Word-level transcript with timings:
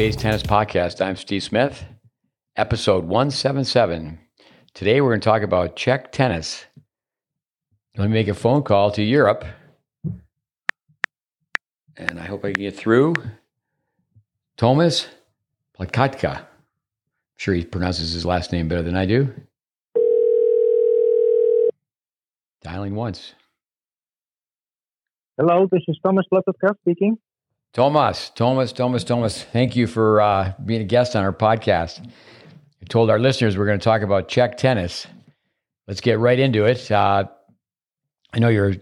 Base 0.00 0.16
Tennis 0.16 0.42
Podcast. 0.42 1.04
I'm 1.04 1.14
Steve 1.14 1.42
Smith, 1.42 1.84
episode 2.56 3.04
177. 3.04 4.18
Today 4.72 5.02
we're 5.02 5.10
going 5.10 5.20
to 5.20 5.24
talk 5.26 5.42
about 5.42 5.76
Czech 5.76 6.10
tennis. 6.10 6.64
Let 7.98 8.08
me 8.08 8.14
make 8.14 8.28
a 8.28 8.32
phone 8.32 8.62
call 8.62 8.90
to 8.92 9.02
Europe. 9.02 9.44
And 11.98 12.18
I 12.18 12.24
hope 12.24 12.46
I 12.46 12.52
can 12.52 12.62
get 12.62 12.74
through. 12.74 13.12
Thomas 14.56 15.06
Placatka. 15.78 16.38
I'm 16.38 16.46
sure 17.36 17.52
he 17.52 17.66
pronounces 17.66 18.14
his 18.14 18.24
last 18.24 18.52
name 18.52 18.68
better 18.68 18.80
than 18.80 18.96
I 18.96 19.04
do. 19.04 19.34
Dialing 22.62 22.94
once. 22.94 23.34
Hello, 25.36 25.68
this 25.70 25.82
is 25.88 25.98
Thomas 26.02 26.24
Placatka 26.32 26.74
speaking. 26.80 27.18
Thomas, 27.72 28.30
Thomas, 28.30 28.72
Thomas, 28.72 29.04
Thomas, 29.04 29.44
thank 29.44 29.76
you 29.76 29.86
for 29.86 30.20
uh, 30.20 30.52
being 30.66 30.80
a 30.80 30.84
guest 30.84 31.14
on 31.14 31.22
our 31.22 31.32
podcast. 31.32 32.04
I 32.04 32.84
told 32.88 33.10
our 33.10 33.18
listeners 33.20 33.56
we're 33.56 33.66
going 33.66 33.78
to 33.78 33.84
talk 33.84 34.02
about 34.02 34.28
Czech 34.28 34.56
tennis. 34.56 35.06
Let's 35.86 36.00
get 36.00 36.18
right 36.18 36.38
into 36.38 36.64
it. 36.64 36.90
Uh, 36.90 37.26
I 38.32 38.38
know 38.40 38.48
you're 38.48 38.74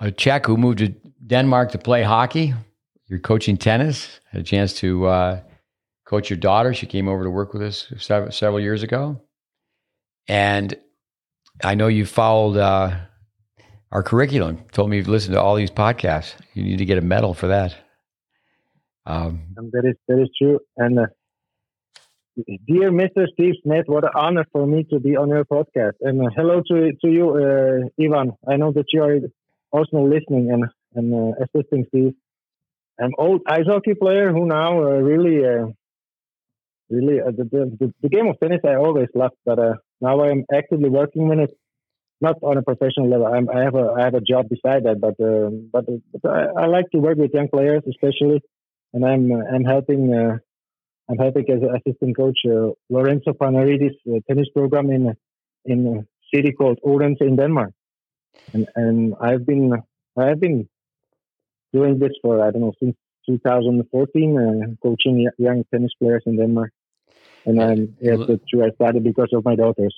a 0.00 0.10
Czech 0.10 0.46
who 0.46 0.56
moved 0.56 0.78
to 0.78 0.88
Denmark 1.26 1.72
to 1.72 1.78
play 1.78 2.02
hockey. 2.02 2.54
You're 3.08 3.18
coaching 3.18 3.58
tennis. 3.58 4.20
Had 4.30 4.40
a 4.40 4.44
chance 4.44 4.72
to 4.74 5.06
uh, 5.06 5.40
coach 6.06 6.30
your 6.30 6.38
daughter. 6.38 6.72
She 6.72 6.86
came 6.86 7.08
over 7.08 7.24
to 7.24 7.30
work 7.30 7.52
with 7.52 7.62
us 7.62 7.92
several, 7.98 8.32
several 8.32 8.60
years 8.60 8.82
ago. 8.82 9.20
And 10.28 10.74
I 11.62 11.74
know 11.74 11.88
you 11.88 12.06
followed 12.06 12.56
uh, 12.56 12.96
our 13.90 14.02
curriculum. 14.02 14.64
Told 14.72 14.88
me 14.88 14.96
you've 14.96 15.08
listened 15.08 15.34
to 15.34 15.42
all 15.42 15.56
these 15.56 15.70
podcasts. 15.70 16.34
You 16.54 16.62
need 16.62 16.78
to 16.78 16.86
get 16.86 16.96
a 16.96 17.02
medal 17.02 17.34
for 17.34 17.48
that. 17.48 17.76
Um, 19.04 19.54
that 19.72 19.84
is 19.84 19.96
that 20.08 20.20
is 20.20 20.28
true. 20.40 20.60
And 20.76 20.98
uh, 20.98 21.06
dear 22.66 22.90
Mr. 22.90 23.26
Steve 23.32 23.54
Smith, 23.62 23.84
what 23.86 24.04
an 24.04 24.10
honor 24.14 24.44
for 24.52 24.66
me 24.66 24.84
to 24.90 25.00
be 25.00 25.16
on 25.16 25.28
your 25.28 25.44
podcast. 25.44 25.94
And 26.00 26.20
uh, 26.20 26.30
hello 26.36 26.62
to 26.68 26.92
to 26.92 27.08
you, 27.10 27.30
uh, 27.30 28.04
Ivan. 28.04 28.32
I 28.48 28.56
know 28.56 28.72
that 28.72 28.86
you 28.92 29.02
are 29.02 29.18
also 29.72 30.06
listening 30.06 30.50
and 30.52 30.64
and 30.94 31.14
uh, 31.14 31.44
assisting 31.44 31.84
Steve. 31.88 32.14
I'm 33.00 33.12
old 33.18 33.42
ice 33.46 33.66
hockey 33.66 33.94
player 33.94 34.30
who 34.32 34.46
now 34.46 34.82
uh, 34.82 35.00
really 35.00 35.44
uh, 35.44 35.66
really 36.88 37.18
the, 37.18 37.76
the, 37.80 37.92
the 38.02 38.08
game 38.08 38.28
of 38.28 38.38
tennis 38.38 38.60
I 38.64 38.76
always 38.76 39.08
loved, 39.14 39.34
but 39.44 39.58
now 40.00 40.22
I'm 40.22 40.44
actively 40.54 40.90
working 40.90 41.30
in 41.32 41.40
it 41.40 41.50
not 42.20 42.36
on 42.42 42.56
a 42.56 42.62
professional 42.62 43.10
level. 43.10 43.26
I'm, 43.26 43.50
i 43.50 43.64
have 43.64 43.74
a 43.74 43.94
I 43.98 44.04
have 44.04 44.14
a 44.14 44.20
job 44.20 44.48
beside 44.48 44.84
that, 44.84 45.00
but 45.00 45.16
but, 45.72 45.84
but 46.12 46.30
I, 46.30 46.62
I, 46.62 46.66
like 46.66 46.88
to 46.92 46.98
work 46.98 47.18
with 47.18 47.34
young 47.34 47.48
players, 47.48 47.82
especially, 47.88 48.40
and 48.92 49.04
I'm 49.04 49.32
I'm 49.32 49.64
helping 49.64 50.14
uh, 50.14 50.38
I'm 51.10 51.18
helping 51.18 51.48
as 51.50 51.62
an 51.62 51.76
assistant 51.76 52.16
coach 52.16 52.38
uh, 52.46 52.70
Lorenzo 52.90 53.32
Panaridis 53.32 53.96
uh, 54.08 54.20
tennis 54.28 54.48
program 54.54 54.90
in 54.90 55.14
in 55.64 55.86
a 55.86 56.34
city 56.34 56.52
called 56.52 56.78
Odense 56.84 57.20
in 57.20 57.36
Denmark, 57.36 57.72
and 58.52 58.68
and 58.76 59.14
I've 59.20 59.46
been 59.46 59.72
I've 60.16 60.40
been 60.40 60.68
doing 61.72 61.98
this 61.98 62.12
for 62.22 62.42
I 62.44 62.50
don't 62.50 62.62
know 62.62 62.72
since 62.80 62.96
2014, 63.26 64.38
uh, 64.38 64.74
coaching 64.82 65.28
young 65.38 65.64
tennis 65.72 65.92
players 65.98 66.22
in 66.26 66.36
Denmark, 66.36 66.70
and 67.46 67.60
um, 67.60 67.96
yes, 68.00 68.18
that's 68.28 68.44
true. 68.48 68.64
I 68.64 68.70
started 68.70 69.04
because 69.04 69.30
of 69.32 69.44
my 69.44 69.54
daughters. 69.54 69.94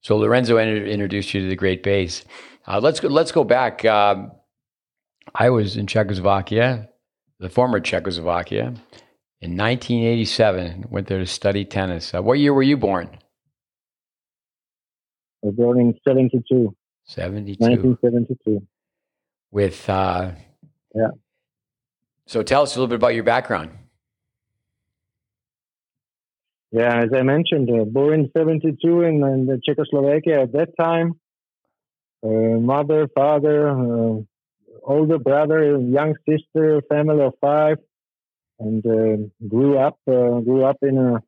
So 0.00 0.16
Lorenzo 0.16 0.58
introduced 0.58 1.34
you 1.34 1.42
to 1.42 1.48
the 1.48 1.56
great 1.56 1.82
base. 1.82 2.24
Uh, 2.66 2.80
let's 2.80 3.00
go. 3.00 3.08
Let's 3.08 3.32
go 3.32 3.44
back. 3.44 3.84
Um, 3.84 4.30
I 5.34 5.50
was 5.50 5.76
in 5.76 5.86
Czechoslovakia, 5.86 6.88
the 7.38 7.48
former 7.48 7.80
Czechoslovakia, 7.80 8.74
in 9.40 9.56
1987. 9.56 10.86
Went 10.90 11.06
there 11.06 11.18
to 11.18 11.26
study 11.26 11.64
tennis. 11.64 12.14
Uh, 12.14 12.22
what 12.22 12.38
year 12.38 12.52
were 12.52 12.62
you 12.62 12.76
born? 12.76 13.08
I 15.42 15.46
was 15.46 15.54
born 15.54 15.80
in 15.80 15.94
72. 16.06 16.74
72. 17.04 17.58
1972. 17.60 18.66
With 19.50 19.88
uh, 19.88 20.32
yeah. 20.94 21.08
So 22.26 22.42
tell 22.42 22.62
us 22.62 22.74
a 22.74 22.78
little 22.78 22.88
bit 22.88 22.96
about 22.96 23.14
your 23.14 23.24
background. 23.24 23.70
Yeah, 26.70 27.02
as 27.02 27.08
I 27.14 27.22
mentioned, 27.22 27.70
uh, 27.70 27.84
born 27.84 28.20
in 28.20 28.30
72 28.36 29.02
in, 29.02 29.24
in 29.24 29.60
Czechoslovakia 29.64 30.42
at 30.42 30.52
that 30.52 30.76
time. 30.78 31.18
Uh, 32.22 32.60
mother, 32.60 33.08
father, 33.14 33.70
uh, 33.70 34.20
older 34.88 35.18
brother, 35.18 35.78
young 35.78 36.14
sister, 36.28 36.82
family 36.88 37.22
of 37.22 37.34
five, 37.40 37.76
and 38.58 38.84
uh, 38.86 39.46
grew 39.46 39.78
up 39.78 39.98
uh, 40.08 40.40
grew 40.40 40.64
up 40.64 40.78
in 40.82 40.96
a 40.98 41.22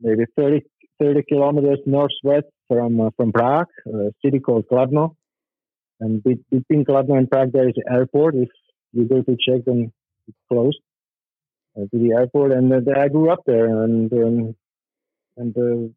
maybe 0.00 0.24
30, 0.36 0.62
30 1.00 1.22
kilometers 1.28 1.78
northwest 1.86 2.46
from 2.68 3.00
uh, 3.00 3.10
from 3.16 3.32
Prague, 3.32 3.72
a 3.86 4.12
city 4.24 4.38
called 4.38 4.66
Kladno. 4.70 5.16
And 6.00 6.22
between 6.22 6.84
Kladno 6.84 7.16
and 7.16 7.30
Prague, 7.30 7.52
there 7.52 7.68
is 7.68 7.74
an 7.76 7.94
airport. 7.96 8.34
If 8.34 8.50
you 8.92 9.04
go 9.04 9.22
to 9.22 9.36
Czech, 9.40 9.64
then 9.64 9.92
it's 10.28 10.38
closed. 10.50 10.78
Uh, 11.76 11.86
to 11.90 11.98
the 11.98 12.12
airport, 12.12 12.52
and 12.52 12.72
uh, 12.72 12.92
I 12.96 13.08
grew 13.08 13.30
up 13.30 13.42
there, 13.46 13.66
and 13.66 14.12
um, 14.12 14.54
and 15.36 15.56
uh, 15.58 15.92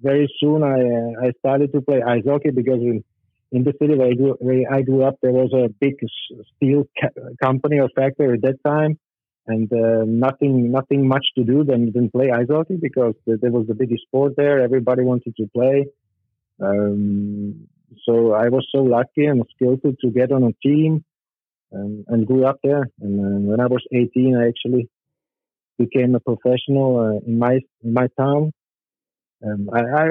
very 0.00 0.32
soon 0.40 0.62
I 0.62 1.26
I 1.26 1.32
started 1.40 1.72
to 1.72 1.82
play 1.82 2.00
ice 2.02 2.24
hockey 2.26 2.50
because 2.50 2.80
in 3.54 3.62
the 3.62 3.72
city 3.80 3.94
where 3.94 4.08
I, 4.08 4.14
grew, 4.14 4.36
where 4.40 4.62
I 4.72 4.82
grew 4.82 5.04
up 5.04 5.16
there 5.22 5.30
was 5.32 5.52
a 5.54 5.68
big 5.80 5.94
steel 6.56 6.84
ca- 7.00 7.30
company 7.40 7.78
or 7.78 7.88
factory 7.94 8.34
at 8.34 8.42
that 8.42 8.58
time, 8.66 8.98
and 9.46 9.72
uh, 9.72 10.02
nothing 10.04 10.72
nothing 10.72 11.06
much 11.06 11.26
to 11.38 11.44
do 11.44 11.64
than 11.64 11.92
than 11.92 12.10
play 12.10 12.30
ice 12.30 12.50
hockey 12.50 12.76
because 12.80 13.14
there 13.26 13.52
was 13.52 13.66
the 13.68 13.74
biggest 13.74 14.02
sport 14.08 14.32
there. 14.36 14.58
Everybody 14.60 15.02
wanted 15.02 15.34
to 15.36 15.46
play. 15.54 15.86
Um, 16.60 17.68
so 18.06 18.32
I 18.32 18.48
was 18.48 18.66
so 18.74 18.82
lucky 18.82 19.26
and 19.26 19.42
skillful 19.54 19.92
to 20.00 20.10
get 20.10 20.32
on 20.32 20.42
a 20.44 20.52
team 20.66 21.04
and, 21.70 22.04
and 22.08 22.26
grew 22.26 22.44
up 22.44 22.58
there. 22.64 22.88
And 23.00 23.20
uh, 23.20 23.50
when 23.50 23.60
I 23.60 23.66
was 23.66 23.84
18, 23.92 24.36
I 24.36 24.48
actually 24.48 24.88
became 25.78 26.14
a 26.16 26.20
professional 26.20 26.90
uh, 26.98 27.28
in 27.28 27.38
my 27.38 27.60
in 27.84 27.92
my 27.92 28.08
town. 28.18 28.52
Um, 29.44 29.68
I, 29.72 29.80
I, 29.80 30.04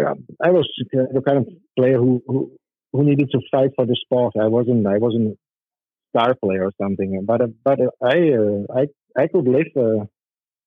I 0.48 0.52
was 0.52 0.70
the 0.92 1.22
kind 1.26 1.40
of 1.40 1.48
player 1.76 1.98
who, 1.98 2.22
who 2.28 2.52
who 2.94 3.04
needed 3.04 3.30
to 3.32 3.40
fight 3.52 3.72
for 3.76 3.86
the 3.86 3.98
sport. 4.06 4.34
I 4.40 4.48
wasn't 4.48 4.86
I 4.88 4.98
wasn't 5.00 5.38
star 6.16 6.36
player 6.36 6.66
or 6.66 6.72
something, 6.82 7.26
but 7.26 7.42
uh, 7.42 7.48
but 7.64 7.80
uh, 7.82 7.90
I 8.02 8.18
uh, 8.42 8.82
I 8.82 8.84
I 9.22 9.28
could 9.28 9.48
live 9.48 9.72
uh, 9.76 10.06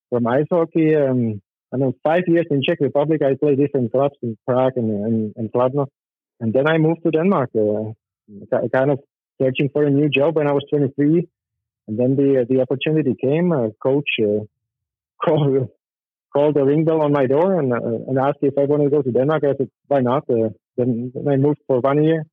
from 0.09 0.27
ice 0.27 0.45
hockey. 0.51 0.95
Um, 0.95 1.41
I 1.73 1.77
know 1.77 1.93
five 2.03 2.23
years 2.27 2.45
in 2.51 2.61
Czech 2.61 2.79
Republic. 2.81 3.21
I 3.21 3.35
played 3.35 3.57
different 3.57 3.91
clubs 3.91 4.15
in 4.21 4.37
Prague 4.45 4.73
and 4.75 4.89
and, 5.05 5.33
and 5.37 5.51
Kladno, 5.51 5.87
and 6.41 6.53
then 6.53 6.67
I 6.67 6.77
moved 6.77 7.03
to 7.03 7.11
Denmark. 7.11 7.51
Uh, 7.55 7.93
kind 8.73 8.91
of 8.91 8.99
searching 9.41 9.69
for 9.71 9.83
a 9.85 9.89
new 9.89 10.09
job 10.09 10.35
when 10.35 10.47
I 10.47 10.51
was 10.51 10.65
23, 10.69 11.27
and 11.87 11.97
then 11.97 12.15
the 12.17 12.45
the 12.49 12.61
opportunity 12.61 13.15
came. 13.19 13.51
coach 13.81 14.11
called 15.23 15.69
called 16.33 16.55
the 16.55 16.63
ring 16.63 16.83
bell 16.83 17.01
on 17.01 17.11
my 17.11 17.25
door 17.25 17.59
and 17.59 17.73
uh, 17.73 18.09
and 18.09 18.17
asked 18.19 18.41
if 18.41 18.55
I 18.57 18.65
wanted 18.65 18.85
to 18.85 18.89
go 18.89 19.01
to 19.01 19.11
Denmark. 19.11 19.43
I 19.43 19.55
said, 19.57 19.69
why 19.87 20.01
not? 20.01 20.23
Uh, 20.29 20.49
then, 20.77 21.11
I 21.29 21.35
moved 21.35 21.59
for 21.67 21.79
one 21.79 22.03
year, 22.03 22.23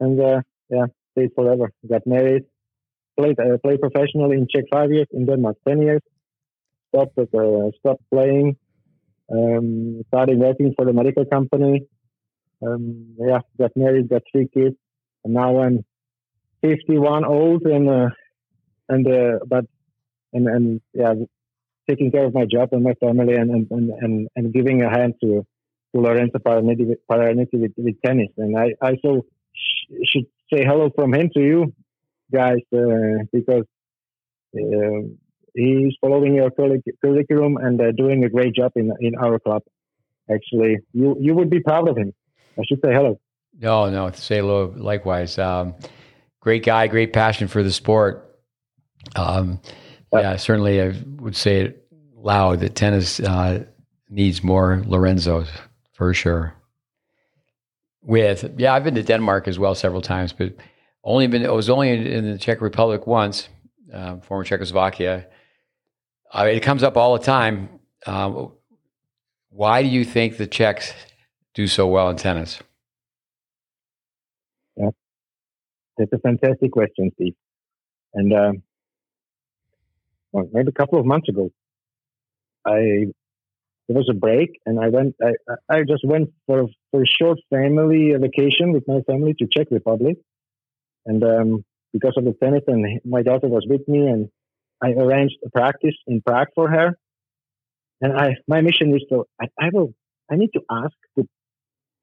and 0.00 0.20
uh, 0.20 0.40
yeah, 0.68 0.86
stayed 1.12 1.30
forever. 1.34 1.72
Got 1.88 2.06
married, 2.06 2.44
played 3.18 3.38
uh, 3.38 3.58
played 3.62 3.80
professionally 3.80 4.36
in 4.36 4.46
Czech 4.48 4.64
five 4.70 4.90
years, 4.90 5.06
in 5.12 5.26
Denmark 5.26 5.56
ten 5.66 5.82
years. 5.82 6.02
Stopped 6.88 7.18
uh, 7.18 7.70
stopped 7.78 8.04
playing. 8.10 8.56
Um, 9.32 10.02
started 10.08 10.38
working 10.38 10.74
for 10.76 10.84
the 10.84 10.92
medical 10.92 11.24
company. 11.24 11.86
Um, 12.66 13.14
yeah, 13.18 13.40
got 13.58 13.70
married, 13.76 14.08
got 14.08 14.22
three 14.32 14.48
kids, 14.52 14.76
and 15.24 15.34
now 15.34 15.60
I'm 15.60 15.84
51 16.62 17.24
old 17.24 17.62
and 17.62 17.88
uh, 17.88 18.08
and 18.88 19.06
uh, 19.06 19.38
but 19.46 19.64
and 20.32 20.46
and 20.46 20.80
yeah 20.92 21.14
taking 21.88 22.10
care 22.10 22.26
of 22.26 22.34
my 22.34 22.44
job 22.44 22.68
and 22.72 22.82
my 22.82 22.94
family 22.94 23.34
and 23.34 23.50
and, 23.70 23.90
and, 23.90 24.28
and, 24.36 24.52
giving 24.52 24.82
a 24.82 24.90
hand 24.90 25.14
to 25.22 25.44
Lorenzo 25.92 26.38
Paraniti, 26.38 26.86
with, 27.52 27.72
with 27.76 28.02
tennis. 28.04 28.28
And 28.36 28.56
I 28.56 28.74
also 28.80 29.26
sh- 29.52 29.92
should 30.04 30.26
say 30.52 30.64
hello 30.64 30.90
from 30.94 31.14
him 31.14 31.30
to 31.34 31.40
you 31.40 31.72
guys 32.32 32.58
uh, 32.74 33.24
because 33.32 33.64
uh, 34.56 35.00
he's 35.54 35.94
following 36.00 36.34
your 36.34 36.50
curriculum 36.50 37.56
and 37.56 37.80
uh, 37.80 37.92
doing 37.92 38.24
a 38.24 38.28
great 38.28 38.54
job 38.54 38.72
in 38.76 38.92
in 39.00 39.14
our 39.16 39.38
club. 39.38 39.62
Actually, 40.32 40.78
you 40.92 41.16
you 41.20 41.34
would 41.34 41.50
be 41.50 41.60
proud 41.60 41.88
of 41.88 41.96
him. 41.96 42.12
I 42.58 42.62
should 42.66 42.80
say 42.84 42.92
hello. 42.92 43.18
No, 43.58 43.90
no, 43.90 44.10
say 44.12 44.36
hello. 44.36 44.72
Likewise, 44.76 45.38
um, 45.38 45.74
great 46.40 46.64
guy, 46.64 46.86
great 46.86 47.12
passion 47.12 47.48
for 47.48 47.62
the 47.62 47.72
sport. 47.72 48.38
Um, 49.16 49.60
yeah, 50.12 50.36
certainly 50.36 50.80
I 50.80 50.94
would 51.18 51.36
say 51.36 51.62
it 51.62 51.86
loud 52.14 52.60
that 52.60 52.74
tennis 52.74 53.18
uh, 53.20 53.64
needs 54.08 54.42
more 54.44 54.82
Lorenzos 54.86 55.48
for 56.00 56.14
sure. 56.14 56.54
With 58.00 58.54
yeah, 58.56 58.72
I've 58.72 58.84
been 58.84 58.94
to 58.94 59.02
Denmark 59.02 59.46
as 59.46 59.58
well 59.58 59.74
several 59.74 60.00
times, 60.00 60.32
but 60.32 60.54
only 61.04 61.26
been 61.26 61.44
I 61.44 61.50
was 61.50 61.68
only 61.68 61.90
in, 61.90 62.24
the 62.24 62.38
Czech 62.38 62.62
Republic 62.62 63.06
once, 63.06 63.50
uh, 63.92 64.16
former 64.20 64.44
Czechoslovakia. 64.44 65.26
uh, 66.32 66.46
it 66.46 66.60
comes 66.60 66.82
up 66.82 66.96
all 66.96 67.18
the 67.18 67.22
time. 67.22 67.68
Um, 68.06 68.52
why 69.50 69.82
do 69.82 69.88
you 69.88 70.06
think 70.06 70.38
the 70.38 70.46
Czechs 70.46 70.94
do 71.52 71.66
so 71.66 71.86
well 71.86 72.08
in 72.08 72.16
tennis? 72.16 72.62
Yeah, 74.78 74.92
that's 75.98 76.14
a 76.14 76.18
fantastic 76.18 76.72
question, 76.72 77.10
Steve. 77.16 77.34
And 78.14 78.32
uh, 78.32 78.52
well, 80.32 80.48
maybe 80.50 80.70
a 80.70 80.72
couple 80.72 80.98
of 80.98 81.04
months 81.04 81.28
ago, 81.28 81.50
I 82.64 83.12
there 83.90 83.98
was 83.98 84.08
a 84.08 84.14
break, 84.14 84.50
and 84.66 84.78
I 84.78 84.88
went. 84.88 85.16
I 85.20 85.32
I 85.68 85.82
just 85.82 86.04
went 86.04 86.30
for 86.46 86.68
for 86.92 87.02
a 87.02 87.06
short 87.06 87.38
family 87.50 88.14
vacation 88.26 88.70
with 88.72 88.84
my 88.86 89.00
family 89.00 89.34
to 89.40 89.48
Czech 89.50 89.66
Republic, 89.72 90.16
and 91.06 91.24
um, 91.24 91.64
because 91.92 92.14
of 92.16 92.24
the 92.24 92.34
tennis, 92.40 92.62
and 92.68 93.00
my 93.04 93.22
daughter 93.22 93.48
was 93.48 93.66
with 93.68 93.88
me, 93.88 94.06
and 94.06 94.28
I 94.80 94.90
arranged 94.92 95.38
a 95.44 95.50
practice 95.50 95.96
in 96.06 96.22
Prague 96.22 96.52
for 96.54 96.70
her. 96.70 96.96
And 98.00 98.12
I, 98.16 98.36
my 98.46 98.60
mission 98.60 98.94
is 98.94 99.02
to, 99.10 99.24
I, 99.42 99.46
I 99.60 99.70
will, 99.72 99.92
I 100.30 100.36
need 100.36 100.50
to 100.54 100.62
ask, 100.70 100.94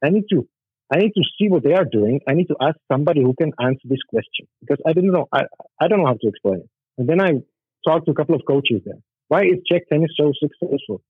I 0.04 0.10
need 0.10 0.26
to, 0.32 0.46
I 0.94 0.98
need 0.98 1.14
to 1.16 1.24
see 1.38 1.48
what 1.48 1.64
they 1.64 1.74
are 1.74 1.86
doing. 1.86 2.20
I 2.28 2.34
need 2.34 2.50
to 2.50 2.58
ask 2.62 2.76
somebody 2.92 3.22
who 3.22 3.34
can 3.34 3.54
answer 3.60 3.86
this 3.86 4.04
question 4.10 4.48
because 4.60 4.78
I 4.86 4.92
didn't 4.92 5.14
know, 5.14 5.28
I, 5.32 5.44
I 5.82 5.88
don't 5.88 6.00
know 6.00 6.08
how 6.08 6.18
to 6.22 6.28
explain 6.28 6.60
it. 6.66 6.70
And 6.98 7.10
then 7.10 7.22
I 7.22 7.32
talked 7.88 8.06
to 8.08 8.12
a 8.12 8.16
couple 8.16 8.36
of 8.36 8.42
coaches 8.46 8.82
there. 8.86 9.00
Why 9.30 9.44
is 9.44 9.58
Czech 9.66 9.84
tennis 9.90 10.12
so 10.20 10.34
successful? 10.38 11.02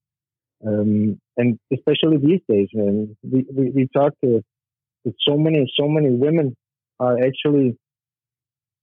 Um, 0.65 1.19
and 1.38 1.59
especially 1.71 2.18
these 2.18 2.42
days, 2.50 2.69
and 2.74 3.15
we, 3.24 3.45
we, 3.54 3.69
we 3.69 3.89
talk 3.94 4.13
to, 4.24 4.44
to 5.06 5.13
so 5.27 5.38
many, 5.38 5.71
so 5.80 5.88
many 5.88 6.09
women 6.09 6.56
are 7.00 7.18
actually 7.24 7.77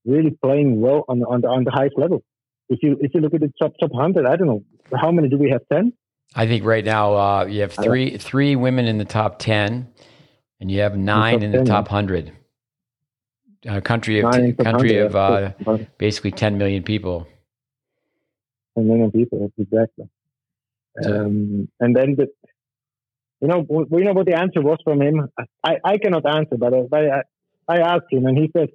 really 0.04 0.36
playing 0.42 0.80
well 0.80 1.04
on, 1.08 1.22
on 1.22 1.40
the, 1.40 1.48
on 1.48 1.64
the 1.64 1.72
highest 1.72 1.98
level 1.98 2.22
if 2.68 2.82
you 2.82 2.96
if 3.00 3.12
you 3.14 3.20
look 3.20 3.34
at 3.34 3.40
the 3.40 3.52
top 3.60 3.74
top 3.78 3.92
hundred, 3.94 4.26
I 4.26 4.36
don't 4.36 4.46
know 4.46 4.64
how 4.94 5.10
many 5.10 5.28
do 5.28 5.38
we 5.38 5.50
have? 5.50 5.62
Ten. 5.70 5.92
I 6.34 6.46
think 6.46 6.64
right 6.64 6.84
now 6.84 7.14
uh, 7.14 7.44
you 7.46 7.60
have 7.60 7.72
three 7.72 8.16
three 8.18 8.56
women 8.56 8.86
in 8.86 8.98
the 8.98 9.04
top 9.04 9.38
ten, 9.38 9.88
and 10.60 10.70
you 10.70 10.80
have 10.80 10.96
nine 10.96 11.42
in 11.42 11.52
the 11.52 11.58
top, 11.58 11.60
in 11.60 11.64
the 11.64 11.70
top 11.70 11.88
hundred. 11.88 12.32
A 13.66 13.80
country 13.80 14.20
of 14.20 14.32
t- 14.32 14.52
country 14.52 14.98
of 14.98 15.16
uh, 15.16 15.52
basically 15.98 16.30
ten 16.30 16.58
million 16.58 16.82
people. 16.82 17.26
Ten 18.76 18.88
million 18.88 19.10
people, 19.10 19.50
exactly. 19.58 20.08
Um, 21.02 21.68
and 21.80 21.96
then 21.96 22.14
the, 22.16 22.28
you 23.40 23.48
know, 23.48 23.64
we 23.68 24.02
know 24.02 24.12
what 24.12 24.26
the 24.26 24.38
answer 24.38 24.60
was 24.60 24.78
from 24.84 25.02
him. 25.02 25.28
I, 25.62 25.78
I 25.84 25.98
cannot 25.98 26.24
answer, 26.26 26.56
but, 26.56 26.72
uh, 26.72 26.86
I, 26.92 27.22
I 27.66 27.78
asked 27.78 28.10
him, 28.10 28.26
and 28.26 28.36
he 28.36 28.50
said, 28.56 28.68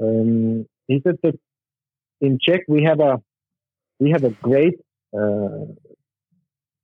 um, 0.00 0.66
he 0.88 1.00
said 1.06 1.16
that 1.22 1.38
in 2.20 2.38
Czech 2.40 2.62
we 2.68 2.84
have 2.84 3.00
a 3.00 3.20
we 3.98 4.10
have 4.10 4.24
a 4.24 4.30
great 4.30 4.78
uh, 5.18 5.66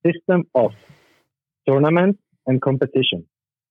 system 0.04 0.44
of 0.54 0.72
tournament 1.66 2.18
and 2.46 2.60
competition, 2.60 3.26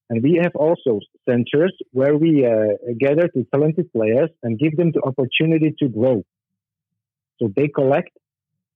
and 0.10 0.24
we 0.24 0.40
have 0.42 0.56
also 0.56 1.00
centers 1.28 1.76
where 1.92 2.18
we 2.18 2.46
uh, 2.46 2.74
gather 3.00 3.30
the 3.34 3.46
talented 3.54 3.92
players 3.94 4.30
and 4.44 4.60
give 4.60 4.76
them 4.78 4.92
the 4.92 5.02
opportunity 5.02 5.74
to 5.80 5.88
grow. 5.88 6.24
So 7.40 7.52
they 7.56 7.68
collect, 7.68 8.12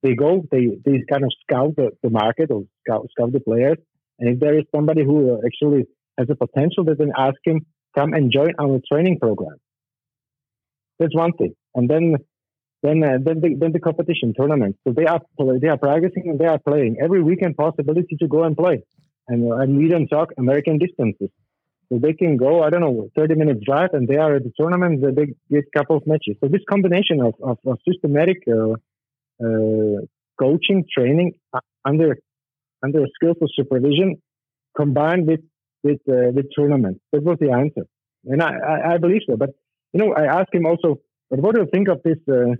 they 0.02 0.14
go, 0.14 0.44
they 0.50 0.78
they 0.84 1.02
kind 1.10 1.24
of 1.24 1.32
scout 1.42 1.76
the, 1.76 1.90
the 2.02 2.10
market 2.10 2.50
or 2.50 2.64
scout, 2.86 3.06
scout 3.10 3.32
the 3.32 3.40
players, 3.40 3.78
and 4.18 4.28
if 4.28 4.40
there 4.40 4.58
is 4.58 4.64
somebody 4.74 5.04
who 5.04 5.40
actually 5.44 5.86
has 6.18 6.28
a 6.30 6.34
potential, 6.34 6.84
they 6.84 6.94
then 6.94 7.12
ask 7.16 7.36
him 7.44 7.66
come 7.96 8.12
and 8.12 8.32
join 8.32 8.52
our 8.60 8.80
training 8.90 9.18
program. 9.18 9.56
That's 10.98 11.14
one 11.14 11.32
thing, 11.32 11.54
and 11.74 11.88
then 11.88 12.16
then 12.82 13.02
uh, 13.02 13.18
then 13.22 13.40
the, 13.40 13.56
then 13.58 13.72
the 13.72 13.80
competition 13.80 14.34
tournament. 14.36 14.76
So 14.86 14.92
they 14.92 15.06
are 15.06 15.20
they 15.38 15.68
are 15.68 15.78
practicing 15.78 16.28
and 16.30 16.38
they 16.38 16.46
are 16.46 16.58
playing 16.58 16.96
every 17.02 17.22
weekend. 17.22 17.56
Possibility 17.56 18.16
to 18.20 18.28
go 18.28 18.44
and 18.44 18.56
play, 18.56 18.82
and 19.28 19.50
uh, 19.50 19.56
and 19.56 19.76
we 19.76 19.88
don't 19.88 20.08
talk 20.08 20.30
American 20.38 20.78
distances. 20.78 21.30
So 21.88 22.00
they 22.02 22.14
can 22.14 22.36
go, 22.36 22.64
I 22.64 22.70
don't 22.70 22.80
know, 22.80 23.08
30 23.16 23.36
minutes 23.36 23.60
drive, 23.64 23.90
and 23.92 24.08
they 24.08 24.16
are 24.16 24.34
at 24.36 24.42
the 24.42 24.52
tournament. 24.58 25.02
They 25.02 25.34
get 25.48 25.64
a 25.72 25.78
couple 25.78 25.96
of 25.96 26.06
matches. 26.06 26.36
So 26.40 26.48
this 26.48 26.62
combination 26.68 27.20
of, 27.20 27.34
of, 27.40 27.58
of 27.64 27.78
systematic 27.88 28.38
uh, 28.48 28.74
uh, 29.44 30.04
coaching, 30.38 30.84
training 30.96 31.34
uh, 31.52 31.60
under 31.84 32.18
under 32.82 33.06
skillful 33.14 33.48
supervision, 33.54 34.22
combined 34.76 35.26
with 35.26 35.40
with 35.82 36.00
uh, 36.08 36.30
with 36.32 36.46
tournament. 36.54 37.00
That 37.12 37.22
was 37.22 37.38
the 37.40 37.50
answer, 37.50 37.86
and 38.24 38.42
I, 38.42 38.52
I, 38.56 38.94
I 38.94 38.98
believe 38.98 39.22
so. 39.28 39.36
But 39.36 39.50
you 39.92 40.00
know, 40.00 40.14
I 40.14 40.24
asked 40.40 40.54
him 40.54 40.66
also, 40.66 41.00
but 41.30 41.40
what 41.40 41.54
do 41.54 41.62
you 41.62 41.68
think 41.72 41.88
of 41.88 42.02
this 42.02 42.18
uh, 42.30 42.54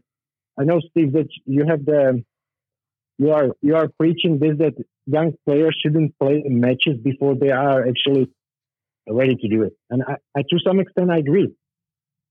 I 0.58 0.64
know, 0.64 0.80
Steve, 0.90 1.12
that 1.12 1.28
you 1.44 1.64
have 1.66 1.84
the 1.84 2.24
you 3.18 3.32
are 3.32 3.48
you 3.62 3.76
are 3.76 3.88
preaching 3.98 4.38
this 4.38 4.58
that 4.58 4.74
young 5.06 5.32
players 5.46 5.76
shouldn't 5.82 6.18
play 6.18 6.42
matches 6.46 6.96
before 7.02 7.34
they 7.34 7.50
are 7.50 7.86
actually 7.86 8.30
ready 9.08 9.36
to 9.36 9.48
do 9.48 9.62
it, 9.62 9.74
and 9.90 10.02
I, 10.02 10.16
I 10.36 10.42
to 10.42 10.58
some 10.66 10.80
extent 10.80 11.10
I 11.10 11.18
agree. 11.18 11.54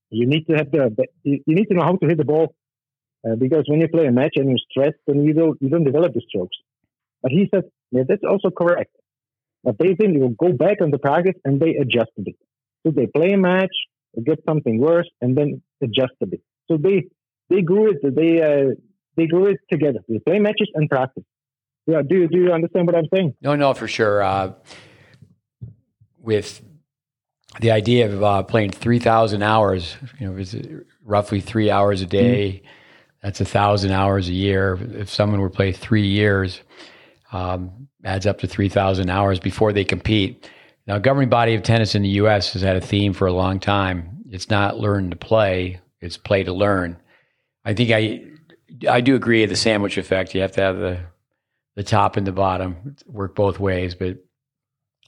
You 0.09 0.27
need 0.27 0.45
to 0.47 0.56
have 0.56 0.71
the 0.71 0.92
you 1.24 1.42
need 1.47 1.65
to 1.65 1.75
know 1.75 1.83
how 1.83 1.95
to 1.95 2.07
hit 2.07 2.18
the 2.18 2.25
ball 2.25 2.56
uh, 3.25 3.36
because 3.36 3.63
when 3.68 3.81
you 3.81 3.88
play 3.88 4.06
a 4.06 4.12
match 4.12 4.33
and 4.36 4.50
you're 4.50 4.60
stressed, 4.69 5.00
then 5.07 5.24
you 5.24 5.33
don't 5.33 5.57
you 5.62 5.69
don't 5.69 5.83
develop 5.83 6.13
the 6.13 6.22
strokes. 6.27 6.57
But 7.22 7.31
he 7.31 7.50
said, 7.54 7.63
yeah, 7.92 8.04
that's 8.07 8.24
also 8.24 8.50
correct. 8.51 8.95
But 9.63 9.77
they 9.80 9.95
then 9.98 10.13
you 10.13 10.36
go 10.38 10.51
back 10.54 10.81
on 10.81 10.92
the 10.92 11.00
practice 11.00 11.36
and 11.44 11.60
they 11.60 11.75
adjust 11.75 12.12
a 12.19 12.22
bit. 12.22 12.38
So 12.86 12.92
they 12.92 13.07
play 13.07 13.31
a 13.31 13.38
match, 13.38 13.75
get 14.24 14.39
something 14.48 14.80
worse, 14.80 15.10
and 15.22 15.36
then 15.36 15.62
adjust 15.81 16.13
a 16.22 16.27
bit. 16.27 16.42
So 16.69 16.77
they 16.77 17.06
they 17.50 17.62
grew 17.62 17.92
it. 17.92 17.98
They 18.04 18.42
uh, 18.42 18.75
they 19.18 19.25
grew 19.25 19.48
it 19.48 19.57
together. 19.71 20.00
They 20.07 20.19
play 20.19 20.39
matches 20.39 20.69
and 20.75 20.89
practice. 20.89 21.24
Yeah, 21.88 22.01
do 22.07 22.16
you 22.16 22.28
do 22.28 22.38
you 22.38 22.51
understand 22.51 22.86
what 22.88 22.95
I'm 22.95 23.07
saying? 23.13 23.36
No, 23.42 23.56
no, 23.56 23.74
for 23.74 23.88
sure. 23.88 24.21
Uh, 24.21 24.54
with 26.19 26.62
the 27.60 27.71
idea 27.71 28.12
of 28.12 28.24
uh, 28.24 28.44
playing 28.44 28.71
three 28.71 29.00
thousand 29.00 29.42
hours, 29.42 29.95
you 30.19 30.28
know, 30.28 30.81
roughly 31.04 31.42
three 31.42 31.71
hours 31.71 32.01
a 32.01 32.06
day. 32.06 32.62
Mm-hmm. 32.63 32.68
That's 33.25 33.42
a 33.42 33.45
thousand 33.45 33.89
hours 33.89 34.30
a 34.30 34.33
year. 34.33 34.77
If 34.94 35.10
someone 35.10 35.42
were 35.42 35.50
to 35.50 35.56
play 35.56 35.72
three 35.72 36.06
years, 36.06 36.62
um, 37.31 37.88
adds 38.04 38.28
up 38.28 38.38
to 38.42 38.47
three 38.47 38.69
thousand 38.69 39.09
hours 39.09 39.40
before 39.40 39.73
they 39.73 39.83
compete. 39.83 40.47
Now, 40.85 40.99
governing 40.99 41.30
body 41.30 41.56
of 41.56 41.64
tennis 41.64 41.95
in 41.95 42.04
the 42.04 42.09
U.S. 42.09 42.54
has 42.54 42.61
had 42.61 42.76
a 42.76 42.81
theme 42.81 43.14
for 43.14 43.26
a 43.26 43.33
long 43.33 43.59
time. 43.59 44.23
It's 44.30 44.52
not 44.52 44.78
learn 44.78 45.09
to 45.09 45.16
play; 45.16 45.80
it's 46.02 46.18
play 46.18 46.44
to 46.44 46.54
learn. 46.54 46.97
I 47.66 47.73
think 47.73 47.90
I 47.90 48.21
I 48.88 49.02
do 49.02 49.16
agree 49.16 49.42
with 49.42 49.49
the 49.49 49.56
sandwich 49.56 49.97
effect. 49.97 50.35
You 50.35 50.42
have 50.42 50.52
to 50.52 50.61
have 50.61 50.78
the 50.78 50.99
the 51.76 51.83
top 51.83 52.18
and 52.18 52.28
the 52.28 52.31
bottom 52.31 52.95
work 53.07 53.33
both 53.33 53.59
ways. 53.59 53.95
But 53.95 54.19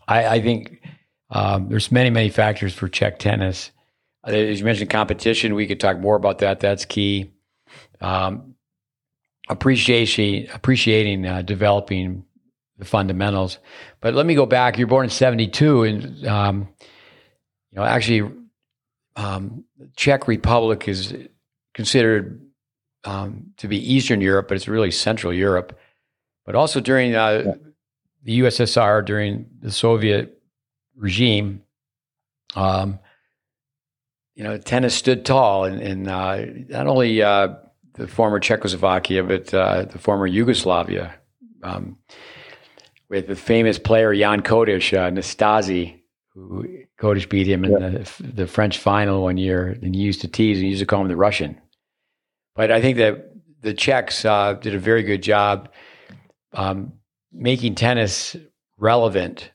I, 0.08 0.25
I 0.25 0.41
think 0.41 0.82
um, 1.30 1.70
there's 1.70 1.91
many 1.91 2.10
many 2.10 2.30
factors 2.30 2.74
for 2.74 2.88
Czech 2.88 3.20
tennis. 3.20 3.70
Uh, 4.27 4.32
as 4.32 4.58
you 4.58 4.65
mentioned, 4.65 4.89
competition. 4.89 5.53
We 5.53 5.68
could 5.68 5.80
talk 5.80 6.00
more 6.00 6.15
about 6.15 6.39
that. 6.39 6.60
That's 6.60 6.84
key. 6.84 7.32
Um, 8.01 8.56
appreciation, 9.50 10.48
appreciating, 10.54 11.25
uh, 11.25 11.42
developing 11.42 12.25
the 12.77 12.86
fundamentals. 12.86 13.60
But 14.01 14.13
let 14.13 14.25
me 14.25 14.36
go 14.36 14.46
back. 14.46 14.77
You're 14.77 14.88
born 14.88 15.06
in 15.06 15.10
'72, 15.10 15.84
and 15.84 16.27
um, 16.27 16.70
you 17.72 17.77
know 17.77 17.84
actually, 17.84 18.32
um, 19.16 19.63
Czech 19.96 20.27
Republic 20.27 20.88
is 20.88 21.13
considered 21.74 22.42
um, 23.04 23.54
to 23.58 23.68
be 23.68 23.94
Eastern 23.94 24.22
Europe, 24.22 24.48
but 24.48 24.56
it's 24.56 24.68
really 24.68 24.92
Central 24.92 25.34
Europe. 25.34 25.77
But 26.46 26.56
also 26.56 26.80
during 26.80 27.16
uh, 27.16 27.44
yeah. 27.46 27.54
the 28.24 28.39
USSR, 28.39 29.06
during 29.06 29.48
the 29.60 29.72
Soviet 29.72 30.42
regime, 30.96 31.63
um, 32.56 33.00
you 34.36 34.44
know, 34.44 34.58
tennis 34.58 34.94
stood 34.94 35.25
tall, 35.25 35.66
and, 35.66 35.82
and 35.82 36.08
uh, 36.08 36.46
not 36.70 36.88
only 36.88 37.22
uh, 37.22 37.56
the 37.98 38.08
former 38.08 38.39
Czechoslovakia, 38.39 39.24
but 39.24 39.54
uh, 39.54 39.86
the 39.86 39.98
former 39.98 40.27
Yugoslavia, 40.27 41.16
um, 41.63 41.98
with 43.10 43.27
the 43.27 43.36
famous 43.36 43.80
player 43.80 44.13
Jan 44.13 44.42
Kodeš, 44.42 44.98
uh, 44.98 45.10
Nastase, 45.10 46.00
who 46.34 46.68
Kodeš 47.00 47.30
beat 47.30 47.48
him 47.48 47.66
in 47.66 47.72
yeah. 47.72 47.89
the, 47.89 48.24
the 48.24 48.48
French 48.48 48.77
final 48.77 49.24
one 49.24 49.38
year, 49.38 49.77
and 49.82 49.96
he 49.96 50.01
used 50.01 50.22
to 50.22 50.27
tease 50.27 50.58
and 50.58 50.66
he 50.66 50.70
used 50.70 50.82
to 50.82 50.86
call 50.86 51.01
him 51.01 51.08
the 51.08 51.16
Russian. 51.16 51.60
But 52.56 52.72
I 52.72 52.82
think 52.82 52.98
that 52.98 53.32
the 53.62 53.74
Czechs 53.74 54.24
uh, 54.25 54.54
did 54.54 54.75
a 54.75 54.80
very 54.80 55.04
good 55.04 55.24
job 55.24 55.70
um, 56.54 56.94
making 57.32 57.75
tennis 57.75 58.36
relevant 58.77 59.51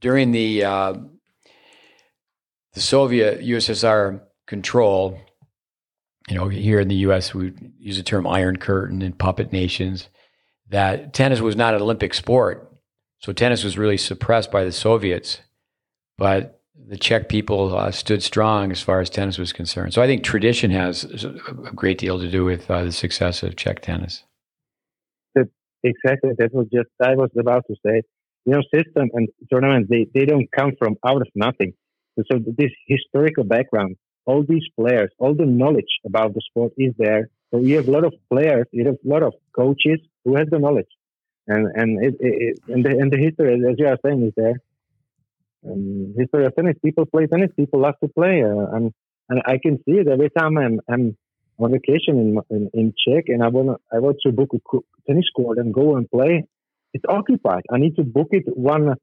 during 0.00 0.32
the 0.32 0.64
uh, 0.64 0.94
the 2.74 2.80
Soviet 2.80 3.40
USSR 3.40 4.20
control. 4.46 5.18
You 6.28 6.36
know, 6.36 6.48
here 6.48 6.80
in 6.80 6.88
the 6.88 6.94
U.S., 6.96 7.34
we 7.34 7.52
use 7.78 7.96
the 7.96 8.02
term 8.02 8.26
"Iron 8.26 8.56
Curtain" 8.56 9.02
and 9.02 9.18
puppet 9.18 9.52
nations. 9.52 10.08
That 10.70 11.12
tennis 11.12 11.40
was 11.40 11.56
not 11.56 11.74
an 11.74 11.82
Olympic 11.82 12.14
sport, 12.14 12.72
so 13.20 13.32
tennis 13.32 13.62
was 13.62 13.76
really 13.76 13.98
suppressed 13.98 14.50
by 14.50 14.64
the 14.64 14.72
Soviets. 14.72 15.40
But 16.16 16.60
the 16.88 16.96
Czech 16.96 17.28
people 17.28 17.76
uh, 17.76 17.90
stood 17.90 18.22
strong 18.22 18.70
as 18.70 18.80
far 18.82 19.00
as 19.00 19.10
tennis 19.10 19.38
was 19.38 19.52
concerned. 19.52 19.94
So 19.94 20.02
I 20.02 20.06
think 20.06 20.24
tradition 20.24 20.70
has 20.70 21.04
a 21.24 21.72
great 21.74 21.98
deal 21.98 22.18
to 22.18 22.30
do 22.30 22.44
with 22.44 22.70
uh, 22.70 22.84
the 22.84 22.92
success 22.92 23.42
of 23.42 23.56
Czech 23.56 23.80
tennis. 23.80 24.24
exactly. 25.82 26.30
That 26.38 26.52
was 26.52 26.66
just 26.72 26.88
I 27.02 27.14
was 27.14 27.30
about 27.38 27.64
to 27.68 27.76
say. 27.84 28.02
You 28.46 28.52
know, 28.52 28.62
system 28.74 29.08
and 29.14 29.28
tournaments 29.50 29.88
they, 29.88 30.06
they 30.14 30.26
don't 30.26 30.48
come 30.54 30.72
from 30.78 30.96
out 31.06 31.22
of 31.22 31.28
nothing. 31.34 31.72
So 32.30 32.38
this 32.38 32.70
historical 32.86 33.44
background, 33.44 33.96
all 34.26 34.44
these 34.48 34.66
players, 34.78 35.10
all 35.18 35.34
the 35.34 35.46
knowledge 35.46 36.00
about 36.04 36.34
the 36.34 36.40
sport 36.48 36.72
is 36.78 36.94
there. 36.98 37.28
So 37.50 37.60
you 37.60 37.76
have 37.76 37.88
a 37.88 37.90
lot 37.90 38.04
of 38.04 38.14
players, 38.30 38.66
you 38.72 38.86
have 38.86 38.96
a 39.04 39.08
lot 39.08 39.22
of 39.22 39.34
coaches 39.54 40.00
who 40.24 40.36
has 40.36 40.48
the 40.50 40.58
knowledge, 40.58 40.92
and 41.46 41.70
and 41.74 42.04
it, 42.04 42.14
it, 42.20 42.58
and 42.68 42.84
the 42.84 42.90
and 42.90 43.12
the 43.12 43.18
history, 43.18 43.54
as 43.54 43.76
you 43.78 43.86
are 43.86 43.98
saying, 44.04 44.22
is 44.26 44.32
there. 44.36 44.60
History 46.18 46.44
of 46.44 46.54
tennis, 46.56 46.76
people 46.84 47.06
play 47.06 47.26
tennis, 47.26 47.50
people 47.56 47.80
love 47.80 47.94
to 48.02 48.08
play, 48.08 48.42
uh, 48.42 48.76
and 48.76 48.92
and 49.28 49.42
I 49.46 49.58
can 49.58 49.78
see 49.84 49.96
it 50.02 50.08
every 50.08 50.30
time 50.30 50.58
I'm 50.58 50.80
I'm 50.88 51.16
on 51.58 51.72
vacation 51.72 52.18
in 52.18 52.38
in, 52.50 52.70
in 52.74 52.94
Czech, 53.06 53.24
and 53.28 53.42
I 53.42 53.48
want 53.48 53.80
I 53.92 53.98
want 54.00 54.16
to 54.26 54.32
book 54.32 54.50
a 54.54 54.78
tennis 55.06 55.28
court 55.34 55.58
and 55.58 55.72
go 55.72 55.96
and 55.96 56.10
play. 56.10 56.44
It's 56.92 57.04
occupied. 57.08 57.64
I 57.70 57.78
need 57.78 57.96
to 57.96 58.04
book 58.04 58.28
it 58.30 58.44
one 58.46 58.96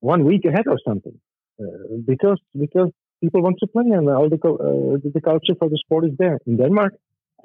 one 0.00 0.24
week 0.24 0.44
ahead 0.44 0.66
or 0.66 0.78
something 0.86 1.18
uh, 1.60 1.96
because 2.04 2.40
because 2.58 2.90
people 3.24 3.42
want 3.42 3.56
to 3.60 3.66
play 3.66 3.84
and 3.98 4.08
all 4.08 4.28
the 4.28 4.36
uh, 4.36 5.10
the 5.16 5.20
culture 5.20 5.54
for 5.58 5.68
the 5.68 5.78
sport 5.84 6.04
is 6.04 6.14
there. 6.18 6.38
In 6.46 6.56
Denmark, 6.56 6.92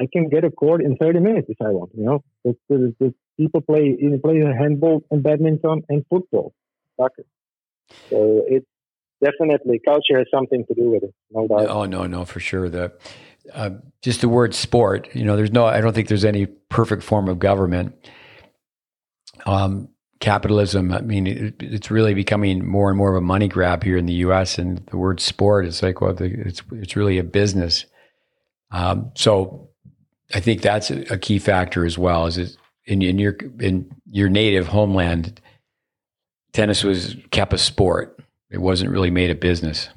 I 0.02 0.06
can 0.12 0.30
get 0.30 0.44
a 0.44 0.52
court 0.52 0.82
in 0.82 0.98
30 0.98 1.20
minutes 1.20 1.48
if 1.50 1.60
I 1.62 1.72
want. 1.78 1.92
You 1.96 2.06
know, 2.06 2.24
the, 2.70 3.14
people 3.38 3.62
play 3.62 3.86
play 4.26 4.38
handball 4.62 5.04
and 5.12 5.24
badminton 5.24 5.84
and 5.90 6.06
football, 6.10 6.54
soccer. 6.98 7.26
So 8.10 8.44
it's 8.48 8.68
definitely 9.24 9.80
culture 9.86 10.18
has 10.18 10.28
something 10.34 10.66
to 10.68 10.74
do 10.74 10.90
with 10.92 11.04
it. 11.04 11.14
No 11.32 11.48
doubt. 11.48 11.68
Oh 11.70 11.86
no, 11.86 12.06
no, 12.06 12.26
for 12.26 12.40
sure. 12.40 12.70
The 12.70 12.94
uh, 13.54 13.72
just 14.02 14.22
the 14.22 14.30
word 14.30 14.54
sport. 14.54 15.10
You 15.14 15.26
know, 15.26 15.36
there's 15.36 15.52
no. 15.52 15.66
I 15.66 15.82
don't 15.82 15.94
think 15.94 16.08
there's 16.08 16.26
any 16.26 16.46
perfect 16.46 17.04
form 17.04 17.28
of 17.28 17.40
government. 17.40 17.96
Um, 19.46 19.90
capitalism. 20.20 20.92
I 20.92 21.02
mean, 21.02 21.28
it, 21.28 21.56
it's 21.60 21.92
really 21.92 22.14
becoming 22.14 22.66
more 22.66 22.90
and 22.90 22.98
more 22.98 23.12
of 23.12 23.16
a 23.16 23.26
money 23.26 23.48
grab 23.48 23.84
here 23.84 23.98
in 23.98 24.06
the 24.06 24.14
U.S. 24.14 24.58
And 24.58 24.86
the 24.88 24.98
word 24.98 25.20
sport 25.20 25.66
is 25.66 25.82
like, 25.82 26.02
well, 26.02 26.16
it's 26.20 26.62
it's 26.72 26.96
really 26.96 27.18
a 27.18 27.24
business. 27.24 27.86
Um, 28.72 29.12
so, 29.16 29.70
I 30.34 30.40
think 30.40 30.62
that's 30.62 30.92
a, 30.92 31.14
a, 31.14 31.18
key 31.18 31.40
factor 31.40 31.86
as 31.86 31.98
well. 31.98 32.28
Is 32.28 32.38
it 32.38 32.56
in, 32.86 33.02
in 33.02 33.18
your 33.18 33.36
in 33.60 33.90
your 34.06 34.30
native 34.30 34.68
homeland, 34.68 35.42
tennis 36.54 36.84
was 36.84 37.16
kept 37.32 37.54
a 37.54 37.58
sport. 37.58 38.20
It 38.52 38.60
wasn't 38.60 38.92
really 38.92 39.12
made 39.12 39.32
a 39.32 39.36
business. 39.36 39.90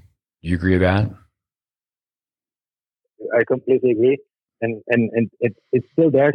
Do 0.42 0.48
you 0.48 0.56
agree 0.56 0.72
with 0.72 0.82
that? 0.82 1.10
I 3.38 3.44
completely 3.44 3.92
agree, 3.92 4.18
and 4.60 4.82
and 4.88 5.10
and 5.12 5.30
it, 5.40 5.56
it's 5.72 5.86
still 5.92 6.10
there. 6.10 6.32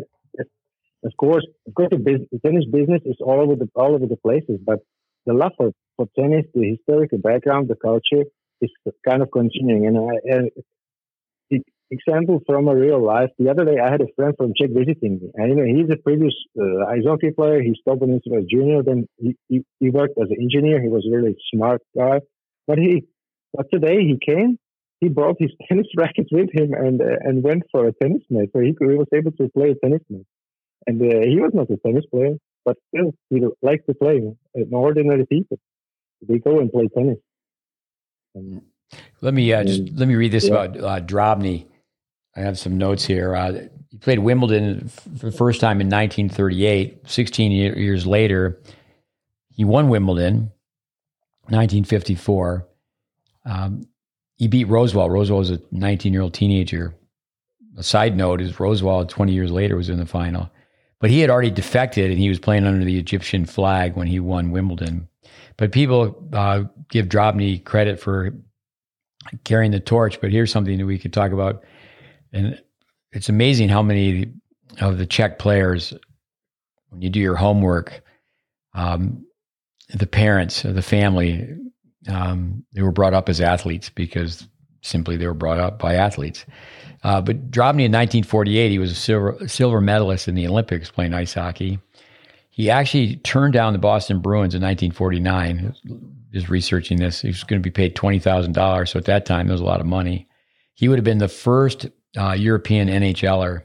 Of 1.07 1.13
course, 1.17 1.45
of 1.67 1.73
course, 1.73 1.89
the, 1.91 1.97
business, 2.09 2.27
the 2.33 2.39
tennis 2.45 2.65
business 2.79 3.01
is 3.05 3.17
all 3.21 3.39
over 3.45 3.55
the 3.61 3.67
all 3.81 3.93
over 3.95 4.07
the 4.13 4.21
places, 4.27 4.57
but 4.71 4.79
the 5.27 5.33
love 5.41 5.53
for, 5.57 5.71
for 5.95 6.05
tennis, 6.19 6.45
the 6.53 6.65
historical 6.75 7.19
background, 7.29 7.67
the 7.67 7.79
culture 7.89 8.23
is 8.61 8.71
kind 9.07 9.21
of 9.23 9.29
continuing. 9.31 9.81
And 9.87 9.95
I, 9.97 10.49
example 11.91 12.41
from 12.45 12.67
a 12.67 12.75
real 12.75 13.03
life. 13.03 13.29
The 13.39 13.49
other 13.49 13.65
day, 13.65 13.77
I 13.79 13.89
had 13.89 14.01
a 14.01 14.11
friend 14.15 14.33
from 14.37 14.53
Czech 14.59 14.71
visiting 14.71 15.19
me, 15.19 15.31
and 15.35 15.49
you 15.49 15.55
know, 15.55 15.65
he's 15.65 15.89
a 15.91 16.01
previous 16.01 16.33
uh, 16.59 16.85
ice 16.87 17.05
hockey 17.05 17.31
player. 17.31 17.61
He 17.61 17.75
stopped 17.81 18.01
when 18.01 18.19
he 18.23 18.29
was 18.29 18.45
junior. 18.49 18.83
Then 18.83 19.07
he, 19.17 19.35
he, 19.47 19.65
he 19.79 19.89
worked 19.89 20.17
as 20.21 20.29
an 20.29 20.37
engineer. 20.41 20.81
He 20.81 20.89
was 20.89 21.07
a 21.07 21.15
really 21.15 21.35
smart 21.53 21.81
guy. 21.95 22.19
But 22.67 22.77
he, 22.79 23.05
but 23.53 23.67
today 23.71 23.99
he 24.01 24.17
came. 24.23 24.57
He 24.99 25.09
brought 25.09 25.37
his 25.39 25.51
tennis 25.67 25.87
racket 25.97 26.27
with 26.31 26.49
him 26.53 26.73
and 26.73 27.01
uh, 27.01 27.19
and 27.21 27.43
went 27.43 27.63
for 27.71 27.87
a 27.87 27.93
tennis 28.01 28.23
match. 28.29 28.49
So 28.53 28.59
he, 28.59 28.75
he 28.79 28.95
was 28.95 29.07
able 29.13 29.31
to 29.33 29.49
play 29.49 29.71
a 29.71 29.75
tennis 29.75 30.01
match. 30.09 30.25
And 30.87 31.01
uh, 31.01 31.27
he 31.27 31.39
was 31.39 31.51
not 31.53 31.69
a 31.69 31.77
tennis 31.77 32.05
player, 32.09 32.35
but 32.65 32.77
still 32.87 33.13
he 33.29 33.41
likes 33.61 33.85
to 33.87 33.93
play. 33.93 34.21
An 34.55 34.69
ordinary 34.71 35.25
people, 35.25 35.59
they 36.27 36.39
go 36.39 36.59
and 36.59 36.71
play 36.71 36.87
tennis. 36.95 37.17
And, 38.33 38.61
let 39.19 39.33
me 39.33 39.51
uh, 39.51 39.63
just 39.63 39.93
let 39.95 40.07
me 40.07 40.15
read 40.15 40.31
this 40.31 40.47
yeah. 40.47 40.63
about 40.63 40.77
uh, 40.77 41.05
Drobny. 41.05 41.67
I 42.35 42.41
have 42.41 42.57
some 42.57 42.77
notes 42.77 43.03
here. 43.03 43.35
Uh, 43.35 43.67
he 43.89 43.97
played 43.97 44.19
Wimbledon 44.19 44.89
for 44.89 45.25
the 45.25 45.31
first 45.31 45.59
time 45.59 45.81
in 45.81 45.87
1938. 45.87 47.09
16 47.09 47.51
years 47.51 48.05
later, 48.05 48.61
he 49.49 49.65
won 49.65 49.89
Wimbledon, 49.89 50.51
1954. 51.45 52.67
Um, 53.45 53.87
he 54.35 54.47
beat 54.47 54.67
Rosewall. 54.67 55.09
Rosewall 55.09 55.39
was 55.39 55.51
a 55.51 55.59
19 55.71 56.13
year 56.13 56.21
old 56.21 56.33
teenager. 56.33 56.93
A 57.75 57.83
side 57.83 58.15
note 58.15 58.39
is 58.39 58.53
Rosewall, 58.53 59.07
20 59.07 59.33
years 59.33 59.51
later, 59.51 59.75
was 59.75 59.89
in 59.89 59.97
the 59.97 60.05
final. 60.05 60.49
But 60.99 61.09
he 61.09 61.19
had 61.19 61.29
already 61.29 61.51
defected 61.51 62.09
and 62.09 62.19
he 62.19 62.29
was 62.29 62.39
playing 62.39 62.65
under 62.65 62.83
the 62.83 62.97
Egyptian 62.97 63.45
flag 63.45 63.95
when 63.95 64.07
he 64.07 64.19
won 64.19 64.51
Wimbledon. 64.51 65.07
But 65.57 65.71
people 65.71 66.27
uh, 66.33 66.63
give 66.89 67.07
Drobny 67.07 67.63
credit 67.63 67.99
for 67.99 68.33
carrying 69.43 69.71
the 69.71 69.79
torch. 69.79 70.19
But 70.19 70.31
here's 70.31 70.51
something 70.51 70.77
that 70.77 70.85
we 70.85 70.97
could 70.97 71.13
talk 71.13 71.31
about 71.31 71.63
and 72.33 72.61
it's 73.11 73.29
amazing 73.29 73.69
how 73.69 73.81
many 73.81 74.31
of 74.81 74.97
the 74.97 75.05
Czech 75.05 75.39
players, 75.39 75.93
when 76.89 77.01
you 77.01 77.09
do 77.09 77.19
your 77.19 77.35
homework, 77.35 78.03
um, 78.73 79.25
the 79.93 80.07
parents, 80.07 80.61
the 80.61 80.81
family, 80.81 81.47
um, 82.09 82.63
they 82.73 82.81
were 82.81 82.91
brought 82.91 83.13
up 83.13 83.29
as 83.29 83.41
athletes 83.41 83.89
because 83.89 84.47
simply 84.81 85.17
they 85.17 85.25
were 85.25 85.33
brought 85.33 85.59
up 85.59 85.79
by 85.79 85.95
athletes. 85.95 86.45
Uh, 87.03 87.21
but 87.21 87.51
Drobny 87.51 87.85
in 87.85 87.91
1948, 87.91 88.71
he 88.71 88.79
was 88.79 88.91
a 88.91 88.95
silver, 88.95 89.47
silver 89.47 89.81
medalist 89.81 90.27
in 90.27 90.35
the 90.35 90.47
Olympics 90.47 90.89
playing 90.89 91.13
ice 91.13 91.33
hockey. 91.33 91.79
He 92.49 92.69
actually 92.69 93.17
turned 93.17 93.53
down 93.53 93.73
the 93.73 93.79
Boston 93.79 94.19
Bruins 94.19 94.55
in 94.55 94.61
1949. 94.61 95.75
Just 96.33 96.49
researching 96.49 96.97
this, 96.97 97.21
he 97.21 97.27
was 97.27 97.43
going 97.43 97.61
to 97.61 97.63
be 97.63 97.71
paid 97.71 97.95
twenty 97.95 98.19
thousand 98.19 98.53
dollars. 98.53 98.91
So 98.91 98.99
at 98.99 99.05
that 99.05 99.25
time, 99.25 99.47
there 99.47 99.53
was 99.53 99.61
a 99.61 99.65
lot 99.65 99.79
of 99.79 99.85
money. 99.85 100.27
He 100.73 100.87
would 100.87 100.97
have 100.97 101.05
been 101.05 101.19
the 101.19 101.27
first 101.27 101.87
uh, 102.17 102.33
European 102.33 102.87
NHLer. 102.89 103.63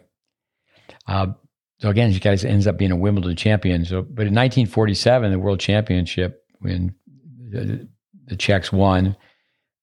Uh, 1.06 1.26
so 1.80 1.88
again, 1.88 2.12
he 2.12 2.20
guys 2.20 2.44
ends 2.44 2.66
up 2.66 2.76
being 2.76 2.92
a 2.92 2.96
Wimbledon 2.96 3.34
champion. 3.34 3.84
So, 3.84 4.02
but 4.02 4.28
in 4.28 4.34
1947, 4.34 5.32
the 5.32 5.38
World 5.38 5.58
Championship, 5.58 6.44
when 6.60 6.94
the, 7.50 7.88
the 8.26 8.36
Czechs 8.36 8.70
won, 8.72 9.16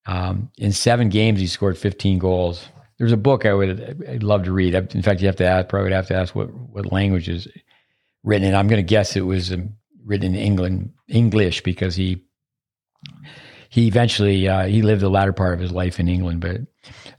um, 0.05 0.49
in 0.57 0.71
seven 0.71 1.09
games 1.09 1.39
he 1.39 1.47
scored 1.47 1.77
15 1.77 2.17
goals. 2.17 2.65
There's 2.99 3.11
a 3.13 3.17
book 3.17 3.45
I 3.45 3.53
would 3.53 4.05
I'd 4.07 4.23
love 4.23 4.43
to 4.43 4.51
read. 4.51 4.75
In 4.75 5.01
fact, 5.01 5.21
you 5.21 5.27
have 5.27 5.37
to 5.37 5.45
ask, 5.45 5.69
probably 5.69 5.93
have 5.93 6.07
to 6.07 6.15
ask 6.15 6.35
what 6.35 6.53
what 6.53 6.91
language 6.91 7.29
is 7.29 7.47
written 8.23 8.47
in. 8.47 8.55
I'm 8.55 8.67
going 8.67 8.85
to 8.85 8.87
guess 8.87 9.15
it 9.15 9.21
was 9.21 9.51
um, 9.51 9.73
written 10.05 10.35
in 10.35 10.41
England 10.41 10.91
English 11.07 11.63
because 11.63 11.95
he 11.95 12.23
he 13.69 13.87
eventually 13.87 14.47
uh, 14.47 14.65
he 14.65 14.81
lived 14.81 15.01
the 15.01 15.09
latter 15.09 15.33
part 15.33 15.53
of 15.53 15.59
his 15.59 15.71
life 15.71 15.99
in 15.99 16.09
England, 16.09 16.41
but 16.41 16.61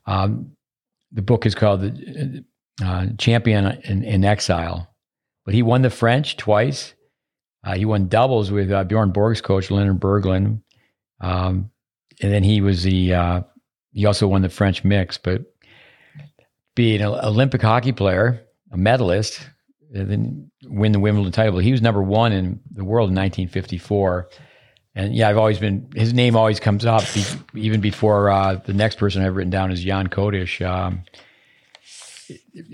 um, 0.07 0.53
the 1.13 1.23
book 1.23 1.47
is 1.47 1.55
called 1.55 1.81
the 1.81 2.45
uh, 2.85 3.07
Champion 3.19 3.81
in, 3.85 4.05
in, 4.05 4.25
Exile. 4.25 4.89
But 5.45 5.55
he 5.55 5.63
won 5.63 5.83
the 5.83 5.91
French 5.91 6.37
twice. 6.37 6.95
Uh, 7.65 7.75
he 7.75 7.85
won 7.85 8.09
doubles 8.09 8.51
with 8.51 8.71
uh, 8.71 8.85
Bjorn 8.85 9.13
Borg's 9.13 9.41
coach 9.41 9.69
Lennart 9.69 9.99
Bergelin, 9.99 10.63
um, 11.21 11.71
and 12.21 12.33
then 12.33 12.43
he 12.43 12.61
was 12.61 12.83
the 12.83 13.15
uh, 13.15 13.43
he 13.93 14.07
also 14.07 14.27
won 14.27 14.43
the 14.43 14.49
French 14.49 14.85
mix. 14.85 15.19
But 15.19 15.43
being 16.81 17.03
an 17.03 17.09
Olympic 17.09 17.61
hockey 17.61 17.93
player, 17.93 18.41
a 18.73 18.77
medalist, 18.79 19.47
and 19.93 20.11
then 20.11 20.51
win 20.65 20.93
the 20.93 20.99
Wimbledon 20.99 21.31
title. 21.31 21.59
He 21.59 21.73
was 21.73 21.83
number 21.83 22.03
one 22.03 22.33
in 22.33 22.59
the 22.71 22.85
world 22.85 23.11
in 23.11 23.17
1954. 23.17 24.31
And 24.95 25.15
yeah, 25.15 25.29
I've 25.29 25.37
always 25.37 25.59
been 25.59 25.91
his 25.95 26.15
name 26.15 26.37
always 26.37 26.59
comes 26.59 26.87
up 26.87 27.03
be, 27.13 27.23
even 27.61 27.83
before 27.83 28.31
uh, 28.31 28.55
the 28.55 28.73
next 28.73 28.97
person 28.97 29.23
I've 29.23 29.37
written 29.37 29.51
down 29.51 29.71
is 29.71 29.85
Jan 29.85 30.07
Kodeš. 30.07 30.67
Um, 30.67 31.03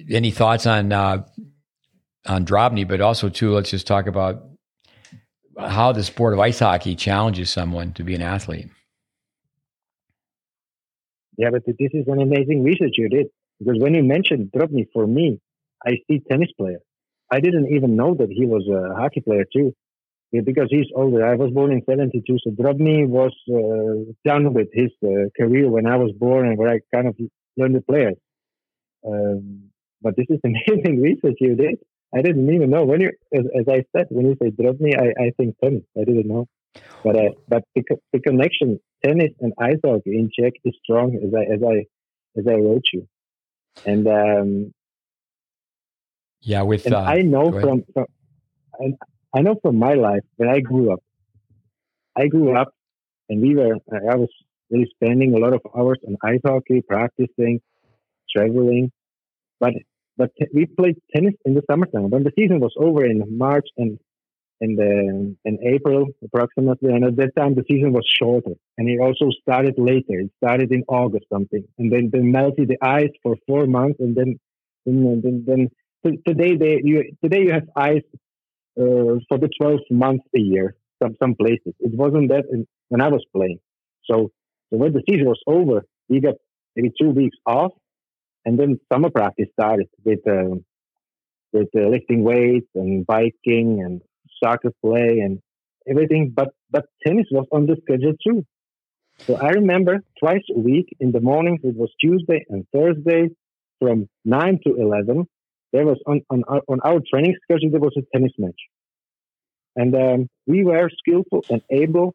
any 0.09 0.31
thoughts 0.31 0.67
on 0.67 0.93
uh, 0.93 1.25
on 2.27 2.47
Drobny, 2.47 2.87
but 2.87 3.01
also 3.01 3.29
too, 3.29 3.55
let's 3.55 3.71
just 3.71 3.89
talk 3.89 4.07
about 4.07 4.45
how 5.59 5.91
the 5.91 6.05
sport 6.05 6.33
of 6.33 6.39
ice 6.39 6.61
hockey 6.61 6.95
challenges 6.95 7.51
someone 7.51 7.93
to 7.95 8.05
be 8.05 8.15
an 8.15 8.23
athlete. 8.23 8.69
Yeah, 11.39 11.51
but 11.51 11.67
this 11.67 11.91
is 11.93 12.07
an 12.07 12.23
amazing 12.23 12.63
research 12.63 12.93
you 12.99 13.09
did 13.09 13.27
because 13.59 13.81
when 13.81 13.95
you 13.95 14.03
mentioned 14.03 14.51
Drobny, 14.55 14.87
for 14.93 15.07
me, 15.07 15.41
I 15.85 15.99
see 16.07 16.23
tennis 16.31 16.51
player. 16.59 16.81
I 17.31 17.41
didn't 17.41 17.73
even 17.75 17.97
know 17.97 18.15
that 18.15 18.31
he 18.31 18.47
was 18.47 18.69
a 18.69 18.95
hockey 18.95 19.21
player 19.21 19.45
too 19.53 19.75
because 20.33 20.69
he's 20.71 20.87
older. 20.95 21.25
I 21.25 21.35
was 21.35 21.51
born 21.53 21.73
in 21.73 21.83
72, 21.89 22.23
so 22.43 22.51
Drobny 22.51 23.07
was 23.07 23.33
uh, 23.49 24.13
done 24.25 24.53
with 24.53 24.69
his 24.73 24.91
uh, 25.05 25.29
career 25.37 25.69
when 25.69 25.87
I 25.87 25.97
was 25.97 26.13
born 26.13 26.49
and 26.49 26.59
where 26.59 26.71
I 26.71 26.81
kind 26.95 27.09
of 27.09 27.17
learned 27.57 27.75
to 27.75 27.81
play. 27.81 28.17
Um, 29.07 29.71
but 30.03 30.17
this 30.17 30.27
is 30.29 30.41
amazing 30.45 31.01
research 31.01 31.37
you 31.41 31.57
did. 31.57 31.79
I 32.15 32.23
didn't 32.23 32.53
even 32.53 32.71
know 32.71 32.85
when 32.85 33.01
you, 33.01 33.11
as, 33.35 33.45
as 33.59 33.67
I 33.69 33.85
said, 33.95 34.07
when 34.11 34.27
you 34.27 34.37
say 34.41 34.51
Drobny, 34.51 34.95
I, 34.97 35.25
I 35.25 35.33
think 35.37 35.57
tennis. 35.63 35.83
I 35.97 36.05
didn't 36.05 36.29
know, 36.29 36.47
but 37.03 37.17
uh, 37.17 37.31
but 37.49 37.65
the, 37.75 37.83
the 38.13 38.21
connection 38.21 38.79
tennis 39.05 39.33
and 39.41 39.53
ice 39.59 39.81
hockey 39.85 40.17
in 40.19 40.31
Czech 40.39 40.53
is 40.65 40.75
strong 40.83 41.17
as 41.17 41.35
I 41.35 41.53
as 41.53 41.63
I 41.63 41.85
as 42.39 42.47
I 42.47 42.55
wrote 42.55 42.85
you, 42.93 43.09
and 43.85 44.07
um, 44.07 44.75
yeah, 46.41 46.63
with 46.63 46.87
and 46.87 46.95
uh, 46.95 47.01
I 47.01 47.23
know 47.23 47.51
from, 47.51 47.85
from 47.93 48.07
I 49.35 49.43
know 49.43 49.57
from 49.61 49.79
my 49.79 49.95
life 49.95 50.23
when 50.37 50.49
I 50.49 50.61
grew 50.61 50.93
up, 50.93 51.01
I 52.17 52.29
grew 52.29 52.57
up 52.57 52.73
and 53.29 53.43
we 53.43 53.55
were, 53.55 53.75
I 54.11 54.17
was 54.17 54.29
really 54.71 54.91
spending 54.95 55.35
a 55.35 55.39
lot 55.39 55.53
of 55.53 55.61
hours 55.77 55.99
on 56.07 56.17
ice 56.23 56.41
hockey, 56.45 56.83
practicing, 56.89 57.61
traveling. 58.35 58.93
But, 59.61 59.75
but 60.17 60.31
we 60.55 60.67
played 60.67 60.97
tennis 61.15 61.35
in 61.45 61.55
the 61.55 61.63
summertime. 61.71 62.11
When 62.11 62.23
the 62.23 62.33
season 62.39 62.61
was 62.61 62.75
over 62.79 63.05
in 63.05 63.23
March 63.37 63.67
and 63.77 63.99
in 64.61 64.77
the 64.77 65.37
in 65.45 65.59
April 65.75 66.07
approximately, 66.25 66.93
and 66.93 67.05
at 67.05 67.17
that 67.17 67.37
time 67.37 67.55
the 67.55 67.65
season 67.69 67.93
was 67.93 68.07
shorter, 68.21 68.55
and 68.79 68.89
it 68.89 68.99
also 69.01 69.31
started 69.43 69.75
later. 69.77 70.21
It 70.21 70.31
started 70.43 70.73
in 70.73 70.85
August 70.89 71.27
something, 71.33 71.65
and 71.79 71.93
then 71.93 72.11
they 72.13 72.21
melted 72.21 72.69
the 72.69 72.79
ice 72.83 73.15
for 73.23 73.37
four 73.47 73.67
months, 73.67 74.01
and 74.01 74.17
then 74.17 74.39
then 74.85 75.21
then, 75.23 75.45
then 75.47 75.69
today 76.27 76.57
they 76.57 76.81
you 76.83 77.13
today 77.23 77.43
you 77.43 77.53
have 77.53 77.69
ice 77.77 78.09
uh, 78.81 79.21
for 79.29 79.39
the 79.39 79.51
12 79.61 79.81
months 79.91 80.25
a 80.35 80.41
year. 80.41 80.75
Some 81.03 81.17
some 81.23 81.35
places 81.35 81.75
it 81.81 81.95
wasn't 81.95 82.31
that 82.31 82.45
in, 82.51 82.67
when 82.89 83.01
I 83.01 83.09
was 83.09 83.25
playing. 83.35 83.59
So, 84.05 84.31
so 84.71 84.77
when 84.79 84.93
the 84.93 85.03
season 85.09 85.27
was 85.27 85.41
over, 85.47 85.85
we 86.09 86.21
got 86.21 86.35
maybe 86.75 86.93
two 87.01 87.11
weeks 87.11 87.37
off, 87.45 87.73
and 88.45 88.59
then 88.59 88.81
summer 88.93 89.11
practice 89.11 89.49
started 89.53 89.89
with 90.05 90.27
uh, 90.27 90.57
with 91.53 91.69
uh, 91.77 91.89
lifting 91.89 92.23
weights 92.23 92.69
and 92.75 93.07
biking 93.07 93.83
and 93.85 94.01
soccer 94.43 94.73
play 94.85 95.21
and 95.21 95.41
everything. 95.89 96.33
But 96.35 96.49
but 96.71 96.87
tennis 97.05 97.27
was 97.31 97.47
on 97.53 97.67
the 97.67 97.77
schedule 97.83 98.15
too. 98.27 98.45
So 99.27 99.37
I 99.37 99.51
remember 99.51 100.03
twice 100.21 100.43
a 100.55 100.59
week 100.59 100.89
in 101.01 101.13
the 101.13 101.21
mornings. 101.21 101.61
It 101.65 101.77
was 101.77 101.91
Tuesday 102.01 102.45
and 102.49 102.67
Thursday 102.73 103.29
from 103.81 104.09
nine 104.25 104.59
to 104.67 104.77
eleven. 104.77 105.27
There 105.73 105.87
was 105.87 105.99
on 106.07 106.23
on 106.31 106.45
our, 106.49 106.63
on 106.69 106.81
our 106.85 107.01
training 107.11 107.35
schedule 107.45 107.71
there 107.71 107.81
was 107.81 107.97
a 107.97 108.03
tennis 108.13 108.33
match, 108.39 108.61
and 109.75 109.95
um, 109.95 110.29
we 110.47 110.65
were 110.65 110.91
skillful 110.99 111.45
and 111.51 111.63
able 111.71 112.15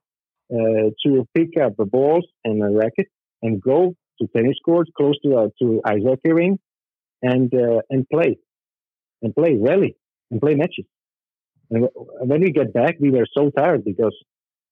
uh, 0.54 0.90
to 1.06 1.28
pick 1.36 1.58
up 1.62 1.76
the 1.78 1.86
balls 1.86 2.26
and 2.44 2.62
a 2.64 2.70
racket 2.70 3.08
and 3.42 3.62
go 3.62 3.96
to 4.20 4.28
tennis 4.36 4.58
courts 4.64 4.92
close 4.96 5.18
to 5.24 5.36
uh, 5.38 5.48
to 5.60 5.82
ice 5.86 6.04
hockey 6.06 6.32
ring 6.32 6.60
and 7.22 7.54
uh, 7.54 7.82
and 7.90 8.08
play 8.10 8.38
and 9.22 9.36
play 9.36 9.58
rally 9.60 9.96
and 10.30 10.40
play 10.42 10.56
matches. 10.56 10.86
And 11.72 11.88
when 12.20 12.42
we 12.42 12.52
get 12.52 12.74
back, 12.74 12.98
we 13.00 13.10
were 13.10 13.26
so 13.34 13.50
tired 13.50 13.84
because 13.84 14.16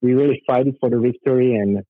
we 0.01 0.13
really 0.13 0.43
fight 0.45 0.67
for 0.79 0.89
the 0.89 0.99
victory 0.99 1.55
and 1.55 1.83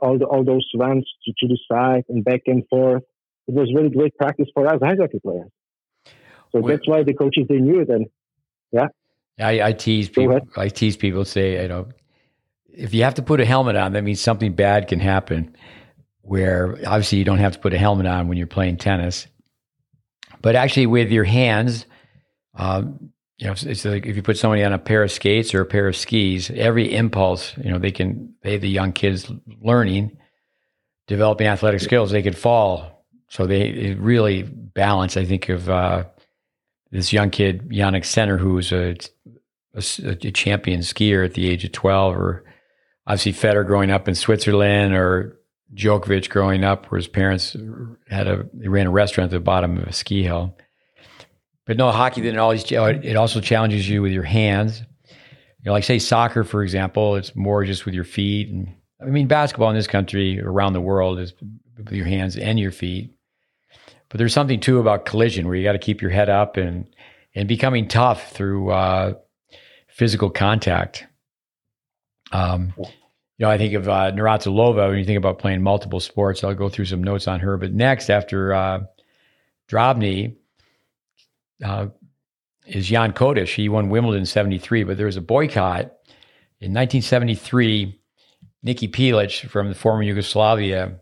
all 0.00 0.18
the, 0.18 0.24
all 0.24 0.44
those 0.44 0.66
runs 0.76 1.06
to, 1.24 1.32
to 1.38 1.48
the 1.48 1.58
side 1.70 2.04
and 2.08 2.24
back 2.24 2.42
and 2.46 2.64
forth. 2.68 3.02
It 3.48 3.54
was 3.54 3.72
really 3.74 3.90
great 3.90 4.16
practice 4.16 4.48
for 4.54 4.66
us 4.66 4.80
ice 4.82 4.98
hockey 5.00 5.20
players. 5.20 5.50
So 6.52 6.60
well, 6.60 6.68
that's 6.68 6.88
why 6.88 7.02
the 7.02 7.14
coaches 7.14 7.46
they 7.48 7.58
knew 7.58 7.80
it. 7.80 7.88
And 7.88 8.06
yeah, 8.72 8.86
I, 9.38 9.62
I 9.62 9.72
tease 9.72 10.08
people. 10.08 10.40
I 10.56 10.68
tease 10.68 10.96
people 10.96 11.24
say, 11.24 11.62
you 11.62 11.68
know, 11.68 11.88
if 12.72 12.94
you 12.94 13.02
have 13.02 13.14
to 13.14 13.22
put 13.22 13.40
a 13.40 13.44
helmet 13.44 13.76
on, 13.76 13.92
that 13.92 14.04
means 14.04 14.20
something 14.20 14.54
bad 14.54 14.88
can 14.88 15.00
happen. 15.00 15.56
Where 16.22 16.72
obviously 16.86 17.18
you 17.18 17.24
don't 17.24 17.38
have 17.38 17.52
to 17.52 17.58
put 17.58 17.72
a 17.72 17.78
helmet 17.78 18.06
on 18.06 18.28
when 18.28 18.36
you're 18.36 18.48
playing 18.48 18.78
tennis, 18.78 19.28
but 20.42 20.56
actually 20.56 20.86
with 20.86 21.10
your 21.10 21.24
hands, 21.24 21.86
um, 22.56 23.12
you 23.38 23.46
know, 23.46 23.52
it's 23.52 23.84
like 23.84 24.06
if 24.06 24.16
you 24.16 24.22
put 24.22 24.38
somebody 24.38 24.64
on 24.64 24.72
a 24.72 24.78
pair 24.78 25.02
of 25.02 25.12
skates 25.12 25.54
or 25.54 25.60
a 25.60 25.66
pair 25.66 25.88
of 25.88 25.96
skis, 25.96 26.50
every 26.50 26.94
impulse, 26.94 27.54
you 27.58 27.70
know, 27.70 27.78
they 27.78 27.92
can, 27.92 28.34
they, 28.42 28.56
the 28.56 28.68
young 28.68 28.92
kids 28.92 29.30
learning, 29.60 30.16
developing 31.06 31.46
athletic 31.46 31.80
skills, 31.80 32.10
they 32.10 32.22
could 32.22 32.36
fall. 32.36 33.04
So 33.28 33.46
they 33.46 33.94
really 33.98 34.42
balance, 34.42 35.18
I 35.18 35.26
think, 35.26 35.50
of 35.50 35.68
uh, 35.68 36.04
this 36.90 37.12
young 37.12 37.30
kid, 37.30 37.68
Jannik 37.68 38.06
Sinner, 38.06 38.38
who 38.38 38.54
was 38.54 38.72
a, 38.72 38.96
a, 39.74 39.82
a, 40.02 40.30
champion 40.30 40.80
skier 40.80 41.24
at 41.24 41.34
the 41.34 41.50
age 41.50 41.64
of 41.64 41.72
12, 41.72 42.16
or 42.16 42.44
obviously 43.06 43.32
Federer 43.32 43.66
growing 43.66 43.90
up 43.90 44.08
in 44.08 44.14
Switzerland, 44.14 44.94
or 44.94 45.38
Djokovic 45.74 46.30
growing 46.30 46.64
up 46.64 46.86
where 46.86 46.96
his 46.96 47.08
parents 47.08 47.54
had 48.08 48.28
a, 48.28 48.46
they 48.54 48.68
ran 48.68 48.86
a 48.86 48.90
restaurant 48.90 49.30
at 49.30 49.36
the 49.36 49.40
bottom 49.40 49.76
of 49.76 49.86
a 49.86 49.92
ski 49.92 50.22
hill 50.22 50.56
but 51.66 51.76
no, 51.76 51.90
hockey 51.90 52.20
then 52.20 52.38
always 52.38 52.70
it 52.70 53.16
also 53.16 53.40
challenges 53.40 53.88
you 53.88 54.00
with 54.00 54.12
your 54.12 54.22
hands. 54.22 54.82
You 55.10 55.66
know, 55.66 55.72
like 55.72 55.84
say 55.84 55.98
soccer, 55.98 56.44
for 56.44 56.62
example, 56.62 57.16
it's 57.16 57.34
more 57.34 57.64
just 57.64 57.84
with 57.84 57.94
your 57.94 58.04
feet. 58.04 58.48
And 58.48 58.72
I 59.00 59.06
mean, 59.06 59.26
basketball 59.26 59.68
in 59.70 59.76
this 59.76 59.88
country, 59.88 60.40
around 60.40 60.72
the 60.72 60.80
world, 60.80 61.18
is 61.18 61.34
with 61.76 61.92
your 61.92 62.06
hands 62.06 62.36
and 62.36 62.58
your 62.58 62.70
feet. 62.70 63.12
But 64.08 64.18
there's 64.18 64.32
something 64.32 64.60
too 64.60 64.78
about 64.78 65.06
collision 65.06 65.46
where 65.46 65.56
you 65.56 65.64
got 65.64 65.72
to 65.72 65.78
keep 65.78 66.00
your 66.00 66.12
head 66.12 66.28
up 66.28 66.56
and 66.56 66.86
and 67.34 67.48
becoming 67.48 67.88
tough 67.88 68.30
through 68.32 68.70
uh, 68.70 69.14
physical 69.88 70.30
contact. 70.30 71.04
Um, 72.32 72.72
you 72.78 72.86
know, 73.40 73.50
I 73.50 73.58
think 73.58 73.74
of 73.74 73.88
uh, 73.88 74.12
when 74.12 74.98
you 74.98 75.04
think 75.04 75.18
about 75.18 75.38
playing 75.38 75.62
multiple 75.62 76.00
sports. 76.00 76.42
I'll 76.42 76.54
go 76.54 76.68
through 76.68 76.86
some 76.86 77.02
notes 77.02 77.28
on 77.28 77.40
her. 77.40 77.56
But 77.56 77.72
next, 77.72 78.08
after 78.08 78.54
uh, 78.54 78.80
Drobny, 79.68 80.36
uh, 81.64 81.86
is 82.66 82.88
Jan 82.88 83.12
Kodeš. 83.12 83.54
He 83.54 83.68
won 83.68 83.90
Wimbledon 83.90 84.20
in 84.20 84.26
73, 84.26 84.84
but 84.84 84.96
there 84.96 85.06
was 85.06 85.16
a 85.16 85.22
boycott. 85.22 85.92
In 86.60 86.72
1973, 86.72 87.98
Nikki 88.62 88.88
Pilic 88.88 89.48
from 89.48 89.68
the 89.68 89.74
former 89.74 90.02
Yugoslavia, 90.02 90.98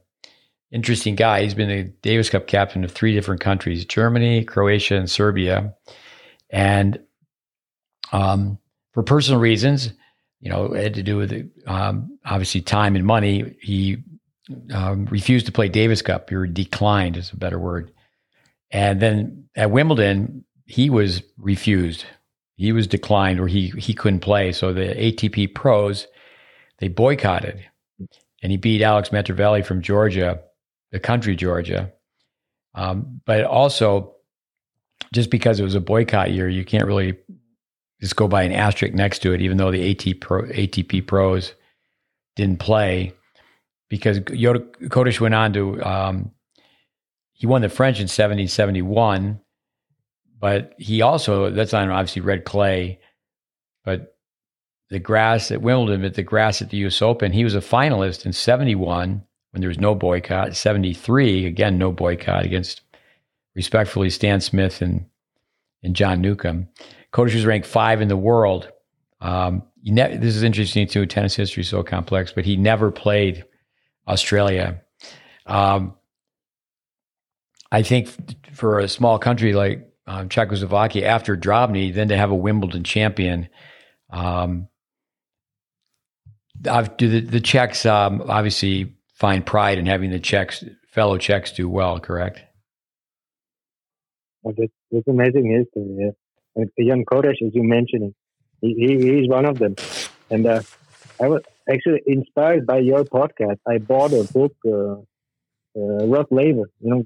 interesting 0.71 1.15
guy. 1.15 1.43
He's 1.43 1.55
been 1.55 1.69
the 1.69 1.85
Davis 2.03 2.29
Cup 2.29 2.47
captain 2.47 2.85
of 2.85 2.93
three 2.93 3.15
different 3.15 3.41
countries 3.41 3.85
Germany, 3.85 4.45
Croatia, 4.45 4.97
and 4.97 5.11
Serbia. 5.11 5.75
And 6.51 7.01
um, 8.13 8.59
for 8.93 9.03
personal 9.03 9.41
reasons, 9.41 9.93
you 10.41 10.51
know, 10.51 10.75
it 10.75 10.83
had 10.83 10.95
to 10.95 11.03
do 11.03 11.17
with 11.17 11.51
um, 11.67 12.19
obviously 12.25 12.61
time 12.61 12.97
and 12.97 13.07
money. 13.07 13.57
He 13.61 13.99
um, 14.73 15.07
refused 15.07 15.47
to 15.47 15.53
play 15.53 15.69
Davis 15.69 16.03
Cup, 16.03 16.31
or 16.31 16.47
declined 16.47 17.17
is 17.17 17.33
a 17.33 17.37
better 17.37 17.59
word. 17.59 17.93
And 18.71 19.01
then 19.01 19.45
at 19.57 19.71
Wimbledon, 19.71 20.44
he 20.67 20.91
was 20.91 21.23
refused. 21.37 22.05
He 22.57 22.73
was 22.73 22.87
declined 22.87 23.41
or 23.41 23.47
he 23.47 23.69
he 23.79 23.95
couldn't 23.95 24.21
play. 24.21 24.53
So 24.53 24.73
the 24.73 24.95
ATP 24.95 25.55
pros, 25.55 26.07
they 26.79 26.89
boycotted. 26.89 27.65
And 28.43 28.51
he 28.51 28.59
beat 28.59 28.83
Alex 28.83 29.09
Metreveli 29.09 29.65
from 29.65 29.81
Georgia, 29.81 30.41
the 30.93 31.01
country 31.01 31.35
Georgia. 31.35 31.93
Um, 32.75 33.21
but 33.25 33.45
also, 33.45 34.17
just 35.13 35.31
because 35.31 35.61
it 35.61 35.65
was 35.65 35.75
a 35.75 35.81
boycott 35.81 36.33
year, 36.33 36.49
you 36.49 36.65
can't 36.65 36.85
really 36.85 37.17
just 38.01 38.17
go 38.17 38.29
by 38.29 38.43
an 38.43 38.53
asterisk 38.53 38.95
next 38.95 39.21
to 39.21 39.33
it, 39.33 39.41
even 39.41 39.57
though 39.57 39.71
the 39.71 39.91
AT 39.91 40.21
pro, 40.21 40.43
ATP 40.43 41.07
pros 41.07 41.55
didn't 42.37 42.59
play. 42.59 43.13
Because 43.89 44.21
Yoda 44.21 45.21
went 45.21 45.35
on 45.35 45.53
to 45.53 45.83
um, 45.83 46.31
he 47.33 47.47
won 47.47 47.63
the 47.63 47.69
French 47.69 47.99
in 47.99 48.05
1771, 48.05 49.41
but 50.45 50.75
he 50.77 51.01
also, 51.01 51.49
that's 51.49 51.73
on 51.73 51.89
obviously 51.89 52.21
red 52.21 52.45
clay, 52.45 53.01
but 53.83 54.19
the 54.91 54.99
grass 54.99 55.51
at 55.51 55.63
Wimbledon, 55.63 56.03
but 56.03 56.13
the 56.13 56.23
grass 56.23 56.61
at 56.61 56.69
the 56.69 56.77
US 56.85 57.01
Open, 57.01 57.33
he 57.33 57.45
was 57.45 57.55
a 57.55 57.61
finalist 57.61 58.27
in 58.27 58.35
71 58.35 59.25
when 59.53 59.61
there 59.63 59.69
was 59.69 59.81
no 59.81 59.95
boycott. 59.95 60.55
73, 60.55 61.47
again, 61.47 61.79
no 61.79 61.93
boycott 61.93 62.45
against 62.45 62.83
respectfully 63.55 64.11
Stan 64.11 64.43
Smith 64.43 64.83
and, 64.83 65.07
and 65.83 65.97
John 65.97 66.21
Newcombe. 66.21 66.69
Kodeš 67.11 67.37
was 67.37 67.47
ranked 67.47 67.67
five 67.67 68.03
in 68.03 68.09
the 68.09 68.15
world. 68.15 68.71
Um, 69.23 69.63
ne- 69.83 70.19
this 70.19 70.37
is 70.37 70.43
interesting 70.43 70.87
too. 70.87 71.07
Tennis 71.07 71.35
history 71.35 71.63
is 71.63 71.71
so 71.71 71.83
complex, 71.83 72.33
but 72.33 72.45
he 72.45 72.59
never 72.59 72.91
played 72.91 73.47
Australia. 74.07 74.83
Um, 75.47 75.95
I 77.73 77.83
think 77.83 78.11
for 78.53 78.79
a 78.79 78.89
small 78.89 79.19
country 79.19 79.55
like 79.55 79.91
um, 80.07 80.29
Czechoslovakia, 80.29 81.07
after 81.07 81.37
Drobny, 81.37 81.93
then 81.95 82.09
to 82.09 82.17
have 82.17 82.31
a 82.31 82.35
Wimbledon 82.35 82.85
champion, 82.85 83.49
um, 84.11 84.69
do 86.61 87.09
the, 87.09 87.21
the 87.21 87.41
Czechs 87.41 87.85
um, 87.87 88.23
obviously 88.29 88.95
find 89.15 89.45
pride 89.45 89.79
in 89.79 89.87
having 89.87 90.11
the 90.11 90.21
Czechs, 90.21 90.65
fellow 90.89 91.19
Czechs, 91.19 91.53
do 91.53 91.69
well, 91.69 92.01
correct? 92.01 92.41
Well, 94.43 94.55
amazing 95.09 95.51
history. 95.51 95.97
Yeah. 95.99 96.65
Jan 96.79 97.05
Kodeš, 97.05 97.43
as 97.45 97.55
you 97.55 97.65
mentioned, 97.65 98.15
he, 98.61 98.75
he, 98.75 99.21
he's 99.21 99.29
one 99.29 99.45
of 99.47 99.59
them. 99.59 99.75
And 100.31 100.47
uh, 100.47 100.63
I 101.21 101.29
was 101.29 101.43
actually 101.69 102.03
inspired 102.07 102.67
by 102.67 102.79
your 102.79 103.05
podcast. 103.05 103.59
I 103.67 103.79
bought 103.79 104.13
a 104.13 104.25
book, 104.33 104.55
uh, 104.67 105.01
uh, 105.77 106.07
Rod 106.07 106.27
Laver, 106.31 106.71
you 106.81 106.91
know, 106.91 107.05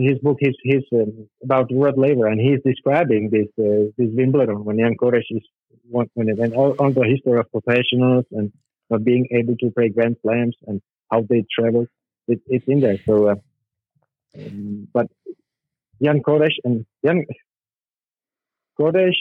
his 0.00 0.18
book, 0.20 0.38
he's, 0.40 0.54
he's 0.62 0.84
um, 0.92 1.28
about 1.42 1.70
Rod 1.70 1.98
Laver, 1.98 2.26
and 2.26 2.40
he's 2.40 2.60
describing 2.64 3.28
this 3.30 3.48
uh, 3.58 3.92
this 3.98 4.08
Wimbledon 4.14 4.64
when 4.64 4.78
Jan 4.78 4.96
Kodeš 4.96 5.24
is 5.30 5.42
one, 5.88 6.08
it 6.16 6.38
went 6.38 6.54
on 6.54 6.94
the 6.94 7.04
history 7.04 7.38
of 7.38 7.50
professionals 7.50 8.24
and 8.30 8.52
not 8.88 9.04
being 9.04 9.26
able 9.32 9.56
to 9.58 9.70
play 9.70 9.88
Grand 9.90 10.16
Slams 10.22 10.56
and 10.66 10.80
how 11.10 11.22
they 11.28 11.44
travel. 11.58 11.86
It, 12.28 12.40
it's 12.46 12.64
in 12.66 12.80
there. 12.80 12.96
So, 13.06 13.30
uh, 13.30 13.34
um, 14.38 14.88
but 14.92 15.08
Jan 16.02 16.22
Kodeš 16.22 16.54
and 16.64 16.86
Jan 17.04 17.26
Kodeš 18.78 19.16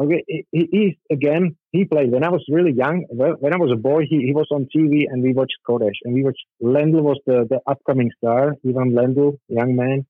Okay, 0.00 0.24
he, 0.26 0.68
he's 0.72 0.94
again. 1.12 1.56
He 1.72 1.84
played 1.84 2.10
when 2.10 2.24
I 2.24 2.30
was 2.30 2.42
really 2.48 2.72
young. 2.72 3.04
When 3.10 3.52
I 3.52 3.58
was 3.58 3.70
a 3.70 3.76
boy, 3.76 4.04
he, 4.08 4.16
he 4.24 4.32
was 4.32 4.48
on 4.50 4.66
TV 4.74 5.04
and 5.06 5.22
we 5.22 5.34
watched 5.34 5.58
Kodeš 5.68 5.98
and 6.04 6.14
we 6.14 6.24
watched. 6.24 6.44
Lendl 6.62 7.02
was 7.02 7.18
the, 7.26 7.46
the 7.50 7.60
upcoming 7.66 8.10
star. 8.16 8.56
Ivan 8.66 8.92
Lendl, 8.92 9.38
young 9.48 9.76
man, 9.76 10.06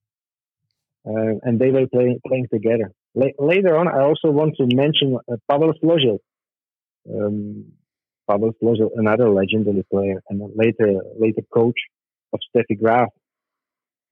uh, 1.05 1.40
and 1.42 1.59
they 1.59 1.70
were 1.70 1.88
playing 1.88 2.20
playing 2.24 2.46
together. 2.53 2.92
La- 3.16 3.37
later 3.40 3.76
on, 3.76 3.88
I 3.88 4.03
also 4.03 4.31
want 4.31 4.55
to 4.59 4.66
mention 4.72 5.18
uh, 5.29 5.37
Pavel 5.50 5.72
Složil. 5.83 6.18
Um, 7.12 7.72
Pavel 8.29 8.53
Složil, 8.62 8.90
another 8.94 9.29
legendary 9.29 9.85
player 9.90 10.22
and 10.29 10.40
later 10.55 11.03
later 11.18 11.42
coach 11.53 11.81
of 12.33 12.38
Steffi 12.55 12.79
Graf. 12.81 13.09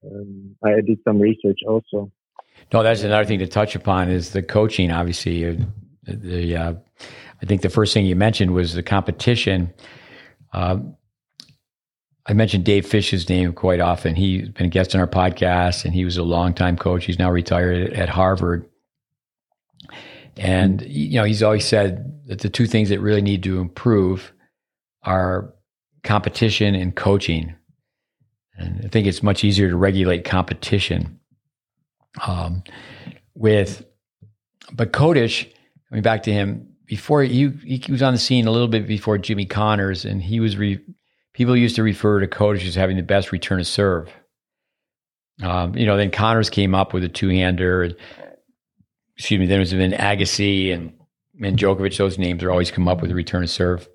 Um, 0.04 0.56
I 0.64 0.80
did 0.80 0.98
some 1.06 1.20
research 1.20 1.60
also. 1.66 2.10
No, 2.72 2.82
that's 2.82 3.02
another 3.02 3.24
thing 3.24 3.38
to 3.38 3.46
touch 3.46 3.74
upon 3.74 4.10
is 4.10 4.32
the 4.32 4.42
coaching. 4.42 4.90
Obviously, 4.90 5.46
uh, 5.46 5.54
the 6.06 6.56
uh, 6.56 6.74
I 7.42 7.46
think 7.46 7.62
the 7.62 7.70
first 7.70 7.94
thing 7.94 8.06
you 8.06 8.16
mentioned 8.16 8.52
was 8.52 8.74
the 8.74 8.82
competition. 8.82 9.72
Uh, 10.52 10.78
I 12.26 12.34
mentioned 12.34 12.64
Dave 12.64 12.86
Fish's 12.86 13.28
name 13.28 13.52
quite 13.54 13.80
often. 13.80 14.14
He's 14.14 14.50
been 14.50 14.66
a 14.66 14.70
guest 14.70 14.94
on 14.94 15.00
our 15.00 15.06
podcast, 15.06 15.84
and 15.84 15.94
he 15.94 16.04
was 16.04 16.18
a 16.18 16.22
longtime 16.22 16.76
coach. 16.76 17.06
He's 17.06 17.18
now 17.18 17.30
retired 17.30 17.92
at 17.94 18.10
Harvard, 18.10 18.68
and 20.36 20.82
you 20.82 21.18
know 21.18 21.24
he's 21.24 21.42
always 21.42 21.64
said 21.64 22.20
that 22.26 22.40
the 22.40 22.50
two 22.50 22.66
things 22.66 22.90
that 22.90 23.00
really 23.00 23.22
need 23.22 23.42
to 23.44 23.60
improve 23.60 24.32
are 25.04 25.54
competition 26.04 26.74
and 26.74 26.94
coaching. 26.94 27.54
And 28.58 28.84
I 28.84 28.88
think 28.88 29.06
it's 29.06 29.22
much 29.22 29.44
easier 29.44 29.70
to 29.70 29.76
regulate 29.76 30.24
competition 30.24 31.18
um, 32.26 32.62
with, 33.34 33.84
but 34.72 34.92
Kodeš, 34.92 35.50
coming 35.88 36.02
back 36.02 36.24
to 36.24 36.32
him, 36.32 36.68
before 36.86 37.22
he, 37.22 37.50
he 37.64 37.92
was 37.92 38.02
on 38.02 38.14
the 38.14 38.18
scene 38.18 38.46
a 38.46 38.50
little 38.50 38.68
bit 38.68 38.86
before 38.86 39.18
Jimmy 39.18 39.44
Connors, 39.44 40.04
and 40.04 40.22
he 40.22 40.40
was 40.40 40.56
re, 40.56 40.80
people 41.34 41.56
used 41.56 41.76
to 41.76 41.82
refer 41.82 42.20
to 42.20 42.26
Kodeš 42.26 42.66
as 42.66 42.74
having 42.74 42.96
the 42.96 43.02
best 43.02 43.30
return 43.30 43.58
to 43.58 43.64
serve. 43.64 44.10
Um, 45.42 45.76
you 45.76 45.86
know, 45.86 45.96
then 45.96 46.10
Connors 46.10 46.50
came 46.50 46.74
up 46.74 46.92
with 46.92 47.04
a 47.04 47.08
two 47.08 47.28
hander. 47.28 47.82
And, 47.82 47.96
excuse 49.16 49.38
me, 49.38 49.46
then 49.46 49.58
it 49.58 49.60
was 49.60 49.72
been 49.72 49.92
Agassi 49.92 50.72
and 50.72 50.94
and 51.40 51.56
Djokovic. 51.56 51.96
Those 51.96 52.18
names 52.18 52.42
are 52.42 52.50
always 52.50 52.70
come 52.70 52.88
up 52.88 53.00
with 53.00 53.10
a 53.10 53.14
return 53.14 53.42
to 53.42 53.48
serve. 53.48 53.88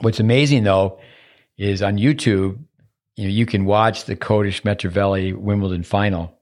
What's 0.00 0.20
amazing 0.20 0.64
though 0.64 0.98
is 1.56 1.82
on 1.82 1.96
YouTube, 1.96 2.58
you 3.16 3.24
know, 3.24 3.30
you 3.30 3.46
can 3.46 3.64
watch 3.64 4.04
the 4.04 4.16
Kodeš 4.16 4.62
Metreveli 4.62 5.34
Wimbledon 5.34 5.82
final 5.82 6.38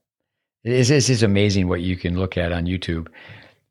it's, 0.63 0.89
it's 0.89 1.07
just 1.07 1.23
amazing 1.23 1.67
what 1.67 1.81
you 1.81 1.97
can 1.97 2.17
look 2.17 2.37
at 2.37 2.51
on 2.51 2.65
YouTube. 2.65 3.07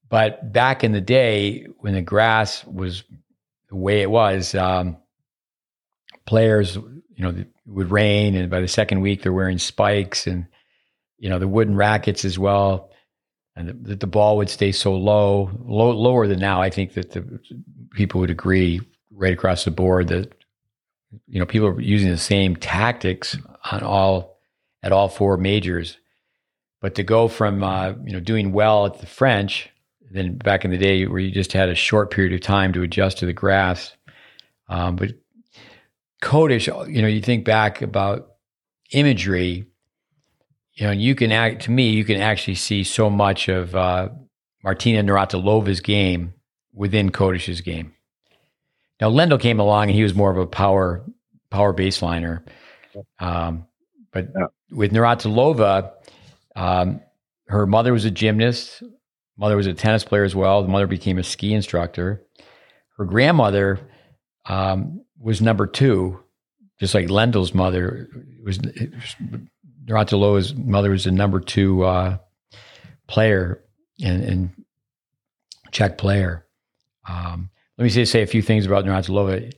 But 0.09 0.53
back 0.53 0.85
in 0.85 0.93
the 0.93 1.01
day, 1.01 1.67
when 1.79 1.95
the 1.95 2.03
grass 2.03 2.65
was 2.67 3.03
the 3.69 3.77
way 3.77 4.03
it 4.03 4.11
was, 4.11 4.55
um, 4.55 4.99
players, 6.27 6.77
you 6.77 6.93
know, 7.19 7.31
it 7.31 7.49
would 7.67 7.91
rain, 7.91 8.35
and 8.35 8.51
by 8.51 8.61
the 8.61 8.69
second 8.69 9.01
week, 9.01 9.23
they're 9.23 9.33
wearing 9.33 9.59
spikes 9.59 10.27
and, 10.27 10.47
you 11.19 11.31
know, 11.31 11.39
the 11.39 11.49
wooden 11.49 11.77
rackets 11.77 12.25
as 12.25 12.39
well. 12.39 12.91
And 13.57 13.85
the, 13.85 13.97
the 13.97 14.07
ball 14.07 14.37
would 14.39 14.51
stay 14.51 14.73
so 14.73 14.95
low, 14.95 15.51
low, 15.65 15.91
lower 15.93 16.27
than 16.27 16.41
now. 16.41 16.61
I 16.61 16.71
think 16.71 16.95
that 16.95 17.13
the 17.13 17.41
people 17.93 18.21
would 18.21 18.31
agree 18.31 18.81
right 19.11 19.33
across 19.33 19.65
the 19.65 19.71
board 19.71 20.09
that, 20.09 20.33
you 21.27 21.39
know, 21.39 21.47
people 21.47 21.69
are 21.69 21.81
using 21.81 22.11
the 22.11 22.19
same 22.19 22.57
tactics 22.57 23.37
on 23.71 23.83
all, 23.83 24.39
at 24.83 24.93
all 24.93 25.09
four 25.09 25.37
majors 25.37 25.97
but 26.83 26.97
to 26.97 27.03
go 27.03 27.29
from 27.29 27.63
uh, 27.63 27.95
you 28.05 28.13
know 28.13 28.21
doing 28.21 28.53
well 28.53 28.85
at 28.85 28.99
the 28.99 29.07
French, 29.07 29.71
then 30.11 30.37
back 30.37 30.67
in 30.67 30.71
the 30.71 30.77
day 30.77 31.07
where 31.07 31.21
you 31.21 31.31
just 31.31 31.55
had 31.55 31.71
a 31.71 31.75
short 31.75 32.11
period 32.11 32.35
of 32.35 32.43
time 32.43 32.75
to 32.75 32.83
adjust 32.83 33.19
to 33.19 33.27
the 33.27 33.33
grass, 33.33 33.97
um, 34.69 34.97
but 34.97 35.13
Kodeš, 36.23 36.67
you 36.93 37.01
know, 37.01 37.09
you 37.09 37.23
think 37.23 37.45
back 37.45 37.81
about 37.81 38.33
imagery, 38.91 39.65
you 40.75 40.87
know, 40.87 40.93
you 40.93 41.15
can 41.15 41.33
act 41.33 41.63
to 41.63 41.71
me, 41.71 41.91
you 41.91 42.05
can 42.05 42.21
actually 42.21 42.57
see 42.57 42.85
so 42.85 43.09
much 43.09 43.49
of 43.49 43.75
uh, 43.75 44.09
Martina 44.63 45.03
Navratilova's 45.03 45.81
game 45.81 46.35
within 46.75 47.11
Kodeš's 47.11 47.61
game. 47.61 47.95
Now 49.01 49.11
Lendl 49.11 49.41
came 49.41 49.61
along 49.61 49.85
and 49.85 49.95
he 49.95 50.03
was 50.03 50.15
more 50.15 50.31
of 50.31 50.39
a 50.39 50.47
power 50.47 51.05
power 51.51 51.73
baseliner, 51.73 52.43
um, 53.19 53.67
but 54.13 54.29
yeah. 54.37 54.47
with 54.71 54.93
Navratilova 54.93 55.93
um, 56.57 57.01
her 57.49 57.67
mother 57.67 57.93
was 57.93 58.05
a 58.05 58.11
gymnast. 58.11 58.83
Mother 59.37 59.57
was 59.57 59.67
a 59.67 59.75
tennis 59.75 60.05
player 60.05 60.25
as 60.25 60.35
well. 60.35 60.63
The 60.63 60.69
mother 60.69 60.87
became 60.87 61.19
a 61.19 61.23
ski 61.23 61.53
instructor. 61.53 62.23
Her 62.97 63.05
grandmother 63.05 63.81
um, 64.47 65.05
was 65.19 65.41
number 65.41 65.67
two, 65.67 66.21
just 66.79 66.95
like 66.95 67.07
Lendl's 67.07 67.55
mother 67.55 68.09
was. 68.45 68.59
Navratilova's 69.85 70.55
mother 70.55 70.91
was 70.91 71.07
a 71.07 71.11
number 71.11 71.41
two 71.41 71.83
uh, 71.83 72.19
player 73.09 73.65
and, 74.03 74.51
Czech 75.73 75.97
player. 75.97 76.47
Um, 77.09 77.49
let 77.79 77.85
me 77.85 77.89
say, 77.89 78.05
say 78.05 78.21
a 78.21 78.27
few 78.27 78.43
things 78.43 78.67
about 78.67 78.85
Navratilova. 78.85 79.53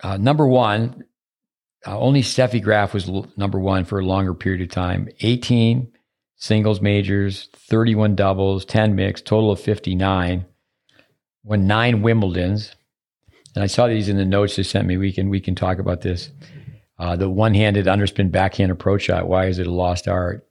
Uh, 0.00 0.16
number 0.16 0.46
one, 0.46 1.04
uh, 1.86 1.98
only 1.98 2.22
Steffi 2.22 2.62
Graf 2.62 2.94
was 2.94 3.08
l- 3.08 3.26
number 3.36 3.58
one 3.58 3.84
for 3.84 3.98
a 3.98 4.06
longer 4.06 4.34
period 4.34 4.62
of 4.62 4.70
time. 4.70 5.08
18 5.20 5.92
singles 6.36 6.80
majors, 6.80 7.48
31 7.54 8.14
doubles, 8.14 8.64
10 8.64 8.94
mixed, 8.94 9.26
total 9.26 9.50
of 9.50 9.60
59. 9.60 10.46
Won 11.42 11.66
nine 11.66 12.02
Wimbledons. 12.02 12.74
And 13.54 13.62
I 13.62 13.66
saw 13.66 13.86
these 13.86 14.08
in 14.08 14.16
the 14.16 14.24
notes 14.24 14.56
they 14.56 14.62
sent 14.62 14.86
me. 14.86 14.96
We 14.96 15.12
can 15.12 15.28
we 15.28 15.40
can 15.40 15.54
talk 15.54 15.78
about 15.78 16.00
this. 16.00 16.30
Uh, 16.98 17.16
the 17.16 17.28
one-handed 17.28 17.86
underspin 17.86 18.30
backhand 18.30 18.72
approach 18.72 19.02
shot. 19.02 19.28
Why 19.28 19.46
is 19.46 19.58
it 19.58 19.66
a 19.66 19.72
lost 19.72 20.08
art? 20.08 20.46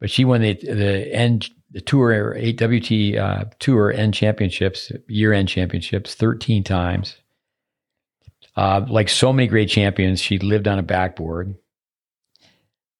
But 0.00 0.10
she 0.10 0.24
won 0.24 0.42
the 0.42 0.54
the 0.54 1.12
end 1.12 1.48
the 1.70 1.80
tour 1.80 2.34
eight 2.36 2.60
WT 2.60 3.18
uh, 3.18 3.44
tour 3.58 3.92
end 3.92 4.14
championships, 4.14 4.92
year 5.08 5.32
end 5.32 5.48
championships, 5.48 6.14
thirteen 6.14 6.62
times. 6.62 7.16
Uh, 8.58 8.84
like 8.88 9.08
so 9.08 9.32
many 9.32 9.46
great 9.46 9.68
champions, 9.68 10.20
she 10.20 10.36
lived 10.40 10.66
on 10.66 10.80
a 10.80 10.82
backboard. 10.82 11.54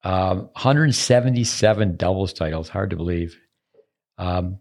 Uh, 0.05 0.37
177 0.37 1.97
doubles 1.97 2.33
titles, 2.33 2.68
hard 2.68 2.90
to 2.90 2.97
believe. 2.97 3.37
Um, 4.18 4.61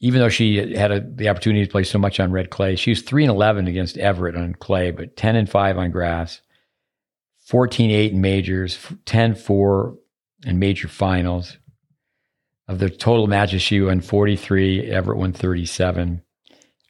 even 0.00 0.20
though 0.20 0.28
she 0.28 0.74
had 0.74 0.90
a, 0.90 1.00
the 1.00 1.28
opportunity 1.28 1.64
to 1.64 1.70
play 1.70 1.84
so 1.84 1.96
much 1.96 2.18
on 2.18 2.32
red 2.32 2.50
clay, 2.50 2.74
she 2.74 2.90
was 2.90 3.02
3 3.02 3.22
and 3.22 3.30
11 3.30 3.68
against 3.68 3.98
Evert 3.98 4.34
on 4.34 4.54
clay, 4.54 4.90
but 4.90 5.16
10 5.16 5.36
and 5.36 5.48
5 5.48 5.78
on 5.78 5.92
grass, 5.92 6.40
14 7.46 7.92
8 7.92 8.12
in 8.14 8.20
majors, 8.20 8.84
10 9.06 9.36
4 9.36 9.96
in 10.44 10.58
major 10.58 10.88
finals. 10.88 11.56
Of 12.66 12.80
the 12.80 12.90
total 12.90 13.28
matches, 13.28 13.62
she 13.62 13.80
won 13.80 14.00
43, 14.00 14.90
Evert 14.90 15.18
won 15.18 15.32
37. 15.32 16.20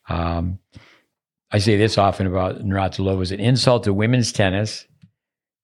Um, 0.08 0.58
I 1.52 1.58
say 1.58 1.76
this 1.76 1.98
often 1.98 2.26
about 2.26 2.60
Navratilova 2.60 3.18
was 3.18 3.30
an 3.30 3.40
insult 3.40 3.84
to 3.84 3.92
women's 3.92 4.32
tennis 4.32 4.86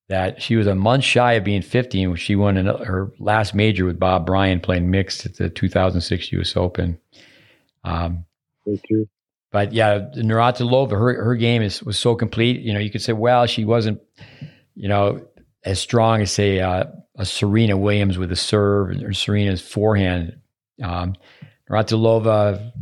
that 0.08 0.40
she 0.40 0.56
was 0.56 0.66
a 0.66 0.74
month 0.74 1.04
shy 1.04 1.34
of 1.34 1.44
being 1.44 1.62
50 1.62 2.06
when 2.06 2.16
she 2.16 2.36
won 2.36 2.56
her 2.56 3.12
last 3.18 3.54
major 3.54 3.84
with 3.84 3.98
Bob 3.98 4.26
Bryan 4.26 4.60
playing 4.60 4.90
mixed 4.90 5.26
at 5.26 5.36
the 5.36 5.50
2006 5.50 6.32
U.S. 6.32 6.56
Open. 6.56 6.98
Um, 7.84 8.24
Thank 8.64 8.82
you. 8.90 9.08
But 9.50 9.72
yeah, 9.72 10.10
Navratilova, 10.14 10.90
her 10.90 11.24
her 11.24 11.34
game 11.34 11.62
is 11.62 11.82
was 11.82 11.98
so 11.98 12.14
complete. 12.14 12.60
You 12.60 12.74
know, 12.74 12.80
you 12.80 12.90
could 12.90 13.00
say, 13.00 13.14
well, 13.14 13.46
she 13.46 13.64
wasn't, 13.64 14.00
you 14.74 14.88
know, 14.88 15.26
as 15.64 15.80
strong 15.80 16.20
as 16.20 16.30
say 16.30 16.60
uh, 16.60 16.84
a 17.16 17.24
Serena 17.24 17.76
Williams 17.78 18.18
with 18.18 18.30
a 18.30 18.36
serve 18.36 18.90
or 19.02 19.14
Serena's 19.14 19.62
forehand. 19.62 20.38
Um, 20.82 21.14
Navratilova 21.70 22.72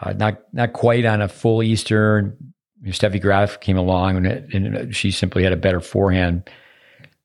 uh, 0.00 0.12
not 0.12 0.42
not 0.52 0.72
quite 0.72 1.04
on 1.04 1.22
a 1.22 1.28
full 1.28 1.62
Eastern. 1.62 2.36
Steffi 2.86 3.20
Graf 3.20 3.60
came 3.60 3.78
along 3.78 4.18
and, 4.18 4.26
it, 4.26 4.52
and, 4.52 4.94
she 4.94 5.10
simply 5.10 5.42
had 5.42 5.54
a 5.54 5.56
better 5.56 5.80
forehand. 5.80 6.50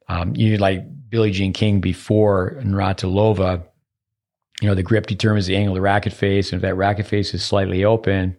Um, 0.08 0.34
you 0.34 0.58
like 0.58 0.86
Billie 1.10 1.32
Jean 1.32 1.52
King 1.52 1.82
before 1.82 2.58
Navratilova. 2.64 3.66
You 4.62 4.68
know, 4.70 4.76
the 4.76 4.84
grip 4.84 5.08
determines 5.08 5.48
the 5.48 5.58
angle 5.58 5.74
of 5.74 5.76
the 5.76 5.82
racket 5.82 6.14
face, 6.14 6.52
and 6.52 6.60
if 6.60 6.62
that 6.62 6.76
racket 6.76 7.08
face 7.08 7.34
is 7.34 7.44
slightly 7.44 7.84
open, 7.84 8.38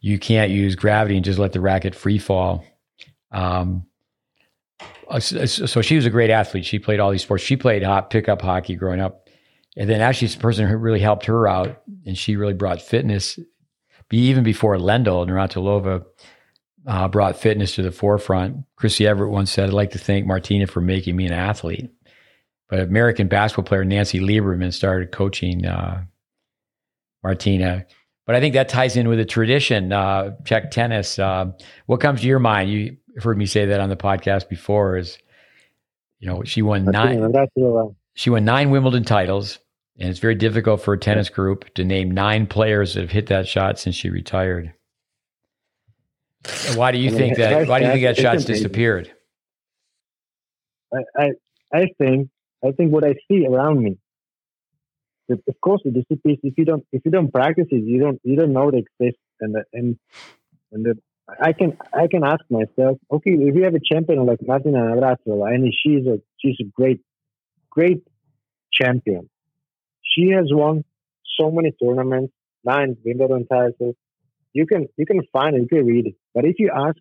you 0.00 0.18
can't 0.18 0.50
use 0.50 0.74
gravity 0.74 1.16
and 1.16 1.24
just 1.24 1.38
let 1.38 1.52
the 1.52 1.60
racket 1.60 1.94
free 1.94 2.18
fall. 2.18 2.64
Um, 3.32 3.86
uh, 5.08 5.20
so 5.20 5.82
she 5.82 5.96
was 5.96 6.06
a 6.06 6.10
great 6.10 6.30
athlete. 6.30 6.64
She 6.64 6.78
played 6.78 7.00
all 7.00 7.10
these 7.10 7.22
sports. 7.22 7.44
She 7.44 7.56
played 7.56 7.82
hot 7.82 8.10
pickup 8.10 8.42
hockey 8.42 8.74
growing 8.74 9.00
up. 9.00 9.25
And 9.76 9.90
then 9.90 10.00
actually, 10.00 10.28
the 10.28 10.38
person 10.38 10.66
who 10.66 10.76
really 10.76 11.00
helped 11.00 11.26
her 11.26 11.46
out, 11.46 11.82
and 12.06 12.16
she 12.16 12.36
really 12.36 12.54
brought 12.54 12.80
fitness, 12.80 13.38
even 14.10 14.42
before 14.42 14.76
Lendl, 14.76 15.26
Navratilova 15.26 16.04
uh, 16.86 17.08
brought 17.08 17.36
fitness 17.36 17.74
to 17.74 17.82
the 17.82 17.90
forefront. 17.90 18.64
Chrissy 18.76 19.06
Everett 19.06 19.30
once 19.30 19.50
said, 19.50 19.68
I'd 19.68 19.74
like 19.74 19.90
to 19.90 19.98
thank 19.98 20.26
Martina 20.26 20.66
for 20.66 20.80
making 20.80 21.16
me 21.16 21.26
an 21.26 21.32
athlete. 21.32 21.90
But 22.68 22.80
American 22.80 23.28
basketball 23.28 23.64
player 23.64 23.84
Nancy 23.84 24.18
Lieberman 24.20 24.72
started 24.72 25.12
coaching 25.12 25.66
uh, 25.66 26.04
Martina. 27.22 27.86
But 28.24 28.34
I 28.34 28.40
think 28.40 28.54
that 28.54 28.68
ties 28.68 28.96
in 28.96 29.08
with 29.08 29.18
the 29.18 29.24
tradition, 29.24 29.92
uh, 29.92 30.32
Czech 30.44 30.72
tennis. 30.72 31.18
Uh, 31.18 31.52
what 31.86 32.00
comes 32.00 32.22
to 32.22 32.26
your 32.26 32.40
mind? 32.40 32.70
You 32.70 32.96
heard 33.18 33.38
me 33.38 33.46
say 33.46 33.66
that 33.66 33.80
on 33.80 33.88
the 33.88 33.96
podcast 33.96 34.48
before. 34.48 34.96
Is 34.96 35.16
you 36.18 36.28
know 36.28 36.42
she 36.44 36.60
won 36.60 36.84
nine. 36.84 37.32
She 38.14 38.30
won 38.30 38.44
nine 38.44 38.70
Wimbledon 38.70 39.04
titles, 39.04 39.60
and 39.98 40.10
it's 40.10 40.18
very 40.18 40.34
difficult 40.34 40.82
for 40.82 40.94
a 40.94 40.98
tennis 40.98 41.28
group 41.28 41.72
to 41.74 41.84
name 41.84 42.10
nine 42.10 42.46
players 42.46 42.94
that 42.94 43.00
have 43.00 43.10
hit 43.10 43.26
that 43.26 43.48
shot 43.48 43.78
since 43.78 43.94
she 43.94 44.10
retired. 44.10 44.72
Why 46.74 46.92
do 46.92 46.98
you 46.98 47.10
think 47.10 47.38
that? 47.38 47.66
Why 47.66 47.80
do 47.80 47.86
you 47.86 47.92
think 47.92 48.04
that 48.04 48.16
shot's 48.16 48.44
disappeared? 48.44 49.12
I, 50.94 50.98
I, 51.18 51.28
I 51.72 51.86
think 51.98 52.28
I 52.64 52.72
think 52.72 52.92
what 52.92 53.04
I 53.04 53.14
see 53.28 53.46
around 53.46 53.82
me. 53.82 53.98
That 55.28 55.40
of 55.48 55.60
course, 55.60 55.82
it 55.84 55.94
disappears 55.94 56.38
if 56.42 56.54
you 56.56 56.64
don't 56.64 56.84
if 56.92 57.02
you 57.04 57.10
don't 57.10 57.32
practice 57.32 57.66
it. 57.70 57.84
You 57.84 58.00
don't 58.00 58.20
you 58.22 58.36
don't 58.36 58.52
know 58.52 58.68
it 58.68 58.76
exists, 58.76 59.20
and 59.40 59.56
and 59.72 59.98
and 60.70 60.84
the, 60.84 60.94
I 61.40 61.52
can 61.52 61.76
I 61.92 62.06
can 62.06 62.22
ask 62.22 62.44
myself, 62.48 62.98
okay, 63.10 63.32
if 63.32 63.54
you 63.56 63.64
have 63.64 63.74
a 63.74 63.80
champion 63.80 64.24
like 64.24 64.38
Martina 64.46 64.78
Navratilova, 64.78 65.52
and 65.52 65.72
she's 65.74 66.06
a 66.06 66.20
she's 66.38 66.56
a 66.60 66.64
great 66.64 67.00
great 67.70 68.06
champion. 68.72 69.28
She 70.16 70.30
has 70.30 70.46
won 70.50 70.84
so 71.38 71.50
many 71.50 71.72
tournaments, 71.82 72.32
nine 72.64 72.96
Wimbledon 73.04 73.46
titles, 73.46 73.96
you 74.56 74.66
can 74.66 74.88
you 74.96 75.06
can 75.06 75.20
find 75.32 75.54
it, 75.56 75.62
you 75.62 75.68
can 75.68 75.86
read 75.86 76.06
it. 76.06 76.14
But 76.34 76.44
if 76.46 76.56
you 76.58 76.70
ask 76.74 76.96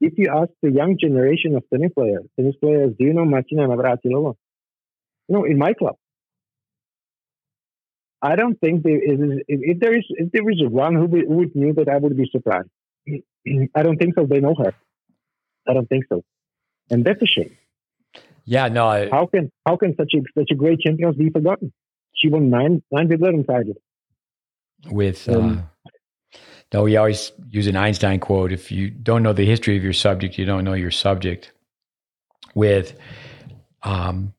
if 0.00 0.14
you 0.18 0.28
ask 0.40 0.50
the 0.62 0.70
young 0.70 0.96
generation 1.00 1.54
of 1.54 1.62
tennis 1.72 1.92
players, 1.94 2.24
tennis 2.38 2.56
players, 2.62 2.94
do 2.98 3.04
you 3.04 3.12
know 3.12 3.24
Martina 3.24 3.68
Navratilova? 3.68 4.34
You 5.28 5.34
know, 5.34 5.44
in 5.44 5.58
my 5.58 5.72
club. 5.72 5.96
I 8.22 8.34
don't 8.34 8.58
think 8.60 8.82
there 8.82 9.02
is 9.12 9.20
if 9.46 9.78
there 9.78 9.96
is 9.96 10.04
if 10.08 10.32
there 10.32 10.48
is 10.50 10.60
one 10.68 10.94
who 10.96 11.06
would 11.36 11.54
knew 11.54 11.72
that 11.74 11.88
I 11.88 11.98
would 11.98 12.16
be 12.16 12.28
surprised. 12.32 12.70
I 13.76 13.82
don't 13.84 13.98
think 13.98 14.14
so. 14.16 14.26
They 14.26 14.40
know 14.40 14.54
her. 14.62 14.74
I 15.68 15.74
don't 15.74 15.88
think 15.88 16.04
so, 16.08 16.24
and 16.90 17.04
that's 17.04 17.22
a 17.22 17.26
shame. 17.26 17.56
Yeah, 18.44 18.68
no. 18.68 18.86
I, 18.86 19.08
how 19.10 19.26
can 19.26 19.52
how 19.66 19.76
can 19.76 19.94
such 19.96 20.12
a 20.14 20.20
such 20.38 20.50
a 20.50 20.54
great 20.54 20.80
champion 20.80 21.12
be 21.12 21.30
forgotten? 21.30 21.72
She 22.16 22.28
won 22.28 22.50
nine 22.50 22.82
nine 22.90 23.08
Wimbledon 23.08 23.44
titles 23.44 23.76
with 24.90 25.28
um, 25.28 25.68
no, 26.72 26.82
we 26.82 26.96
always 26.96 27.32
use 27.48 27.66
an 27.66 27.76
Einstein 27.76 28.20
quote. 28.20 28.52
If 28.52 28.72
you 28.72 28.90
don't 28.90 29.22
know 29.22 29.32
the 29.32 29.46
history 29.46 29.76
of 29.76 29.84
your 29.84 29.92
subject, 29.92 30.36
you 30.36 30.44
don't 30.44 30.64
know 30.64 30.74
your 30.74 30.90
subject. 30.90 31.52
With, 32.54 32.98
um, 33.82 34.32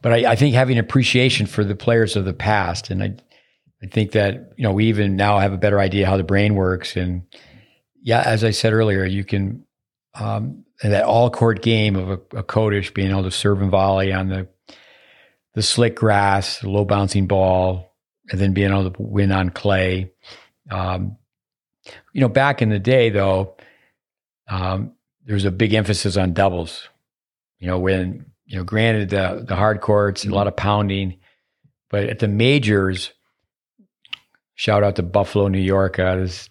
but 0.00 0.12
I, 0.12 0.32
I 0.32 0.36
think 0.36 0.54
having 0.54 0.78
appreciation 0.78 1.46
for 1.46 1.64
the 1.64 1.74
players 1.74 2.16
of 2.16 2.24
the 2.24 2.32
past, 2.32 2.90
and 2.90 3.02
I, 3.02 3.16
I 3.82 3.86
think 3.86 4.12
that 4.12 4.52
you 4.56 4.62
know 4.62 4.72
we 4.72 4.86
even 4.86 5.16
now 5.16 5.38
have 5.38 5.52
a 5.52 5.58
better 5.58 5.80
idea 5.80 6.06
how 6.06 6.16
the 6.16 6.24
brain 6.24 6.54
works, 6.54 6.96
and 6.96 7.22
yeah, 8.00 8.22
as 8.24 8.44
I 8.44 8.50
said 8.50 8.72
earlier, 8.72 9.04
you 9.04 9.24
can 9.24 9.64
um, 10.14 10.64
that 10.82 11.04
all 11.04 11.30
court 11.30 11.62
game 11.62 11.96
of 11.96 12.10
a, 12.10 12.38
a 12.38 12.42
Kodeš 12.42 12.94
being 12.94 13.10
able 13.10 13.24
to 13.24 13.30
serve 13.30 13.60
and 13.60 13.70
volley 13.70 14.12
on 14.12 14.28
the 14.28 14.48
the 15.54 15.62
slick 15.62 15.96
grass, 15.96 16.60
the 16.60 16.68
low 16.68 16.84
bouncing 16.84 17.26
ball, 17.26 17.94
and 18.30 18.40
then 18.40 18.52
being 18.52 18.70
able 18.70 18.90
to 18.90 19.02
win 19.02 19.32
on 19.32 19.50
clay. 19.50 20.12
Um, 20.70 21.16
you 22.12 22.20
know, 22.20 22.28
back 22.28 22.62
in 22.62 22.70
the 22.70 22.78
day, 22.78 23.10
though, 23.10 23.56
um, 24.48 24.92
there 25.24 25.34
was 25.34 25.44
a 25.44 25.50
big 25.50 25.74
emphasis 25.74 26.16
on 26.16 26.32
doubles. 26.32 26.88
You 27.58 27.68
know, 27.68 27.78
when 27.78 28.26
you 28.46 28.56
know, 28.58 28.64
granted 28.64 29.10
the 29.10 29.44
the 29.46 29.56
hard 29.56 29.80
courts, 29.80 30.24
and 30.24 30.32
a 30.32 30.36
lot 30.36 30.48
of 30.48 30.56
pounding, 30.56 31.18
but 31.88 32.04
at 32.04 32.18
the 32.18 32.28
majors, 32.28 33.12
shout 34.54 34.82
out 34.82 34.96
to 34.96 35.02
Buffalo, 35.02 35.48
New 35.48 35.60
York. 35.60 35.98
Uh, 35.98 36.16
there's 36.16 36.50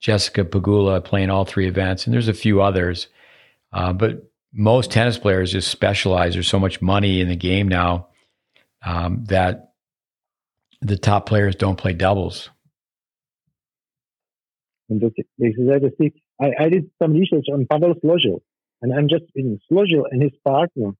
Jessica 0.00 0.44
Pegula 0.44 1.04
playing 1.04 1.30
all 1.30 1.44
three 1.44 1.68
events, 1.68 2.06
and 2.06 2.14
there's 2.14 2.28
a 2.28 2.34
few 2.34 2.62
others, 2.62 3.08
uh, 3.72 3.92
but 3.92 4.29
most 4.52 4.90
tennis 4.90 5.18
players 5.18 5.52
just 5.52 5.68
specialize. 5.68 6.34
There's 6.34 6.48
so 6.48 6.58
much 6.58 6.82
money 6.82 7.20
in 7.20 7.28
the 7.28 7.36
game 7.36 7.68
now 7.68 8.08
um, 8.84 9.24
that 9.28 9.72
the 10.80 10.96
top 10.96 11.26
players 11.26 11.54
don't 11.56 11.76
play 11.76 11.92
doubles. 11.92 12.50
And 14.88 15.00
this 15.00 15.12
is 15.38 16.12
I, 16.40 16.50
I, 16.58 16.68
did 16.68 16.90
some 17.00 17.12
research 17.12 17.46
on 17.52 17.66
Pavel 17.70 17.94
Složil, 18.02 18.40
and 18.82 18.92
I'm 18.92 19.08
just 19.08 19.24
in 19.36 19.60
Složil 19.70 20.04
and 20.10 20.20
his 20.22 20.32
partner, 20.44 20.92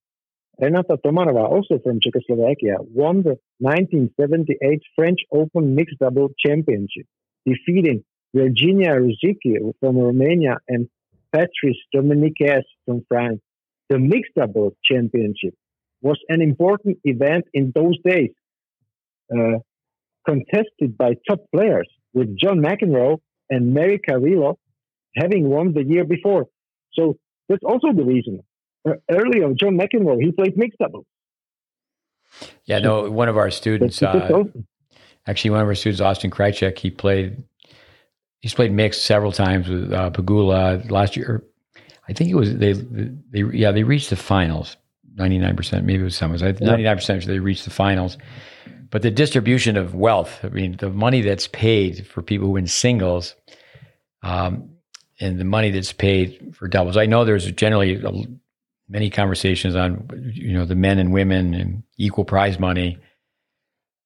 Renata 0.60 0.96
Tomanova, 1.04 1.48
also 1.48 1.80
from 1.82 1.98
Czechoslovakia, 2.00 2.76
won 2.78 3.22
the 3.22 3.36
1978 3.58 4.82
French 4.94 5.20
Open 5.32 5.74
Mixed 5.74 5.98
Double 5.98 6.28
Championship, 6.38 7.06
defeating 7.44 8.04
Virginia 8.32 8.90
Ruzici 8.90 9.56
from 9.80 9.96
Romania 9.96 10.58
and 10.68 10.88
Patrice 11.32 11.78
Dominguez 11.92 12.64
from 12.84 13.04
France. 13.08 13.40
The 13.88 13.98
Mixed 13.98 14.32
Double 14.36 14.76
Championship 14.84 15.54
was 16.00 16.18
an 16.28 16.40
important 16.40 16.98
event 17.04 17.44
in 17.52 17.72
those 17.74 17.98
days, 18.04 18.30
uh, 19.36 19.58
contested 20.26 20.96
by 20.96 21.14
top 21.28 21.40
players 21.54 21.88
with 22.12 22.36
John 22.36 22.58
McEnroe 22.58 23.18
and 23.48 23.74
Mary 23.74 23.98
Carillo 23.98 24.58
having 25.16 25.48
won 25.48 25.74
the 25.74 25.84
year 25.84 26.04
before. 26.04 26.46
So 26.92 27.16
that's 27.48 27.64
also 27.64 27.92
the 27.92 28.04
reason. 28.04 28.40
Uh, 28.88 28.92
earlier, 29.10 29.52
John 29.54 29.76
McEnroe, 29.76 30.20
he 30.20 30.32
played 30.32 30.56
mixed 30.56 30.78
doubles. 30.78 31.06
Yeah, 32.64 32.78
no, 32.78 33.10
one 33.10 33.28
of 33.28 33.36
our 33.36 33.50
students, 33.50 34.02
uh, 34.02 34.44
actually, 35.26 35.50
one 35.50 35.60
of 35.60 35.66
our 35.66 35.74
students, 35.74 36.00
Austin 36.00 36.30
Krajicek, 36.30 36.78
he 36.78 36.90
played, 36.90 37.42
he's 38.40 38.54
played 38.54 38.72
mixed 38.72 39.04
several 39.04 39.32
times 39.32 39.68
with 39.68 39.92
uh, 39.92 40.10
Pegula 40.10 40.90
last 40.90 41.16
year. 41.16 41.44
I 42.08 42.12
think 42.12 42.30
it 42.30 42.34
was, 42.34 42.56
they, 42.56 42.72
they, 42.72 43.44
yeah, 43.56 43.70
they 43.70 43.84
reached 43.84 44.10
the 44.10 44.16
finals, 44.16 44.76
99%, 45.16 45.84
maybe 45.84 46.00
it 46.00 46.04
was 46.04 46.16
some, 46.16 46.32
was 46.32 46.42
99% 46.42 47.24
they 47.24 47.38
reached 47.38 47.64
the 47.64 47.70
finals. 47.70 48.18
But 48.90 49.02
the 49.02 49.10
distribution 49.10 49.76
of 49.76 49.94
wealth, 49.94 50.40
I 50.42 50.48
mean, 50.48 50.76
the 50.76 50.90
money 50.90 51.20
that's 51.20 51.46
paid 51.46 52.06
for 52.06 52.22
people 52.22 52.48
who 52.48 52.54
win 52.54 52.66
singles, 52.66 53.36
um, 54.22 54.70
and 55.20 55.38
the 55.38 55.44
money 55.44 55.70
that's 55.70 55.92
paid 55.92 56.54
for 56.56 56.66
doubles. 56.66 56.96
I 56.96 57.06
know 57.06 57.24
there's 57.24 57.50
generally 57.52 58.02
a, 58.02 58.10
many 58.88 59.10
conversations 59.10 59.76
on, 59.76 60.08
you 60.34 60.52
know, 60.52 60.64
the 60.64 60.74
men 60.74 60.98
and 60.98 61.12
women 61.12 61.54
and 61.54 61.82
equal 61.96 62.24
prize 62.24 62.58
money. 62.58 62.98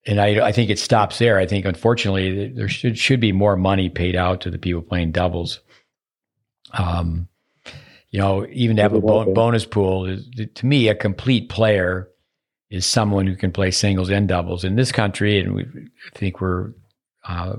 And 0.07 0.21
I, 0.21 0.47
I 0.47 0.53
think 0.53 0.71
it 0.71 0.79
stops 0.79 1.19
there. 1.19 1.39
I 1.39 1.47
think, 1.47 1.65
unfortunately, 1.65 2.49
there 2.49 2.69
should 2.69 2.99
should 2.99 3.21
be 3.21 3.33
more 3.33 3.57
money 3.57 3.89
paid 3.89 4.17
out 4.17 4.43
to 4.43 4.51
the 4.51 4.59
people 4.59 4.83
playing 4.83 5.13
doubles. 5.13 5.61
Um, 6.73 7.29
you 8.11 8.21
know, 8.21 8.47
even 8.53 8.77
to 8.77 8.83
have 8.83 8.93
a 8.93 9.01
bonus 9.01 9.65
pool 9.65 10.07
is, 10.07 10.29
to 10.55 10.67
me, 10.67 10.89
a 10.89 10.95
complete 10.95 11.49
player 11.49 12.11
is 12.71 12.85
someone 12.85 13.27
who 13.27 13.37
can 13.37 13.53
play 13.53 13.71
singles 13.71 14.11
and 14.11 14.29
doubles 14.29 14.65
in 14.65 14.77
this 14.77 14.93
country, 14.93 15.41
and 15.41 15.55
we 15.55 15.63
I 15.63 16.19
think 16.19 16.41
we're 16.41 16.73
uh, 17.27 17.57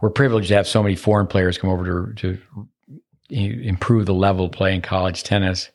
we're 0.00 0.10
privileged 0.10 0.48
to 0.48 0.56
have 0.56 0.66
so 0.66 0.82
many 0.82 0.96
foreign 0.96 1.26
players 1.26 1.56
come 1.56 1.70
over 1.70 2.12
to 2.14 2.36
to 2.36 2.38
improve 3.30 4.06
the 4.06 4.14
level 4.14 4.46
of 4.46 4.52
play 4.52 4.74
in 4.74 4.82
college 4.82 5.22
tennis. 5.22 5.70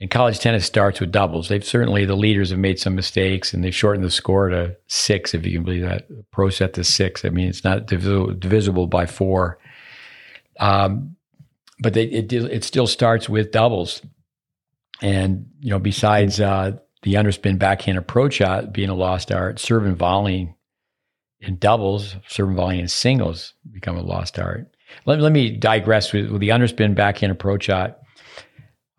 And 0.00 0.10
college 0.10 0.38
tennis 0.38 0.64
starts 0.64 0.98
with 0.98 1.12
doubles. 1.12 1.48
They've 1.48 1.64
certainly 1.64 2.06
the 2.06 2.16
leaders 2.16 2.50
have 2.50 2.58
made 2.58 2.78
some 2.78 2.94
mistakes, 2.94 3.52
and 3.52 3.62
they've 3.62 3.74
shortened 3.74 4.04
the 4.04 4.10
score 4.10 4.48
to 4.48 4.76
six, 4.86 5.34
if 5.34 5.44
you 5.44 5.52
can 5.52 5.62
believe 5.62 5.82
that. 5.82 6.08
Pro 6.30 6.48
set 6.48 6.72
to 6.74 6.84
six. 6.84 7.24
I 7.24 7.28
mean, 7.28 7.48
it's 7.48 7.64
not 7.64 7.86
divisible, 7.86 8.86
by 8.86 9.04
four. 9.04 9.58
Um, 10.58 11.16
but 11.78 11.92
they, 11.92 12.04
it 12.04 12.32
it 12.32 12.64
still 12.64 12.86
starts 12.86 13.28
with 13.28 13.52
doubles, 13.52 14.02
and 15.02 15.46
you 15.60 15.70
know, 15.70 15.78
besides 15.78 16.40
uh, 16.40 16.78
the 17.02 17.14
underspin 17.14 17.58
backhand 17.58 17.98
approach 17.98 18.34
shot 18.34 18.72
being 18.72 18.88
a 18.88 18.94
lost 18.94 19.30
art, 19.32 19.58
serve 19.58 19.84
and 19.84 19.96
volleying 19.96 20.54
in 21.40 21.56
doubles, 21.56 22.16
serve 22.26 22.48
and 22.48 22.56
volleying 22.56 22.80
in 22.80 22.88
singles 22.88 23.54
become 23.70 23.96
a 23.96 24.02
lost 24.02 24.38
art. 24.38 24.74
Let, 25.06 25.20
let 25.20 25.32
me 25.32 25.50
digress 25.50 26.12
with, 26.12 26.30
with 26.30 26.40
the 26.40 26.50
underspin 26.50 26.94
backhand 26.94 27.32
approach 27.32 27.64
shot. 27.64 27.98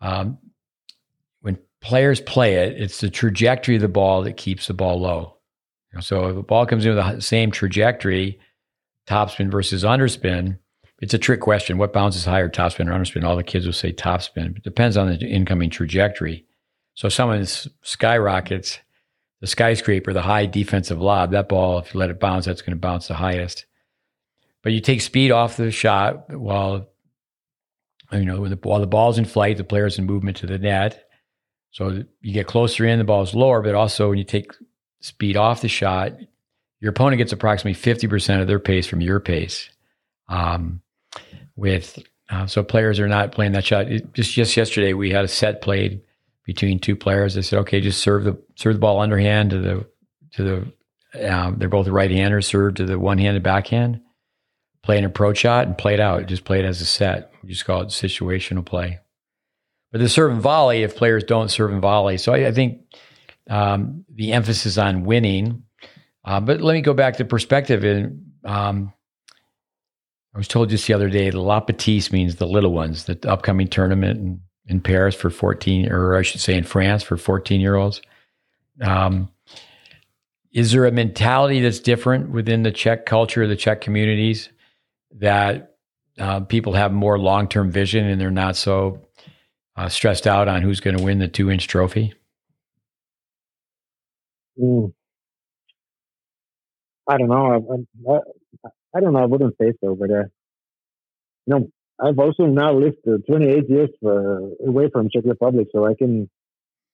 Um, 0.00 0.38
when 0.40 0.51
players 1.82 2.20
play 2.20 2.54
it, 2.54 2.80
it's 2.80 3.00
the 3.00 3.10
trajectory 3.10 3.76
of 3.76 3.82
the 3.82 3.88
ball 3.88 4.22
that 4.22 4.36
keeps 4.36 4.66
the 4.66 4.74
ball 4.74 5.00
low. 5.00 5.36
So 6.00 6.28
if 6.28 6.36
the 6.36 6.42
ball 6.42 6.64
comes 6.64 6.86
in 6.86 6.94
with 6.94 7.04
the 7.04 7.20
same 7.20 7.50
trajectory, 7.50 8.40
topspin 9.06 9.50
versus 9.50 9.84
underspin, 9.84 10.58
it's 11.02 11.12
a 11.12 11.18
trick 11.18 11.40
question. 11.40 11.76
What 11.76 11.92
bounces 11.92 12.24
higher, 12.24 12.48
topspin 12.48 12.88
or 12.88 12.98
underspin? 12.98 13.24
All 13.24 13.36
the 13.36 13.42
kids 13.42 13.66
will 13.66 13.72
say 13.72 13.92
topspin. 13.92 14.56
It 14.56 14.62
depends 14.62 14.96
on 14.96 15.08
the 15.08 15.18
incoming 15.26 15.68
trajectory. 15.68 16.46
So 16.94 17.08
someone 17.08 17.44
skyrockets 17.82 18.78
the 19.42 19.48
skyscraper, 19.48 20.12
the 20.12 20.22
high 20.22 20.46
defensive 20.46 21.00
lob, 21.00 21.32
that 21.32 21.48
ball, 21.48 21.80
if 21.80 21.92
you 21.92 21.98
let 21.98 22.10
it 22.10 22.20
bounce, 22.20 22.44
that's 22.44 22.62
going 22.62 22.76
to 22.76 22.80
bounce 22.80 23.08
the 23.08 23.14
highest. 23.14 23.66
But 24.62 24.72
you 24.72 24.80
take 24.80 25.00
speed 25.00 25.32
off 25.32 25.56
the 25.56 25.72
shot 25.72 26.32
while 26.32 26.88
you 28.12 28.24
know 28.24 28.46
while 28.62 28.78
the 28.78 28.86
ball's 28.86 29.18
in 29.18 29.24
flight, 29.24 29.56
the 29.56 29.64
player's 29.64 29.98
in 29.98 30.06
movement 30.06 30.36
to 30.38 30.46
the 30.46 30.58
net. 30.58 31.08
So 31.72 32.04
you 32.20 32.32
get 32.32 32.46
closer 32.46 32.86
in, 32.86 32.98
the 32.98 33.04
ball 33.04 33.22
is 33.22 33.34
lower, 33.34 33.62
but 33.62 33.74
also 33.74 34.10
when 34.10 34.18
you 34.18 34.24
take 34.24 34.52
speed 35.00 35.36
off 35.36 35.62
the 35.62 35.68
shot, 35.68 36.12
your 36.80 36.90
opponent 36.90 37.18
gets 37.18 37.32
approximately 37.32 37.80
50% 37.80 38.40
of 38.40 38.46
their 38.46 38.58
pace 38.58 38.86
from 38.86 39.00
your 39.00 39.20
pace. 39.20 39.70
Um, 40.28 40.82
with 41.56 41.98
uh, 42.30 42.46
so 42.46 42.62
players 42.62 42.98
are 42.98 43.08
not 43.08 43.32
playing 43.32 43.52
that 43.52 43.64
shot. 43.64 43.90
It, 43.90 44.12
just 44.14 44.32
just 44.32 44.56
yesterday, 44.56 44.94
we 44.94 45.10
had 45.10 45.24
a 45.24 45.28
set 45.28 45.60
played 45.60 46.02
between 46.44 46.78
two 46.78 46.96
players. 46.96 47.36
I 47.36 47.42
said, 47.42 47.60
okay, 47.60 47.80
just 47.80 48.00
serve 48.00 48.24
the 48.24 48.42
serve 48.56 48.74
the 48.74 48.80
ball 48.80 49.00
underhand 49.00 49.50
to 49.50 49.58
the 49.58 49.86
to 50.32 50.42
the. 50.42 50.72
Um, 51.30 51.56
they're 51.58 51.68
both 51.68 51.88
right-handers. 51.88 52.46
Serve 52.46 52.76
to 52.76 52.86
the 52.86 52.98
one-handed 52.98 53.42
backhand. 53.42 54.00
Play 54.82 54.96
an 54.96 55.04
approach 55.04 55.38
shot 55.38 55.66
and 55.66 55.76
play 55.76 55.92
it 55.92 56.00
out. 56.00 56.24
Just 56.24 56.44
play 56.44 56.58
it 56.58 56.64
as 56.64 56.80
a 56.80 56.86
set. 56.86 57.32
We 57.42 57.50
just 57.50 57.66
call 57.66 57.82
it 57.82 57.88
situational 57.88 58.64
play. 58.64 58.98
But 59.92 60.00
the 60.00 60.08
serve 60.08 60.32
and 60.32 60.40
volley, 60.40 60.82
if 60.82 60.96
players 60.96 61.22
don't 61.22 61.50
serve 61.50 61.70
and 61.70 61.82
volley, 61.82 62.16
so 62.16 62.32
I, 62.32 62.48
I 62.48 62.52
think 62.52 62.80
um, 63.48 64.04
the 64.12 64.32
emphasis 64.32 64.78
on 64.78 65.04
winning. 65.04 65.62
Uh, 66.24 66.40
but 66.40 66.60
let 66.60 66.72
me 66.72 66.80
go 66.80 66.94
back 66.94 67.18
to 67.18 67.24
perspective. 67.24 67.84
And 67.84 68.32
um, 68.44 68.92
I 70.34 70.38
was 70.38 70.48
told 70.48 70.70
just 70.70 70.86
the 70.86 70.94
other 70.94 71.10
day, 71.10 71.30
La 71.30 71.60
Petite 71.60 72.10
means 72.10 72.36
the 72.36 72.46
little 72.46 72.72
ones, 72.72 73.04
the 73.04 73.18
upcoming 73.28 73.68
tournament 73.68 74.18
in, 74.18 74.40
in 74.66 74.80
Paris 74.80 75.14
for 75.14 75.28
14, 75.28 75.92
or 75.92 76.16
I 76.16 76.22
should 76.22 76.40
say 76.40 76.56
in 76.56 76.64
France 76.64 77.02
for 77.02 77.18
14 77.18 77.60
year 77.60 77.74
olds. 77.74 78.00
Um, 78.80 79.28
is 80.52 80.72
there 80.72 80.86
a 80.86 80.92
mentality 80.92 81.60
that's 81.60 81.80
different 81.80 82.30
within 82.30 82.62
the 82.62 82.72
Czech 82.72 83.04
culture, 83.04 83.46
the 83.46 83.56
Czech 83.56 83.80
communities, 83.80 84.48
that 85.18 85.76
uh, 86.18 86.40
people 86.40 86.74
have 86.74 86.92
more 86.92 87.18
long 87.18 87.48
term 87.48 87.70
vision 87.70 88.06
and 88.06 88.20
they're 88.20 88.30
not 88.30 88.56
so 88.56 89.06
uh, 89.76 89.88
stressed 89.88 90.26
out 90.26 90.48
on 90.48 90.62
who's 90.62 90.80
going 90.80 90.96
to 90.96 91.02
win 91.02 91.18
the 91.18 91.28
two 91.28 91.50
inch 91.50 91.68
trophy? 91.68 92.14
Mm. 94.60 94.92
I 97.08 97.18
don't 97.18 97.28
know. 97.28 97.84
I, 98.08 98.12
I, 98.12 98.68
I 98.94 99.00
don't 99.00 99.12
know. 99.12 99.22
I 99.22 99.26
wouldn't 99.26 99.56
say 99.60 99.72
so, 99.82 99.94
but 99.94 100.10
uh, 100.10 100.24
you 101.46 101.54
know, 101.54 101.68
I've 102.00 102.18
also 102.18 102.46
now 102.46 102.74
lived 102.74 102.98
uh, 103.06 103.18
28 103.28 103.68
years 103.68 103.90
away 104.02 104.90
from 104.92 105.08
Czech 105.10 105.24
Republic, 105.24 105.68
so 105.72 105.86
I 105.86 105.94
can, 105.94 106.28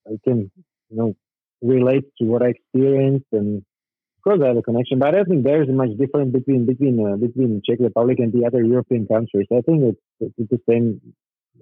I 0.07 0.17
can, 0.25 0.51
you 0.91 0.97
know, 0.97 1.15
relate 1.63 2.05
to 2.19 2.25
what 2.25 2.43
I 2.43 2.49
experienced, 2.49 3.27
and 3.33 3.59
of 3.59 4.23
course 4.23 4.41
I 4.43 4.49
have 4.49 4.57
a 4.57 4.63
connection. 4.63 4.99
But 4.99 5.09
I 5.09 5.11
don't 5.19 5.29
think 5.29 5.45
there 5.45 5.63
is 5.63 5.69
much 5.69 5.91
difference 5.99 6.33
between 6.33 6.67
between 6.67 7.05
uh, 7.05 7.17
between 7.17 7.63
Czech 7.65 7.79
Republic 7.81 8.19
and 8.19 8.33
the 8.33 8.47
other 8.47 8.63
European 8.63 9.07
countries. 9.07 9.47
I 9.53 9.61
think 9.63 9.97
it's, 10.21 10.35
it's 10.39 10.51
the 10.51 10.61
same 10.69 11.01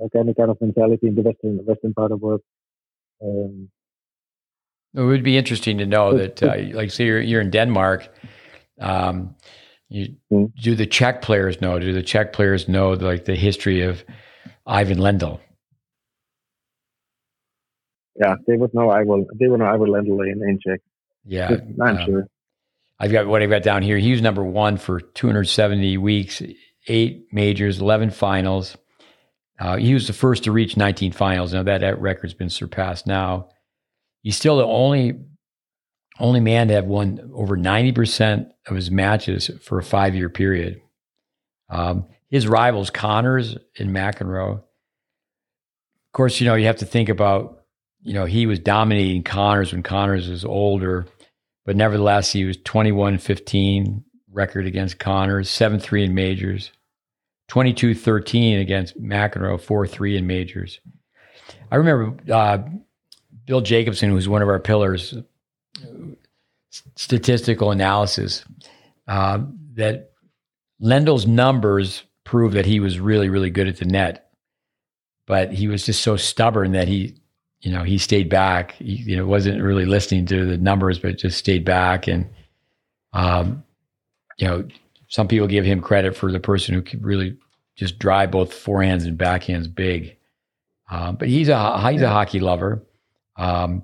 of 0.01 0.11
kind 0.13 0.51
of 0.51 0.61
mentality 0.61 1.09
in 1.09 1.15
the 1.15 1.23
western 1.23 1.59
western 1.65 1.95
part 1.95 2.13
of 2.13 2.21
the 2.21 2.27
world. 2.27 2.41
Um, 3.23 3.71
it 4.95 5.03
would 5.03 5.23
be 5.23 5.37
interesting 5.37 5.79
to 5.79 5.87
know 5.87 6.17
that, 6.17 6.43
uh, 6.43 6.57
like, 6.73 6.91
say 6.91 7.05
you're, 7.05 7.21
you're 7.21 7.43
in 7.43 7.51
Denmark. 7.51 8.09
Um, 8.81 9.35
you, 9.89 10.17
mm. 10.33 10.51
Do 10.61 10.75
the 10.75 10.87
Czech 10.87 11.23
players 11.23 11.61
know? 11.61 11.79
Do 11.79 11.93
the 11.93 12.03
Czech 12.03 12.33
players 12.33 12.69
know 12.69 12.93
like 12.93 13.27
the 13.27 13.37
history 13.37 13.83
of 13.83 14.05
Ivan 14.67 14.99
Lendl? 14.99 15.39
Yeah, 18.19 18.37
they 18.47 18.57
would 18.57 18.73
know. 18.75 18.91
I 18.91 19.03
will. 19.03 19.27
They 19.39 19.49
would 19.49 19.61
know 19.61 19.67
Ivan 19.67 19.89
Lendl 19.89 20.27
in, 20.27 20.43
in 20.43 20.59
Czech. 20.67 20.81
Yeah, 21.25 21.57
I'm 21.81 21.99
um, 21.99 22.07
sure. 22.07 22.27
I've 22.99 23.13
got 23.13 23.27
what 23.27 23.43
I've 23.43 23.51
got 23.51 23.63
down 23.63 23.83
here. 23.83 23.99
He 23.99 24.13
was 24.13 24.23
number 24.23 24.43
one 24.43 24.79
for 24.79 25.01
270 25.01 25.99
weeks, 25.99 26.43
eight 26.89 27.27
majors, 27.31 27.81
11 27.81 28.11
finals. 28.11 28.77
Uh, 29.59 29.77
he 29.77 29.95
was 29.95 30.07
the 30.07 30.13
first 30.13 30.45
to 30.45 30.53
reach 30.53 30.77
19 30.77 31.13
finals. 31.13 31.55
Now 31.55 31.63
that, 31.63 31.81
that 31.81 32.01
record's 32.01 32.35
been 32.35 32.51
surpassed 32.51 33.07
now. 33.07 33.49
He's 34.23 34.37
still 34.37 34.57
the 34.59 34.67
only 34.67 35.21
only 36.19 36.41
man 36.41 36.69
to 36.69 36.75
have 36.75 36.87
won 36.87 37.31
over 37.35 37.57
90% 37.57 38.51
of 38.67 38.75
his 38.75 38.91
matches 38.91 39.51
for 39.63 39.79
a 39.79 39.83
five 39.83 40.15
year 40.15 40.29
period. 40.29 40.81
Um, 41.69 42.07
his 42.29 42.47
rivals, 42.47 42.91
Connors 42.91 43.57
and 43.79 43.91
McEnroe, 43.91 44.55
of 44.55 44.63
course, 46.13 46.41
you 46.41 46.47
know, 46.47 46.55
you 46.55 46.67
have 46.67 46.79
to 46.79 46.87
think 46.87 47.09
about, 47.09 47.65
you 48.03 48.15
know, 48.15 48.25
he 48.25 48.47
was 48.47 48.59
dominating 48.59 49.23
Connors 49.23 49.73
when 49.73 49.83
Connors 49.83 50.29
was 50.29 50.45
older, 50.45 51.07
but 51.65 51.77
nevertheless, 51.77 52.33
he 52.33 52.45
was 52.45 52.57
21 52.65 53.19
15 53.19 54.05
record 54.33 54.67
against 54.67 54.99
Connors, 54.99 55.49
7 55.51 55.79
3 55.79 56.05
in 56.05 56.15
majors, 56.15 56.73
22 57.49 57.95
13 57.95 58.59
against 58.59 59.01
McEnroe, 59.01 59.61
4 59.61 59.87
3 59.87 60.17
in 60.17 60.27
majors. 60.27 60.81
I 61.71 61.77
remember 61.77 62.33
uh, 62.33 62.59
Bill 63.47 63.61
Jacobson, 63.61 64.13
was 64.13 64.29
one 64.29 64.43
of 64.43 64.49
our 64.49 64.59
pillars, 64.59 65.15
statistical 66.97 67.71
analysis 67.71 68.45
uh, 69.09 69.39
that 69.75 70.11
Lendl's 70.81 71.27
numbers 71.27 72.03
prove 72.25 72.53
that 72.53 72.67
he 72.67 72.81
was 72.81 72.99
really, 72.99 73.29
really 73.29 73.51
good 73.51 73.69
at 73.69 73.77
the 73.77 73.85
net, 73.85 74.31
but 75.27 75.53
he 75.53 75.69
was 75.69 75.87
just 75.87 76.03
so 76.03 76.17
stubborn 76.17 76.73
that 76.73 76.89
he, 76.89 77.17
you 77.61 77.73
know, 77.73 77.83
he 77.83 77.99
stayed 77.99 78.29
back. 78.29 78.73
He, 78.73 78.97
you 78.97 79.17
know, 79.17 79.27
wasn't 79.27 79.63
really 79.63 79.87
listening 79.87 80.27
to 80.27 80.45
the 80.45 80.59
numbers, 80.59 80.99
but 80.99 81.19
just 81.19 81.39
stayed 81.39 81.65
back. 81.65 82.09
And, 82.09 82.29
um, 83.13 83.63
you 84.39 84.49
know, 84.49 84.69
some 85.09 85.29
people 85.29 85.47
give 85.47 85.65
him 85.65 85.81
credit 85.81 86.17
for 86.17 86.33
the 86.33 86.41
person 86.41 86.75
who 86.75 86.83
could 86.83 87.05
really 87.05 87.37
just 87.77 87.99
drive 87.99 88.31
both 88.31 88.53
forehands 88.53 89.07
and 89.07 89.19
backhands 89.19 89.73
big. 89.73 90.17
Um, 90.91 91.17
but 91.17 91.29
he's 91.29 91.49
a 91.49 91.91
he's 91.91 92.03
a 92.03 92.09
hockey 92.09 92.41
lover. 92.41 92.85
Um, 93.37 93.83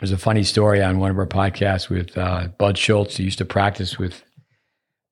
there's 0.00 0.12
a 0.12 0.18
funny 0.18 0.44
story 0.44 0.82
on 0.82 0.98
one 0.98 1.10
of 1.10 1.18
our 1.18 1.26
podcasts 1.26 1.88
with 1.88 2.16
uh, 2.16 2.48
Bud 2.58 2.78
Schultz. 2.78 3.16
He 3.16 3.24
used 3.24 3.38
to 3.38 3.44
practice 3.44 3.98
with 3.98 4.22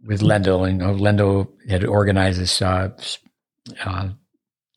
with 0.04 0.20
Lendl, 0.20 0.68
and 0.68 0.82
uh, 0.82 0.86
Lendl 0.86 1.48
had 1.68 1.84
organized 1.84 2.40
this 2.40 2.62
uh, 2.62 2.90
uh, 3.84 4.08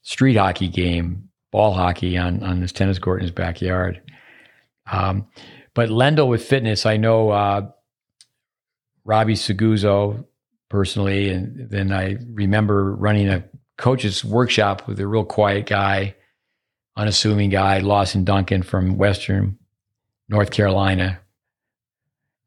street 0.02 0.36
hockey 0.36 0.68
game, 0.68 1.30
ball 1.52 1.74
hockey 1.74 2.18
on 2.18 2.44
on 2.44 2.60
this 2.60 2.72
tennis 2.72 3.00
court 3.00 3.20
in 3.20 3.24
his 3.24 3.32
backyard. 3.32 4.02
Um, 4.92 5.28
but 5.74 5.90
Lendl 5.90 6.28
with 6.28 6.44
fitness, 6.44 6.86
I 6.86 6.98
know 6.98 7.30
uh, 7.30 7.70
Robbie 9.06 9.36
Seguso 9.36 10.26
personally, 10.70 11.30
and 11.30 11.70
then 11.70 11.92
I 11.92 12.18
remember 12.32 12.96
running 12.96 13.30
a 13.30 13.44
coach's 13.78 14.24
workshop 14.24 14.88
with 14.88 15.00
a 15.00 15.08
real 15.08 15.26
quiet 15.26 15.66
guy, 15.66 16.16
unassuming 16.96 17.50
guy, 17.50 17.80
Lawson 17.80 18.24
Duncan 18.24 18.62
from 18.62 18.98
Western 18.98 19.58
North 20.28 20.52
Carolina, 20.52 21.20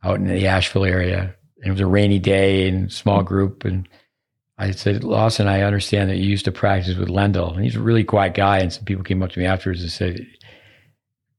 out 0.05 0.17
in 0.17 0.27
the 0.27 0.47
Asheville 0.47 0.85
area. 0.85 1.35
And 1.59 1.69
it 1.69 1.71
was 1.71 1.81
a 1.81 1.87
rainy 1.87 2.19
day 2.19 2.69
and 2.69 2.93
small 2.93 3.23
group. 3.23 3.65
And 3.65 3.89
I 4.59 4.73
said, 4.73 5.05
Lawson, 5.05 5.49
I 5.49 5.63
understand 5.63 6.11
that 6.11 6.19
you 6.19 6.29
used 6.29 6.45
to 6.45 6.53
practice 6.53 6.97
with 6.97 7.09
Lendl. 7.09 7.55
And 7.55 7.65
he's 7.65 7.77
a 7.77 7.83
really 7.83 8.05
quiet 8.05 8.35
guy. 8.35 8.59
And 8.59 8.73
some 8.73 8.85
people 8.85 9.05
came 9.05 9.23
up 9.23 9.31
to 9.31 9.39
me 9.39 9.47
afterwards 9.47 9.81
and 9.81 9.91
said, 9.91 10.27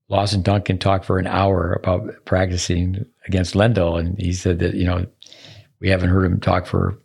Lawson 0.10 0.41
Duncan 0.41 0.78
talked 0.78 1.06
for 1.06 1.19
an 1.19 1.28
hour 1.28 1.74
about 1.74 2.10
practicing 2.26 3.06
against 3.28 3.54
Lendl. 3.54 4.00
And 4.00 4.17
he 4.19 4.34
said 4.34 4.60
that, 4.60 4.74
you 4.76 4.86
know, 4.86 5.06
we 5.84 5.89
haven't 5.89 6.10
heard 6.10 6.26
him 6.26 6.39
talk 6.39 6.65
for, 6.65 6.98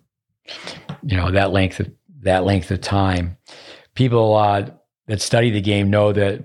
you 1.03 1.17
know, 1.17 1.33
that 1.33 1.51
length 1.51 1.81
of 1.81 1.91
that 2.21 2.45
length 2.45 2.71
of 2.71 2.81
time. 2.81 3.37
People 3.95 4.37
uh, 4.37 4.71
that 5.09 5.21
study 5.21 5.51
the 5.51 5.61
game 5.61 5.91
know 5.91 6.13
that 6.13 6.45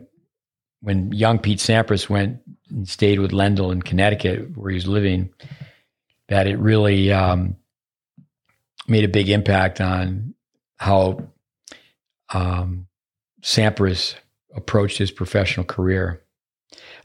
when 0.82 1.14
young 1.14 1.38
Pete 1.38 1.60
Sampras 1.60 2.10
went 2.10 2.40
and 2.70 2.90
stayed 2.90 3.20
with 3.20 3.32
Lendl 3.32 3.72
in 3.72 3.84
Connecticut, 3.84 4.58
where 4.58 4.72
he 4.72 4.76
was 4.76 4.88
living, 4.88 5.32
that 6.28 6.48
it 6.48 6.58
really 6.58 7.14
um, 7.14 7.56
made 8.88 9.04
a 9.04 9.10
big 9.10 9.30
impact 9.30 9.80
on 9.80 10.34
how 10.78 11.20
um, 12.34 12.88
Sampras 13.44 14.16
approached 14.56 14.98
his 14.98 15.12
professional 15.12 15.66
career. 15.66 16.24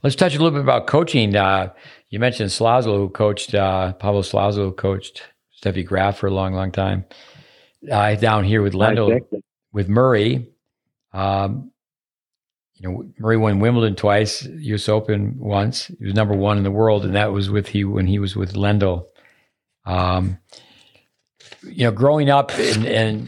Let's 0.03 0.15
touch 0.15 0.35
a 0.35 0.37
little 0.37 0.51
bit 0.51 0.61
about 0.61 0.87
coaching. 0.87 1.35
Uh, 1.35 1.71
you 2.09 2.19
mentioned 2.19 2.49
Slozil, 2.49 2.95
who 2.95 3.09
coached 3.09 3.53
uh, 3.53 3.93
Pablo 3.93 4.21
who 4.21 4.71
coached 4.71 5.23
Steffi 5.61 5.85
Graf 5.85 6.17
for 6.17 6.27
a 6.27 6.33
long, 6.33 6.53
long 6.53 6.71
time. 6.71 7.05
Uh, 7.89 8.15
down 8.15 8.43
here 8.43 8.61
with 8.61 8.73
Lendl, 8.73 9.21
with 9.71 9.87
Murray. 9.87 10.47
Um, 11.13 11.71
you 12.75 12.89
know, 12.89 13.03
Murray 13.19 13.37
won 13.37 13.59
Wimbledon 13.59 13.95
twice, 13.95 14.45
U.S. 14.45 14.87
Open 14.87 15.37
once. 15.37 15.87
He 15.87 16.05
was 16.05 16.13
number 16.13 16.33
one 16.33 16.57
in 16.57 16.63
the 16.63 16.71
world, 16.71 17.03
and 17.03 17.15
that 17.15 17.31
was 17.33 17.49
with 17.49 17.67
he 17.67 17.83
when 17.83 18.07
he 18.07 18.19
was 18.19 18.35
with 18.35 18.53
Lendl. 18.53 19.05
Um, 19.85 20.37
you 21.63 21.83
know, 21.83 21.91
growing 21.91 22.29
up 22.29 22.57
in, 22.57 22.85
in, 22.85 23.27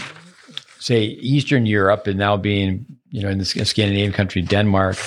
say 0.79 1.03
Eastern 1.03 1.65
Europe, 1.65 2.07
and 2.07 2.17
now 2.17 2.37
being 2.37 2.85
you 3.09 3.23
know 3.23 3.29
in 3.29 3.39
the 3.39 3.45
Scandinavian 3.45 4.13
country 4.13 4.41
Denmark. 4.41 4.97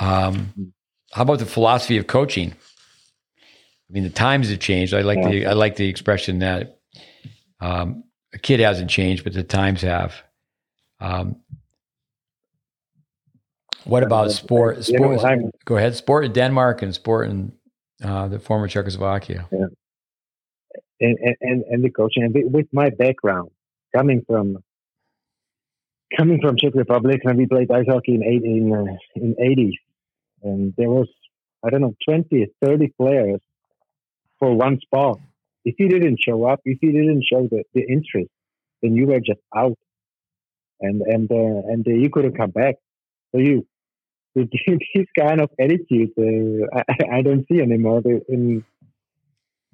Um, 0.00 0.72
how 1.12 1.22
about 1.22 1.38
the 1.38 1.46
philosophy 1.46 1.98
of 1.98 2.06
coaching? 2.06 2.52
I 2.52 3.92
mean, 3.92 4.04
the 4.04 4.10
times 4.10 4.50
have 4.50 4.60
changed. 4.60 4.94
I 4.94 5.02
like 5.02 5.18
yeah. 5.18 5.28
the 5.28 5.46
I 5.46 5.52
like 5.52 5.76
the 5.76 5.88
expression 5.88 6.38
that 6.40 6.78
um, 7.60 8.04
a 8.32 8.38
kid 8.38 8.60
hasn't 8.60 8.90
changed, 8.90 9.24
but 9.24 9.34
the 9.34 9.42
times 9.42 9.82
have. 9.82 10.14
Um, 11.00 11.36
what 13.84 14.02
about 14.02 14.30
sport? 14.30 14.84
Sport. 14.84 14.88
You 14.88 15.00
know, 15.00 15.50
go 15.64 15.76
ahead. 15.76 15.96
Sport 15.96 16.24
in 16.24 16.32
Denmark 16.32 16.82
and 16.82 16.94
sport 16.94 17.28
in 17.28 17.52
uh, 18.02 18.28
the 18.28 18.38
former 18.38 18.68
Czechoslovakia. 18.68 19.48
Yeah. 19.50 19.66
And, 21.00 21.18
and 21.40 21.64
and 21.64 21.84
the 21.84 21.90
coaching 21.90 22.22
and 22.22 22.52
with 22.52 22.66
my 22.72 22.90
background 22.90 23.50
coming 23.96 24.22
from 24.26 24.58
coming 26.16 26.40
from 26.40 26.56
Czech 26.56 26.74
Republic 26.74 27.20
when 27.22 27.36
we 27.38 27.46
played 27.46 27.70
ice 27.70 27.86
hockey 27.88 28.14
in 28.14 28.22
eight, 28.22 28.44
in 28.44 28.72
uh, 28.72 28.96
in 29.16 29.34
80s 29.34 29.76
and 30.42 30.74
there 30.76 30.90
was 30.90 31.08
I 31.64 31.70
don't 31.70 31.82
know 31.82 31.94
20 32.08 32.46
30 32.62 32.94
players 32.98 33.40
for 34.38 34.54
one 34.54 34.80
spot. 34.80 35.18
If 35.64 35.74
you 35.78 35.88
didn't 35.88 36.18
show 36.26 36.44
up 36.44 36.60
if 36.64 36.78
you 36.82 36.92
didn't 36.92 37.24
show 37.30 37.48
the, 37.50 37.64
the 37.74 37.82
interest 37.82 38.30
then 38.82 38.94
you 38.94 39.06
were 39.06 39.20
just 39.20 39.40
out. 39.54 39.78
And 40.80 41.02
and 41.02 41.30
uh, 41.30 41.72
and 41.72 41.86
uh, 41.86 41.90
you 41.90 42.08
couldn't 42.10 42.36
come 42.36 42.50
back. 42.50 42.76
So 43.32 43.40
you 43.40 43.66
this 44.34 45.06
kind 45.18 45.40
of 45.40 45.50
attitude 45.58 46.12
uh, 46.16 46.78
I, 46.78 47.16
I, 47.18 47.22
don't 47.22 47.44
see 47.50 47.60
anymore 47.60 48.00
in 48.28 48.64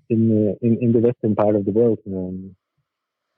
in, 0.08 0.48
uh, 0.48 0.66
in 0.66 0.78
in 0.80 0.92
the 0.92 0.98
western 0.98 1.36
part 1.36 1.54
of 1.54 1.64
the 1.64 1.72
world 1.72 1.98
um, 2.06 2.56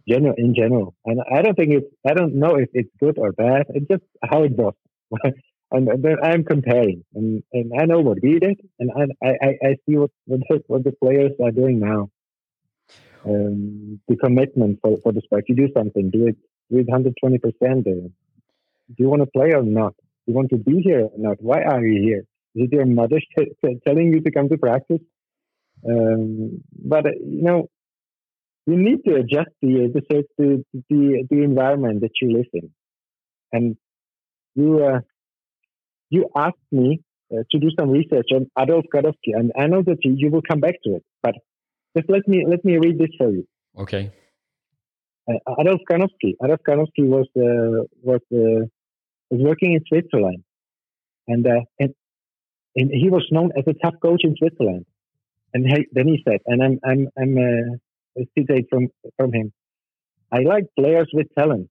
general 0.09 0.35
in 0.39 0.55
general. 0.55 0.95
And 1.05 1.21
i 1.31 1.43
don't 1.43 1.57
think 1.57 1.73
it's 1.73 1.93
i 2.09 2.15
don't 2.15 2.35
know 2.35 2.55
if 2.57 2.71
it's 2.73 2.91
good 3.01 3.19
or 3.19 3.33
bad. 3.33 3.67
It's 3.71 3.89
just 3.89 4.05
how 4.23 4.45
it 4.45 4.53
was 4.53 4.75
and, 5.71 5.89
and 5.89 6.07
i'm 6.23 6.45
comparing 6.45 7.05
and, 7.15 7.43
and 7.53 7.73
i 7.79 7.85
know 7.85 8.01
what 8.01 8.19
we 8.23 8.39
did 8.39 8.61
and 8.79 8.91
i 8.97 9.27
i, 9.27 9.51
I 9.69 9.77
see 9.85 9.97
what 9.97 10.11
what 10.27 10.41
the, 10.49 10.63
what 10.67 10.85
the 10.85 10.93
players 10.93 11.33
are 11.43 11.51
doing 11.51 11.81
now 11.81 12.11
um, 13.25 14.01
the 14.09 14.17
commitment 14.17 14.79
for, 14.81 14.97
for 15.03 15.13
the 15.13 15.21
sport 15.23 15.45
you 15.49 15.57
do 15.57 15.69
something 15.77 16.11
do 16.11 16.27
it 16.29 16.37
with 16.71 16.87
120 16.87 17.39
percent 17.39 17.85
do 17.85 19.05
you 19.05 19.09
want 19.09 19.23
to 19.23 19.27
play 19.27 19.53
or 19.53 19.63
not 19.63 19.95
Do 20.29 20.33
you 20.33 20.37
want 20.37 20.51
to 20.51 20.59
be 20.59 20.83
here 20.83 21.05
or 21.05 21.19
not? 21.19 21.39
Why 21.41 21.63
are 21.63 21.85
you 21.85 22.03
here? 22.03 22.25
Is 22.55 22.69
it 22.71 22.73
your 22.73 22.85
mother 22.85 23.19
telling 23.87 24.13
you 24.13 24.21
to 24.21 24.31
come 24.31 24.49
to 24.51 24.59
practice? 24.59 25.01
Um, 25.89 26.63
but 26.85 27.07
uh, 27.07 27.11
you 27.21 27.43
know, 27.43 27.71
you 28.67 28.77
need 28.77 29.05
to 29.07 29.15
adjust 29.15 29.51
the 29.63 29.91
the 29.95 30.25
the 30.37 30.65
the, 30.91 31.27
the 31.31 31.43
environment 31.43 32.03
that 32.03 32.11
you 32.21 32.37
live 32.37 32.47
in, 32.53 32.71
and 33.53 33.77
you 34.55 34.85
uh, 34.85 35.01
you 36.11 36.29
asked 36.37 36.57
me 36.73 37.01
uh, 37.33 37.43
to 37.51 37.59
do 37.59 37.69
some 37.79 37.91
research 37.91 38.29
on 38.35 38.47
Adolf 38.59 38.87
Kacovsky, 38.95 39.35
and 39.35 39.53
I 39.59 39.67
know 39.67 39.83
that 39.83 39.99
you, 40.03 40.15
you 40.17 40.31
will 40.31 40.43
come 40.49 40.61
back 40.61 40.75
to 40.85 40.97
it. 40.97 41.05
But 41.23 41.35
just 41.97 42.09
let 42.09 42.27
me 42.27 42.45
let 42.47 42.65
me 42.65 42.79
read 42.79 42.99
this 42.99 43.11
for 43.19 43.31
you. 43.31 43.47
Okay. 43.79 44.11
Uh, 45.29 45.55
Adolf 45.61 45.81
Kacovsky. 45.91 46.35
Adolf 46.43 46.61
Kacovsky 46.67 47.05
was 47.07 47.27
uh, 47.37 47.85
was 48.03 48.21
uh, 48.33 48.67
was 49.31 49.41
working 49.41 49.75
in 49.75 49.81
Switzerland, 49.87 50.43
and 51.27 51.47
uh, 51.47 51.61
and 51.79 51.95
and 52.77 52.91
he 52.93 53.11
was 53.11 53.27
known 53.31 53.51
as 53.57 53.65
a 53.67 53.75
tough 53.85 54.01
coach 54.01 54.23
in 54.25 54.35
Switzerland. 54.37 54.87
And 55.55 55.67
he, 55.67 55.87
then 55.93 56.07
he 56.09 56.23
said, 56.29 56.41
and 56.47 56.63
I'm 56.63 56.79
I'm 56.85 57.09
I'm 57.19 57.37
uh, 57.39 58.23
citate 58.37 58.67
from 58.71 58.89
from 59.17 59.33
him. 59.33 59.53
I 60.31 60.41
like 60.41 60.65
players 60.79 61.11
with 61.13 61.27
talent, 61.39 61.71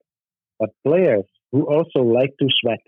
but 0.60 0.70
players 0.86 1.26
who 1.52 1.64
also 1.64 2.00
like 2.00 2.32
to 2.40 2.48
sweat. 2.50 2.80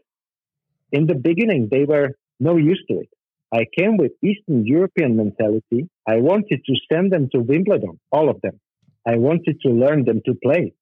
In 0.91 1.05
the 1.07 1.15
beginning, 1.15 1.69
they 1.71 1.85
were 1.85 2.09
no 2.39 2.57
use 2.57 2.83
to 2.89 2.99
it. 2.99 3.09
I 3.53 3.65
came 3.77 3.97
with 3.97 4.11
Eastern 4.23 4.65
European 4.65 5.15
mentality. 5.15 5.89
I 6.07 6.17
wanted 6.17 6.61
to 6.65 6.73
send 6.91 7.11
them 7.11 7.29
to 7.33 7.39
Wimbledon, 7.41 7.99
all 8.11 8.29
of 8.29 8.39
them. 8.41 8.59
I 9.07 9.17
wanted 9.17 9.59
to 9.61 9.69
learn 9.69 10.05
them 10.05 10.21
to 10.25 10.35
play. 10.43 10.73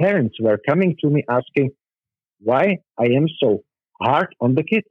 Parents 0.00 0.36
were 0.40 0.58
coming 0.68 0.96
to 1.02 1.08
me 1.08 1.24
asking, 1.28 1.70
why 2.40 2.78
I 2.98 3.04
am 3.04 3.26
so 3.42 3.62
hard 4.00 4.34
on 4.40 4.54
the 4.54 4.64
kids. 4.64 4.86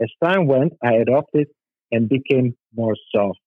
As 0.00 0.10
time 0.22 0.46
went, 0.46 0.72
I 0.82 0.94
adopted 0.94 1.48
and 1.92 2.08
became 2.08 2.56
more 2.74 2.94
soft. 3.14 3.40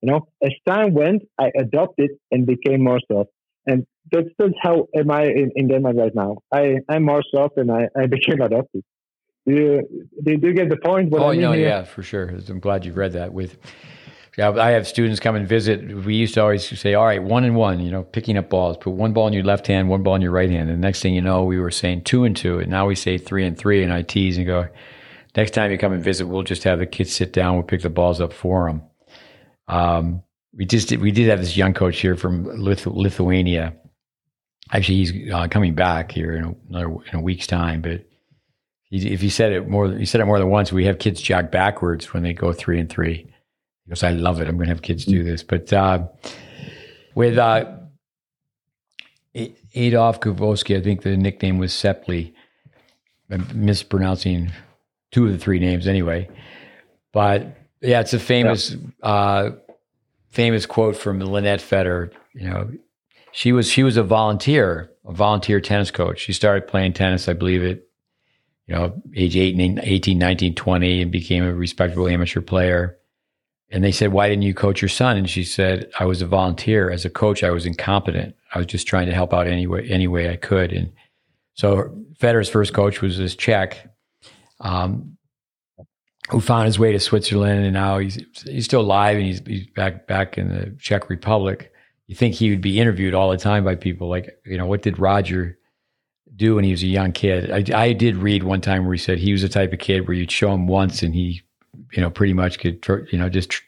You 0.00 0.12
know, 0.12 0.28
as 0.42 0.52
time 0.66 0.94
went, 0.94 1.22
I 1.38 1.50
adopted 1.58 2.10
and 2.30 2.46
became 2.46 2.82
more 2.82 3.00
soft. 3.10 3.30
And 3.66 3.84
that's, 4.10 4.28
that's 4.38 4.54
how 4.62 4.86
am 4.96 5.10
I 5.10 5.24
in, 5.24 5.50
in 5.56 5.68
Denmark 5.68 5.96
right 5.96 6.14
now. 6.14 6.38
I, 6.52 6.76
I'm 6.88 7.04
more 7.04 7.24
soft 7.34 7.56
and 7.56 7.70
I, 7.72 7.88
I 7.98 8.06
became 8.06 8.40
adopted. 8.40 8.84
You, 9.46 10.08
do 10.22 10.52
get 10.52 10.68
the 10.68 10.76
point? 10.76 11.10
What 11.10 11.22
oh, 11.22 11.28
I 11.28 11.32
mean 11.32 11.40
no, 11.40 11.52
here? 11.52 11.68
yeah, 11.68 11.84
for 11.84 12.02
sure. 12.02 12.28
I'm 12.48 12.60
glad 12.60 12.84
you've 12.84 12.96
read 12.96 13.12
that 13.12 13.32
with 13.32 13.56
yeah, 14.36 14.50
I 14.50 14.70
have 14.72 14.86
students 14.86 15.18
come 15.18 15.34
and 15.34 15.48
visit. 15.48 16.04
We 16.04 16.14
used 16.14 16.34
to 16.34 16.42
always 16.42 16.78
say, 16.78 16.92
all 16.92 17.06
right, 17.06 17.22
one 17.22 17.44
and 17.44 17.56
one, 17.56 17.80
you 17.80 17.90
know, 17.90 18.02
picking 18.02 18.36
up 18.36 18.50
balls, 18.50 18.76
put 18.76 18.90
one 18.90 19.14
ball 19.14 19.26
in 19.26 19.32
your 19.32 19.44
left 19.44 19.66
hand, 19.66 19.88
one 19.88 20.02
ball 20.02 20.14
in 20.14 20.20
your 20.20 20.30
right 20.30 20.50
hand. 20.50 20.68
And 20.68 20.82
the 20.82 20.86
next 20.86 21.00
thing 21.00 21.14
you 21.14 21.22
know, 21.22 21.44
we 21.44 21.58
were 21.58 21.70
saying 21.70 22.04
two 22.04 22.24
and 22.24 22.36
two. 22.36 22.58
And 22.58 22.70
now 22.70 22.86
we 22.86 22.94
say 22.94 23.16
three 23.16 23.46
and 23.46 23.56
three. 23.56 23.82
And 23.82 23.90
I 23.90 24.02
tease 24.02 24.36
and 24.36 24.46
go, 24.46 24.68
next 25.36 25.52
time 25.52 25.70
you 25.70 25.78
come 25.78 25.94
and 25.94 26.04
visit, 26.04 26.26
we'll 26.26 26.42
just 26.42 26.64
have 26.64 26.78
the 26.78 26.86
kids 26.86 27.14
sit 27.14 27.32
down. 27.32 27.54
We'll 27.54 27.62
pick 27.62 27.80
the 27.80 27.88
balls 27.88 28.20
up 28.20 28.34
for 28.34 28.66
them. 28.66 28.82
Um, 29.68 30.22
we 30.52 30.66
just 30.66 30.90
did, 30.90 31.00
we 31.00 31.12
did 31.12 31.30
have 31.30 31.40
this 31.40 31.56
young 31.56 31.72
coach 31.72 31.98
here 32.00 32.14
from 32.14 32.44
Lithu- 32.44 32.94
Lithuania. 32.94 33.74
Actually, 34.70 34.96
he's 34.96 35.32
uh, 35.32 35.48
coming 35.48 35.74
back 35.74 36.12
here 36.12 36.34
in 36.34 36.44
a, 36.44 36.54
another 36.68 36.94
in 37.10 37.18
a 37.18 37.22
week's 37.22 37.46
time. 37.46 37.80
But 37.80 38.04
if 39.04 39.22
you 39.22 39.30
said 39.30 39.52
it 39.52 39.68
more, 39.68 39.88
he 39.88 40.06
said 40.06 40.20
it 40.20 40.24
more 40.24 40.38
than 40.38 40.48
once. 40.48 40.72
We 40.72 40.84
have 40.86 40.98
kids 40.98 41.20
jack 41.20 41.50
backwards 41.50 42.12
when 42.12 42.22
they 42.22 42.32
go 42.32 42.52
three 42.52 42.78
and 42.78 42.88
three 42.88 43.26
because 43.86 44.02
I 44.02 44.10
love 44.10 44.40
it. 44.40 44.48
I'm 44.48 44.56
going 44.56 44.68
to 44.68 44.74
have 44.74 44.82
kids 44.82 45.04
do 45.04 45.22
this. 45.22 45.42
But 45.42 45.72
uh, 45.72 46.06
with 47.14 47.38
uh, 47.38 47.72
Adolf 49.74 50.20
Kavoski, 50.20 50.76
I 50.76 50.82
think 50.82 51.02
the 51.02 51.16
nickname 51.16 51.58
was 51.58 51.72
Seppli. 51.72 52.32
I'm 53.30 53.46
mispronouncing 53.54 54.52
two 55.10 55.26
of 55.26 55.32
the 55.32 55.38
three 55.38 55.58
names 55.58 55.86
anyway. 55.86 56.28
But 57.12 57.56
yeah, 57.80 58.00
it's 58.00 58.12
a 58.12 58.18
famous, 58.18 58.72
yeah. 58.72 59.08
uh, 59.08 59.50
famous 60.30 60.66
quote 60.66 60.96
from 60.96 61.20
Lynette 61.20 61.60
Federer. 61.60 62.12
You 62.34 62.50
know, 62.50 62.70
she 63.32 63.52
was 63.52 63.70
she 63.70 63.82
was 63.82 63.96
a 63.96 64.02
volunteer, 64.02 64.90
a 65.06 65.12
volunteer 65.12 65.60
tennis 65.60 65.90
coach. 65.90 66.20
She 66.20 66.32
started 66.32 66.68
playing 66.68 66.92
tennis, 66.92 67.28
I 67.28 67.32
believe, 67.32 67.64
at 67.64 67.80
you 68.66 68.74
know 68.74 69.00
age 69.14 69.36
18, 69.36 69.80
18 69.82 70.18
19, 70.18 70.54
20, 70.54 71.02
and 71.02 71.10
became 71.10 71.44
a 71.44 71.54
respectable 71.54 72.08
amateur 72.08 72.40
player 72.40 72.98
and 73.70 73.82
they 73.82 73.92
said, 73.92 74.12
Why 74.12 74.28
didn't 74.28 74.42
you 74.42 74.54
coach 74.54 74.80
your 74.80 74.88
son? 74.88 75.16
And 75.16 75.28
she 75.28 75.44
said, 75.44 75.90
I 75.98 76.04
was 76.04 76.22
a 76.22 76.26
volunteer. 76.26 76.90
As 76.90 77.04
a 77.04 77.10
coach, 77.10 77.42
I 77.42 77.50
was 77.50 77.66
incompetent. 77.66 78.34
I 78.54 78.58
was 78.58 78.66
just 78.66 78.86
trying 78.86 79.06
to 79.06 79.14
help 79.14 79.34
out 79.34 79.46
any 79.46 79.66
way, 79.66 79.86
any 79.88 80.06
way 80.06 80.30
I 80.30 80.36
could. 80.36 80.72
And 80.72 80.92
so 81.54 81.96
Federer's 82.18 82.48
first 82.48 82.72
coach 82.72 83.02
was 83.02 83.18
this 83.18 83.34
Czech 83.34 83.90
um, 84.60 85.16
who 86.30 86.40
found 86.40 86.66
his 86.66 86.78
way 86.78 86.92
to 86.92 87.00
Switzerland. 87.00 87.64
And 87.64 87.74
now 87.74 87.98
he's, 87.98 88.18
he's 88.44 88.64
still 88.64 88.82
alive 88.82 89.16
and 89.16 89.26
he's, 89.26 89.40
he's 89.46 89.66
back, 89.68 90.06
back 90.06 90.38
in 90.38 90.48
the 90.48 90.76
Czech 90.78 91.08
Republic. 91.08 91.72
You 92.06 92.14
think 92.14 92.34
he 92.34 92.50
would 92.50 92.60
be 92.60 92.78
interviewed 92.78 93.14
all 93.14 93.30
the 93.30 93.36
time 93.36 93.64
by 93.64 93.74
people 93.74 94.08
like, 94.08 94.38
you 94.44 94.56
know, 94.56 94.66
what 94.66 94.82
did 94.82 94.98
Roger 95.00 95.58
do 96.36 96.56
when 96.56 96.64
he 96.64 96.70
was 96.70 96.82
a 96.82 96.86
young 96.86 97.12
kid? 97.12 97.50
I, 97.50 97.78
I 97.78 97.92
did 97.92 98.16
read 98.16 98.42
one 98.42 98.60
time 98.60 98.84
where 98.84 98.94
he 98.94 98.98
said 98.98 99.18
he 99.18 99.32
was 99.32 99.42
the 99.42 99.48
type 99.48 99.72
of 99.72 99.78
kid 99.78 100.06
where 100.06 100.14
you'd 100.14 100.30
show 100.30 100.52
him 100.52 100.66
once 100.66 101.02
and 101.02 101.14
he 101.14 101.42
you 101.92 102.02
know, 102.02 102.10
pretty 102.10 102.32
much 102.32 102.58
could, 102.58 102.84
you 103.10 103.18
know, 103.18 103.28
just, 103.28 103.60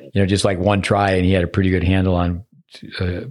you 0.00 0.20
know, 0.20 0.26
just 0.26 0.44
like 0.44 0.58
one 0.58 0.82
try 0.82 1.12
and 1.12 1.24
he 1.24 1.32
had 1.32 1.44
a 1.44 1.48
pretty 1.48 1.70
good 1.70 1.84
handle 1.84 2.14
on 2.14 2.44
uh, 3.00 3.22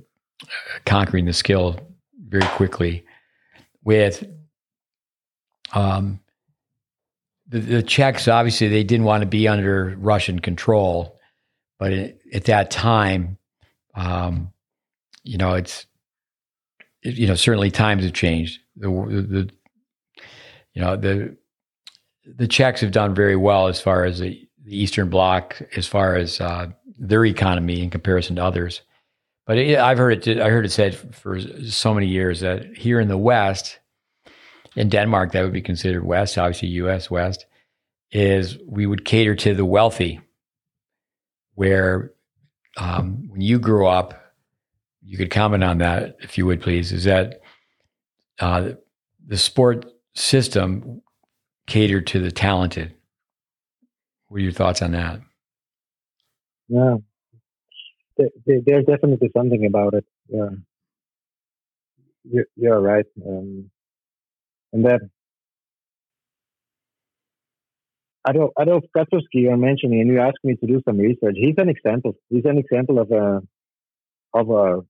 conquering 0.86 1.26
the 1.26 1.34
skill 1.34 1.80
very 2.28 2.46
quickly 2.50 3.06
with, 3.84 4.24
um, 5.74 6.20
the, 7.48 7.60
the 7.60 7.84
Czechs, 7.84 8.28
obviously, 8.28 8.68
they 8.68 8.84
didn't 8.84 9.06
want 9.06 9.22
to 9.22 9.28
be 9.28 9.48
under 9.48 9.96
Russian 9.98 10.40
control, 10.40 11.20
but 11.80 11.92
at 11.92 12.46
that 12.46 12.70
time, 12.70 13.38
um, 13.96 14.52
you 15.24 15.38
know, 15.38 15.56
it's, 15.56 15.86
it, 15.86 15.89
you 17.04 17.28
know, 17.28 17.36
certainly 17.36 17.72
times 17.72 18.04
have 18.04 18.14
changed. 18.14 18.60
The, 18.76 18.90
the, 18.90 19.50
you 20.74 20.82
know, 20.82 20.96
the 20.96 21.38
the 22.26 22.48
Czechs 22.48 22.82
have 22.82 22.92
done 22.92 23.16
very 23.16 23.36
well 23.36 23.68
as 23.68 23.82
far 23.82 24.06
as 24.06 24.20
the, 24.20 24.48
the 24.64 24.78
Eastern 24.78 25.10
Bloc, 25.10 25.62
as 25.76 25.88
far 25.88 26.16
as 26.16 26.40
uh, 26.40 26.68
their 26.98 27.26
economy 27.26 27.82
in 27.82 27.90
comparison 27.90 28.36
to 28.36 28.44
others. 28.44 28.82
But 29.46 29.58
it, 29.58 29.80
I've 29.80 29.98
heard 29.98 30.28
it. 30.28 30.40
I 30.40 30.50
heard 30.50 30.66
it 30.66 30.72
said 30.72 30.96
for 31.16 31.40
so 31.40 31.94
many 31.94 32.08
years 32.08 32.42
that 32.42 32.76
here 32.76 33.00
in 33.00 33.08
the 33.08 33.18
West, 33.18 33.80
in 34.76 34.90
Denmark, 34.90 35.32
that 35.32 35.42
would 35.42 35.54
be 35.54 35.62
considered 35.62 36.06
West, 36.06 36.38
obviously 36.38 36.70
U.S. 36.70 37.10
West, 37.10 37.46
is 38.12 38.58
we 38.68 38.86
would 38.86 39.06
cater 39.06 39.36
to 39.36 39.56
the 39.56 39.66
wealthy. 39.66 40.22
Where 41.56 42.14
um, 42.78 43.28
when 43.30 43.42
you 43.42 43.60
grew 43.60 43.88
up, 43.88 44.19
you 45.10 45.18
could 45.18 45.32
comment 45.32 45.64
on 45.64 45.80
that 45.80 46.18
if 46.20 46.38
you 46.38 46.46
would 46.46 46.62
please. 46.62 46.92
Is 46.92 47.06
that 47.06 47.42
uh, 48.38 48.74
the 49.26 49.38
sport 49.38 49.88
system 50.14 51.02
catered 51.66 52.06
to 52.08 52.20
the 52.20 52.32
talented. 52.32 52.94
What 54.28 54.38
are 54.38 54.42
your 54.42 54.52
thoughts 54.52 54.84
on 54.84 54.92
that? 54.92 55.20
Yeah, 56.68 56.98
there's 58.46 58.86
definitely 58.86 59.32
something 59.36 59.66
about 59.66 59.96
it. 59.96 60.06
Yeah, 60.28 60.50
you're 62.56 62.80
right. 62.80 63.06
Um, 63.26 63.72
and 64.72 64.86
then 64.86 65.10
Adolf, 68.28 68.52
Adolf 68.62 68.84
Kacovsky 68.96 69.42
you're 69.46 69.58
mentioning, 69.58 70.02
and 70.02 70.12
you 70.12 70.20
asked 70.20 70.44
me 70.44 70.56
to 70.58 70.68
do 70.68 70.84
some 70.88 71.00
research. 71.00 71.36
He's 71.36 71.56
an 71.58 71.70
example. 71.70 72.14
He's 72.30 72.46
an 72.46 72.60
example 72.60 73.00
of 73.00 73.10
a 73.12 73.42
of 74.36 74.52
a 74.52 74.82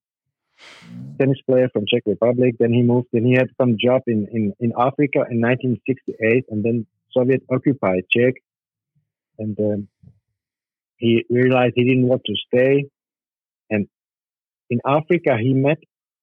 tennis 1.20 1.40
player 1.46 1.70
from 1.72 1.86
Czech 1.88 2.04
Republic. 2.06 2.56
Then 2.60 2.74
he 2.74 2.82
moved, 2.82 3.08
and 3.14 3.26
he 3.26 3.34
had 3.34 3.50
some 3.60 3.78
job 3.80 4.04
in, 4.08 4.28
in, 4.32 4.54
in 4.60 4.72
Africa 4.78 5.26
in 5.30 5.42
1968, 5.42 6.46
and 6.50 6.64
then 6.64 6.86
Soviet 7.12 7.44
occupied 7.52 8.04
Czech, 8.16 8.36
and 9.38 9.58
um, 9.60 9.88
he 10.98 11.26
realized 11.30 11.74
he 11.76 11.86
didn't 11.86 12.08
want 12.08 12.24
to 12.26 12.36
stay, 12.48 12.86
and 13.70 13.88
in 14.70 14.80
Africa 14.86 15.38
he 15.40 15.54
met 15.54 15.80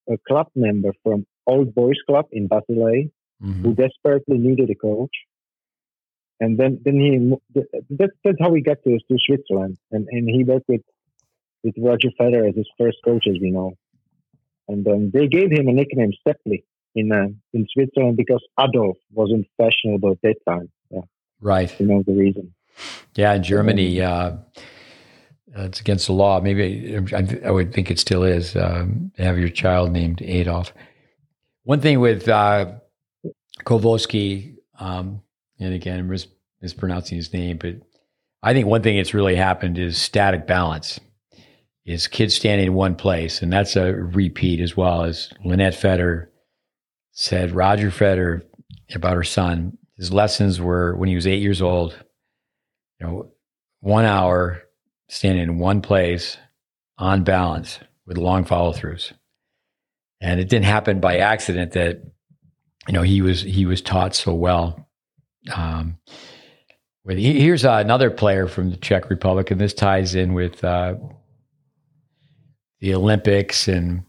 a 0.08 0.16
club 0.28 0.48
member 0.54 0.92
from 1.02 1.26
Old 1.46 1.74
Boys 1.74 2.00
Club 2.06 2.26
in 2.32 2.48
Basilea, 2.48 3.10
mm-hmm. 3.42 3.62
who 3.62 3.74
desperately 3.74 4.38
needed 4.38 4.70
a 4.70 4.74
coach. 4.74 5.14
And 6.38 6.58
then, 6.58 6.80
then 6.84 6.96
he 7.00 7.64
that's 7.88 8.12
that's 8.22 8.36
how 8.38 8.50
we 8.50 8.60
got 8.60 8.76
to, 8.84 8.98
to 8.98 9.16
Switzerland, 9.26 9.78
and 9.90 10.06
and 10.10 10.28
he 10.28 10.44
worked 10.44 10.68
with 10.68 10.82
with 11.64 11.74
Roger 11.78 12.10
Federer 12.20 12.50
as 12.50 12.56
his 12.56 12.68
first 12.78 12.98
coach, 13.02 13.24
as 13.26 13.36
we 13.40 13.50
know. 13.50 13.72
And 14.68 14.86
um, 14.88 15.10
they 15.12 15.28
gave 15.28 15.50
him 15.50 15.68
a 15.68 15.72
nickname, 15.72 16.12
Seppli, 16.26 16.64
in 16.94 17.12
uh, 17.12 17.28
in 17.52 17.66
Switzerland 17.72 18.16
because 18.16 18.44
Adolf 18.58 18.96
wasn't 19.12 19.46
fashionable 19.56 20.12
at 20.12 20.22
that 20.22 20.36
time. 20.48 20.70
Yeah. 20.90 21.02
Right. 21.40 21.78
You 21.78 21.86
know 21.86 22.02
the 22.06 22.14
reason. 22.14 22.54
Yeah, 23.14 23.34
in 23.34 23.42
Germany, 23.42 24.00
uh, 24.00 24.32
it's 25.54 25.80
against 25.80 26.06
the 26.06 26.12
law. 26.12 26.40
Maybe 26.40 26.98
I, 27.14 27.38
I, 27.46 27.50
would 27.50 27.72
think 27.72 27.90
it 27.90 27.98
still 27.98 28.22
is. 28.22 28.54
Um, 28.56 29.12
to 29.16 29.24
have 29.24 29.38
your 29.38 29.48
child 29.48 29.92
named 29.92 30.20
Adolf. 30.22 30.74
One 31.62 31.80
thing 31.80 32.00
with 32.00 32.28
uh, 32.28 32.72
Kowalski, 33.64 34.56
um, 34.78 35.22
and 35.58 35.72
again, 35.72 36.00
I'm 36.00 36.08
mis- 36.08 36.28
mispronouncing 36.60 37.16
his 37.16 37.32
name, 37.32 37.56
but 37.56 37.76
I 38.42 38.52
think 38.52 38.66
one 38.66 38.82
thing 38.82 38.98
that's 38.98 39.14
really 39.14 39.36
happened 39.36 39.78
is 39.78 39.96
static 39.96 40.46
balance 40.46 41.00
is 41.86 42.08
kids 42.08 42.34
standing 42.34 42.66
in 42.66 42.74
one 42.74 42.96
place. 42.96 43.40
And 43.40 43.52
that's 43.52 43.76
a 43.76 43.94
repeat 43.94 44.60
as 44.60 44.76
well 44.76 45.04
as 45.04 45.30
Lynette 45.44 45.74
Federer 45.74 46.26
said, 47.12 47.52
Roger 47.52 47.90
Federer 47.90 48.42
about 48.92 49.14
her 49.14 49.22
son, 49.22 49.78
his 49.96 50.12
lessons 50.12 50.60
were 50.60 50.96
when 50.96 51.08
he 51.08 51.14
was 51.14 51.26
eight 51.26 51.40
years 51.40 51.62
old, 51.62 51.96
you 53.00 53.06
know, 53.06 53.32
one 53.80 54.04
hour 54.04 54.62
standing 55.08 55.44
in 55.44 55.58
one 55.58 55.80
place 55.80 56.36
on 56.98 57.22
balance 57.22 57.78
with 58.04 58.18
long 58.18 58.44
follow 58.44 58.72
throughs. 58.72 59.12
And 60.20 60.40
it 60.40 60.48
didn't 60.48 60.64
happen 60.64 60.98
by 60.98 61.18
accident 61.18 61.72
that, 61.72 62.02
you 62.88 62.94
know, 62.94 63.02
he 63.02 63.22
was, 63.22 63.42
he 63.42 63.64
was 63.64 63.80
taught 63.80 64.14
so 64.14 64.34
well. 64.34 64.88
Um, 65.54 65.98
with, 67.04 67.18
here's 67.18 67.64
uh, 67.64 67.74
another 67.74 68.10
player 68.10 68.48
from 68.48 68.70
the 68.70 68.76
Czech 68.76 69.08
Republic, 69.08 69.52
and 69.52 69.60
this 69.60 69.74
ties 69.74 70.16
in 70.16 70.34
with 70.34 70.64
uh, 70.64 70.94
the 72.80 72.94
Olympics 72.94 73.68
and 73.68 74.04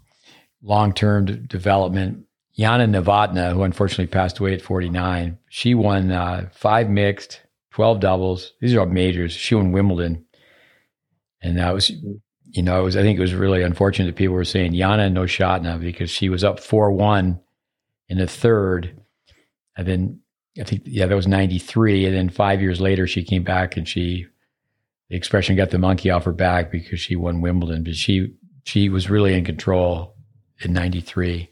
long 0.61 0.93
term 0.93 1.25
d- 1.25 1.35
development. 1.35 2.25
Jana 2.57 2.87
Novotná, 2.87 3.53
who 3.53 3.63
unfortunately 3.63 4.07
passed 4.07 4.39
away 4.39 4.53
at 4.53 4.61
49, 4.61 5.37
she 5.47 5.75
won 5.75 6.11
uh, 6.11 6.49
five 6.51 6.89
mixed, 6.89 7.41
12 7.71 7.99
doubles. 7.99 8.53
These 8.59 8.73
are 8.73 8.79
all 8.79 8.87
majors. 8.87 9.31
She 9.31 9.53
won 9.53 9.71
Wimbledon. 9.71 10.25
And 11.41 11.57
that 11.57 11.71
was, 11.71 11.91
you 11.91 12.63
know, 12.63 12.79
it 12.81 12.83
was, 12.83 12.97
I 12.97 13.03
think 13.03 13.19
it 13.19 13.21
was 13.21 13.35
really 13.35 13.61
unfortunate 13.61 14.07
that 14.07 14.15
people 14.15 14.33
were 14.33 14.43
saying 14.43 14.73
Jana 14.73 15.09
Novotná 15.09 15.79
because 15.79 16.09
she 16.09 16.29
was 16.29 16.43
up 16.43 16.59
4 16.59 16.91
1 16.91 17.39
in 18.09 18.17
the 18.17 18.25
third. 18.25 18.99
And 19.75 19.87
then 19.87 20.19
I 20.59 20.63
think, 20.63 20.81
yeah, 20.85 21.05
that 21.05 21.15
was 21.15 21.27
93. 21.27 22.07
And 22.07 22.15
then 22.15 22.29
five 22.29 22.59
years 22.61 22.81
later, 22.81 23.05
she 23.05 23.23
came 23.23 23.43
back 23.43 23.77
and 23.77 23.87
she, 23.87 24.25
the 25.09 25.15
expression 25.15 25.55
got 25.55 25.69
the 25.69 25.77
monkey 25.77 26.09
off 26.09 26.25
her 26.25 26.33
back 26.33 26.71
because 26.71 26.99
she 26.99 27.15
won 27.15 27.41
Wimbledon. 27.41 27.83
But 27.83 27.95
she 27.95 28.33
she 28.67 28.89
was 28.89 29.09
really 29.09 29.33
in 29.33 29.45
control 29.45 30.13
in 30.59 30.73
93. 30.73 31.49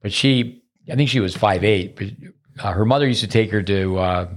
But 0.00 0.14
she, 0.14 0.62
I 0.90 0.94
think 0.94 1.10
she 1.10 1.20
was 1.20 1.36
five 1.36 1.62
eight. 1.62 1.94
but 1.94 2.08
uh, 2.58 2.72
her 2.72 2.86
mother 2.86 3.06
used 3.06 3.20
to 3.20 3.26
take 3.26 3.50
her 3.50 3.62
to 3.62 3.98
uh, 3.98 4.28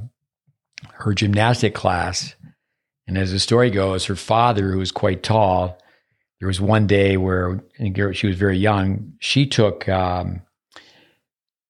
her 0.95 1.13
gymnastic 1.13 1.73
class. 1.73 2.36
And 3.07 3.17
as 3.17 3.32
the 3.32 3.39
story 3.39 3.69
goes, 3.69 4.05
her 4.05 4.15
father, 4.15 4.71
who 4.71 4.80
was 4.80 4.91
quite 4.91 5.23
tall, 5.23 5.80
there 6.39 6.49
was 6.49 6.59
one 6.59 6.86
day 6.86 7.15
where 7.15 7.63
she 8.11 8.28
was 8.28 8.36
very 8.36 8.57
young. 8.57 9.13
She 9.19 9.47
took, 9.47 9.88
um, 9.88 10.41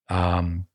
um, 0.10 0.66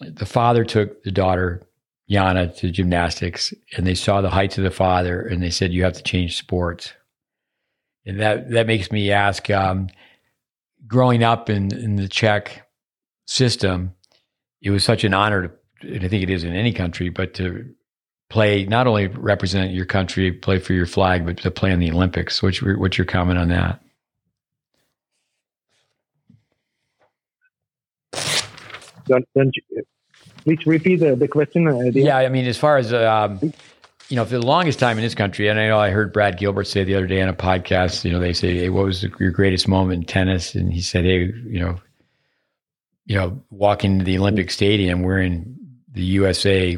the 0.00 0.26
father 0.26 0.64
took 0.64 1.04
the 1.04 1.12
daughter, 1.12 1.62
Jana 2.10 2.52
to 2.54 2.72
gymnastics, 2.72 3.54
and 3.76 3.86
they 3.86 3.94
saw 3.94 4.20
the 4.20 4.30
heights 4.30 4.58
of 4.58 4.64
the 4.64 4.70
father, 4.72 5.20
and 5.20 5.40
they 5.40 5.50
said, 5.50 5.72
You 5.72 5.84
have 5.84 5.92
to 5.92 6.02
change 6.02 6.36
sports 6.36 6.92
and 8.06 8.20
that 8.20 8.50
that 8.50 8.66
makes 8.66 8.90
me 8.90 9.10
ask. 9.10 9.50
Um, 9.50 9.88
growing 10.86 11.22
up 11.22 11.48
in 11.48 11.74
in 11.74 11.96
the 11.96 12.08
Czech 12.08 12.68
system, 13.26 13.94
it 14.60 14.70
was 14.70 14.84
such 14.84 15.04
an 15.04 15.14
honor 15.14 15.48
to, 15.48 15.94
and 15.94 16.04
I 16.04 16.08
think 16.08 16.22
it 16.22 16.30
is 16.30 16.44
in 16.44 16.54
any 16.54 16.72
country, 16.72 17.08
but 17.08 17.34
to 17.34 17.74
play 18.28 18.64
not 18.64 18.86
only 18.86 19.08
represent 19.08 19.72
your 19.72 19.84
country, 19.84 20.32
play 20.32 20.58
for 20.58 20.72
your 20.72 20.86
flag, 20.86 21.26
but 21.26 21.36
to 21.36 21.50
play 21.50 21.70
in 21.70 21.80
the 21.80 21.90
Olympics. 21.90 22.42
What's 22.42 22.62
your, 22.62 22.78
what's 22.78 22.96
your 22.96 23.04
comment 23.04 23.38
on 23.38 23.48
that? 23.48 23.80
Don't, 29.06 29.28
don't 29.34 29.54
you, 29.54 29.82
please 30.44 30.64
repeat 30.64 31.00
the, 31.00 31.14
the 31.14 31.28
question. 31.28 31.68
Uh, 31.68 31.90
yeah, 31.92 32.16
I 32.16 32.30
mean, 32.30 32.46
as 32.46 32.56
far 32.56 32.78
as 32.78 32.92
um, 32.94 33.52
you 34.12 34.16
know, 34.16 34.26
for 34.26 34.32
the 34.32 34.46
longest 34.46 34.78
time 34.78 34.98
in 34.98 35.02
this 35.02 35.14
country, 35.14 35.48
and 35.48 35.58
I 35.58 35.68
know 35.68 35.78
I 35.78 35.88
heard 35.88 36.12
Brad 36.12 36.36
Gilbert 36.36 36.64
say 36.64 36.84
the 36.84 36.96
other 36.96 37.06
day 37.06 37.22
on 37.22 37.30
a 37.30 37.32
podcast, 37.32 38.04
you 38.04 38.12
know, 38.12 38.18
they 38.18 38.34
say, 38.34 38.58
hey, 38.58 38.68
what 38.68 38.84
was 38.84 39.02
your 39.18 39.30
greatest 39.30 39.66
moment 39.66 40.02
in 40.02 40.06
tennis? 40.06 40.54
And 40.54 40.70
he 40.70 40.82
said, 40.82 41.06
hey, 41.06 41.32
you 41.46 41.58
know, 41.58 41.80
you 43.06 43.16
know, 43.16 43.42
walking 43.48 44.00
to 44.00 44.04
the 44.04 44.18
Olympic 44.18 44.50
Stadium 44.50 45.02
wearing 45.02 45.56
the 45.90 46.02
USA 46.02 46.76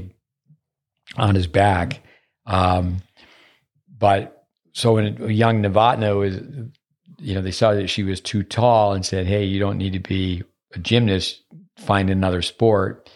on 1.16 1.34
his 1.34 1.48
back. 1.48 2.04
Um, 2.46 2.98
but 3.98 4.46
so 4.72 4.94
when 4.94 5.28
young 5.28 5.60
Novotná 5.60 6.16
was, 6.16 6.36
you 7.18 7.34
know, 7.34 7.42
they 7.42 7.50
saw 7.50 7.74
that 7.74 7.90
she 7.90 8.04
was 8.04 8.20
too 8.20 8.44
tall 8.44 8.92
and 8.92 9.04
said, 9.04 9.26
hey, 9.26 9.42
you 9.42 9.58
don't 9.58 9.78
need 9.78 9.94
to 9.94 9.98
be 9.98 10.44
a 10.72 10.78
gymnast, 10.78 11.42
find 11.78 12.10
another 12.10 12.42
sport. 12.42 13.10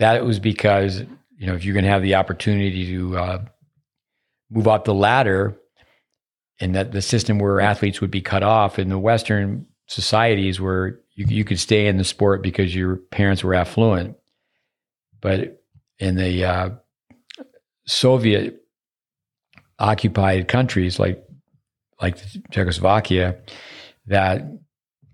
That 0.00 0.24
was 0.24 0.40
because 0.40 1.04
you 1.36 1.46
know, 1.46 1.54
if 1.54 1.64
you're 1.64 1.74
going 1.74 1.84
to 1.84 1.90
have 1.90 2.02
the 2.02 2.14
opportunity 2.14 2.86
to 2.86 3.18
uh, 3.18 3.44
move 4.50 4.68
up 4.68 4.84
the 4.84 4.94
ladder, 4.94 5.56
and 6.58 6.74
that 6.74 6.92
the 6.92 7.02
system 7.02 7.38
where 7.38 7.60
athletes 7.60 8.00
would 8.00 8.10
be 8.10 8.22
cut 8.22 8.42
off 8.42 8.78
in 8.78 8.88
the 8.88 8.98
Western 8.98 9.66
societies 9.88 10.60
where 10.60 11.00
you, 11.14 11.26
you 11.28 11.44
could 11.44 11.60
stay 11.60 11.86
in 11.86 11.98
the 11.98 12.04
sport 12.04 12.42
because 12.42 12.74
your 12.74 12.96
parents 12.96 13.44
were 13.44 13.54
affluent, 13.54 14.16
but 15.20 15.62
in 15.98 16.16
the 16.16 16.44
uh, 16.44 16.70
Soviet 17.86 18.62
occupied 19.78 20.48
countries 20.48 20.98
like 20.98 21.22
like 22.00 22.18
Czechoslovakia, 22.50 23.36
that 24.06 24.42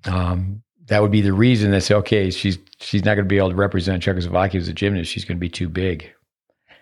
um, 0.05 0.63
that 0.87 1.03
would 1.03 1.11
be 1.11 1.21
the 1.21 1.33
reason 1.33 1.71
they 1.71 1.81
say, 1.81 1.95
okay, 1.95 2.31
she's 2.31 2.59
she's 2.79 3.05
not 3.05 3.15
going 3.15 3.25
to 3.25 3.29
be 3.29 3.39
able 3.39 3.51
to 3.51 3.57
represent 3.57 4.03
Czechoslovakia 4.03 4.61
as 4.61 4.69
a 4.69 4.73
gymnast. 4.73 5.11
She's 5.11 5.25
going 5.25 5.37
to 5.37 5.41
be 5.41 5.49
too 5.49 5.69
big. 5.69 6.11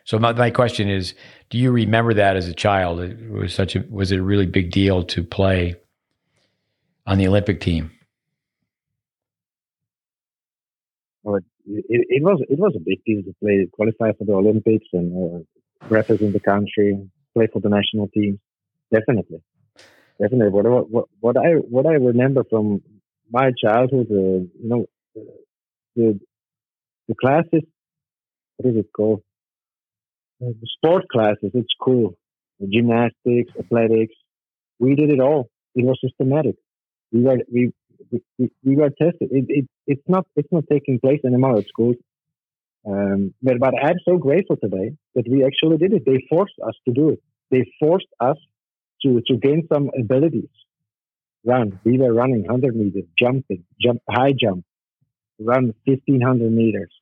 So 0.04 0.18
my, 0.18 0.32
my 0.32 0.50
question 0.50 0.88
is, 0.88 1.14
do 1.50 1.58
you 1.58 1.70
remember 1.70 2.14
that 2.14 2.36
as 2.36 2.48
a 2.48 2.54
child? 2.54 3.00
It 3.00 3.30
was 3.30 3.54
such 3.54 3.76
a 3.76 3.84
was 3.90 4.12
it 4.12 4.18
a 4.18 4.22
really 4.22 4.46
big 4.46 4.70
deal 4.70 5.04
to 5.04 5.22
play 5.22 5.76
on 7.06 7.18
the 7.18 7.28
Olympic 7.28 7.60
team? 7.60 7.90
Well, 11.22 11.36
it, 11.36 12.06
it, 12.08 12.22
was 12.22 12.42
it 12.48 12.58
was 12.58 12.72
a 12.76 12.80
big 12.80 13.04
deal 13.04 13.22
to 13.22 13.34
play, 13.42 13.68
qualify 13.72 14.12
for 14.16 14.24
the 14.24 14.32
Olympics, 14.32 14.86
and 14.92 15.12
uh, 15.14 15.86
represent 15.88 16.32
the 16.32 16.40
country, 16.40 16.98
play 17.34 17.46
for 17.52 17.60
the 17.60 17.68
national 17.68 18.08
team. 18.08 18.40
Definitely, 18.90 19.42
definitely. 20.20 20.48
What, 20.48 20.90
what 20.90 21.04
what 21.20 21.36
I 21.36 21.52
what 21.56 21.86
I 21.86 21.92
remember 21.92 22.42
from 22.48 22.82
my 23.30 23.50
childhood, 23.62 24.08
uh, 24.10 24.14
you 24.14 24.68
know, 24.70 24.86
the 25.96 26.20
the 27.08 27.14
classes. 27.20 27.62
What 28.56 28.70
is 28.70 28.76
it 28.76 28.86
called? 28.94 29.22
the 30.40 30.54
sport 30.76 31.04
classes 31.08 31.50
at 31.54 31.64
school, 31.70 32.16
gymnastics, 32.68 33.52
athletics. 33.58 34.14
We 34.78 34.94
did 34.94 35.12
it 35.12 35.20
all. 35.20 35.50
It 35.74 35.84
was 35.84 35.98
systematic. 36.02 36.56
We 37.12 37.22
were 37.22 37.38
we 37.52 37.72
we, 38.38 38.50
we 38.64 38.76
were 38.76 38.90
tested. 38.90 39.28
It, 39.30 39.44
it 39.48 39.66
it's 39.86 40.08
not 40.08 40.26
it's 40.36 40.48
not 40.50 40.64
taking 40.70 40.98
place 41.00 41.20
anymore 41.24 41.58
at 41.58 41.66
schools. 41.68 41.96
Um, 42.86 43.34
but 43.42 43.58
but 43.60 43.74
I'm 43.82 43.98
so 44.08 44.16
grateful 44.16 44.56
today 44.56 44.92
that 45.14 45.28
we 45.28 45.44
actually 45.44 45.76
did 45.76 45.92
it. 45.92 46.04
They 46.06 46.26
forced 46.28 46.54
us 46.66 46.74
to 46.86 46.94
do 46.94 47.10
it. 47.10 47.20
They 47.50 47.70
forced 47.78 48.08
us 48.20 48.38
to 49.02 49.20
to 49.26 49.36
gain 49.36 49.68
some 49.72 49.90
abilities. 49.98 50.48
Run. 51.44 51.80
We 51.84 51.98
were 51.98 52.12
running 52.12 52.42
100 52.42 52.76
meters, 52.76 53.04
jumping, 53.18 53.64
jump, 53.80 54.02
high 54.08 54.34
jump, 54.38 54.64
run 55.38 55.74
1500 55.84 56.52
meters. 56.52 56.92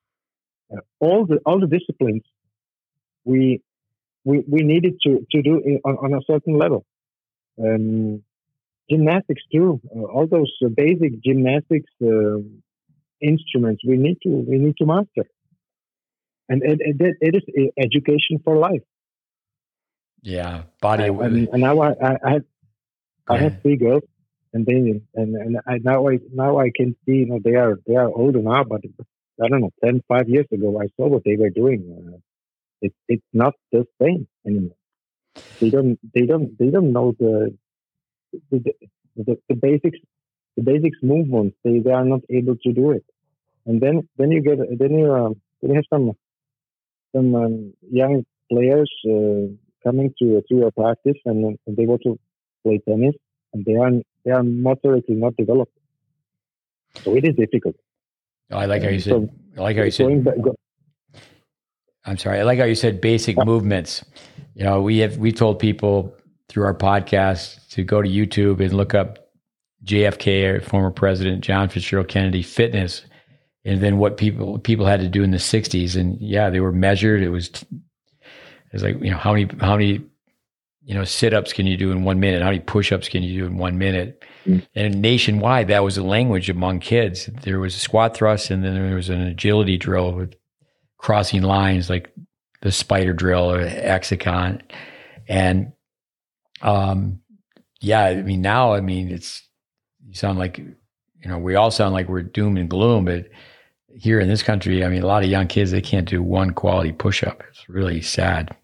Uh, 0.72 0.80
all 1.01 1.26
the 1.26 1.39
all 1.47 1.59
the 1.59 1.66
disciplines 1.66 2.22
we 3.24 3.62
we 4.24 4.45
we 4.47 4.61
needed 4.62 5.01
to 5.05 5.26
to 5.32 5.43
do 5.43 5.80
on, 5.84 5.95
on 6.05 6.14
a 6.14 6.20
certain 6.30 6.59
level. 6.59 6.84
Um, 7.62 8.22
gymnastics 8.91 9.43
too. 9.53 9.80
Uh, 9.95 10.03
all 10.03 10.26
those 10.26 10.53
uh, 10.64 10.68
basic 10.68 11.22
gymnastics 11.22 11.91
uh, 12.03 12.39
instruments 13.20 13.82
we 13.86 13.97
need 13.97 14.18
to 14.22 14.28
we 14.28 14.59
need 14.59 14.76
to 14.76 14.86
master, 14.86 15.26
and 16.49 16.62
it, 16.62 16.78
it, 16.80 17.16
it 17.20 17.34
is 17.36 17.70
education 17.76 18.39
for 18.45 18.57
life. 18.57 18.82
Yeah, 20.22 20.62
body. 20.80 21.05
And, 21.05 21.20
and, 21.20 21.49
and 21.49 21.62
now 21.62 21.80
I 21.80 21.91
I, 21.91 22.16
I 22.24 22.30
have, 22.32 22.45
I 23.28 23.36
have 23.39 23.62
three 23.62 23.76
girls, 23.76 24.03
and 24.53 24.66
they 24.66 25.01
and 25.14 25.34
and 25.36 25.59
I, 25.66 25.78
now 25.78 26.09
I 26.09 26.18
now 26.32 26.59
I 26.59 26.70
can 26.74 26.96
see 27.05 27.16
you 27.22 27.26
know 27.26 27.40
they 27.42 27.55
are 27.55 27.78
they 27.86 27.96
are 27.96 28.09
older 28.09 28.40
now, 28.40 28.64
but 28.64 28.80
I 29.42 29.49
don't 29.49 29.61
know 29.61 29.70
10, 29.84 30.03
5 30.09 30.28
years 30.28 30.46
ago 30.53 30.80
I 30.80 30.86
saw 30.96 31.09
what 31.09 31.22
they 31.24 31.36
were 31.36 31.51
doing. 31.51 31.80
Uh, 31.96 32.18
it, 32.80 32.92
it's 33.09 33.30
not 33.32 33.55
the 33.72 33.84
same 34.01 34.26
anymore. 34.46 34.76
They 35.61 35.70
don't 35.70 35.99
they 36.14 36.22
don't 36.22 36.59
they 36.59 36.70
don't 36.70 36.92
know 36.92 37.14
the 37.18 37.57
the, 38.51 38.72
the, 39.16 39.38
the 39.49 39.55
basics 39.55 39.99
the 40.57 40.62
basics 40.62 40.99
movements. 41.03 41.57
They 41.64 41.80
they 41.80 41.90
are 41.90 42.05
not 42.05 42.20
able 42.30 42.57
to 42.57 42.72
do 42.72 42.92
it, 42.92 43.05
and 43.66 43.80
then 43.80 44.09
then 44.16 44.30
you 44.30 44.42
get 44.42 44.59
then 44.78 44.99
you 44.99 45.12
um, 45.12 45.40
then 45.61 45.70
you 45.70 45.76
have 45.76 45.84
some 45.92 46.12
some 47.14 47.34
um, 47.34 47.72
young 47.90 48.24
players 48.51 48.90
uh, 49.07 49.53
coming 49.84 50.12
to 50.18 50.42
to 50.49 50.55
your 50.55 50.70
practice 50.70 51.20
and, 51.24 51.59
and 51.66 51.76
they 51.76 51.86
want 51.86 52.03
to 52.03 52.18
play 52.64 52.80
tennis 52.88 53.14
and 53.53 53.64
they 53.64 53.74
are 53.74 53.90
they 54.28 54.34
are 54.34 54.42
motorically 54.42 55.16
not 55.16 55.34
developed. 55.36 55.72
So 57.02 57.16
it 57.16 57.24
is 57.24 57.34
difficult. 57.34 57.76
I 58.52 58.66
like 58.66 58.82
how 58.82 58.90
you 58.90 59.00
said. 59.00 59.10
So, 59.10 59.28
I 59.56 59.60
like 59.60 59.76
how 59.76 59.84
you 59.84 59.90
said. 59.90 60.24
Back, 60.24 60.34
go, 60.42 60.54
I'm 62.04 62.18
sorry. 62.18 62.40
I 62.40 62.42
like 62.42 62.58
how 62.58 62.66
you 62.66 62.74
said 62.74 63.00
basic 63.00 63.42
movements. 63.42 64.04
You 64.54 64.64
know, 64.64 64.82
we 64.82 64.98
have 64.98 65.16
we 65.16 65.32
told 65.32 65.58
people 65.58 66.14
through 66.50 66.64
our 66.64 66.74
podcast 66.74 67.70
to 67.70 67.82
go 67.82 68.02
to 68.02 68.08
YouTube 68.08 68.60
and 68.60 68.74
look 68.74 68.94
up 68.94 69.30
JFK, 69.84 70.62
former 70.62 70.90
president 70.90 71.42
John 71.42 71.70
Fitzgerald 71.70 72.08
Kennedy 72.08 72.42
fitness, 72.42 73.06
and 73.64 73.80
then 73.80 73.96
what 73.96 74.18
people 74.18 74.58
people 74.58 74.84
had 74.84 75.00
to 75.00 75.08
do 75.08 75.22
in 75.22 75.30
the 75.30 75.38
'60s. 75.38 75.96
And 75.96 76.20
yeah, 76.20 76.50
they 76.50 76.60
were 76.60 76.72
measured. 76.72 77.22
It 77.22 77.30
was 77.30 77.48
it 77.48 78.72
was 78.74 78.82
like 78.82 79.02
you 79.02 79.10
know 79.10 79.16
how 79.16 79.32
many 79.32 79.48
how 79.58 79.76
many 79.76 80.04
you 80.89 80.95
know 80.95 81.05
sit 81.05 81.34
ups 81.34 81.53
can 81.53 81.66
you 81.66 81.76
do 81.76 81.93
in 81.93 82.03
one 82.03 82.18
minute? 82.18 82.41
How 82.41 82.49
many 82.49 82.61
push 82.61 82.93
ups 82.93 83.11
can 83.11 83.22
you 83.22 83.41
do 83.41 83.47
in 83.47 83.59
one 83.59 83.76
minute? 83.76 84.24
Mm-hmm. 84.47 84.64
And 84.74 85.03
nationwide, 85.03 85.68
that 85.68 85.84
was 85.84 85.99
a 85.99 86.03
language 86.03 86.49
among 86.49 86.80
kids. 86.80 87.26
There 87.43 87.61
was 87.61 87.76
a 87.76 87.78
squat 87.78 88.16
thrust, 88.16 88.51
and 88.51 88.64
then 88.64 88.74
there 88.74 88.97
was 88.97 89.11
an 89.11 89.20
agility 89.20 89.76
drill 89.76 90.12
with 90.12 90.34
crossing 90.97 91.43
lines 91.43 91.91
like 91.91 92.11
the 92.62 92.72
spider 92.72 93.12
drill 93.12 93.53
or 93.53 93.68
hexagon. 93.68 94.62
And 95.28 95.72
um, 96.62 97.20
yeah, 97.82 98.05
I 98.05 98.22
mean, 98.22 98.41
now, 98.41 98.72
I 98.72 98.80
mean, 98.80 99.11
it's, 99.11 99.47
you 100.07 100.14
sound 100.14 100.39
like, 100.39 100.57
you 100.57 100.74
know, 101.26 101.36
we 101.36 101.55
all 101.55 101.70
sound 101.70 101.93
like 101.93 102.09
we're 102.09 102.22
doom 102.22 102.57
and 102.57 102.70
gloom, 102.70 103.05
but 103.05 103.26
here 103.95 104.20
in 104.20 104.28
this 104.28 104.43
country, 104.43 104.82
I 104.82 104.89
mean, 104.89 105.03
a 105.03 105.07
lot 105.07 105.22
of 105.22 105.28
young 105.28 105.49
kids, 105.49 105.70
they 105.70 105.82
can't 105.82 106.09
do 106.09 106.22
one 106.22 106.53
quality 106.53 106.93
push 106.93 107.22
up. 107.22 107.43
It's 107.51 107.68
really 107.68 108.01
sad. 108.01 108.57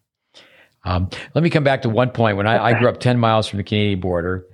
Um, 0.85 1.09
let 1.35 1.43
me 1.43 1.51
come 1.51 1.65
back 1.65 1.83
to 1.83 1.89
one 1.89 2.11
point. 2.11 2.37
When 2.37 2.47
I, 2.47 2.63
I 2.63 2.79
grew 2.79 2.89
up 2.89 3.01
10 3.01 3.19
miles 3.19 3.49
from 3.49 3.57
the 3.57 3.65
Canadian 3.65 4.01
border, 4.01 4.47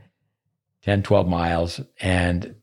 10, 0.83 1.03
12 1.03 1.28
miles, 1.28 1.81
and 2.01 2.55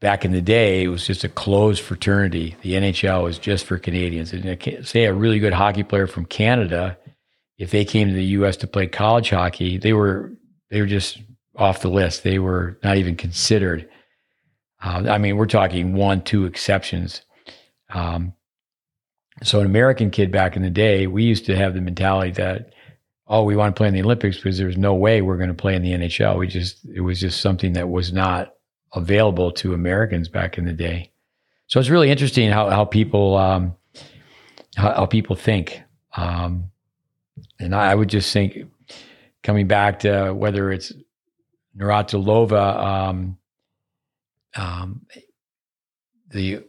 back 0.00 0.24
in 0.24 0.32
the 0.32 0.42
day, 0.42 0.84
it 0.84 0.88
was 0.88 1.06
just 1.06 1.24
a 1.24 1.28
closed 1.28 1.82
fraternity. 1.82 2.56
The 2.62 2.74
NHL 2.74 3.24
was 3.24 3.38
just 3.38 3.64
for 3.64 3.78
Canadians. 3.78 4.32
And 4.32 4.86
say 4.86 5.04
a 5.04 5.14
really 5.14 5.38
good 5.38 5.54
hockey 5.54 5.82
player 5.82 6.06
from 6.06 6.26
Canada, 6.26 6.98
if 7.58 7.70
they 7.70 7.84
came 7.84 8.08
to 8.08 8.14
the 8.14 8.24
U.S. 8.24 8.56
to 8.58 8.66
play 8.66 8.86
college 8.86 9.30
hockey, 9.30 9.78
they 9.78 9.92
were 9.92 10.32
they 10.70 10.80
were 10.80 10.86
just 10.86 11.18
off 11.56 11.80
the 11.80 11.88
list. 11.88 12.22
They 12.22 12.38
were 12.38 12.78
not 12.84 12.98
even 12.98 13.16
considered. 13.16 13.88
Uh, 14.82 15.04
I 15.08 15.18
mean, 15.18 15.36
we're 15.36 15.46
talking 15.46 15.94
one, 15.94 16.22
two 16.22 16.44
exceptions. 16.44 17.22
Um, 17.90 18.34
so, 19.42 19.60
an 19.60 19.66
American 19.66 20.10
kid 20.10 20.30
back 20.30 20.56
in 20.56 20.62
the 20.62 20.70
day, 20.70 21.06
we 21.06 21.24
used 21.24 21.46
to 21.46 21.56
have 21.56 21.74
the 21.74 21.80
mentality 21.80 22.32
that, 22.32 22.72
oh, 23.28 23.42
we 23.42 23.56
want 23.56 23.74
to 23.74 23.78
play 23.78 23.88
in 23.88 23.94
the 23.94 24.02
Olympics 24.02 24.36
because 24.36 24.58
there's 24.58 24.76
no 24.76 24.94
way 24.94 25.20
we're 25.20 25.36
going 25.36 25.48
to 25.48 25.54
play 25.54 25.74
in 25.74 25.82
the 25.82 25.92
NHL. 25.92 26.38
We 26.38 26.46
just, 26.46 26.84
it 26.84 27.00
was 27.00 27.20
just 27.20 27.40
something 27.40 27.72
that 27.72 27.88
was 27.88 28.12
not 28.12 28.54
available 28.94 29.50
to 29.52 29.74
Americans 29.74 30.28
back 30.28 30.58
in 30.58 30.64
the 30.64 30.72
day. 30.72 31.10
So 31.68 31.80
it's 31.80 31.90
really 31.90 32.10
interesting 32.10 32.50
how 32.50 32.70
how 32.70 32.84
people 32.84 33.36
um, 33.36 33.74
how, 34.76 34.94
how, 34.94 35.06
people 35.06 35.34
think. 35.34 35.82
Um, 36.16 36.70
and 37.58 37.74
I, 37.74 37.92
I, 37.92 37.94
would 37.94 38.08
just 38.08 38.32
think, 38.32 38.70
coming 39.42 39.66
back 39.66 40.00
to 40.00 40.32
whether 40.32 40.70
it's 40.70 40.92
Navratilova, 41.76 42.76
um, 42.78 43.38
um, 44.54 45.06
the 46.30 46.62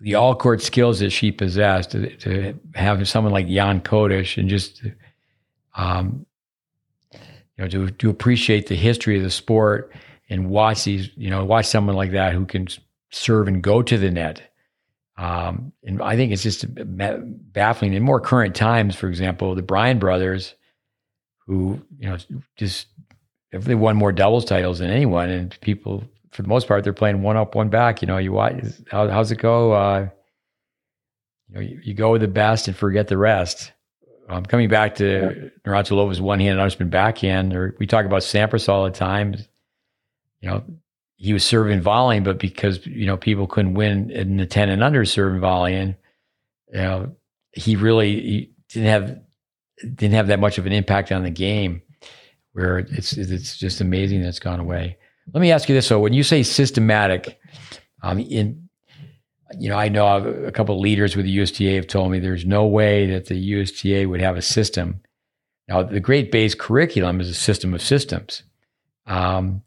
the 0.00 0.16
all 0.16 0.34
court 0.34 0.60
skills 0.60 0.98
that 0.98 1.10
she 1.10 1.32
possessed, 1.32 1.92
to, 1.92 2.14
to, 2.16 2.54
have 2.74 3.08
someone 3.08 3.32
like 3.32 3.48
Jan 3.48 3.80
Kodeš 3.80 4.36
and 4.36 4.48
just 4.48 4.82
um, 5.74 6.26
you 7.12 7.18
know 7.58 7.68
to 7.68 7.90
to 7.90 8.10
appreciate 8.10 8.66
the 8.68 8.76
history 8.76 9.16
of 9.16 9.22
the 9.22 9.30
sport 9.30 9.92
and 10.28 10.48
watch 10.48 10.84
these, 10.84 11.10
you 11.16 11.30
know, 11.30 11.44
watch 11.44 11.66
someone 11.66 11.96
like 11.96 12.12
that 12.12 12.32
who 12.32 12.46
can 12.46 12.66
serve 13.10 13.48
and 13.48 13.62
go 13.62 13.82
to 13.82 13.98
the 13.98 14.10
net. 14.10 14.42
Um, 15.16 15.72
and 15.84 16.02
I 16.02 16.16
think 16.16 16.32
it's 16.32 16.42
just 16.42 16.64
baffling. 16.68 17.94
In 17.94 18.02
more 18.02 18.20
current 18.20 18.54
times, 18.54 18.96
for 18.96 19.08
example, 19.08 19.54
the 19.54 19.62
Bryan 19.62 19.98
brothers, 19.98 20.54
who 21.46 21.80
you 21.98 22.08
know 22.08 22.16
just 22.56 22.88
they 23.52 23.76
won 23.76 23.96
more 23.96 24.10
doubles 24.10 24.44
titles 24.44 24.80
than 24.80 24.90
anyone, 24.90 25.30
and 25.30 25.60
people 25.60 26.02
for 26.32 26.42
the 26.42 26.48
most 26.48 26.66
part 26.66 26.82
they're 26.82 26.92
playing 26.92 27.22
one 27.22 27.36
up, 27.36 27.54
one 27.54 27.68
back. 27.68 28.02
You 28.02 28.08
know, 28.08 28.18
you 28.18 28.32
watch 28.32 28.56
how, 28.90 29.08
how's 29.08 29.30
it 29.30 29.38
go? 29.38 29.72
Uh, 29.72 30.08
you 31.48 31.54
know, 31.54 31.60
you, 31.60 31.80
you, 31.84 31.94
go 31.94 32.10
with 32.10 32.22
the 32.22 32.28
best 32.28 32.66
and 32.66 32.76
forget 32.76 33.06
the 33.06 33.18
rest. 33.18 33.70
Um, 34.28 34.44
coming 34.46 34.68
back 34.68 34.94
to 34.96 35.50
yeah. 35.64 35.70
Navratilova's 35.70 36.20
one 36.20 36.40
hand, 36.40 36.78
been 36.78 36.88
backhand, 36.88 37.54
or 37.54 37.76
we 37.78 37.86
talk 37.86 38.06
about 38.06 38.22
Sampras 38.22 38.68
all 38.68 38.84
the 38.84 38.90
time 38.90 39.36
you 40.44 40.50
know, 40.50 40.62
he 41.16 41.32
was 41.32 41.42
serving 41.42 41.80
volleying, 41.80 42.22
but 42.22 42.38
because 42.38 42.86
you 42.86 43.06
know 43.06 43.16
people 43.16 43.46
couldn't 43.46 43.72
win 43.72 44.10
in 44.10 44.36
the 44.36 44.44
ten 44.44 44.68
and 44.68 44.84
under 44.84 45.06
serving 45.06 45.40
volleying, 45.40 45.96
you 46.70 46.78
know, 46.78 47.16
he 47.52 47.76
really 47.76 48.20
he 48.20 48.50
didn't 48.68 48.88
have 48.88 49.20
didn't 49.78 50.12
have 50.12 50.26
that 50.26 50.38
much 50.38 50.58
of 50.58 50.66
an 50.66 50.72
impact 50.72 51.10
on 51.12 51.22
the 51.22 51.30
game. 51.30 51.80
Where 52.52 52.78
it's 52.78 53.14
it's 53.14 53.56
just 53.56 53.80
amazing 53.80 54.20
that 54.20 54.28
it's 54.28 54.38
gone 54.38 54.60
away. 54.60 54.98
Let 55.32 55.40
me 55.40 55.50
ask 55.50 55.66
you 55.66 55.74
this: 55.74 55.86
so 55.86 55.98
when 55.98 56.12
you 56.12 56.22
say 56.22 56.42
systematic, 56.42 57.40
um, 58.02 58.18
in 58.18 58.63
you 59.58 59.68
know, 59.68 59.76
I 59.76 59.88
know 59.88 60.16
a 60.16 60.52
couple 60.52 60.80
leaders 60.80 61.16
with 61.16 61.26
the 61.26 61.32
USTA 61.32 61.74
have 61.76 61.86
told 61.86 62.10
me 62.10 62.18
there's 62.18 62.46
no 62.46 62.66
way 62.66 63.06
that 63.10 63.26
the 63.26 63.36
USTA 63.36 64.08
would 64.08 64.20
have 64.20 64.36
a 64.36 64.42
system. 64.42 65.00
Now, 65.68 65.82
the 65.82 66.00
Great 66.00 66.30
Base 66.30 66.54
curriculum 66.54 67.20
is 67.20 67.28
a 67.28 67.34
system 67.34 67.74
of 67.74 67.82
systems. 67.82 68.42
Um, 69.06 69.62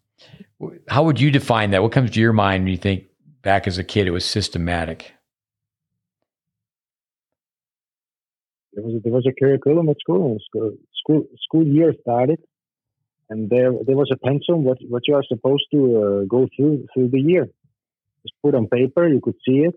how 0.87 1.03
would 1.03 1.19
you 1.19 1.31
define 1.31 1.71
that? 1.71 1.83
What 1.83 1.91
comes 1.91 2.11
to 2.11 2.19
your 2.19 2.33
mind 2.33 2.63
when 2.63 2.71
you 2.71 2.77
think 2.77 3.05
back 3.41 3.67
as 3.67 3.77
a 3.77 3.83
kid? 3.83 4.07
It 4.07 4.11
was 4.11 4.25
systematic. 4.25 5.13
There 8.73 8.83
was 8.83 8.95
a, 8.95 8.99
there 8.99 9.13
was 9.13 9.27
a 9.27 9.33
curriculum 9.39 9.89
at 9.89 9.97
school. 9.99 10.37
School 10.47 10.73
school, 11.07 11.25
school 11.43 11.65
year 11.65 11.93
started, 12.01 12.39
and 13.29 13.49
there 13.49 13.71
there 13.85 13.95
was 13.95 14.11
a 14.11 14.27
pensum 14.27 14.59
what 14.59 14.77
what 14.87 15.03
you 15.07 15.15
are 15.15 15.23
supposed 15.23 15.65
to 15.71 15.79
uh, 15.97 16.25
go 16.25 16.47
through 16.55 16.85
through 16.93 17.09
the 17.09 17.19
year. 17.19 17.47
Put 18.43 18.55
on 18.55 18.67
paper, 18.67 19.07
you 19.07 19.21
could 19.21 19.35
see 19.47 19.59
it. 19.59 19.75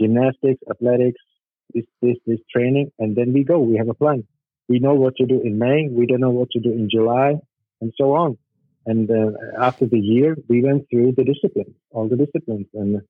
Gymnastics, 0.00 0.60
athletics, 0.70 1.20
this 1.72 1.84
this 2.02 2.16
this 2.26 2.40
training, 2.54 2.90
and 2.98 3.16
then 3.16 3.32
we 3.32 3.44
go. 3.44 3.58
We 3.58 3.76
have 3.76 3.88
a 3.88 3.94
plan. 3.94 4.24
We 4.68 4.78
know 4.78 4.94
what 4.94 5.16
to 5.16 5.26
do 5.26 5.40
in 5.42 5.58
May. 5.58 5.88
We 5.90 6.06
don't 6.06 6.20
know 6.20 6.30
what 6.30 6.50
to 6.52 6.60
do 6.60 6.72
in 6.72 6.88
July, 6.90 7.34
and 7.80 7.92
so 8.00 8.14
on. 8.14 8.38
And 8.86 9.10
uh, 9.10 9.30
after 9.60 9.86
the 9.86 9.98
year, 9.98 10.36
we 10.48 10.62
went 10.62 10.86
through 10.90 11.12
the 11.16 11.24
disciplines, 11.24 11.74
all 11.90 12.08
the 12.08 12.16
disciplines, 12.16 12.66
and 12.74 13.00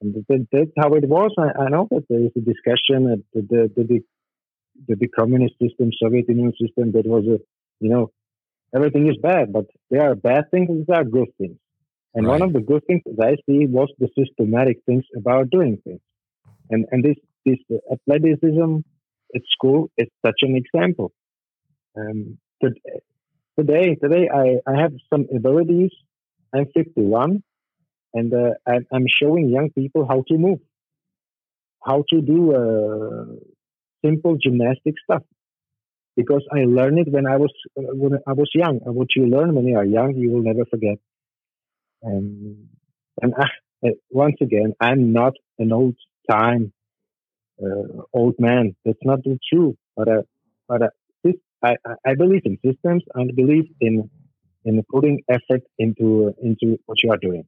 and 0.00 0.14
that, 0.28 0.46
that's 0.50 0.70
how 0.78 0.94
it 0.94 1.06
was. 1.08 1.32
I, 1.38 1.64
I, 1.64 1.68
know 1.68 1.86
that 1.90 2.04
there 2.08 2.24
is 2.24 2.32
a 2.36 2.40
discussion 2.40 3.04
that 3.10 3.22
the 3.34 3.42
the, 3.42 3.84
the 3.84 4.00
the, 4.88 4.96
the 4.96 5.08
communist 5.08 5.54
system, 5.60 5.90
Soviet 6.02 6.28
Union 6.28 6.52
system, 6.60 6.92
that 6.92 7.06
was 7.06 7.24
a 7.26 7.38
you 7.80 7.90
know 7.90 8.10
everything 8.74 9.08
is 9.08 9.18
bad, 9.18 9.52
but 9.52 9.66
there 9.90 10.10
are 10.10 10.14
bad 10.14 10.50
things 10.50 10.70
and 10.70 10.86
there 10.86 11.00
are 11.00 11.04
good 11.04 11.28
things. 11.36 11.58
And 12.14 12.26
right. 12.26 12.40
one 12.40 12.42
of 12.42 12.52
the 12.52 12.60
good 12.60 12.84
things 12.86 13.02
that 13.06 13.24
I 13.24 13.36
see 13.46 13.66
was 13.66 13.88
the 13.98 14.08
systematic 14.18 14.78
things 14.84 15.04
about 15.16 15.50
doing 15.50 15.78
things. 15.84 16.00
And 16.70 16.86
and 16.90 17.04
this 17.04 17.16
this 17.46 17.58
athleticism 17.92 18.78
at 19.34 19.42
school 19.50 19.90
is 19.96 20.08
such 20.24 20.40
an 20.42 20.56
example. 20.56 21.12
Um, 21.96 22.38
today, 23.56 23.96
today 24.02 24.28
I, 24.32 24.60
I 24.70 24.80
have 24.80 24.92
some 25.12 25.26
abilities. 25.34 25.90
I'm 26.52 26.66
51 26.74 27.42
and 28.14 28.34
uh, 28.34 28.50
I, 28.66 28.78
am 28.92 29.06
showing 29.06 29.50
young 29.50 29.70
people 29.70 30.06
how 30.08 30.24
to 30.28 30.36
move, 30.36 30.58
how 31.84 32.04
to 32.10 32.20
do 32.20 32.54
uh, 32.54 33.24
simple 34.04 34.36
gymnastic 34.36 34.94
stuff 35.04 35.22
because 36.16 36.44
I 36.52 36.64
learned 36.64 36.98
it 36.98 37.12
when 37.12 37.26
I 37.26 37.36
was 37.36 37.52
when 37.76 38.18
I 38.26 38.32
was 38.32 38.50
young. 38.54 38.80
And 38.84 38.94
what 38.94 39.08
you 39.14 39.26
learn 39.26 39.54
when 39.54 39.66
you 39.66 39.76
are 39.76 39.84
young, 39.84 40.14
you 40.16 40.30
will 40.30 40.42
never 40.42 40.64
forget. 40.64 40.98
And 42.02 42.68
and 43.22 43.34
I, 43.38 43.90
once 44.10 44.36
again, 44.40 44.74
I'm 44.80 45.12
not 45.12 45.34
an 45.58 45.72
old 45.72 45.96
time 46.30 46.72
uh, 47.62 48.02
old 48.12 48.34
man. 48.38 48.74
That's 48.84 49.04
not 49.04 49.20
true. 49.52 49.76
But 49.96 50.08
uh, 50.08 50.22
but 50.68 50.82
uh, 50.82 50.88
this, 51.24 51.34
I 51.62 51.76
I 52.06 52.14
believe 52.14 52.42
in 52.44 52.58
systems. 52.64 53.02
I 53.14 53.24
believe 53.34 53.66
in 53.80 54.10
in 54.64 54.82
putting 54.92 55.20
effort 55.28 55.62
into 55.78 56.34
into 56.42 56.78
what 56.86 57.02
you 57.02 57.10
are 57.10 57.18
doing, 57.18 57.44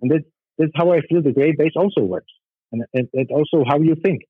and 0.00 0.10
that's 0.10 0.24
that's 0.58 0.72
how 0.74 0.92
I 0.92 1.00
feel 1.08 1.22
the 1.22 1.32
great 1.32 1.58
base 1.58 1.72
also 1.76 2.02
works, 2.02 2.32
and 2.72 2.84
it's 2.92 3.30
also 3.30 3.64
how 3.66 3.80
you 3.80 3.96
think. 4.02 4.22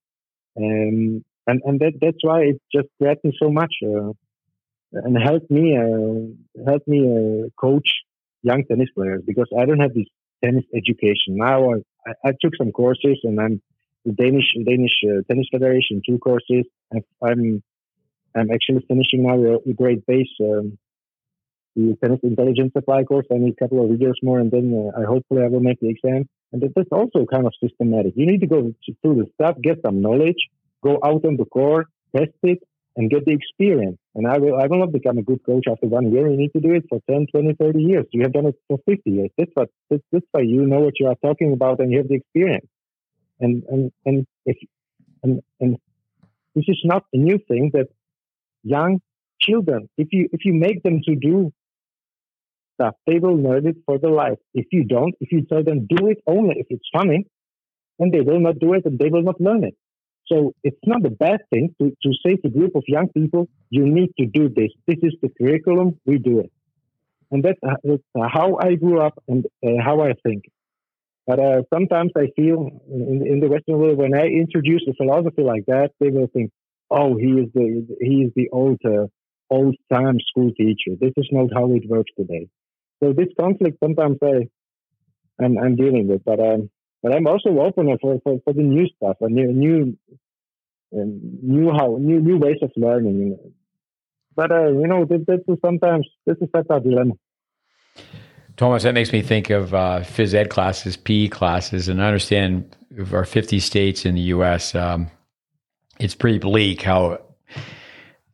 Um, 0.56 1.24
and 1.46 1.60
and 1.64 1.80
that 1.80 1.92
that's 2.00 2.22
why 2.22 2.42
it 2.42 2.60
just 2.74 2.88
grabbed 3.00 3.24
me 3.24 3.32
so 3.40 3.50
much 3.50 3.74
uh, 3.84 4.12
and 4.92 5.16
helped 5.22 5.50
me 5.50 5.76
uh, 5.76 6.64
helped 6.66 6.88
me 6.88 7.00
uh, 7.04 7.48
coach 7.60 7.88
young 8.44 8.62
tennis 8.64 8.90
players 8.94 9.22
because 9.26 9.48
I 9.58 9.64
don't 9.64 9.80
have 9.80 9.94
this 9.94 10.06
tennis 10.44 10.64
education 10.74 11.36
now. 11.48 11.72
I, 12.06 12.12
I 12.28 12.32
took 12.40 12.54
some 12.56 12.70
courses 12.70 13.18
and 13.24 13.40
I'm 13.40 13.62
the 14.04 14.12
Danish 14.12 14.48
Danish 14.64 14.96
uh, 15.08 15.22
Tennis 15.28 15.48
Federation 15.50 16.02
two 16.06 16.18
courses. 16.18 16.64
I, 16.94 16.98
I'm 17.22 17.62
I'm 18.36 18.50
actually 18.50 18.84
finishing 18.86 19.22
now 19.24 19.38
a, 19.42 19.70
a 19.70 19.72
great 19.72 20.06
base. 20.06 20.34
Um, 20.40 20.78
the 21.76 21.96
tennis 22.02 22.20
intelligence 22.22 22.72
supply 22.72 23.02
course. 23.02 23.26
I 23.32 23.38
need 23.38 23.54
a 23.58 23.64
couple 23.64 23.84
of 23.84 23.90
videos 23.90 24.14
more, 24.22 24.38
and 24.38 24.50
then 24.50 24.66
uh, 24.74 25.00
I 25.00 25.04
hopefully 25.04 25.42
I 25.42 25.48
will 25.48 25.60
make 25.60 25.80
the 25.80 25.88
exam. 25.88 26.28
And 26.52 26.62
that's 26.62 26.88
also 26.92 27.26
kind 27.26 27.46
of 27.46 27.52
systematic. 27.60 28.12
You 28.14 28.26
need 28.26 28.40
to 28.42 28.46
go 28.46 28.72
through 29.02 29.16
the 29.16 29.26
stuff, 29.34 29.56
get 29.60 29.78
some 29.84 30.00
knowledge, 30.00 30.36
go 30.84 31.00
out 31.04 31.24
on 31.24 31.36
the 31.36 31.46
court, 31.46 31.88
test 32.14 32.30
it, 32.44 32.60
and 32.96 33.10
get 33.10 33.24
the 33.24 33.32
experience. 33.32 33.98
And 34.14 34.26
I 34.26 34.38
will, 34.38 34.60
I 34.60 34.66
will 34.66 34.78
not 34.78 34.92
become 34.92 35.18
a 35.18 35.22
good 35.22 35.40
coach 35.44 35.64
after 35.70 35.86
one 35.86 36.12
year. 36.12 36.30
You 36.30 36.36
need 36.36 36.52
to 36.52 36.60
do 36.60 36.74
it 36.74 36.84
for 36.88 37.00
10, 37.10 37.26
20, 37.32 37.54
30 37.54 37.82
years. 37.82 38.06
You 38.12 38.22
have 38.22 38.32
done 38.32 38.46
it 38.46 38.54
for 38.68 38.78
50 38.86 39.10
years. 39.10 39.30
That's 39.36 39.50
what, 39.54 39.70
why 40.30 40.42
you 40.42 40.66
know 40.66 40.80
what 40.80 40.94
you 41.00 41.08
are 41.08 41.16
talking 41.24 41.52
about 41.52 41.80
and 41.80 41.90
you 41.90 41.98
have 41.98 42.08
the 42.08 42.14
experience. 42.14 42.66
And, 43.40 43.64
and, 43.68 43.92
and 44.04 44.26
if, 44.46 44.56
and, 45.22 45.42
and 45.60 45.76
this 46.54 46.64
is 46.68 46.80
not 46.84 47.04
a 47.12 47.16
new 47.16 47.38
thing 47.48 47.70
that 47.74 47.88
young 48.62 49.00
children, 49.40 49.88
if 49.98 50.08
you, 50.12 50.28
if 50.32 50.44
you 50.44 50.54
make 50.54 50.82
them 50.84 51.00
to 51.04 51.16
do 51.16 51.52
stuff, 52.74 52.94
they 53.06 53.18
will 53.18 53.36
learn 53.36 53.66
it 53.66 53.76
for 53.86 53.98
their 53.98 54.10
life. 54.10 54.38
If 54.52 54.66
you 54.70 54.84
don't, 54.84 55.14
if 55.20 55.32
you 55.32 55.42
tell 55.42 55.64
them 55.64 55.86
do 55.88 56.08
it 56.08 56.18
only 56.26 56.56
if 56.58 56.66
it's 56.70 56.88
funny, 56.92 57.26
then 57.98 58.10
they 58.12 58.20
will 58.20 58.40
not 58.40 58.58
do 58.58 58.74
it 58.74 58.84
and 58.84 58.98
they 58.98 59.08
will 59.08 59.22
not 59.22 59.40
learn 59.40 59.64
it. 59.64 59.76
So 60.26 60.54
it's 60.62 60.78
not 60.86 61.04
a 61.04 61.10
bad 61.10 61.40
thing 61.50 61.74
to, 61.80 61.90
to 62.02 62.12
say 62.24 62.36
to 62.36 62.48
a 62.48 62.50
group 62.50 62.74
of 62.74 62.84
young 62.86 63.08
people, 63.08 63.48
you 63.70 63.86
need 63.86 64.10
to 64.18 64.26
do 64.26 64.48
this. 64.48 64.70
This 64.86 64.98
is 65.02 65.14
the 65.20 65.28
curriculum, 65.28 66.00
we 66.06 66.18
do 66.18 66.40
it. 66.40 66.52
And 67.30 67.42
that's, 67.42 67.58
uh, 67.66 67.76
that's 67.82 68.02
how 68.32 68.58
I 68.60 68.74
grew 68.74 69.00
up 69.00 69.22
and 69.28 69.44
uh, 69.64 69.82
how 69.84 70.00
I 70.00 70.12
think. 70.22 70.44
But 71.26 71.38
uh, 71.40 71.62
sometimes 71.72 72.12
I 72.16 72.28
feel 72.36 72.70
in, 72.90 73.26
in, 73.26 73.40
the 73.40 73.48
Western 73.48 73.78
world, 73.78 73.98
when 73.98 74.14
I 74.14 74.26
introduce 74.26 74.84
a 74.88 74.94
philosophy 74.94 75.42
like 75.42 75.64
that, 75.66 75.92
they 75.98 76.10
will 76.10 76.28
think, 76.32 76.50
oh, 76.90 77.16
he 77.16 77.30
is 77.32 77.48
the, 77.54 77.86
he 78.00 78.24
is 78.24 78.32
the 78.36 78.50
old, 78.50 78.78
uh, 78.84 79.06
old 79.50 79.74
time 79.92 80.18
school 80.28 80.52
teacher. 80.52 80.96
This 81.00 81.12
is 81.16 81.28
not 81.32 81.48
how 81.54 81.70
it 81.72 81.88
works 81.88 82.10
today. 82.16 82.48
So 83.02 83.12
this 83.12 83.28
conflict 83.40 83.78
sometimes 83.82 84.18
I, 84.22 84.48
I'm, 85.42 85.58
I'm 85.58 85.76
dealing 85.76 86.08
with, 86.08 86.24
but 86.24 86.40
um, 86.40 86.70
but 87.04 87.12
I'm 87.12 87.26
also 87.26 87.50
open 87.60 87.94
for, 88.00 88.18
for, 88.24 88.40
for 88.42 88.54
the 88.54 88.62
new 88.62 88.88
stuff, 88.96 89.18
a 89.20 89.28
new 89.28 89.52
new 89.52 89.98
new 90.90 91.70
how 91.70 91.98
new 92.00 92.18
new 92.18 92.38
ways 92.38 92.56
of 92.62 92.72
learning. 92.76 93.38
But 94.34 94.50
uh, 94.50 94.68
you 94.68 94.86
know, 94.86 95.04
this, 95.04 95.20
this 95.26 95.40
is 95.46 95.58
sometimes 95.62 96.08
this 96.24 96.38
is 96.40 96.48
such 96.56 96.64
a 96.70 96.80
dilemma. 96.80 97.12
Thomas, 98.56 98.84
that 98.84 98.94
makes 98.94 99.12
me 99.12 99.20
think 99.20 99.50
of 99.50 99.74
uh, 99.74 100.00
phys 100.00 100.32
ed 100.32 100.48
classes, 100.48 100.96
PE 100.96 101.28
classes, 101.28 101.88
and 101.88 102.02
I 102.02 102.06
understand 102.06 102.74
of 102.96 103.12
our 103.12 103.26
50 103.26 103.60
states 103.60 104.06
in 104.06 104.14
the 104.14 104.22
U.S. 104.22 104.74
Um, 104.74 105.10
it's 106.00 106.14
pretty 106.14 106.38
bleak 106.38 106.80
how 106.80 107.18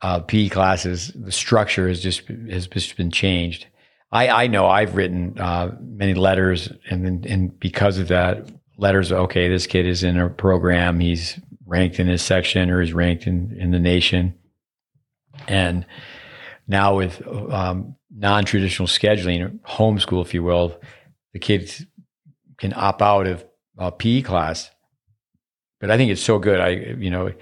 uh, 0.02 0.20
PE 0.20 0.48
classes, 0.48 1.08
the 1.16 1.32
structure 1.32 1.88
has 1.88 2.00
just 2.00 2.28
has 2.28 2.68
just 2.68 2.96
been 2.96 3.10
changed. 3.10 3.66
I, 4.12 4.28
I 4.28 4.46
know 4.46 4.68
I've 4.68 4.94
written 4.94 5.38
uh, 5.40 5.76
many 5.80 6.14
letters, 6.14 6.72
and 6.88 7.26
and 7.26 7.58
because 7.58 7.98
of 7.98 8.08
that, 8.08 8.48
letters. 8.80 9.12
Okay, 9.12 9.48
this 9.48 9.66
kid 9.66 9.86
is 9.86 10.02
in 10.02 10.18
a 10.18 10.28
program. 10.28 10.98
He's 10.98 11.38
ranked 11.66 12.00
in 12.00 12.08
his 12.08 12.22
section, 12.22 12.70
or 12.70 12.80
he's 12.80 12.92
ranked 12.92 13.26
in 13.26 13.56
in 13.58 13.70
the 13.70 13.78
nation. 13.78 14.34
And 15.46 15.86
now 16.66 16.96
with 16.96 17.26
um, 17.26 17.96
non-traditional 18.10 18.88
scheduling, 18.88 19.60
homeschool, 19.60 20.24
if 20.24 20.34
you 20.34 20.42
will, 20.42 20.80
the 21.32 21.38
kids 21.38 21.84
can 22.58 22.72
opt 22.74 23.02
out 23.02 23.26
of 23.26 23.44
a 23.78 23.92
PE 23.92 24.22
class. 24.22 24.70
But 25.80 25.90
I 25.90 25.96
think 25.96 26.10
it's 26.10 26.22
so 26.22 26.38
good. 26.38 26.60
I 26.60 26.70
you 26.98 27.10
know 27.10 27.32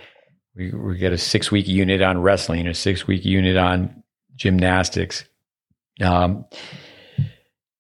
we 0.55 0.73
we 0.73 0.99
get 0.99 1.13
a 1.13 1.19
six 1.19 1.51
week 1.51 1.69
unit 1.69 2.03
on 2.03 2.21
wrestling, 2.21 2.67
a 2.67 2.75
six 2.75 3.07
week 3.07 3.25
unit 3.25 3.57
on 3.57 4.03
gymnastics 4.37 5.25
um, 6.01 6.45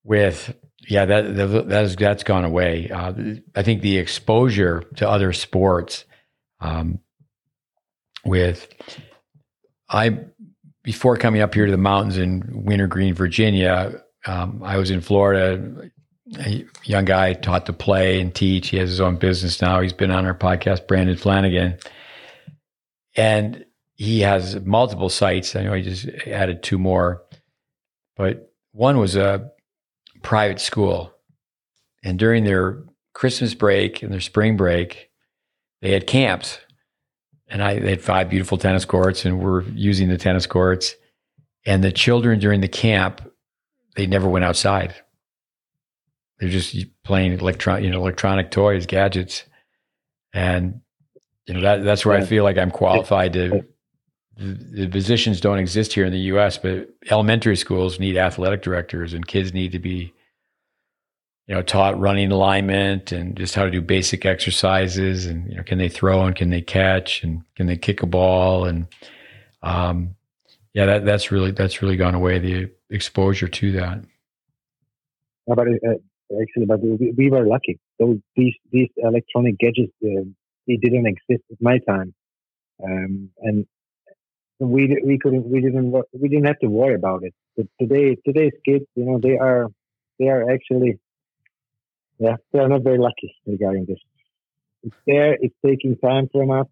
with 0.05 0.55
yeah, 0.89 1.05
that 1.05 1.37
that 1.37 1.69
that 1.69 1.85
is 1.85 1.97
that's 1.97 2.25
gone 2.25 2.45
away. 2.45 2.91
Uh, 2.91 3.13
I 3.55 3.63
think 3.63 3.83
the 3.83 3.99
exposure 3.99 4.85
to 4.97 5.09
other 5.09 5.33
sports, 5.33 6.05
um, 6.61 7.01
with 8.25 8.69
I 9.89 10.19
before 10.83 11.17
coming 11.17 11.43
up 11.43 11.55
here 11.55 11.67
to 11.67 11.71
the 11.73 11.77
mountains 11.79 12.19
in 12.19 12.65
Wintergreen, 12.65 13.15
Virginia, 13.15 14.03
um, 14.27 14.63
I 14.65 14.77
was 14.77 14.91
in 14.91 15.01
Florida. 15.01 15.91
A 16.39 16.67
young 16.85 17.07
guy 17.07 17.33
taught 17.33 17.65
to 17.67 17.73
play 17.73 18.21
and 18.21 18.35
teach. 18.35 18.69
He 18.69 18.77
has 18.77 18.91
his 18.91 19.01
own 19.01 19.17
business 19.17 19.63
now. 19.63 19.81
He's 19.81 19.95
been 19.95 20.11
on 20.11 20.27
our 20.27 20.35
podcast, 20.35 20.87
Brandon 20.87 21.17
Flanagan, 21.17 21.79
and 23.17 23.65
he 23.95 24.21
has 24.21 24.61
multiple 24.61 25.09
sites. 25.09 25.57
I 25.57 25.63
know 25.63 25.73
he 25.73 25.81
just 25.81 26.07
added 26.27 26.63
two 26.63 26.77
more 26.77 27.23
but 28.19 28.53
one 28.73 28.99
was 28.99 29.17
a 29.17 29.51
private 30.23 30.61
school. 30.61 31.13
And 32.03 32.19
during 32.19 32.45
their 32.45 32.83
Christmas 33.15 33.55
break 33.55 34.03
and 34.03 34.13
their 34.13 34.21
spring 34.21 34.57
break, 34.57 35.11
they 35.83 35.93
had 35.93 36.07
camps. 36.07 36.59
And 37.49 37.63
I, 37.63 37.79
they 37.79 37.91
had 37.91 38.03
five 38.03 38.29
beautiful 38.29 38.59
tennis 38.59 38.85
courts, 38.85 39.25
and 39.25 39.41
we're 39.41 39.63
using 39.63 40.09
the 40.09 40.19
tennis 40.19 40.47
courts. 40.47 40.95
And 41.65 41.83
the 41.83 41.93
children 41.93 42.39
during 42.39 42.61
the 42.61 42.69
camp, 42.69 43.23
they 43.97 44.07
never 44.07 44.29
went 44.29 44.45
outside. 44.45 44.95
They're 46.39 46.51
just 46.51 46.77
playing 47.05 47.33
electron, 47.33 47.83
you 47.83 47.91
know, 47.91 47.99
electronic 47.99 48.51
toys, 48.51 48.87
gadgets, 48.87 49.45
and 50.33 50.81
you 51.47 51.55
know 51.55 51.63
that 51.63 51.83
that's 51.83 52.07
where 52.07 52.17
I 52.17 52.25
feel 52.25 52.45
like 52.45 52.59
I'm 52.59 52.71
qualified 52.71 53.33
to 53.33 53.65
the, 54.39 54.87
positions 54.87 55.41
don't 55.41 55.59
exist 55.59 55.93
here 55.93 56.05
in 56.05 56.13
the 56.13 56.19
U.S., 56.19 56.59
but 56.59 56.89
elementary 57.11 57.57
schools 57.57 57.99
need 57.99 58.17
athletic 58.17 58.63
directors, 58.63 59.13
and 59.13 59.27
kids 59.27 59.53
need 59.53 59.73
to 59.73 59.79
be, 59.79 60.13
you 61.47 61.55
know, 61.55 61.63
taught 61.63 61.99
running 61.99 62.31
alignment 62.31 63.11
and 63.11 63.37
just 63.37 63.55
how 63.55 63.65
to 63.65 63.71
do 63.71 63.83
basic 63.83 64.25
exercises, 64.25 65.27
and 65.27 65.49
you 65.51 65.57
know, 65.57 65.63
can 65.63 65.79
they 65.79 65.89
throw 65.89 66.25
and 66.25 66.37
can 66.37 66.51
they 66.51 66.61
catch 66.61 67.23
and 67.23 67.43
can 67.57 67.67
they 67.67 67.77
kick 67.77 68.03
a 68.03 68.07
ball, 68.07 68.65
and 68.65 68.87
um, 69.63 70.15
yeah, 70.73 70.87
that 70.87 71.05
that's 71.05 71.33
really 71.33 71.51
that's 71.51 71.83
really 71.83 71.97
gone 71.97 72.15
away 72.15 72.39
the 72.39 72.71
exposure 72.91 73.49
to 73.49 73.73
that. 73.73 74.05
But 75.47 75.59
uh, 75.61 76.43
actually, 76.43 76.67
but 76.67 76.81
we, 76.81 77.13
we, 77.17 77.31
were 77.31 77.47
lucky. 77.47 77.81
Those 77.99 78.19
these 78.37 78.55
these 78.71 78.91
electronic 78.99 79.59
gadgets 79.59 79.93
uh, 80.05 80.23
they 80.69 80.77
didn't 80.77 81.07
exist 81.07 81.43
at 81.51 81.61
my 81.61 81.79
time. 81.79 82.15
Um, 82.85 83.31
and 83.41 83.67
we 84.59 85.01
we 85.05 85.19
couldn't 85.19 85.49
we 85.49 85.61
didn't 85.61 85.93
we 86.13 86.29
didn't 86.29 86.47
have 86.47 86.59
to 86.61 86.67
worry 86.67 86.95
about 86.95 87.23
it. 87.23 87.35
But 87.57 87.67
today 87.81 88.17
today's 88.25 88.53
kids, 88.65 88.85
you 88.95 89.05
know, 89.05 89.21
they 89.23 89.37
are 89.39 89.69
they 90.19 90.29
are 90.29 90.51
actually 90.51 90.99
yeah 92.19 92.37
they 92.53 92.59
are 92.59 92.69
not 92.69 92.83
very 92.83 92.99
lucky 92.99 93.35
regarding 93.47 93.87
this. 93.87 93.99
It's 94.83 94.97
there. 95.07 95.37
It's 95.41 95.55
taking 95.65 95.97
time 95.97 96.29
from 96.33 96.51
us. 96.51 96.67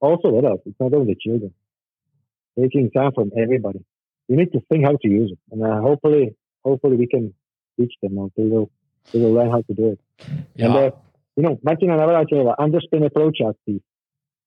Also 0.00 0.36
adults. 0.38 0.62
It's 0.66 0.80
not 0.80 0.94
only 0.94 1.16
children. 1.20 1.54
Taking 2.58 2.90
time 2.90 3.12
from 3.14 3.30
everybody. 3.36 3.84
You 4.28 4.36
need 4.36 4.52
to 4.52 4.60
think 4.68 4.84
how 4.84 4.96
to 5.00 5.08
use 5.08 5.32
it, 5.32 5.38
and 5.50 5.62
uh, 5.62 5.80
hopefully 5.80 6.34
hopefully 6.64 6.96
we 6.96 7.06
can 7.06 7.34
teach 7.78 7.92
them. 8.02 8.18
Or 8.18 8.30
they 8.36 8.44
will 8.44 8.70
they 9.12 9.20
will 9.20 9.32
learn 9.32 9.50
how 9.50 9.62
to 9.62 9.74
do 9.74 9.88
it. 9.92 10.00
Yeah. 10.56 10.66
And 10.66 10.74
uh, 10.74 10.90
you 11.36 11.42
know, 11.42 11.58
Martina 11.62 11.96
Navratilova, 11.96 12.56
understand 12.58 13.04
approach 13.04 13.38
us, 13.46 13.54
please. 13.64 13.80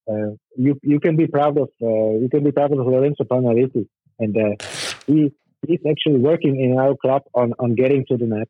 Uh, 0.08 0.36
you 0.56 0.78
you 0.82 1.00
can 1.00 1.16
be 1.16 1.26
proud 1.26 1.58
of 1.58 1.68
uh, 1.82 2.12
you 2.22 2.28
can 2.30 2.44
be 2.44 2.52
proud 2.52 2.72
of 2.72 2.78
Lorenzo 2.78 3.24
Panaretti, 3.24 3.88
and 4.18 4.36
uh, 4.36 4.64
he 5.06 5.32
he's 5.66 5.80
actually 5.90 6.18
working 6.18 6.60
in 6.60 6.78
our 6.78 6.94
club 6.96 7.22
on 7.34 7.52
on 7.58 7.74
getting 7.74 8.04
to 8.08 8.16
the 8.16 8.26
net. 8.26 8.48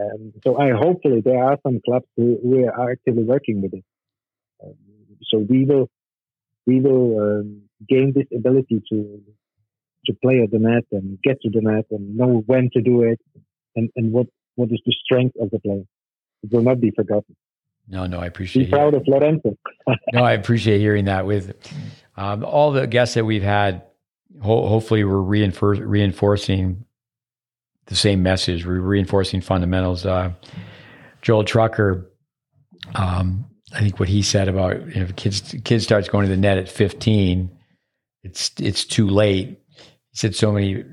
Um, 0.00 0.32
so 0.42 0.58
I 0.58 0.70
hopefully 0.72 1.20
there 1.20 1.42
are 1.44 1.58
some 1.62 1.80
clubs 1.84 2.06
who, 2.16 2.66
are 2.66 2.90
actively 2.90 3.24
working 3.24 3.60
with 3.62 3.74
it. 3.74 3.84
Um, 4.64 4.74
so 5.22 5.38
we 5.38 5.64
will 5.64 5.88
we 6.66 6.80
will 6.80 7.18
um, 7.20 7.62
gain 7.88 8.12
this 8.14 8.26
ability 8.36 8.82
to 8.90 9.22
to 10.06 10.14
play 10.22 10.40
at 10.42 10.50
the 10.50 10.58
net 10.58 10.84
and 10.90 11.18
get 11.22 11.40
to 11.42 11.50
the 11.50 11.60
net 11.60 11.86
and 11.90 12.16
know 12.16 12.42
when 12.46 12.70
to 12.72 12.82
do 12.82 13.02
it 13.02 13.20
and, 13.76 13.90
and 13.96 14.12
what, 14.12 14.26
what 14.56 14.70
is 14.70 14.80
the 14.84 14.94
strength 15.04 15.36
of 15.40 15.50
the 15.50 15.58
player. 15.60 15.84
It 16.42 16.52
will 16.52 16.62
not 16.62 16.80
be 16.80 16.90
forgotten. 16.90 17.36
No, 17.88 18.06
no, 18.06 18.20
I 18.20 18.26
appreciate. 18.26 18.66
Be 18.66 18.70
proud 18.70 18.94
of 18.94 19.06
Lorenzo. 19.06 19.56
no, 20.12 20.22
I 20.22 20.32
appreciate 20.32 20.78
hearing 20.78 21.06
that. 21.06 21.26
With 21.26 21.56
um, 22.16 22.44
all 22.44 22.72
the 22.72 22.86
guests 22.86 23.14
that 23.14 23.24
we've 23.24 23.42
had, 23.42 23.82
ho- 24.40 24.66
hopefully 24.66 25.04
we're 25.04 25.14
reinfor- 25.14 25.82
reinforcing 25.84 26.84
the 27.86 27.96
same 27.96 28.22
message. 28.22 28.64
We're 28.64 28.80
reinforcing 28.80 29.40
fundamentals. 29.40 30.06
Uh, 30.06 30.32
Joel 31.22 31.44
Trucker, 31.44 32.10
um, 32.94 33.44
I 33.74 33.80
think 33.80 33.98
what 33.98 34.08
he 34.08 34.22
said 34.22 34.48
about 34.48 34.86
you 34.88 34.96
know, 34.96 35.02
if 35.02 35.16
kids 35.16 35.54
kids 35.64 35.84
starts 35.84 36.08
going 36.08 36.26
to 36.26 36.30
the 36.30 36.40
net 36.40 36.58
at 36.58 36.68
15, 36.68 37.50
it's 38.22 38.52
it's 38.58 38.84
too 38.84 39.08
late. 39.08 39.58
He 39.76 40.16
said 40.16 40.34
so 40.34 40.52
many 40.52 40.84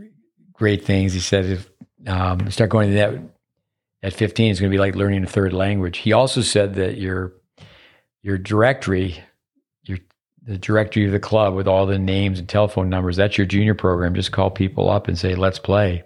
great 0.53 0.83
things. 0.85 1.13
He 1.13 1.19
said 1.19 1.45
if 1.45 1.69
um, 2.07 2.41
you 2.41 2.51
start 2.51 2.69
going 2.69 2.89
to 2.89 2.93
the 2.95 2.99
net 3.11 3.21
at 4.01 4.13
15, 4.13 4.51
it's 4.51 4.59
going 4.59 4.71
to 4.71 4.73
be 4.73 4.79
like 4.79 4.95
learning 4.95 5.23
a 5.23 5.27
third 5.27 5.53
language. 5.53 5.97
He 5.97 6.13
also 6.13 6.41
said 6.41 6.75
that 6.75 6.97
your 6.97 7.33
your 8.21 8.37
directory, 8.37 9.21
your 9.83 9.97
the 10.43 10.57
directory 10.57 11.05
of 11.05 11.11
the 11.11 11.19
club 11.19 11.53
with 11.53 11.67
all 11.67 11.85
the 11.85 11.99
names 11.99 12.39
and 12.39 12.47
telephone 12.47 12.89
numbers, 12.89 13.17
that's 13.17 13.37
your 13.37 13.47
junior 13.47 13.75
program. 13.75 14.15
Just 14.15 14.31
call 14.31 14.49
people 14.51 14.89
up 14.89 15.07
and 15.07 15.17
say, 15.17 15.35
"Let's 15.35 15.59
play." 15.59 16.03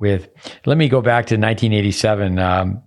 With 0.00 0.28
let 0.66 0.76
me 0.76 0.88
go 0.88 1.00
back 1.00 1.26
to 1.26 1.36
1987 1.36 2.38
um, 2.38 2.82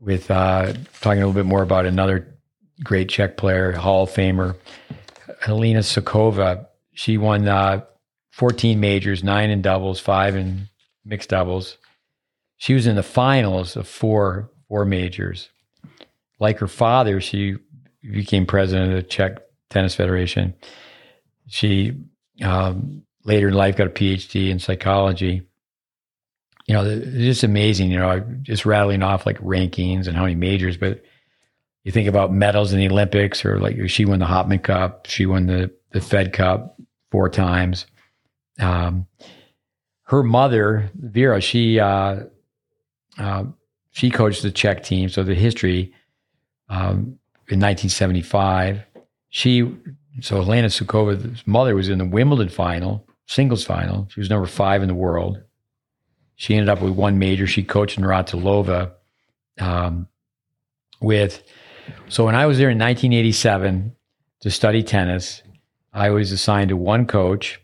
with 0.00 0.30
uh, 0.30 0.72
talking 1.00 1.22
a 1.22 1.26
little 1.26 1.32
bit 1.32 1.46
more 1.46 1.62
about 1.62 1.84
another 1.84 2.38
great 2.82 3.08
Czech 3.08 3.36
player, 3.36 3.72
Hall 3.72 4.04
of 4.04 4.10
Famer, 4.10 4.56
Helena 5.40 5.80
Suková. 5.80 6.66
She 6.94 7.18
won 7.18 7.46
uh, 7.46 7.84
14 8.30 8.80
majors, 8.80 9.22
nine 9.22 9.50
in 9.50 9.62
doubles, 9.62 10.00
five 10.00 10.36
in 10.36 10.68
mixed 11.04 11.30
doubles. 11.30 11.76
She 12.56 12.74
was 12.74 12.86
in 12.86 12.96
the 12.96 13.02
finals 13.02 13.76
of 13.76 13.86
four 13.86 14.50
four 14.68 14.84
majors. 14.84 15.50
Like 16.38 16.58
her 16.58 16.68
father, 16.68 17.20
she 17.20 17.56
became 18.02 18.46
president 18.46 18.92
of 18.92 18.96
the 18.96 19.02
Czech 19.02 19.38
Tennis 19.70 19.94
Federation. 19.94 20.54
She 21.48 21.94
um, 22.42 23.02
later 23.24 23.48
in 23.48 23.54
life 23.54 23.76
got 23.76 23.86
a 23.86 23.90
PhD 23.90 24.50
in 24.50 24.58
psychology 24.58 25.46
you 26.66 26.74
know, 26.74 26.84
it's 26.84 27.06
just 27.12 27.44
amazing, 27.44 27.90
you 27.90 27.98
know, 27.98 28.20
just 28.42 28.66
rattling 28.66 29.02
off 29.02 29.24
like 29.24 29.38
rankings 29.38 30.08
and 30.08 30.16
how 30.16 30.22
many 30.22 30.34
majors, 30.34 30.76
but 30.76 31.02
you 31.84 31.92
think 31.92 32.08
about 32.08 32.32
medals 32.32 32.72
in 32.72 32.80
the 32.80 32.88
Olympics 32.88 33.44
or 33.44 33.60
like 33.60 33.76
she 33.88 34.04
won 34.04 34.18
the 34.18 34.26
Hopman 34.26 34.62
Cup, 34.62 35.06
she 35.06 35.26
won 35.26 35.46
the, 35.46 35.72
the 35.92 36.00
Fed 36.00 36.32
Cup 36.32 36.76
four 37.12 37.28
times. 37.28 37.86
Um, 38.58 39.06
her 40.04 40.24
mother, 40.24 40.90
Vera, 40.94 41.40
she, 41.40 41.78
uh, 41.78 42.24
uh, 43.18 43.44
she 43.92 44.10
coached 44.10 44.42
the 44.42 44.50
Czech 44.50 44.82
team. 44.82 45.08
So 45.08 45.22
the 45.22 45.34
history, 45.34 45.92
um, 46.68 47.18
in 47.48 47.60
1975, 47.60 48.82
she, 49.28 49.74
so 50.20 50.36
Helena 50.42 50.68
Suková's 50.68 51.46
mother 51.46 51.74
was 51.74 51.88
in 51.88 51.98
the 51.98 52.04
Wimbledon 52.04 52.48
final, 52.48 53.06
singles 53.26 53.64
final. 53.64 54.08
She 54.10 54.20
was 54.20 54.30
number 54.30 54.46
five 54.46 54.82
in 54.82 54.88
the 54.88 54.94
world 54.94 55.42
she 56.36 56.54
ended 56.54 56.68
up 56.68 56.80
with 56.80 56.92
one 56.92 57.18
major. 57.18 57.46
She 57.46 57.64
coached 57.64 57.98
Navratilova 57.98 58.92
um, 59.58 60.06
with. 61.00 61.42
So 62.08 62.26
when 62.26 62.34
I 62.34 62.46
was 62.46 62.58
there 62.58 62.68
in 62.68 62.78
1987 62.78 63.96
to 64.40 64.50
study 64.50 64.82
tennis, 64.82 65.42
I 65.92 66.10
was 66.10 66.30
assigned 66.30 66.68
to 66.68 66.76
one 66.76 67.06
coach, 67.06 67.60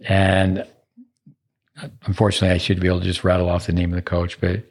and 0.00 0.66
unfortunately, 2.04 2.54
I 2.54 2.58
should 2.58 2.80
be 2.80 2.88
able 2.88 3.00
to 3.00 3.06
just 3.06 3.24
rattle 3.24 3.48
off 3.48 3.66
the 3.66 3.72
name 3.72 3.90
of 3.92 3.96
the 3.96 4.02
coach. 4.02 4.40
But 4.40 4.64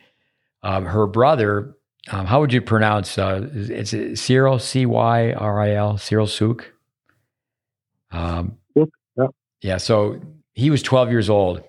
um, 0.63 0.85
her 0.85 1.07
brother, 1.07 1.75
um, 2.11 2.25
how 2.25 2.39
would 2.39 2.53
you 2.53 2.61
pronounce? 2.61 3.17
Uh, 3.17 3.49
it's 3.53 4.21
Cyril 4.21 4.59
C 4.59 4.85
Y 4.85 5.33
R 5.33 5.59
I 5.59 5.71
L 5.71 5.97
Cyril 5.97 6.27
Suk. 6.27 6.71
Um, 8.11 8.57
yeah. 8.75 9.27
yeah. 9.61 9.77
So 9.77 10.21
he 10.53 10.69
was 10.69 10.81
12 10.81 11.11
years 11.11 11.29
old 11.29 11.63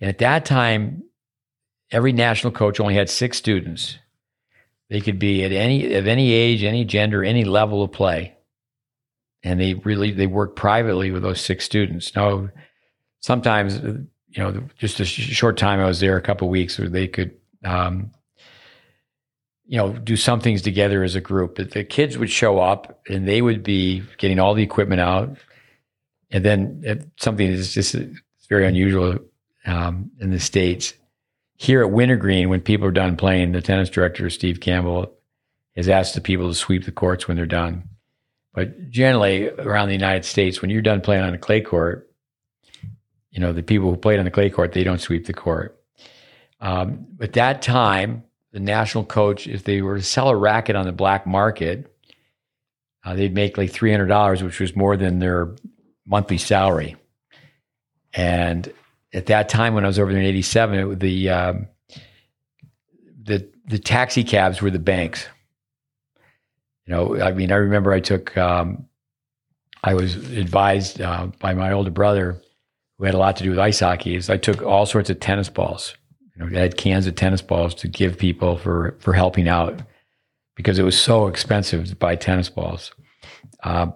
and 0.00 0.08
at 0.08 0.18
that 0.18 0.44
time, 0.44 1.04
every 1.90 2.12
national 2.12 2.52
coach 2.52 2.80
only 2.80 2.94
had 2.94 3.08
six 3.08 3.38
students. 3.38 3.98
They 4.88 5.00
could 5.00 5.18
be 5.18 5.44
at 5.44 5.52
any 5.52 5.94
of 5.94 6.06
any 6.06 6.32
age, 6.32 6.62
any 6.62 6.84
gender, 6.84 7.24
any 7.24 7.44
level 7.44 7.82
of 7.82 7.92
play. 7.92 8.34
And 9.42 9.60
they 9.60 9.74
really 9.74 10.12
they 10.12 10.26
worked 10.26 10.56
privately 10.56 11.10
with 11.10 11.22
those 11.22 11.40
six 11.40 11.64
students. 11.64 12.14
Now, 12.14 12.50
sometimes 13.20 13.80
you 14.36 14.42
know, 14.42 14.62
just 14.76 15.00
a 15.00 15.04
short 15.04 15.56
time 15.56 15.80
I 15.80 15.86
was 15.86 16.00
there, 16.00 16.16
a 16.16 16.22
couple 16.22 16.48
weeks, 16.50 16.78
where 16.78 16.90
they 16.90 17.08
could, 17.08 17.34
um, 17.64 18.10
you 19.66 19.78
know, 19.78 19.94
do 19.94 20.14
some 20.14 20.40
things 20.40 20.60
together 20.60 21.02
as 21.02 21.14
a 21.14 21.22
group. 21.22 21.56
But 21.56 21.70
the 21.70 21.84
kids 21.84 22.18
would 22.18 22.30
show 22.30 22.58
up, 22.58 23.00
and 23.08 23.26
they 23.26 23.40
would 23.40 23.62
be 23.62 24.02
getting 24.18 24.38
all 24.38 24.52
the 24.52 24.62
equipment 24.62 25.00
out, 25.00 25.38
and 26.30 26.44
then 26.44 27.10
something 27.18 27.46
is 27.46 27.72
just 27.72 27.94
it's 27.94 28.20
very 28.48 28.66
unusual 28.66 29.18
um, 29.64 30.10
in 30.20 30.30
the 30.30 30.38
States. 30.38 30.92
Here 31.56 31.80
at 31.80 31.90
Wintergreen, 31.90 32.50
when 32.50 32.60
people 32.60 32.86
are 32.86 32.92
done 32.92 33.16
playing, 33.16 33.52
the 33.52 33.62
tennis 33.62 33.88
director, 33.88 34.28
Steve 34.28 34.60
Campbell, 34.60 35.14
has 35.76 35.88
asked 35.88 36.14
the 36.14 36.20
people 36.20 36.48
to 36.48 36.54
sweep 36.54 36.84
the 36.84 36.92
courts 36.92 37.26
when 37.26 37.38
they're 37.38 37.46
done. 37.46 37.88
But 38.52 38.90
generally, 38.90 39.48
around 39.48 39.88
the 39.88 39.94
United 39.94 40.26
States, 40.26 40.60
when 40.60 40.70
you're 40.70 40.82
done 40.82 41.00
playing 41.00 41.22
on 41.22 41.32
a 41.32 41.38
clay 41.38 41.62
court, 41.62 42.05
you 43.36 43.42
know, 43.42 43.52
the 43.52 43.62
people 43.62 43.90
who 43.90 43.96
played 43.98 44.18
on 44.18 44.24
the 44.24 44.30
clay 44.30 44.48
court, 44.48 44.72
they 44.72 44.82
don't 44.82 45.00
sweep 45.00 45.26
the 45.26 45.34
court. 45.34 45.78
Um, 46.58 47.06
at 47.20 47.34
that 47.34 47.60
time, 47.60 48.24
the 48.52 48.60
national 48.60 49.04
coach, 49.04 49.46
if 49.46 49.64
they 49.64 49.82
were 49.82 49.98
to 49.98 50.02
sell 50.02 50.30
a 50.30 50.36
racket 50.36 50.74
on 50.74 50.86
the 50.86 50.92
black 50.92 51.26
market, 51.26 51.94
uh, 53.04 53.14
they'd 53.14 53.34
make 53.34 53.58
like 53.58 53.70
$300, 53.70 54.42
which 54.42 54.58
was 54.58 54.74
more 54.74 54.96
than 54.96 55.18
their 55.18 55.54
monthly 56.06 56.38
salary. 56.38 56.96
And 58.14 58.72
at 59.12 59.26
that 59.26 59.50
time 59.50 59.74
when 59.74 59.84
I 59.84 59.88
was 59.88 59.98
over 59.98 60.10
there 60.10 60.20
in 60.20 60.26
'87, 60.26 60.92
it, 60.92 61.00
the 61.00 61.28
um, 61.28 61.68
the 63.22 63.50
the 63.66 63.78
taxi 63.78 64.24
cabs 64.24 64.62
were 64.62 64.70
the 64.70 64.78
banks. 64.78 65.26
You 66.86 66.94
know, 66.94 67.20
I 67.20 67.32
mean, 67.32 67.52
I 67.52 67.56
remember 67.56 67.92
I 67.92 68.00
took 68.00 68.34
um, 68.38 68.86
I 69.84 69.92
was 69.92 70.16
advised 70.16 71.02
uh, 71.02 71.26
by 71.38 71.52
my 71.52 71.72
older 71.72 71.90
brother, 71.90 72.40
who 72.98 73.04
had 73.04 73.14
a 73.14 73.18
lot 73.18 73.36
to 73.36 73.44
do 73.44 73.50
with 73.50 73.58
ice 73.58 73.80
hockey. 73.80 74.16
Is 74.16 74.30
I 74.30 74.36
took 74.36 74.62
all 74.62 74.86
sorts 74.86 75.10
of 75.10 75.20
tennis 75.20 75.48
balls. 75.48 75.96
You 76.34 76.44
know, 76.44 76.58
I 76.58 76.62
had 76.62 76.76
cans 76.76 77.06
of 77.06 77.14
tennis 77.14 77.42
balls 77.42 77.74
to 77.76 77.88
give 77.88 78.18
people 78.18 78.56
for 78.56 78.96
for 79.00 79.12
helping 79.12 79.48
out 79.48 79.80
because 80.54 80.78
it 80.78 80.84
was 80.84 80.98
so 80.98 81.26
expensive 81.26 81.86
to 81.86 81.96
buy 81.96 82.16
tennis 82.16 82.48
balls. 82.48 82.92
Uh, 83.62 83.88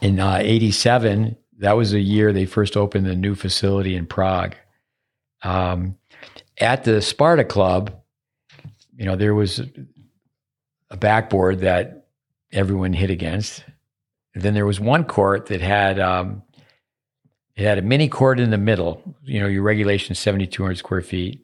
in 0.00 0.18
'87, 0.18 1.24
uh, 1.24 1.30
that 1.58 1.76
was 1.76 1.92
the 1.92 2.00
year 2.00 2.32
they 2.32 2.46
first 2.46 2.76
opened 2.76 3.06
the 3.06 3.14
new 3.14 3.34
facility 3.34 3.96
in 3.96 4.06
Prague. 4.06 4.56
Um, 5.42 5.96
at 6.58 6.84
the 6.84 7.02
Sparta 7.02 7.44
Club, 7.44 7.94
you 8.96 9.04
know, 9.04 9.16
there 9.16 9.34
was 9.34 9.60
a 10.90 10.96
backboard 10.96 11.60
that 11.60 12.06
everyone 12.52 12.92
hit 12.92 13.10
against. 13.10 13.64
And 14.34 14.42
then 14.42 14.54
there 14.54 14.66
was 14.66 14.80
one 14.80 15.04
court 15.04 15.46
that 15.46 15.60
had 15.60 15.98
um, 15.98 16.42
it 17.56 17.64
had 17.64 17.78
a 17.78 17.82
mini 17.82 18.08
court 18.08 18.40
in 18.40 18.50
the 18.50 18.58
middle. 18.58 19.02
You 19.24 19.40
know, 19.40 19.46
your 19.46 19.62
regulation 19.62 20.12
is 20.12 20.18
seventy 20.18 20.46
two 20.46 20.62
hundred 20.62 20.78
square 20.78 21.02
feet. 21.02 21.40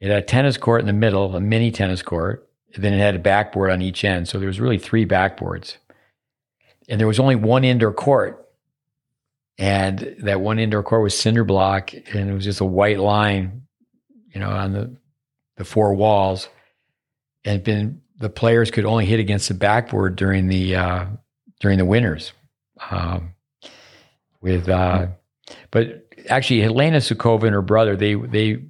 It 0.00 0.10
had 0.10 0.22
a 0.22 0.26
tennis 0.26 0.56
court 0.56 0.80
in 0.80 0.86
the 0.86 0.92
middle, 0.92 1.34
a 1.34 1.40
mini 1.40 1.70
tennis 1.70 2.02
court. 2.02 2.48
And 2.74 2.84
then 2.84 2.92
it 2.92 2.98
had 2.98 3.14
a 3.14 3.18
backboard 3.18 3.70
on 3.70 3.80
each 3.80 4.04
end. 4.04 4.28
So 4.28 4.38
there 4.38 4.46
was 4.46 4.60
really 4.60 4.78
three 4.78 5.06
backboards, 5.06 5.78
and 6.88 7.00
there 7.00 7.08
was 7.08 7.18
only 7.18 7.34
one 7.34 7.64
indoor 7.64 7.92
court 7.92 8.48
and 9.58 10.16
that 10.20 10.40
one 10.40 10.58
indoor 10.58 10.82
court 10.82 11.02
was 11.02 11.18
cinder 11.18 11.44
block, 11.44 11.92
and 11.92 12.30
it 12.30 12.32
was 12.32 12.44
just 12.44 12.60
a 12.60 12.64
white 12.64 13.00
line, 13.00 13.62
you 14.32 14.40
know, 14.40 14.50
on 14.50 14.72
the 14.72 14.96
the 15.56 15.64
four 15.64 15.94
walls, 15.94 16.48
and 17.44 17.64
been 17.64 18.00
the 18.18 18.30
players 18.30 18.70
could 18.70 18.84
only 18.84 19.04
hit 19.04 19.18
against 19.18 19.48
the 19.48 19.54
backboard 19.54 20.14
during 20.14 20.46
the 20.46 20.76
uh, 20.76 21.06
during 21.60 21.78
the 21.78 21.84
winters. 21.84 22.32
Um, 22.90 23.34
with 24.40 24.68
uh, 24.68 25.08
but 25.70 26.06
actually 26.28 26.60
Helena 26.60 26.98
Suková 26.98 27.44
and 27.44 27.54
her 27.54 27.62
brother 27.62 27.96
they 27.96 28.14
they 28.14 28.62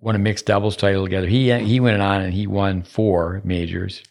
won 0.00 0.14
a 0.14 0.18
mixed 0.18 0.46
doubles 0.46 0.76
title 0.76 1.04
together. 1.04 1.26
He 1.26 1.52
he 1.64 1.80
went 1.80 2.00
on 2.00 2.22
and 2.22 2.32
he 2.32 2.46
won 2.46 2.82
four 2.82 3.40
majors. 3.44 4.02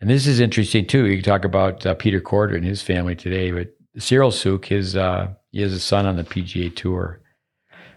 And 0.00 0.08
this 0.08 0.26
is 0.26 0.40
interesting 0.40 0.86
too. 0.86 1.06
You 1.06 1.16
can 1.16 1.24
talk 1.24 1.44
about 1.44 1.84
uh, 1.84 1.94
Peter 1.94 2.20
Korda 2.20 2.56
and 2.56 2.64
his 2.64 2.80
family 2.80 3.14
today, 3.14 3.50
but 3.50 3.74
Cyril 3.98 4.30
Suk, 4.30 4.64
his 4.64 4.96
uh, 4.96 5.34
he 5.52 5.60
has 5.60 5.72
a 5.72 5.80
son 5.80 6.06
on 6.06 6.16
the 6.16 6.24
PGA 6.24 6.74
Tour. 6.74 7.20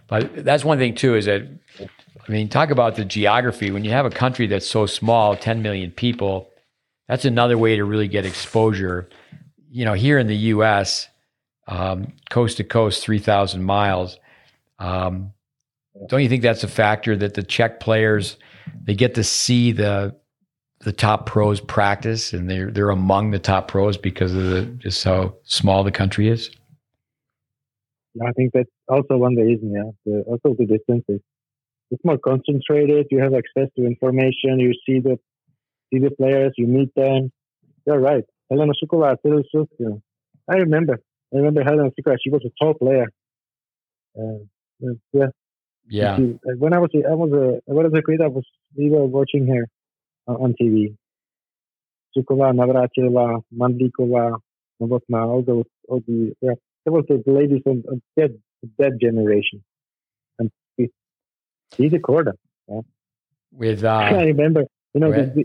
But 0.06 0.44
that's 0.44 0.64
one 0.64 0.78
thing 0.78 0.94
too 0.94 1.14
is 1.14 1.24
that 1.24 1.42
I 1.80 2.32
mean, 2.32 2.48
talk 2.48 2.70
about 2.70 2.96
the 2.96 3.04
geography. 3.04 3.70
When 3.70 3.84
you 3.84 3.90
have 3.90 4.06
a 4.06 4.10
country 4.10 4.46
that's 4.46 4.66
so 4.66 4.86
small, 4.86 5.36
10 5.36 5.60
million 5.60 5.90
people, 5.90 6.48
that's 7.06 7.26
another 7.26 7.58
way 7.58 7.76
to 7.76 7.84
really 7.84 8.08
get 8.08 8.24
exposure 8.24 9.08
you 9.74 9.84
know, 9.84 9.94
here 9.94 10.20
in 10.20 10.28
the 10.28 10.36
U.S., 10.36 11.08
um, 11.66 12.12
coast 12.30 12.58
to 12.58 12.64
coast, 12.64 13.02
three 13.02 13.18
thousand 13.18 13.64
miles. 13.64 14.18
Um, 14.78 15.32
don't 16.08 16.22
you 16.22 16.28
think 16.28 16.42
that's 16.42 16.64
a 16.64 16.68
factor 16.68 17.16
that 17.16 17.34
the 17.34 17.42
Czech 17.42 17.80
players 17.80 18.36
they 18.82 18.94
get 18.94 19.14
to 19.14 19.24
see 19.24 19.72
the 19.72 20.14
the 20.80 20.92
top 20.92 21.26
pros 21.26 21.60
practice 21.60 22.32
and 22.32 22.50
they're 22.50 22.70
they're 22.70 22.90
among 22.90 23.30
the 23.30 23.38
top 23.38 23.68
pros 23.68 23.96
because 23.96 24.34
of 24.34 24.44
the 24.44 24.64
just 24.78 25.02
how 25.04 25.34
small 25.44 25.84
the 25.84 25.92
country 25.92 26.28
is? 26.28 26.50
I 28.22 28.30
think 28.32 28.52
that's 28.52 28.70
also 28.88 29.16
one 29.16 29.34
reason. 29.34 29.72
Yeah, 29.72 29.90
the, 30.04 30.22
also 30.22 30.54
the 30.56 30.66
distances. 30.66 31.20
It's 31.90 32.04
more 32.04 32.18
concentrated. 32.18 33.06
You 33.10 33.20
have 33.20 33.34
access 33.34 33.68
to 33.76 33.86
information. 33.86 34.60
You 34.60 34.72
see 34.86 35.00
the 35.00 35.18
see 35.92 36.00
the 36.00 36.10
players. 36.10 36.52
You 36.56 36.66
meet 36.66 36.94
them. 36.94 37.32
You're 37.86 38.00
right. 38.00 38.24
Helena 38.50 38.72
Suková, 38.82 39.16
I 40.48 40.54
remember. 40.54 41.00
I 41.34 41.38
remember 41.38 41.62
Helena 41.64 41.90
Suková. 41.90 42.16
She 42.22 42.30
was 42.30 42.42
a 42.44 42.64
top 42.64 42.78
player. 42.78 43.08
Uh, 44.16 44.44
yeah, 45.12 45.26
yeah. 45.88 46.16
when 46.58 46.72
I 46.72 46.78
was 46.78 46.90
I 46.94 47.14
was 47.14 47.32
a 47.32 47.72
when 47.72 47.86
I 47.86 47.88
was 47.88 47.98
a 47.98 48.02
kid, 48.08 48.20
I 48.20 48.28
was 48.28 48.44
we 48.76 48.90
were 48.90 49.04
watching 49.06 49.46
her 49.48 49.68
on 50.26 50.54
TV. 50.60 50.96
Suková, 52.16 52.52
Navrátilová, 52.52 53.42
Mandlíková, 53.52 54.38
Novotná, 54.80 55.26
all 55.26 55.42
those, 55.42 55.64
all 55.88 56.00
the 56.06 56.32
yeah, 56.40 56.54
there 56.84 56.92
was 56.92 57.04
the 57.08 57.22
ladies 57.26 57.62
of, 57.66 58.00
that 58.16 58.30
that 58.78 59.00
generation, 59.00 59.62
and 60.38 60.50
he, 60.76 60.90
he's 61.76 61.92
a 61.92 61.98
quarter. 61.98 62.34
Yeah. 62.68 62.80
With 63.52 63.84
uh, 63.84 63.88
I 63.88 64.24
remember, 64.24 64.64
you 64.94 65.00
know, 65.00 65.10
the, 65.10 65.24
the, 65.34 65.44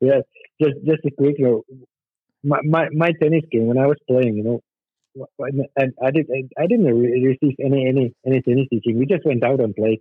yeah, 0.00 0.20
just 0.60 0.84
just 0.84 1.04
a 1.04 1.10
quick, 1.16 1.38
know, 1.38 1.62
my, 2.44 2.58
my 2.64 2.88
my 2.92 3.12
tennis 3.20 3.44
game 3.50 3.66
when 3.66 3.78
I 3.78 3.86
was 3.86 3.98
playing, 4.08 4.36
you 4.36 4.44
know, 4.44 4.60
and 5.76 5.92
I 6.02 6.10
did 6.10 6.26
I 6.58 6.66
didn't 6.66 6.86
receive 6.86 7.56
any 7.64 7.86
any 7.86 8.14
any 8.26 8.42
tennis 8.42 8.68
teaching. 8.70 8.98
We 8.98 9.06
just 9.06 9.24
went 9.24 9.44
out 9.44 9.60
and 9.60 9.74
played. 9.74 10.00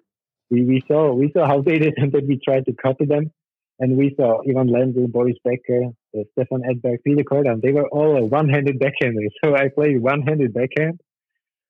We 0.49 0.63
we 0.63 0.83
saw 0.87 1.13
we 1.13 1.31
saw 1.35 1.47
how 1.47 1.61
they 1.61 1.77
did 1.77 1.89
it 1.89 1.93
and 1.97 2.11
then 2.11 2.27
we 2.27 2.39
tried 2.43 2.65
to 2.65 2.73
copy 2.73 3.05
them. 3.05 3.31
And 3.79 3.97
we 3.97 4.13
saw 4.15 4.41
Ivan 4.47 4.69
Lendl, 4.69 5.11
Boris 5.11 5.37
Becker, 5.43 5.85
uh, 6.15 6.23
Stefan 6.33 6.61
Edberg, 6.61 6.97
Peter 7.03 7.23
Kodan. 7.23 7.63
They 7.63 7.71
were 7.71 7.89
all 7.89 8.27
one-handed 8.27 8.79
backhanders. 8.79 9.33
So 9.43 9.55
I 9.55 9.69
played 9.69 9.99
one-handed 9.99 10.53
backhand 10.53 11.01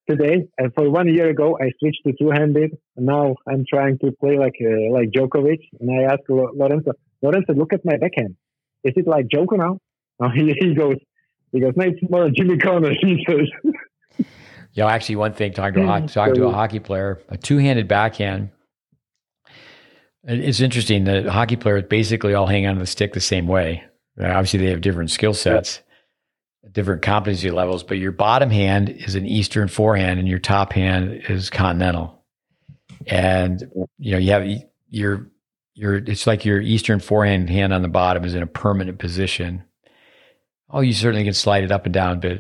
today. 0.10 0.50
And 0.58 0.74
for 0.74 0.90
one 0.90 1.08
year 1.08 1.30
ago, 1.30 1.58
I 1.62 1.72
switched 1.80 2.02
to 2.06 2.12
two-handed. 2.20 2.78
Now 2.98 3.36
I'm 3.48 3.64
trying 3.74 3.98
to 4.00 4.12
play 4.20 4.38
like 4.38 4.58
uh, 4.60 4.92
like 4.92 5.12
Djokovic. 5.12 5.62
And 5.80 5.90
I 5.90 6.12
asked 6.12 6.28
Lorenzo, 6.28 6.92
Lorenzo, 7.22 7.54
look 7.54 7.72
at 7.72 7.86
my 7.86 7.96
backhand. 7.96 8.36
Is 8.84 8.94
it 8.98 9.08
like 9.08 9.28
Djoko 9.34 9.58
now? 9.58 9.78
he, 10.36 10.54
he 10.60 10.74
goes, 10.74 10.98
he 11.52 11.60
goes, 11.60 11.74
it's 11.76 12.10
more 12.10 12.30
Jimmy 12.30 12.58
Connors. 12.58 12.98
He 13.02 13.26
says. 13.28 13.48
You 14.74 14.84
know, 14.84 14.88
actually, 14.88 15.18
one 15.18 15.34
thing 15.34 15.52
talking 15.52 15.86
to, 15.86 15.94
a, 15.94 16.08
talking 16.08 16.36
to 16.36 16.46
a 16.46 16.52
hockey 16.54 16.80
player, 16.80 17.22
a 17.28 17.36
two-handed 17.36 17.90
backhand. 17.90 18.52
It's 20.24 20.62
interesting 20.62 21.04
that 21.04 21.26
hockey 21.26 21.58
players 21.58 21.84
basically 21.90 22.34
all 22.34 22.48
hang 22.48 22.66
on 22.66 22.76
to 22.76 22.80
the 22.80 22.86
stick 22.86 23.12
the 23.12 23.20
same 23.20 23.48
way. 23.48 23.84
Obviously, 24.18 24.60
they 24.60 24.70
have 24.70 24.80
different 24.80 25.12
skill 25.12 25.34
sets, 25.34 25.82
different 26.72 27.02
competency 27.02 27.52
levels, 27.52 27.84
but 27.84 27.98
your 27.98 28.14
bottom 28.14 28.50
hand 28.50 28.88
is 28.88 29.16
an 29.16 29.26
Eastern 29.26 29.68
forehand, 29.68 30.22
and 30.22 30.30
your 30.30 30.40
top 30.40 30.72
hand 30.72 31.22
is 31.28 31.50
continental. 31.50 32.24
And 33.08 33.62
you 33.98 34.14
know, 34.14 34.20
you 34.20 34.32
have 34.32 34.48
your 34.88 35.28
your 35.74 35.96
it's 35.96 36.28
like 36.28 36.46
your 36.46 36.62
Eastern 36.62 37.02
forehand 37.02 37.50
hand 37.50 37.74
on 37.74 37.82
the 37.82 37.90
bottom 37.90 38.24
is 38.24 38.36
in 38.36 38.42
a 38.42 38.48
permanent 38.48 39.00
position 39.00 39.66
oh, 40.72 40.82
you 40.82 40.94
certainly 40.94 41.24
can 41.24 41.34
slide 41.34 41.64
it 41.64 41.72
up 41.72 41.86
and 41.86 41.94
down, 41.94 42.20
but 42.20 42.40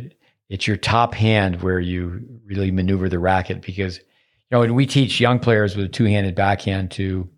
it's 0.49 0.67
your 0.67 0.77
top 0.77 1.13
hand 1.13 1.61
where 1.61 1.79
you 1.79 2.21
really 2.45 2.71
maneuver 2.71 3.09
the 3.09 3.19
racket 3.19 3.61
because, 3.61 3.97
you 3.97 4.03
know, 4.51 4.73
we 4.73 4.85
teach 4.85 5.19
young 5.19 5.39
players 5.39 5.75
with 5.75 5.85
a 5.85 5.89
two 5.89 6.05
handed 6.05 6.35
backhand 6.35 6.91
to 6.91 7.29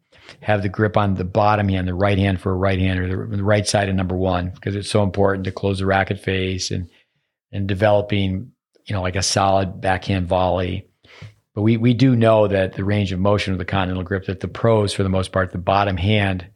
have 0.42 0.62
the 0.62 0.70
grip 0.70 0.98
on 0.98 1.16
the 1.16 1.24
bottom 1.24 1.70
hand, 1.70 1.88
the 1.88 1.94
right 1.94 2.18
hand 2.18 2.42
for 2.42 2.52
a 2.52 2.56
right 2.56 2.80
hand 2.80 3.00
or 3.00 3.08
the, 3.08 3.38
the 3.38 3.44
right 3.44 3.68
side 3.68 3.90
of 3.90 3.96
number 3.96 4.16
one, 4.16 4.50
because 4.50 4.76
it's 4.76 4.90
so 4.90 5.04
important 5.04 5.46
to 5.46 5.52
close 5.52 5.80
the 5.80 5.86
racket 5.86 6.20
face 6.20 6.72
and, 6.72 6.90
and 7.52 7.68
developing, 7.68 8.52
you 8.86 8.96
know, 8.96 9.02
like 9.02 9.16
a 9.16 9.24
solid 9.24 9.80
backhand 9.80 10.28
volley. 10.28 10.88
But 11.54 11.62
we, 11.62 11.78
we 11.78 11.94
do 11.94 12.16
know 12.16 12.48
that 12.48 12.74
the 12.74 12.84
range 12.84 13.12
of 13.12 13.20
motion 13.20 13.54
of 13.54 13.60
the 13.60 13.66
continental 13.66 14.04
grip, 14.04 14.26
that 14.26 14.40
the 14.40 14.48
pros, 14.48 14.92
for 14.92 15.04
the 15.04 15.10
most 15.10 15.32
part, 15.32 15.52
the 15.52 15.60
bottom 15.60 15.98
hand 15.98 16.48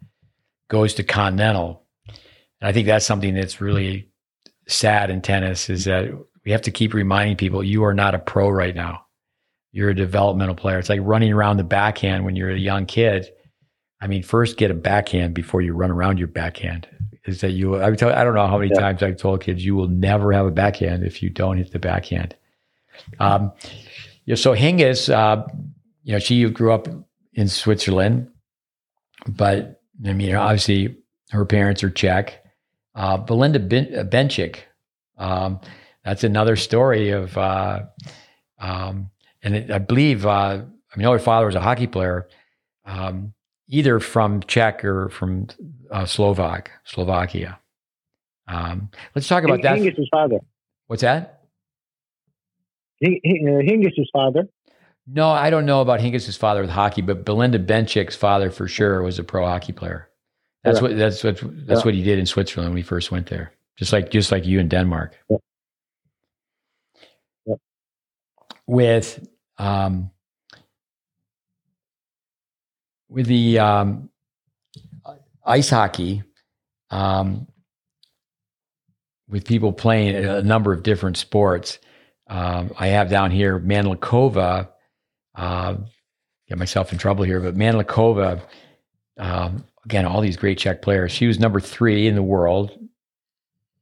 goes 0.69 0.95
to 0.95 1.03
continental. 1.03 1.83
And 2.07 2.67
I 2.67 2.71
think 2.71 2.87
that's 2.87 3.05
something 3.05 3.35
that's 3.35 3.61
really 3.61 4.09
sad 4.67 5.09
in 5.09 5.21
tennis 5.21 5.69
is 5.69 5.85
that 5.85 6.11
we 6.45 6.51
have 6.51 6.61
to 6.63 6.71
keep 6.71 6.93
reminding 6.93 7.37
people 7.37 7.63
you 7.63 7.83
are 7.83 7.93
not 7.93 8.15
a 8.15 8.19
pro 8.19 8.49
right 8.49 8.75
now. 8.75 9.05
You're 9.71 9.89
a 9.89 9.95
developmental 9.95 10.55
player. 10.55 10.79
It's 10.79 10.89
like 10.89 11.01
running 11.03 11.33
around 11.33 11.57
the 11.57 11.63
backhand 11.63 12.25
when 12.25 12.35
you're 12.35 12.51
a 12.51 12.57
young 12.57 12.85
kid. 12.85 13.29
I 13.99 14.07
mean, 14.07 14.23
first 14.23 14.57
get 14.57 14.71
a 14.71 14.75
backhand 14.75 15.33
before 15.33 15.61
you 15.61 15.73
run 15.73 15.91
around 15.91 16.19
your 16.19 16.27
backhand. 16.27 16.87
Is 17.25 17.41
that 17.41 17.51
you? 17.51 17.81
I, 17.83 17.93
tell, 17.95 18.09
I 18.09 18.23
don't 18.23 18.35
know 18.35 18.47
how 18.47 18.57
many 18.57 18.71
yeah. 18.73 18.79
times 18.79 19.03
I've 19.03 19.17
told 19.17 19.41
kids 19.41 19.65
you 19.65 19.75
will 19.75 19.89
never 19.89 20.31
have 20.31 20.45
a 20.45 20.51
backhand 20.51 21.03
if 21.03 21.21
you 21.21 21.29
don't 21.29 21.57
hit 21.57 21.71
the 21.71 21.79
backhand. 21.79 22.35
Um, 23.19 23.51
so 24.35 24.55
Hingis, 24.55 25.13
uh, 25.13 25.45
you 26.03 26.13
know, 26.13 26.19
she 26.19 26.49
grew 26.49 26.71
up 26.71 26.87
in 27.33 27.47
Switzerland, 27.47 28.29
but 29.27 29.81
I 30.05 30.13
mean, 30.13 30.33
obviously 30.35 30.97
her 31.31 31.45
parents 31.45 31.83
are 31.83 31.89
Czech. 31.89 32.43
Uh, 32.97 33.15
Belinda 33.15 33.59
ben- 33.59 33.93
uh, 33.95 34.03
Bencic, 34.03 34.57
um, 35.19 35.61
that's 36.03 36.23
another 36.23 36.55
story 36.55 37.11
of, 37.11 37.37
uh, 37.37 37.81
um, 38.59 39.11
and 39.43 39.55
it, 39.55 39.69
I 39.69 39.77
believe, 39.77 40.25
uh, 40.25 40.61
I 40.89 40.97
mean, 40.97 41.07
her 41.07 41.19
father 41.19 41.45
was 41.45 41.53
a 41.53 41.61
hockey 41.61 41.85
player, 41.85 42.27
um, 42.85 43.33
either 43.67 43.99
from 43.99 44.41
Czech 44.41 44.83
or 44.83 45.09
from 45.09 45.45
uh, 45.91 46.05
Slovak, 46.05 46.71
Slovakia. 46.85 47.59
Um, 48.47 48.89
let's 49.13 49.27
talk 49.27 49.43
about 49.43 49.61
that. 49.61 49.77
Hingis' 49.77 50.07
father. 50.09 50.39
What's 50.87 51.03
that? 51.03 51.43
Hingis' 53.03 54.07
father. 54.11 54.47
No, 55.05 55.29
I 55.29 55.51
don't 55.51 55.67
know 55.67 55.81
about 55.81 55.99
Hingis' 55.99 56.35
father 56.35 56.61
with 56.61 56.71
hockey, 56.71 57.03
but 57.03 57.25
Belinda 57.25 57.59
Bencic's 57.59 58.15
father 58.15 58.49
for 58.49 58.67
sure 58.67 59.03
was 59.03 59.19
a 59.19 59.23
pro 59.23 59.45
hockey 59.45 59.71
player. 59.71 60.09
That's 60.63 60.81
what 60.81 60.97
that's 60.97 61.23
what 61.23 61.37
that's 61.67 61.81
yeah. 61.81 61.85
what 61.85 61.93
he 61.93 62.03
did 62.03 62.19
in 62.19 62.25
Switzerland 62.25 62.71
when 62.71 62.77
he 62.77 62.83
first 62.83 63.11
went 63.11 63.27
there. 63.27 63.53
Just 63.77 63.93
like 63.93 64.09
just 64.09 64.31
like 64.31 64.45
you 64.45 64.59
in 64.59 64.67
Denmark. 64.67 65.15
Yeah. 65.29 65.37
Yeah. 67.45 67.55
With 68.65 69.27
um 69.57 70.11
with 73.09 73.27
the 73.27 73.59
um, 73.59 74.09
ice 75.45 75.69
hockey, 75.69 76.23
um, 76.89 77.47
with 79.29 79.45
people 79.45 79.71
playing 79.73 80.15
a 80.15 80.41
number 80.41 80.71
of 80.73 80.83
different 80.83 81.17
sports. 81.17 81.79
Um, 82.29 82.71
I 82.77 82.87
have 82.87 83.09
down 83.09 83.31
here 83.31 83.59
Mandlikova. 83.59 84.69
Uh, 85.35 85.75
get 86.47 86.57
myself 86.57 86.91
in 86.91 86.97
trouble 86.97 87.23
here, 87.23 87.39
but 87.39 87.55
Mandlikova 87.55 88.41
um, 89.17 89.63
again, 89.87 90.05
all 90.05 90.19
these 90.19 90.35
great 90.35 90.57
Czech 90.57 90.81
players. 90.81 91.13
She 91.13 91.27
was 91.27 91.39
number 91.39 91.61
three 91.61 92.07
in 92.07 92.15
the 92.15 92.21
world. 92.21 92.77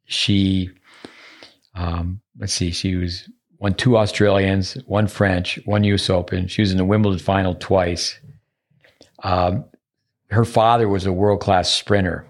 She, 0.05 0.69
um, 1.73 2.21
let's 2.37 2.53
see, 2.53 2.69
she 2.69 2.95
was 2.95 3.27
won 3.57 3.73
two 3.73 3.97
Australians, 3.97 4.75
one 4.85 5.07
French, 5.07 5.59
one 5.65 5.83
U.S. 5.83 6.07
Open. 6.11 6.47
She 6.47 6.61
was 6.61 6.71
in 6.71 6.77
the 6.77 6.85
Wimbledon 6.85 7.17
final 7.17 7.55
twice. 7.55 8.19
Um, 9.23 9.65
her 10.29 10.45
father 10.45 10.87
was 10.87 11.07
a 11.07 11.11
world 11.11 11.41
class 11.41 11.71
sprinter. 11.71 12.27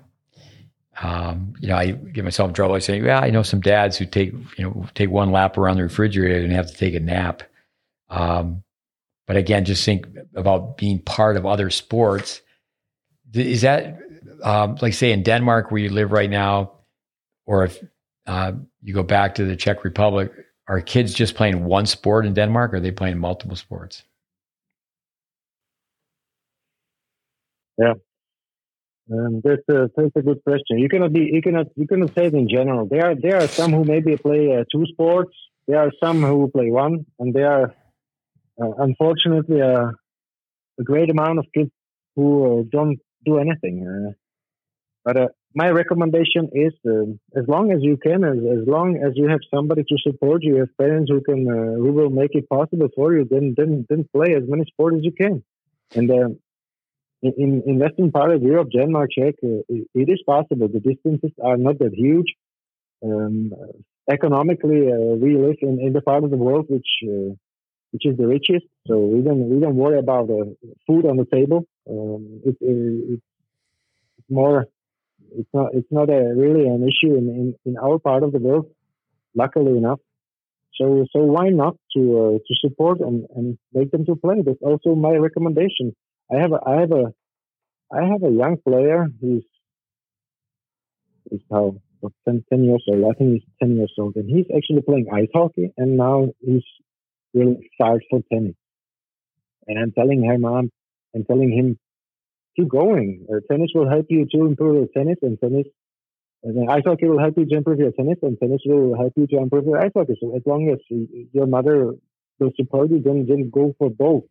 Um, 1.03 1.53
you 1.59 1.67
know, 1.67 1.76
I 1.76 1.91
get 1.91 2.23
myself 2.23 2.53
trouble. 2.53 2.76
I 2.76 2.80
say, 2.80 3.01
yeah, 3.01 3.19
I 3.19 3.30
know 3.30 3.43
some 3.43 3.59
dads 3.59 3.97
who 3.97 4.05
take, 4.05 4.32
you 4.57 4.63
know, 4.63 4.88
take 4.95 5.09
one 5.09 5.34
lap 5.34 5.57
around 5.57 5.76
the 5.76 5.84
refrigerator 5.84 6.41
and 6.41 6.53
have 6.53 6.71
to 6.71 6.78
take 6.78 6.93
a 6.93 7.01
nap. 7.01 7.43
Um, 8.09 8.63
but 9.28 9.36
again, 9.36 9.65
just 9.65 9.84
think 9.84 10.07
about 10.34 10.78
being 10.78 10.99
part 10.99 11.36
of 11.36 11.45
other 11.45 11.69
sports 11.69 12.41
is 13.36 13.61
that 13.61 13.99
um, 14.43 14.77
like 14.81 14.93
say 14.93 15.11
in 15.11 15.23
Denmark 15.23 15.71
where 15.71 15.81
you 15.81 15.89
live 15.89 16.11
right 16.11 16.29
now, 16.29 16.71
or 17.45 17.65
if 17.65 17.83
uh, 18.27 18.53
you 18.81 18.93
go 18.93 19.03
back 19.03 19.36
to 19.36 19.45
the 19.45 19.55
Czech 19.55 19.83
Republic, 19.83 20.31
are 20.67 20.81
kids 20.81 21.13
just 21.13 21.36
playing 21.36 21.65
one 21.65 21.86
sport 21.86 22.25
in 22.25 22.33
Denmark, 22.33 22.73
or 22.73 22.77
are 22.77 22.79
they 22.79 22.91
playing 22.91 23.17
multiple 23.17 23.55
sports? 23.55 24.03
Yeah, 27.77 27.93
um, 29.11 29.41
that's 29.43 29.61
a 29.69 29.89
that's 29.95 30.15
a 30.15 30.21
good 30.21 30.43
question. 30.43 30.79
You 30.79 30.89
cannot 30.89 31.13
be 31.13 31.29
you 31.31 31.41
cannot 31.41 31.67
you 31.75 31.88
cannot 31.88 32.15
say 32.15 32.25
it 32.27 32.33
in 32.33 32.49
general. 32.49 32.88
There 32.88 33.05
are 33.05 33.15
there 33.15 33.38
are 33.38 33.47
some 33.47 33.71
who 33.71 33.83
maybe 33.83 34.17
play 34.17 34.55
uh, 34.55 34.63
two 34.71 34.86
sports. 34.88 35.36
There 35.67 35.79
are 35.79 35.91
some 36.03 36.21
who 36.21 36.49
play 36.49 36.71
one, 36.71 37.05
and 37.19 37.33
there 37.33 37.51
are 37.51 37.75
uh, 38.61 38.71
unfortunately 38.79 39.61
uh, 39.61 39.91
a 40.79 40.83
great 40.83 41.09
amount 41.09 41.39
of 41.39 41.45
kids 41.53 41.71
who 42.15 42.61
uh, 42.61 42.63
don't 42.71 42.99
do 43.26 43.38
anything. 43.39 43.76
Uh, 43.88 44.11
but 45.05 45.17
uh, 45.17 45.28
my 45.53 45.69
recommendation 45.69 46.49
is 46.53 46.73
uh, 46.86 47.05
as 47.39 47.47
long 47.47 47.71
as 47.71 47.80
you 47.82 47.95
can, 47.95 48.23
as, 48.23 48.38
as 48.38 48.67
long 48.67 48.97
as 48.97 49.13
you 49.15 49.28
have 49.28 49.39
somebody 49.53 49.84
to 49.84 49.97
support 49.99 50.43
you, 50.43 50.55
have 50.57 50.78
parents 50.78 51.11
who 51.11 51.21
can 51.21 51.47
uh, 51.47 51.76
who 51.82 51.91
will 51.93 52.09
make 52.09 52.34
it 52.34 52.49
possible 52.49 52.89
for 52.95 53.13
you, 53.15 53.28
then 53.30 53.53
then 53.55 53.86
then 53.89 54.09
play 54.15 54.34
as 54.36 54.43
many 54.47 54.65
sports 54.65 54.97
as 54.97 55.03
you 55.03 55.11
can. 55.11 55.43
And 55.93 56.09
uh, 56.09 56.30
in 57.21 57.63
in 57.67 57.80
western 57.80 58.11
part 58.11 58.32
of 58.34 58.41
Europe, 58.41 58.69
Denmark, 58.76 59.11
Czech, 59.11 59.36
uh, 59.43 59.61
it 59.69 60.09
is 60.15 60.21
possible. 60.26 60.67
The 60.67 60.80
distances 60.80 61.32
are 61.41 61.57
not 61.57 61.78
that 61.80 61.93
huge. 61.93 62.34
Um, 63.03 63.53
economically, 64.11 64.91
uh, 64.91 65.15
we 65.23 65.38
live 65.38 65.57
in, 65.61 65.80
in 65.80 65.93
the 65.93 66.01
part 66.01 66.23
of 66.23 66.32
the 66.32 66.38
world 66.38 66.65
which 66.67 66.91
uh, 67.03 67.32
which 67.91 68.05
is 68.05 68.17
the 68.17 68.28
richest, 68.28 68.65
so 68.88 68.97
we 68.97 69.21
don't 69.21 69.49
we 69.51 69.59
don't 69.61 69.76
worry 69.76 69.99
about 69.99 70.28
food 70.88 71.05
on 71.05 71.15
the 71.17 71.28
table. 71.32 71.65
Um, 71.89 72.41
it, 72.45 72.57
it, 72.61 73.19
it's 74.17 74.29
more 74.29 74.65
it's 75.31 75.49
not 75.53 75.69
it's 75.73 75.91
not 75.91 76.09
a 76.09 76.33
really 76.36 76.67
an 76.67 76.83
issue 76.83 77.15
in, 77.15 77.29
in, 77.29 77.55
in 77.65 77.77
our 77.77 77.99
part 77.99 78.23
of 78.23 78.31
the 78.31 78.39
world, 78.39 78.67
luckily 79.36 79.77
enough. 79.77 79.99
So 80.75 81.05
so 81.11 81.19
why 81.21 81.49
not 81.49 81.75
to 81.95 82.01
uh, 82.01 82.38
to 82.45 82.53
support 82.61 82.99
and, 82.99 83.25
and 83.36 83.57
make 83.73 83.91
them 83.91 84.05
to 84.05 84.15
play? 84.15 84.41
That's 84.45 84.61
also 84.61 84.95
my 84.95 85.15
recommendation. 85.15 85.95
I 86.31 86.38
have 86.41 86.51
a 86.51 86.59
I 86.65 86.79
have 86.81 86.91
a 86.91 87.13
I 87.91 88.05
have 88.05 88.23
a 88.23 88.31
young 88.31 88.57
player 88.67 89.07
who's 89.21 89.45
is 91.31 91.41
how 91.51 91.75
10, 92.25 92.43
10 92.49 92.63
years 92.63 92.83
old. 92.88 93.03
I 93.03 93.17
think 93.17 93.33
he's 93.33 93.49
10 93.61 93.77
years 93.77 93.93
old, 93.97 94.15
and 94.15 94.29
he's 94.29 94.45
actually 94.55 94.81
playing 94.81 95.07
ice 95.11 95.29
hockey, 95.33 95.71
and 95.77 95.97
now 95.97 96.27
he's 96.39 96.63
really 97.33 97.69
fired 97.77 98.03
for 98.09 98.21
tennis. 98.31 98.55
And 99.67 99.79
I'm 99.79 99.91
telling 99.91 100.23
her 100.25 100.38
mom, 100.38 100.71
I'm 101.16 101.24
telling 101.26 101.51
him, 101.51 101.80
keep 102.55 102.68
going. 102.68 103.26
Uh, 103.32 103.39
tennis 103.49 103.72
will 103.74 103.89
help 103.89 104.05
you 104.09 104.28
to 104.32 104.45
improve 104.45 104.76
your 104.76 104.88
tennis, 104.95 105.18
and 105.22 105.39
tennis, 105.39 105.68
and 106.43 106.70
ice 106.70 106.84
hockey 106.86 107.07
will 107.07 107.20
help 107.20 107.38
you 107.38 107.45
to 107.45 107.55
improve 107.55 107.80
your 107.80 107.91
tennis, 107.91 108.18
and 108.22 108.38
tennis 108.39 108.61
will 108.66 108.95
help 108.97 109.13
you 109.16 109.26
to 109.28 109.38
improve 109.38 109.66
your 109.66 109.84
ice 109.84 109.91
hockey. 109.95 110.16
So 110.22 110.36
as 110.36 110.43
long 110.45 110.70
as 110.70 110.80
your 111.32 111.47
mother 111.47 111.93
will 112.39 112.51
support 112.55 112.89
you, 112.91 113.01
then 113.01 113.26
then 113.28 113.49
go 113.49 113.74
for 113.80 113.89
both. 113.89 114.24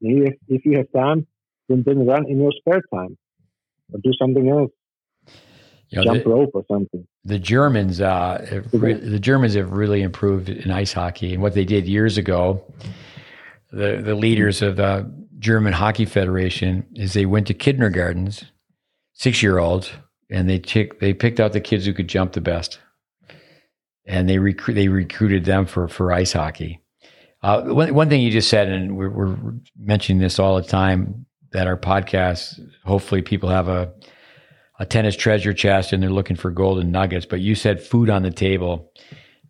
If, 0.00 0.34
if 0.48 0.64
you 0.64 0.78
have 0.78 0.90
time, 0.92 1.26
then 1.68 1.82
then 1.84 2.06
run 2.06 2.28
in 2.28 2.40
your 2.40 2.52
spare 2.52 2.82
time, 2.92 3.18
or 3.92 4.00
do 4.02 4.12
something 4.18 4.48
else. 4.48 4.70
You 5.90 5.98
know, 5.98 6.04
jump 6.04 6.24
the, 6.24 6.30
rope 6.30 6.50
or 6.54 6.64
something. 6.70 7.06
The 7.24 7.38
Germans, 7.38 8.00
uh, 8.00 8.62
re- 8.72 8.94
the 8.94 9.18
Germans 9.18 9.54
have 9.54 9.72
really 9.72 10.00
improved 10.00 10.48
in 10.48 10.70
ice 10.70 10.92
hockey, 10.92 11.34
and 11.34 11.42
what 11.42 11.54
they 11.54 11.66
did 11.66 11.86
years 11.86 12.16
ago, 12.16 12.64
the 13.70 14.00
the 14.02 14.14
leaders 14.14 14.62
of 14.62 14.76
the 14.76 15.12
German 15.42 15.72
Hockey 15.72 16.04
Federation 16.04 16.86
is 16.94 17.14
they 17.14 17.26
went 17.26 17.48
to 17.48 17.54
kindergartens, 17.54 18.44
six 19.12 19.42
year 19.42 19.58
olds, 19.58 19.90
and 20.30 20.48
they 20.48 20.60
took 20.60 21.00
they 21.00 21.12
picked 21.12 21.40
out 21.40 21.52
the 21.52 21.60
kids 21.60 21.84
who 21.84 21.92
could 21.92 22.06
jump 22.06 22.32
the 22.32 22.40
best, 22.40 22.78
and 24.06 24.28
they 24.28 24.38
recruit 24.38 24.74
they 24.74 24.86
recruited 24.86 25.44
them 25.44 25.66
for 25.66 25.88
for 25.88 26.12
ice 26.12 26.32
hockey. 26.32 26.80
Uh, 27.42 27.62
one 27.62 27.92
one 27.92 28.08
thing 28.08 28.22
you 28.22 28.30
just 28.30 28.48
said, 28.48 28.68
and 28.68 28.96
we're, 28.96 29.10
we're 29.10 29.36
mentioning 29.76 30.22
this 30.22 30.38
all 30.38 30.54
the 30.54 30.62
time, 30.62 31.26
that 31.50 31.66
our 31.66 31.76
podcast, 31.76 32.60
hopefully, 32.84 33.20
people 33.20 33.48
have 33.48 33.66
a 33.68 33.92
a 34.78 34.86
tennis 34.86 35.16
treasure 35.16 35.52
chest 35.52 35.92
and 35.92 36.00
they're 36.00 36.10
looking 36.10 36.36
for 36.36 36.52
golden 36.52 36.92
nuggets. 36.92 37.26
But 37.26 37.40
you 37.40 37.56
said 37.56 37.82
food 37.82 38.10
on 38.10 38.22
the 38.22 38.30
table. 38.30 38.92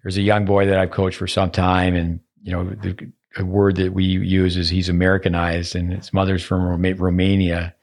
There's 0.03 0.17
a 0.17 0.23
young 0.23 0.47
boy 0.47 0.67
that 0.67 0.79
I've 0.79 0.91
coached 0.91 1.19
for 1.19 1.27
some 1.27 1.51
time, 1.51 1.95
and 1.95 2.21
you 2.43 2.53
know 2.53 2.65
the 2.65 3.13
a 3.37 3.45
word 3.45 3.77
that 3.77 3.93
we 3.93 4.05
use 4.05 4.57
is 4.57 4.69
he's 4.69 4.89
Americanized, 4.89 5.75
and 5.75 5.93
his 5.93 6.13
mother's 6.13 6.43
from 6.43 6.65
Romania. 6.65 7.75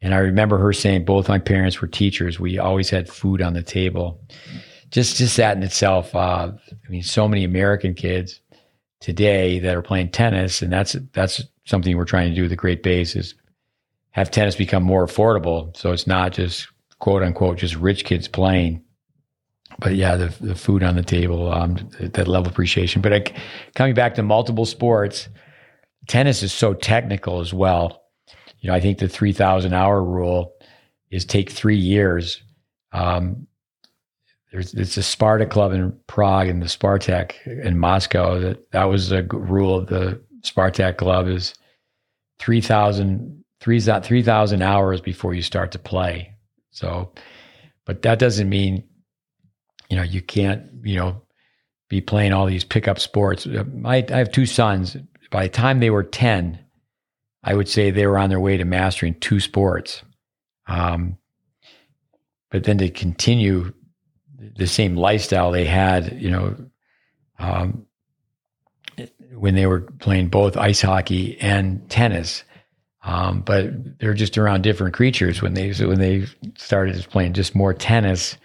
And 0.00 0.14
I 0.14 0.18
remember 0.18 0.58
her 0.58 0.72
saying 0.72 1.04
both 1.04 1.28
my 1.28 1.38
parents 1.38 1.80
were 1.80 1.88
teachers. 1.88 2.40
We 2.40 2.58
always 2.58 2.90
had 2.90 3.08
food 3.08 3.40
on 3.40 3.54
the 3.54 3.62
table. 3.62 4.20
Just 4.90 5.16
just 5.16 5.36
that 5.36 5.56
in 5.56 5.62
itself. 5.62 6.14
Uh, 6.14 6.52
I 6.70 6.90
mean, 6.90 7.02
so 7.02 7.28
many 7.28 7.44
American 7.44 7.94
kids 7.94 8.40
today 9.00 9.58
that 9.60 9.76
are 9.76 9.82
playing 9.82 10.10
tennis, 10.10 10.62
and 10.62 10.72
that's 10.72 10.96
that's 11.12 11.42
something 11.64 11.96
we're 11.96 12.04
trying 12.04 12.30
to 12.30 12.34
do 12.34 12.42
with 12.42 12.50
the 12.50 12.56
Great 12.56 12.82
Base 12.82 13.14
is 13.14 13.34
have 14.10 14.30
tennis 14.30 14.56
become 14.56 14.82
more 14.82 15.06
affordable. 15.06 15.74
So 15.76 15.92
it's 15.92 16.06
not 16.06 16.32
just 16.32 16.68
quote 16.98 17.22
unquote 17.22 17.58
just 17.58 17.76
rich 17.76 18.04
kids 18.04 18.28
playing 18.28 18.82
but 19.78 19.94
yeah, 19.94 20.16
the 20.16 20.34
the 20.40 20.54
food 20.54 20.82
on 20.82 20.96
the 20.96 21.02
table, 21.02 21.52
um, 21.52 21.76
that 22.00 22.28
level 22.28 22.46
of 22.46 22.52
appreciation. 22.52 23.02
But 23.02 23.12
I, 23.12 23.24
coming 23.74 23.94
back 23.94 24.14
to 24.16 24.22
multiple 24.22 24.66
sports, 24.66 25.28
tennis 26.08 26.42
is 26.42 26.52
so 26.52 26.74
technical 26.74 27.40
as 27.40 27.52
well. 27.52 28.02
You 28.60 28.70
know, 28.70 28.76
I 28.76 28.80
think 28.80 28.98
the 28.98 29.08
three 29.08 29.32
thousand 29.32 29.74
hour 29.74 30.02
rule 30.02 30.54
is 31.10 31.24
take 31.24 31.50
three 31.50 31.76
years. 31.76 32.42
Um, 32.92 33.46
there's 34.52 34.74
it's 34.74 34.96
a 34.96 35.02
Sparta 35.02 35.46
club 35.46 35.72
in 35.72 35.98
Prague 36.06 36.48
and 36.48 36.62
the 36.62 36.66
Spartak 36.66 37.34
in 37.46 37.78
Moscow. 37.78 38.38
That 38.38 38.70
that 38.72 38.84
was 38.84 39.10
a 39.12 39.22
rule 39.22 39.76
of 39.76 39.86
the 39.86 40.22
Spartak 40.42 40.96
club 40.96 41.28
is 41.28 41.54
3,000 42.38 43.44
3,000 43.60 44.62
hours 44.62 45.00
before 45.00 45.34
you 45.34 45.42
start 45.42 45.70
to 45.70 45.78
play. 45.78 46.34
So, 46.72 47.12
but 47.86 48.02
that 48.02 48.18
doesn't 48.18 48.48
mean 48.48 48.82
you 49.92 49.98
know, 49.98 50.04
you 50.04 50.22
can't, 50.22 50.70
you 50.84 50.96
know, 50.96 51.20
be 51.90 52.00
playing 52.00 52.32
all 52.32 52.46
these 52.46 52.64
pickup 52.64 52.98
sports. 52.98 53.46
I, 53.84 54.02
I 54.10 54.16
have 54.16 54.32
two 54.32 54.46
sons. 54.46 54.96
By 55.30 55.42
the 55.42 55.50
time 55.50 55.80
they 55.80 55.90
were 55.90 56.02
10, 56.02 56.58
I 57.44 57.52
would 57.52 57.68
say 57.68 57.90
they 57.90 58.06
were 58.06 58.16
on 58.16 58.30
their 58.30 58.40
way 58.40 58.56
to 58.56 58.64
mastering 58.64 59.20
two 59.20 59.38
sports. 59.38 60.02
Um, 60.66 61.18
but 62.50 62.64
then 62.64 62.78
to 62.78 62.88
continue 62.88 63.74
the 64.56 64.66
same 64.66 64.96
lifestyle 64.96 65.50
they 65.50 65.66
had, 65.66 66.18
you 66.18 66.30
know, 66.30 66.56
um, 67.38 67.84
when 69.34 69.54
they 69.54 69.66
were 69.66 69.82
playing 69.82 70.28
both 70.28 70.56
ice 70.56 70.80
hockey 70.80 71.38
and 71.38 71.86
tennis. 71.90 72.44
Um, 73.04 73.42
but 73.42 73.98
they're 73.98 74.14
just 74.14 74.38
around 74.38 74.62
different 74.62 74.94
creatures 74.94 75.42
when 75.42 75.52
they 75.52 75.72
when 75.72 75.98
they 75.98 76.24
started 76.56 76.94
just 76.94 77.10
playing 77.10 77.34
just 77.34 77.54
more 77.54 77.74
tennis. 77.74 78.38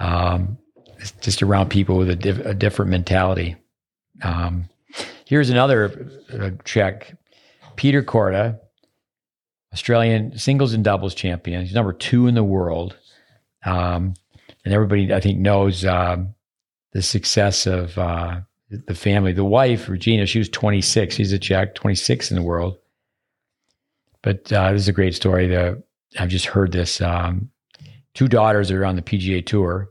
Um, 0.00 0.58
just 1.20 1.42
around 1.42 1.70
people 1.70 1.96
with 1.96 2.10
a, 2.10 2.48
a 2.48 2.54
different 2.54 2.90
mentality. 2.90 3.56
Um, 4.22 4.68
here's 5.24 5.50
another 5.50 6.08
uh, 6.32 6.50
Czech. 6.64 7.16
Peter 7.76 8.02
Korda, 8.02 8.58
Australian 9.72 10.36
singles 10.38 10.74
and 10.74 10.84
doubles 10.84 11.14
champion. 11.14 11.62
He's 11.64 11.74
number 11.74 11.92
two 11.92 12.26
in 12.26 12.34
the 12.34 12.44
world. 12.44 12.96
Um, 13.64 14.14
and 14.64 14.74
everybody, 14.74 15.14
I 15.14 15.20
think, 15.20 15.38
knows 15.38 15.84
um, 15.84 16.34
the 16.92 17.02
success 17.02 17.66
of 17.66 17.96
uh, 17.96 18.40
the 18.70 18.94
family. 18.94 19.32
The 19.32 19.44
wife, 19.44 19.88
Regina, 19.88 20.26
she 20.26 20.38
was 20.38 20.48
26. 20.48 21.14
She's 21.14 21.32
a 21.32 21.38
Czech, 21.38 21.74
26 21.74 22.30
in 22.30 22.36
the 22.36 22.42
world. 22.42 22.76
But 24.22 24.52
uh, 24.52 24.72
this 24.72 24.82
is 24.82 24.88
a 24.88 24.92
great 24.92 25.14
story. 25.14 25.46
The, 25.46 25.82
I've 26.18 26.28
just 26.28 26.46
heard 26.46 26.72
this. 26.72 27.00
Um, 27.00 27.50
two 28.14 28.28
daughters 28.28 28.70
are 28.70 28.84
on 28.84 28.96
the 28.96 29.02
PGA 29.02 29.44
Tour 29.44 29.88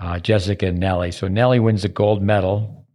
uh, 0.00 0.18
Jessica 0.18 0.66
and 0.66 0.80
Nelly. 0.80 1.12
So 1.12 1.28
Nelly 1.28 1.60
wins 1.60 1.82
the 1.82 1.88
gold 1.88 2.22
medal. 2.22 2.86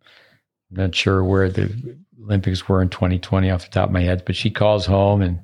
I'm 0.72 0.77
not 0.77 0.95
sure 0.95 1.23
where 1.23 1.49
the 1.49 1.98
Olympics 2.23 2.68
were 2.68 2.82
in 2.82 2.90
2020 2.90 3.52
off 3.52 3.65
the 3.65 3.72
top 3.72 3.90
of 3.90 3.94
my 3.94 4.02
head, 4.02 4.23
but 4.26 4.36
she 4.36 4.49
calls 4.49 4.86
home 4.86 5.22
and 5.22 5.41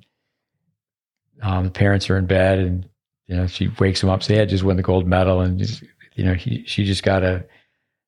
um, 1.41 1.65
the 1.65 1.71
parents 1.71 2.09
are 2.09 2.17
in 2.17 2.25
bed 2.25 2.59
and 2.59 2.89
you 3.27 3.35
know 3.35 3.47
she 3.47 3.69
wakes 3.79 4.01
them 4.01 4.09
up, 4.09 4.23
say, 4.23 4.41
"I 4.41 4.45
just 4.45 4.63
won 4.63 4.75
the 4.75 4.83
gold 4.83 5.07
medal," 5.07 5.39
and 5.39 5.57
just, 5.57 5.83
you 6.15 6.25
know 6.25 6.33
he, 6.33 6.65
she 6.65 6.83
just 6.83 7.01
got 7.01 7.23
a 7.23 7.45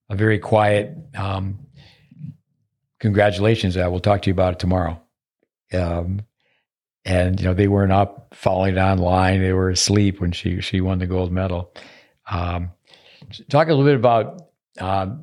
a 0.09 0.15
very 0.15 0.37
quiet 0.37 0.97
um, 1.15 1.59
congratulations. 2.99 3.77
I 3.77 3.87
will 3.87 4.01
talk 4.01 4.21
to 4.23 4.29
you 4.29 4.33
about 4.33 4.53
it 4.53 4.59
tomorrow. 4.59 5.01
Um, 5.73 6.21
and 7.05 7.39
you 7.39 7.45
know 7.45 7.53
they 7.53 7.67
weren't 7.67 7.91
up 7.91 8.33
following 8.35 8.77
online; 8.77 9.41
they 9.41 9.53
were 9.53 9.69
asleep 9.69 10.19
when 10.19 10.31
she 10.33 10.61
she 10.61 10.81
won 10.81 10.99
the 10.99 11.07
gold 11.07 11.31
medal. 11.31 11.73
Um, 12.29 12.71
Talk 13.49 13.67
a 13.67 13.73
little 13.73 13.85
bit 13.85 13.95
about 13.95 14.41
uh, 14.79 15.15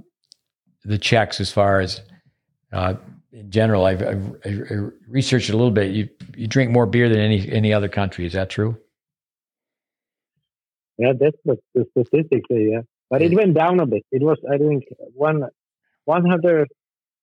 the 0.84 0.98
Czechs 0.98 1.40
as 1.40 1.52
far 1.52 1.80
as 1.80 2.00
uh, 2.72 2.94
in 3.32 3.50
general. 3.50 3.84
I've, 3.86 4.02
I've, 4.02 4.36
I've, 4.44 4.92
researched 5.08 5.50
a 5.50 5.56
little 5.56 5.70
bit. 5.70 5.92
You 5.92 6.08
you 6.36 6.46
drink 6.46 6.70
more 6.70 6.86
beer 6.86 7.08
than 7.08 7.18
any 7.18 7.50
any 7.50 7.72
other 7.72 7.88
country. 7.88 8.26
Is 8.26 8.32
that 8.32 8.50
true? 8.50 8.76
Yeah, 10.98 11.12
that's 11.18 11.36
the, 11.44 11.56
the 11.74 11.86
statistics. 11.92 12.46
Yeah, 12.50 12.82
but 13.08 13.22
it 13.22 13.32
went 13.32 13.54
down 13.54 13.80
a 13.80 13.86
bit. 13.86 14.04
It 14.12 14.22
was 14.22 14.38
I 14.52 14.58
think 14.58 14.84
one 15.14 15.44
one 16.04 16.24
hundred 16.24 16.68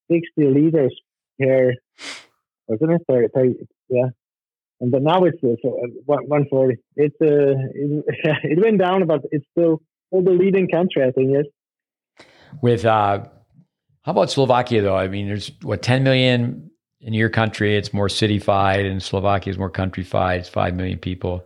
sixty 0.09 0.45
liters 0.45 0.95
per 1.39 1.73
wasn't 2.67 3.01
it? 3.07 3.67
Yeah, 3.89 4.09
and 4.81 4.91
but 4.91 5.01
now 5.01 5.23
it's 5.23 5.37
uh, 5.43 5.71
one 6.05 6.47
forty. 6.49 6.77
It's 6.95 7.15
uh, 7.21 7.55
it, 7.73 8.05
it 8.43 8.63
went 8.63 8.79
down, 8.79 9.05
but 9.07 9.21
it's 9.31 9.45
still 9.51 9.81
well, 10.11 10.23
the 10.23 10.31
leading 10.31 10.67
country, 10.69 11.03
I 11.03 11.11
think, 11.11 11.31
yes. 11.31 11.45
With 12.61 12.85
uh, 12.85 13.25
how 14.01 14.11
about 14.11 14.31
Slovakia 14.31 14.81
though? 14.81 14.95
I 14.95 15.07
mean, 15.07 15.27
there's 15.27 15.51
what 15.61 15.81
10 15.81 16.03
million 16.03 16.71
in 17.01 17.13
your 17.13 17.29
country. 17.29 17.75
It's 17.75 17.93
more 17.93 18.07
cityfied, 18.07 18.89
and 18.89 19.03
Slovakia 19.03 19.51
is 19.51 19.57
more 19.57 19.71
countryfied. 19.71 20.39
It's 20.39 20.49
five 20.49 20.75
million 20.75 20.97
people. 20.97 21.45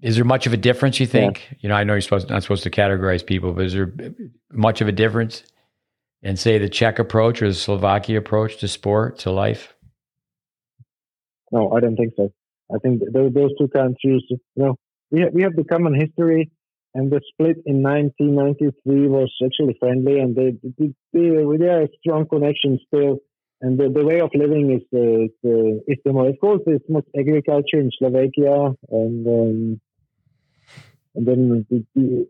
is 0.00 0.16
there 0.16 0.24
much 0.24 0.46
of 0.46 0.52
a 0.52 0.56
difference? 0.56 1.00
You 1.00 1.06
think? 1.06 1.46
Yeah. 1.50 1.56
You 1.60 1.68
know, 1.68 1.74
I 1.74 1.84
know 1.84 1.94
you're 1.94 2.00
supposed 2.00 2.28
not 2.28 2.42
supposed 2.42 2.64
to 2.64 2.70
categorize 2.70 3.24
people, 3.24 3.52
but 3.52 3.66
is 3.66 3.72
there 3.72 3.92
much 4.50 4.80
of 4.80 4.88
a 4.88 4.92
difference 4.92 5.42
in 6.22 6.36
say 6.36 6.58
the 6.58 6.68
Czech 6.68 6.98
approach 6.98 7.42
or 7.42 7.48
the 7.48 7.54
Slovakia 7.54 8.18
approach 8.18 8.58
to 8.58 8.68
sport 8.68 9.18
to 9.20 9.30
life? 9.30 9.74
No, 11.50 11.72
I 11.72 11.80
don't 11.80 11.96
think 11.96 12.14
so. 12.16 12.32
I 12.74 12.78
think 12.78 13.02
those, 13.12 13.32
those 13.34 13.50
two 13.58 13.68
countries, 13.68 14.22
you 14.30 14.38
know, 14.56 14.76
we 15.10 15.20
have, 15.20 15.32
we 15.34 15.42
have 15.42 15.54
the 15.54 15.64
common 15.64 15.94
history, 15.94 16.50
and 16.94 17.10
the 17.10 17.20
split 17.32 17.56
in 17.64 17.82
1993 17.82 19.08
was 19.08 19.32
actually 19.44 19.76
friendly, 19.80 20.18
and 20.20 20.36
they, 20.36 20.52
they, 20.78 20.92
they, 21.12 21.66
a 21.66 21.88
strong 22.00 22.26
connection 22.26 22.78
still. 22.86 23.18
And 23.62 23.78
the, 23.78 23.88
the 23.88 24.04
way 24.04 24.20
of 24.20 24.30
living 24.34 24.72
is 24.72 24.82
uh, 24.92 25.24
is, 25.24 25.30
uh, 25.44 25.78
is. 25.86 25.98
Of 26.04 26.40
course, 26.40 26.60
there's 26.66 26.82
much 26.88 27.06
agriculture 27.16 27.78
in 27.78 27.90
Slovakia, 27.96 28.74
and 28.90 29.26
um, 29.26 29.80
and 31.14 31.26
then 31.26 31.66
the, 31.70 31.84
the, 31.94 32.26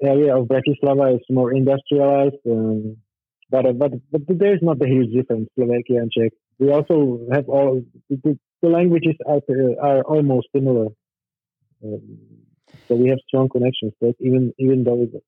area 0.00 0.36
of 0.36 0.46
Bratislava 0.46 1.16
is 1.16 1.22
more 1.28 1.52
industrialized. 1.52 2.36
Um, 2.48 2.98
but, 3.50 3.66
uh, 3.66 3.72
but 3.72 3.90
but 4.12 4.20
there's 4.28 4.60
not 4.62 4.80
a 4.80 4.86
huge 4.86 5.12
difference, 5.12 5.48
Slovakia 5.56 6.02
and 6.02 6.12
Czech. 6.12 6.32
We 6.60 6.70
also 6.70 7.26
have 7.32 7.48
all 7.48 7.82
the, 8.08 8.38
the 8.62 8.68
languages 8.68 9.16
are, 9.26 9.40
are 9.82 10.02
almost 10.02 10.46
similar. 10.54 10.86
Um, 11.82 12.47
so 12.86 12.94
we 12.94 13.08
have 13.08 13.18
strong 13.26 13.48
connections, 13.48 13.92
but 14.00 14.14
even 14.20 14.52
even 14.58 14.84
though. 14.84 15.02
Even 15.02 15.20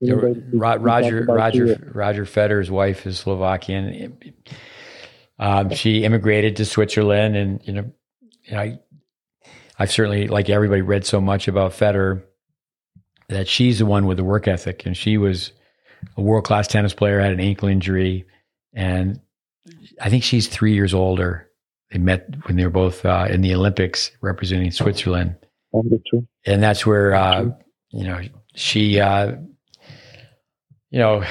yeah, 0.00 0.14
though 0.14 0.76
Roger 0.78 1.24
Roger 1.24 1.90
Roger 1.92 2.24
Federer's 2.24 2.70
wife 2.70 3.06
is 3.06 3.18
Slovakian. 3.18 4.16
Um, 5.40 5.70
she 5.70 6.04
immigrated 6.04 6.56
to 6.56 6.64
Switzerland, 6.64 7.36
and 7.36 7.60
you 7.64 7.72
know, 7.72 7.92
you 8.44 8.52
know, 8.52 8.60
I, 8.60 8.78
I've 9.78 9.90
certainly, 9.90 10.28
like 10.28 10.48
everybody, 10.50 10.82
read 10.82 11.04
so 11.04 11.20
much 11.20 11.48
about 11.48 11.72
Federer 11.72 12.22
that 13.28 13.48
she's 13.48 13.80
the 13.80 13.86
one 13.86 14.06
with 14.06 14.16
the 14.16 14.24
work 14.24 14.48
ethic, 14.48 14.86
and 14.86 14.96
she 14.96 15.18
was 15.18 15.52
a 16.16 16.22
world 16.22 16.44
class 16.44 16.68
tennis 16.68 16.94
player, 16.94 17.20
had 17.20 17.32
an 17.32 17.40
ankle 17.40 17.68
injury, 17.68 18.24
and 18.72 19.20
I 20.00 20.10
think 20.10 20.22
she's 20.22 20.46
three 20.46 20.74
years 20.74 20.94
older 20.94 21.48
they 21.90 21.98
met 21.98 22.28
when 22.44 22.56
they 22.56 22.64
were 22.64 22.70
both 22.70 23.04
uh, 23.04 23.26
in 23.30 23.40
the 23.40 23.54
Olympics 23.54 24.10
representing 24.20 24.70
Switzerland. 24.70 25.36
And 26.46 26.62
that's 26.62 26.86
where, 26.86 27.14
uh, 27.14 27.50
you 27.90 28.04
know, 28.04 28.20
she, 28.54 29.00
uh, 29.00 29.36
you 30.90 30.98
know, 30.98 31.24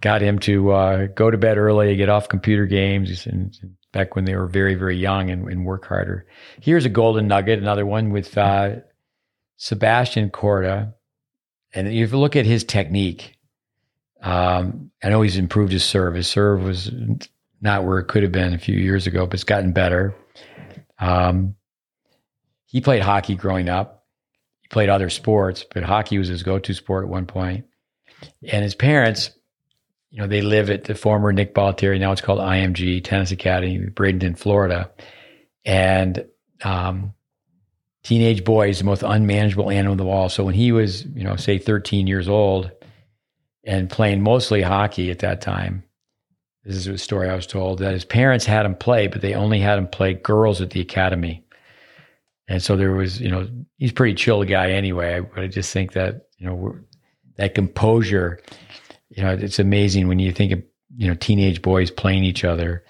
got 0.00 0.22
him 0.22 0.38
to 0.40 0.72
uh, 0.72 1.06
go 1.06 1.30
to 1.30 1.38
bed 1.38 1.58
early, 1.58 1.96
get 1.96 2.08
off 2.08 2.28
computer 2.28 2.66
games, 2.66 3.26
and, 3.26 3.56
and 3.62 3.76
back 3.92 4.14
when 4.14 4.24
they 4.24 4.36
were 4.36 4.46
very, 4.46 4.74
very 4.74 4.96
young 4.96 5.30
and, 5.30 5.50
and, 5.50 5.64
work 5.64 5.86
harder. 5.86 6.26
Here's 6.60 6.84
a 6.84 6.90
golden 6.90 7.26
nugget, 7.28 7.58
another 7.58 7.86
one 7.86 8.10
with 8.10 8.36
uh, 8.36 8.76
Sebastian 9.56 10.30
Korda, 10.30 10.92
And 11.72 11.88
if 11.88 12.12
you 12.12 12.18
look 12.18 12.36
at 12.36 12.46
his 12.46 12.62
technique, 12.62 13.38
um, 14.22 14.90
I 15.02 15.08
know 15.08 15.22
he's 15.22 15.38
improved 15.38 15.72
his 15.72 15.84
serve. 15.84 16.14
His 16.14 16.28
serve 16.28 16.62
was 16.62 16.90
not 17.60 17.84
where 17.84 17.98
it 17.98 18.08
could 18.08 18.22
have 18.22 18.32
been 18.32 18.54
a 18.54 18.58
few 18.58 18.76
years 18.76 19.06
ago, 19.06 19.26
but 19.26 19.34
it's 19.34 19.44
gotten 19.44 19.72
better. 19.72 20.14
Um, 20.98 21.56
he 22.66 22.80
played 22.80 23.02
hockey 23.02 23.34
growing 23.34 23.68
up. 23.68 24.04
He 24.60 24.68
played 24.68 24.88
other 24.88 25.10
sports, 25.10 25.64
but 25.72 25.84
hockey 25.84 26.18
was 26.18 26.28
his 26.28 26.42
go-to 26.42 26.74
sport 26.74 27.04
at 27.04 27.10
one 27.10 27.26
point. 27.26 27.64
And 28.50 28.62
his 28.62 28.74
parents, 28.74 29.30
you 30.10 30.20
know, 30.20 30.26
they 30.26 30.42
live 30.42 30.70
at 30.70 30.84
the 30.84 30.94
former 30.94 31.32
Nick 31.32 31.54
Bollettieri, 31.54 32.00
now 32.00 32.12
it's 32.12 32.20
called 32.20 32.40
IMG 32.40 33.02
Tennis 33.04 33.30
Academy, 33.30 33.78
Bradenton, 33.78 34.36
Florida. 34.36 34.90
And 35.64 36.26
um, 36.64 37.14
teenage 38.02 38.44
boy 38.44 38.70
is 38.70 38.78
the 38.78 38.84
most 38.84 39.02
unmanageable 39.02 39.70
animal 39.70 39.92
of 39.92 39.98
the 39.98 40.04
wall. 40.04 40.28
So 40.28 40.44
when 40.44 40.54
he 40.54 40.72
was, 40.72 41.04
you 41.04 41.24
know, 41.24 41.36
say 41.36 41.58
13 41.58 42.06
years 42.06 42.28
old 42.28 42.70
and 43.64 43.90
playing 43.90 44.22
mostly 44.22 44.62
hockey 44.62 45.10
at 45.10 45.20
that 45.20 45.40
time, 45.40 45.84
this 46.64 46.76
is 46.76 46.86
a 46.88 46.98
story 46.98 47.28
I 47.28 47.36
was 47.36 47.46
told 47.46 47.78
that 47.78 47.92
his 47.92 48.04
parents 48.04 48.44
had 48.44 48.66
him 48.66 48.74
play, 48.74 49.06
but 49.06 49.20
they 49.20 49.34
only 49.34 49.60
had 49.60 49.78
him 49.78 49.86
play 49.86 50.14
girls 50.14 50.60
at 50.60 50.70
the 50.70 50.80
academy. 50.80 51.44
And 52.48 52.62
so 52.62 52.76
there 52.76 52.92
was, 52.92 53.20
you 53.20 53.30
know, 53.30 53.48
he's 53.78 53.90
a 53.90 53.94
pretty 53.94 54.14
chill 54.14 54.44
guy 54.44 54.70
anyway. 54.70 55.20
But 55.20 55.42
I 55.42 55.46
just 55.48 55.72
think 55.72 55.92
that, 55.92 56.28
you 56.38 56.46
know, 56.46 56.76
that 57.36 57.54
composure, 57.54 58.40
you 59.10 59.22
know, 59.22 59.32
it's 59.32 59.58
amazing 59.58 60.08
when 60.08 60.18
you 60.18 60.32
think 60.32 60.52
of, 60.52 60.62
you 60.96 61.08
know, 61.08 61.14
teenage 61.14 61.60
boys 61.60 61.90
playing 61.90 62.24
each 62.24 62.44
other. 62.44 62.84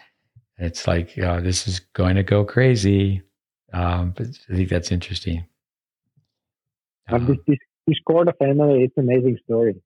It's 0.58 0.86
like, 0.86 1.18
uh, 1.18 1.40
this 1.40 1.66
is 1.66 1.80
going 1.80 2.16
to 2.16 2.22
go 2.22 2.44
crazy. 2.44 3.22
Um, 3.72 4.14
but 4.16 4.26
I 4.50 4.56
think 4.56 4.68
that's 4.68 4.92
interesting. 4.92 5.46
Um, 7.08 7.26
this, 7.26 7.38
this, 7.46 7.58
this 7.86 7.98
Korda 8.08 8.36
family, 8.38 8.84
it's 8.84 8.96
an 8.96 9.04
amazing 9.04 9.38
story. 9.44 9.76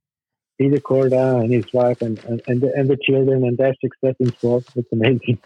Peter 0.59 0.77
Korda 0.77 1.41
and 1.41 1.53
his 1.53 1.73
wife 1.73 2.03
and, 2.03 2.19
and, 2.25 2.43
and, 2.47 2.61
the, 2.61 2.73
and 2.75 2.89
the 2.89 2.99
children 3.03 3.45
and 3.45 3.57
their 3.57 3.75
success 3.81 4.15
in 4.21 4.33
sports. 4.33 4.69
It's 4.77 4.93
amazing. 4.93 5.39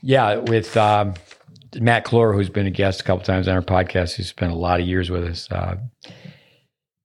Yeah, 0.00 0.36
with 0.36 0.76
um, 0.76 1.14
Matt 1.76 2.04
Clore, 2.04 2.34
who's 2.34 2.48
been 2.48 2.66
a 2.66 2.70
guest 2.70 3.00
a 3.00 3.04
couple 3.04 3.24
times 3.24 3.48
on 3.48 3.54
our 3.54 3.62
podcast, 3.62 4.14
who's 4.14 4.28
spent 4.28 4.52
a 4.52 4.56
lot 4.56 4.80
of 4.80 4.86
years 4.86 5.10
with 5.10 5.24
us. 5.24 5.50
Uh, 5.50 5.76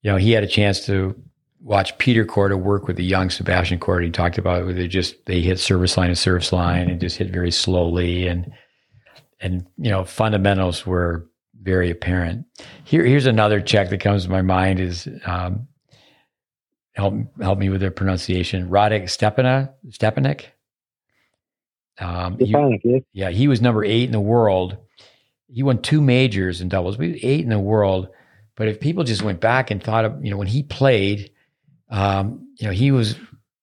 you 0.01 0.11
know, 0.11 0.17
he 0.17 0.31
had 0.31 0.43
a 0.43 0.47
chance 0.47 0.85
to 0.85 1.15
watch 1.61 1.97
Peter 1.97 2.25
Korda 2.25 2.59
work 2.59 2.87
with 2.87 2.95
the 2.95 3.03
young 3.03 3.29
Sebastian 3.29 3.79
Korda. 3.79 4.05
He 4.05 4.11
talked 4.11 4.37
about 4.37 4.65
where 4.65 4.73
they 4.73 4.87
just 4.87 5.25
they 5.25 5.41
hit 5.41 5.59
service 5.59 5.97
line 5.97 6.09
and 6.09 6.17
service 6.17 6.53
line 6.53 6.89
and 6.89 7.01
just 7.01 7.17
hit 7.17 7.31
very 7.31 7.51
slowly 7.51 8.27
and 8.27 8.51
and 9.39 9.65
you 9.77 9.89
know 9.89 10.05
fundamentals 10.05 10.85
were 10.85 11.27
very 11.61 11.89
apparent. 11.89 12.45
Here, 12.83 13.03
here's 13.03 13.25
another 13.25 13.59
Czech 13.59 13.89
that 13.89 13.99
comes 13.99 14.25
to 14.25 14.29
my 14.29 14.43
mind 14.43 14.79
is 14.79 15.09
um, 15.25 15.67
help 16.93 17.15
help 17.41 17.57
me 17.57 17.69
with 17.69 17.81
their 17.81 17.91
pronunciation. 17.91 18.69
Radek 18.69 19.03
Stepana 19.03 19.73
Stepanek. 19.89 20.45
Um, 21.99 22.37
he, 22.39 23.03
yeah, 23.13 23.29
he 23.29 23.47
was 23.47 23.61
number 23.61 23.83
eight 23.83 24.03
in 24.03 24.11
the 24.11 24.19
world. 24.19 24.77
He 25.47 25.63
won 25.63 25.81
two 25.81 26.01
majors 26.01 26.61
in 26.61 26.69
doubles. 26.69 26.97
We 26.97 27.19
eight 27.23 27.41
in 27.41 27.49
the 27.49 27.59
world. 27.59 28.09
But 28.55 28.67
if 28.67 28.79
people 28.79 29.03
just 29.03 29.21
went 29.21 29.39
back 29.39 29.71
and 29.71 29.81
thought 29.81 30.05
of, 30.05 30.23
you 30.23 30.31
know, 30.31 30.37
when 30.37 30.47
he 30.47 30.63
played, 30.63 31.31
um, 31.89 32.47
you 32.59 32.67
know, 32.67 32.73
he 32.73 32.91
was, 32.91 33.15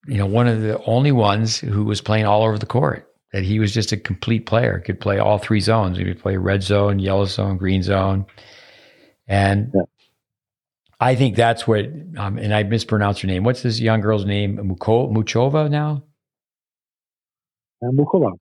you 0.07 0.17
know, 0.17 0.25
one 0.25 0.47
of 0.47 0.61
the 0.61 0.83
only 0.85 1.11
ones 1.11 1.57
who 1.57 1.83
was 1.83 2.01
playing 2.01 2.25
all 2.25 2.43
over 2.43 2.57
the 2.57 2.65
court. 2.65 3.09
That 3.31 3.43
he 3.43 3.57
was 3.57 3.73
just 3.73 3.91
a 3.91 3.97
complete 3.97 4.45
player, 4.45 4.77
could 4.77 4.99
play 4.99 5.17
all 5.17 5.39
three 5.39 5.59
zones. 5.59 5.97
He 5.97 6.03
could 6.03 6.21
play 6.21 6.37
red 6.37 6.61
zone, 6.61 6.99
yellow 6.99 7.25
zone, 7.25 7.57
green 7.57 7.81
zone. 7.81 8.27
And 9.27 9.71
yeah. 9.73 9.81
I 10.99 11.15
think 11.15 11.35
that's 11.35 11.67
what, 11.67 11.85
um, 12.15 12.37
and 12.37 12.53
I 12.53 12.61
mispronounced 12.61 13.21
her 13.21 13.27
name. 13.27 13.43
What's 13.43 13.63
this 13.63 13.79
young 13.79 14.01
girl's 14.01 14.25
name? 14.25 14.57
Muko, 14.57 15.11
Muchova 15.11 15.67
now? 15.67 16.03
Uh, 17.83 17.91
Mukova. 17.91 18.31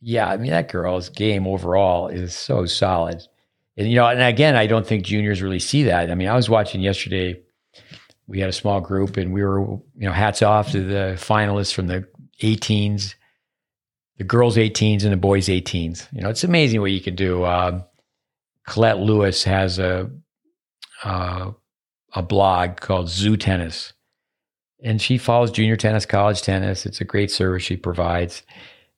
Yeah, 0.00 0.28
I 0.28 0.36
mean, 0.36 0.50
that 0.50 0.70
girl's 0.70 1.08
game 1.08 1.46
overall 1.46 2.08
is 2.08 2.34
so 2.34 2.66
solid. 2.66 3.22
And, 3.76 3.88
you 3.88 3.96
know, 3.96 4.06
and 4.06 4.20
again, 4.20 4.56
I 4.56 4.66
don't 4.66 4.86
think 4.86 5.04
juniors 5.04 5.42
really 5.42 5.58
see 5.58 5.84
that. 5.84 6.10
I 6.10 6.14
mean, 6.14 6.28
I 6.28 6.34
was 6.34 6.50
watching 6.50 6.80
yesterday, 6.80 7.40
we 8.26 8.40
had 8.40 8.48
a 8.48 8.52
small 8.54 8.80
group 8.80 9.16
and 9.16 9.32
we 9.32 9.42
were, 9.42 9.60
you 9.60 9.82
know, 9.96 10.12
hats 10.12 10.42
off 10.42 10.72
to 10.72 10.82
the 10.82 11.16
finalists 11.16 11.72
from 11.72 11.86
the 11.86 12.06
18s, 12.42 13.14
the 14.18 14.24
girls' 14.24 14.56
18s 14.56 15.02
and 15.02 15.12
the 15.12 15.16
boys' 15.16 15.48
18s. 15.48 16.06
You 16.12 16.22
know, 16.22 16.30
it's 16.30 16.44
amazing 16.44 16.80
what 16.80 16.92
you 16.92 17.00
can 17.00 17.14
do. 17.14 17.44
Um, 17.44 17.84
Colette 18.66 18.98
Lewis 18.98 19.44
has 19.44 19.78
a, 19.78 20.10
uh, 21.04 21.50
a 22.14 22.22
blog 22.22 22.76
called 22.76 23.08
Zoo 23.08 23.36
Tennis. 23.36 23.92
And 24.82 25.00
she 25.00 25.18
follows 25.18 25.50
junior 25.50 25.76
tennis, 25.76 26.06
college 26.06 26.42
tennis. 26.42 26.86
It's 26.86 27.00
a 27.00 27.04
great 27.04 27.30
service 27.30 27.62
she 27.62 27.76
provides. 27.76 28.42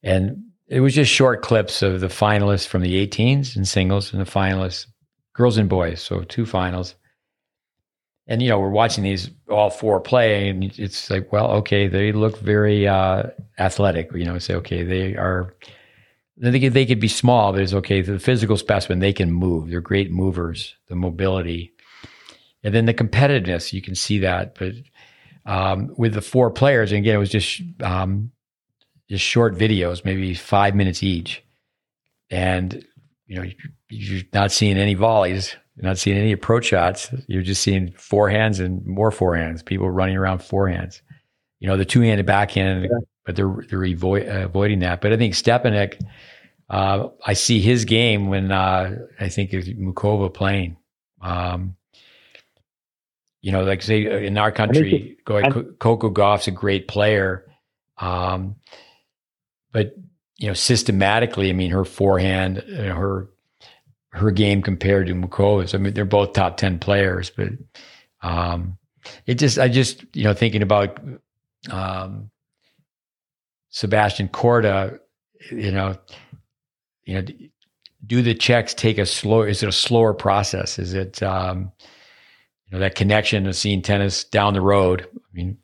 And 0.02 0.44
it 0.68 0.80
was 0.80 0.94
just 0.94 1.12
short 1.12 1.42
clips 1.42 1.82
of 1.82 2.00
the 2.00 2.08
finalists 2.08 2.66
from 2.66 2.82
the 2.82 3.06
18s 3.06 3.56
and 3.56 3.68
singles 3.68 4.12
and 4.12 4.20
the 4.20 4.30
finalists, 4.30 4.86
girls 5.34 5.58
and 5.58 5.68
boys. 5.68 6.02
So 6.02 6.22
two 6.22 6.46
finals. 6.46 6.94
And, 8.26 8.40
you 8.40 8.48
know, 8.48 8.58
we're 8.58 8.70
watching 8.70 9.04
these 9.04 9.30
all 9.50 9.68
four 9.68 10.00
play, 10.00 10.48
and 10.48 10.64
it's 10.78 11.10
like, 11.10 11.32
well, 11.32 11.50
okay, 11.50 11.88
they 11.88 12.12
look 12.12 12.38
very 12.38 12.86
uh, 12.86 13.24
athletic. 13.58 14.10
You 14.14 14.24
know, 14.24 14.38
say, 14.38 14.54
okay, 14.54 14.84
they 14.84 15.16
are, 15.16 15.54
they 16.36 16.60
could, 16.60 16.72
they 16.72 16.86
could 16.86 17.00
be 17.00 17.08
small, 17.08 17.52
but 17.52 17.60
it's 17.60 17.74
okay. 17.74 18.00
The 18.00 18.20
physical 18.20 18.56
specimen, 18.56 19.00
they 19.00 19.12
can 19.12 19.32
move. 19.32 19.68
They're 19.68 19.80
great 19.80 20.12
movers, 20.12 20.74
the 20.88 20.94
mobility. 20.94 21.72
And 22.62 22.72
then 22.72 22.86
the 22.86 22.94
competitiveness, 22.94 23.72
you 23.72 23.82
can 23.82 23.96
see 23.96 24.20
that. 24.20 24.56
But 24.56 24.74
um, 25.44 25.92
with 25.98 26.14
the 26.14 26.22
four 26.22 26.50
players, 26.50 26.92
and 26.92 27.00
again, 27.00 27.16
it 27.16 27.18
was 27.18 27.30
just 27.30 27.60
um, 27.82 28.30
just 29.12 29.24
short 29.24 29.54
videos, 29.54 30.06
maybe 30.06 30.32
five 30.32 30.74
minutes 30.74 31.02
each, 31.02 31.44
and 32.30 32.82
you 33.26 33.36
know 33.36 33.44
you're 33.90 34.22
not 34.32 34.50
seeing 34.50 34.78
any 34.78 34.94
volleys, 34.94 35.54
you're 35.76 35.84
not 35.84 35.98
seeing 35.98 36.16
any 36.16 36.32
approach 36.32 36.64
shots. 36.64 37.10
You're 37.26 37.42
just 37.42 37.60
seeing 37.60 37.92
forehands 37.92 38.58
and 38.58 38.82
more 38.86 39.10
forehands. 39.10 39.62
People 39.62 39.90
running 39.90 40.16
around 40.16 40.38
forehands. 40.38 41.02
You 41.60 41.68
know 41.68 41.76
the 41.76 41.84
two-handed 41.84 42.24
backhand, 42.24 42.84
yeah. 42.84 42.98
but 43.26 43.36
they're 43.36 43.54
they're 43.68 43.84
avoid, 43.84 44.26
uh, 44.26 44.46
avoiding 44.46 44.78
that. 44.78 45.02
But 45.02 45.12
I 45.12 45.18
think 45.18 45.34
Stepanek, 45.34 46.00
uh, 46.70 47.08
I 47.26 47.34
see 47.34 47.60
his 47.60 47.84
game 47.84 48.28
when 48.28 48.50
uh, 48.50 48.96
I 49.20 49.28
think 49.28 49.52
of 49.52 49.64
Mukova 49.64 50.32
playing 50.32 50.78
Um, 51.20 51.76
you 53.42 53.52
know, 53.52 53.62
like 53.64 53.82
say 53.82 54.26
in 54.26 54.38
our 54.38 54.52
country, 54.52 55.18
go 55.26 55.36
ahead, 55.36 55.78
Coco 55.78 56.08
Gauff's 56.08 56.48
a 56.48 56.50
great 56.50 56.88
player. 56.88 57.44
Um, 57.98 58.56
but 59.72 59.94
you 60.38 60.48
know, 60.48 60.54
systematically, 60.54 61.50
I 61.50 61.52
mean, 61.52 61.70
her 61.70 61.84
forehand, 61.84 62.64
know, 62.68 62.94
her 62.94 63.28
her 64.08 64.30
game 64.30 64.60
compared 64.60 65.06
to 65.06 65.14
Mukova's. 65.14 65.74
I 65.74 65.78
mean, 65.78 65.94
they're 65.94 66.04
both 66.04 66.32
top 66.32 66.56
ten 66.56 66.78
players, 66.78 67.30
but 67.30 67.48
um, 68.22 68.76
it 69.26 69.34
just, 69.34 69.58
I 69.58 69.68
just, 69.68 70.04
you 70.14 70.24
know, 70.24 70.34
thinking 70.34 70.62
about 70.62 71.00
um, 71.70 72.30
Sebastian 73.70 74.28
Korda, 74.28 74.98
you 75.50 75.72
know, 75.72 75.96
you 77.04 77.14
know, 77.14 77.26
do 78.06 78.22
the 78.22 78.34
Czechs 78.34 78.74
take 78.74 78.98
a 78.98 79.06
slow? 79.06 79.42
Is 79.42 79.62
it 79.62 79.68
a 79.68 79.72
slower 79.72 80.12
process? 80.12 80.78
Is 80.78 80.92
it, 80.94 81.22
um, 81.22 81.72
you 82.66 82.72
know, 82.72 82.78
that 82.80 82.94
connection 82.94 83.46
of 83.46 83.56
seeing 83.56 83.80
tennis 83.80 84.24
down 84.24 84.54
the 84.54 84.60
road? 84.60 85.06
I 85.14 85.18
mean, 85.32 85.58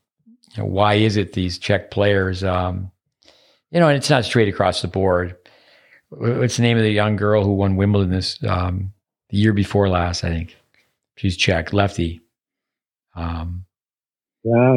you 0.56 0.62
know, 0.62 0.68
why 0.68 0.94
is 0.94 1.16
it 1.16 1.32
these 1.32 1.58
Czech 1.58 1.90
players? 1.90 2.42
Um, 2.42 2.90
you 3.70 3.80
know, 3.80 3.88
and 3.88 3.96
it's 3.96 4.10
not 4.10 4.24
straight 4.24 4.48
across 4.48 4.82
the 4.82 4.88
board. 4.88 5.36
What's 6.10 6.56
the 6.56 6.62
name 6.62 6.78
of 6.78 6.82
the 6.82 6.90
young 6.90 7.16
girl 7.16 7.44
who 7.44 7.52
won 7.52 7.76
Wimbledon 7.76 8.10
this 8.10 8.42
um, 8.44 8.92
the 9.28 9.36
year 9.36 9.52
before 9.52 9.88
last? 9.88 10.24
I 10.24 10.30
think 10.30 10.56
she's 11.16 11.36
Czech, 11.36 11.72
lefty. 11.72 12.20
Um, 13.14 13.66
yeah, 14.42 14.76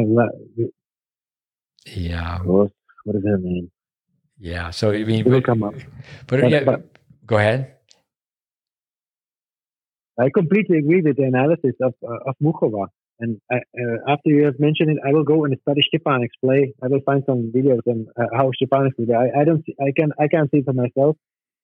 yeah. 1.86 2.38
What, 2.40 2.70
is 3.06 3.24
her 3.24 3.38
name? 3.38 3.70
Yeah. 4.38 4.70
So 4.70 4.90
I 4.90 5.04
mean, 5.04 5.24
will 5.24 5.40
come 5.40 5.62
up. 5.62 5.74
But, 6.26 6.40
but 6.40 6.50
yeah, 6.50 6.64
but, 6.64 6.84
go 7.26 7.38
ahead. 7.38 7.74
I 10.20 10.28
completely 10.34 10.78
agree 10.78 11.00
with 11.00 11.16
the 11.16 11.22
analysis 11.22 11.74
of 11.80 11.94
uh, 12.02 12.28
of 12.28 12.34
Muchova. 12.42 12.88
And 13.22 13.40
I, 13.50 13.58
uh, 13.82 13.98
after 14.14 14.30
you 14.30 14.44
have 14.46 14.58
mentioned 14.58 14.90
it, 14.90 14.98
I 15.06 15.12
will 15.12 15.22
go 15.22 15.44
and 15.44 15.56
study 15.62 15.82
Stepanek 15.88 16.32
play. 16.44 16.74
I 16.82 16.88
will 16.88 17.04
find 17.06 17.22
some 17.24 17.52
videos 17.56 17.84
on 17.86 18.08
uh, 18.20 18.26
how 18.36 18.50
Stepanek 18.58 18.96
did. 18.98 19.12
I, 19.12 19.26
I 19.40 19.44
don't 19.44 19.64
see, 19.64 19.76
I 19.80 19.92
can 19.98 20.10
I 20.18 20.26
can't 20.26 20.50
see 20.50 20.62
for 20.62 20.72
myself 20.72 21.16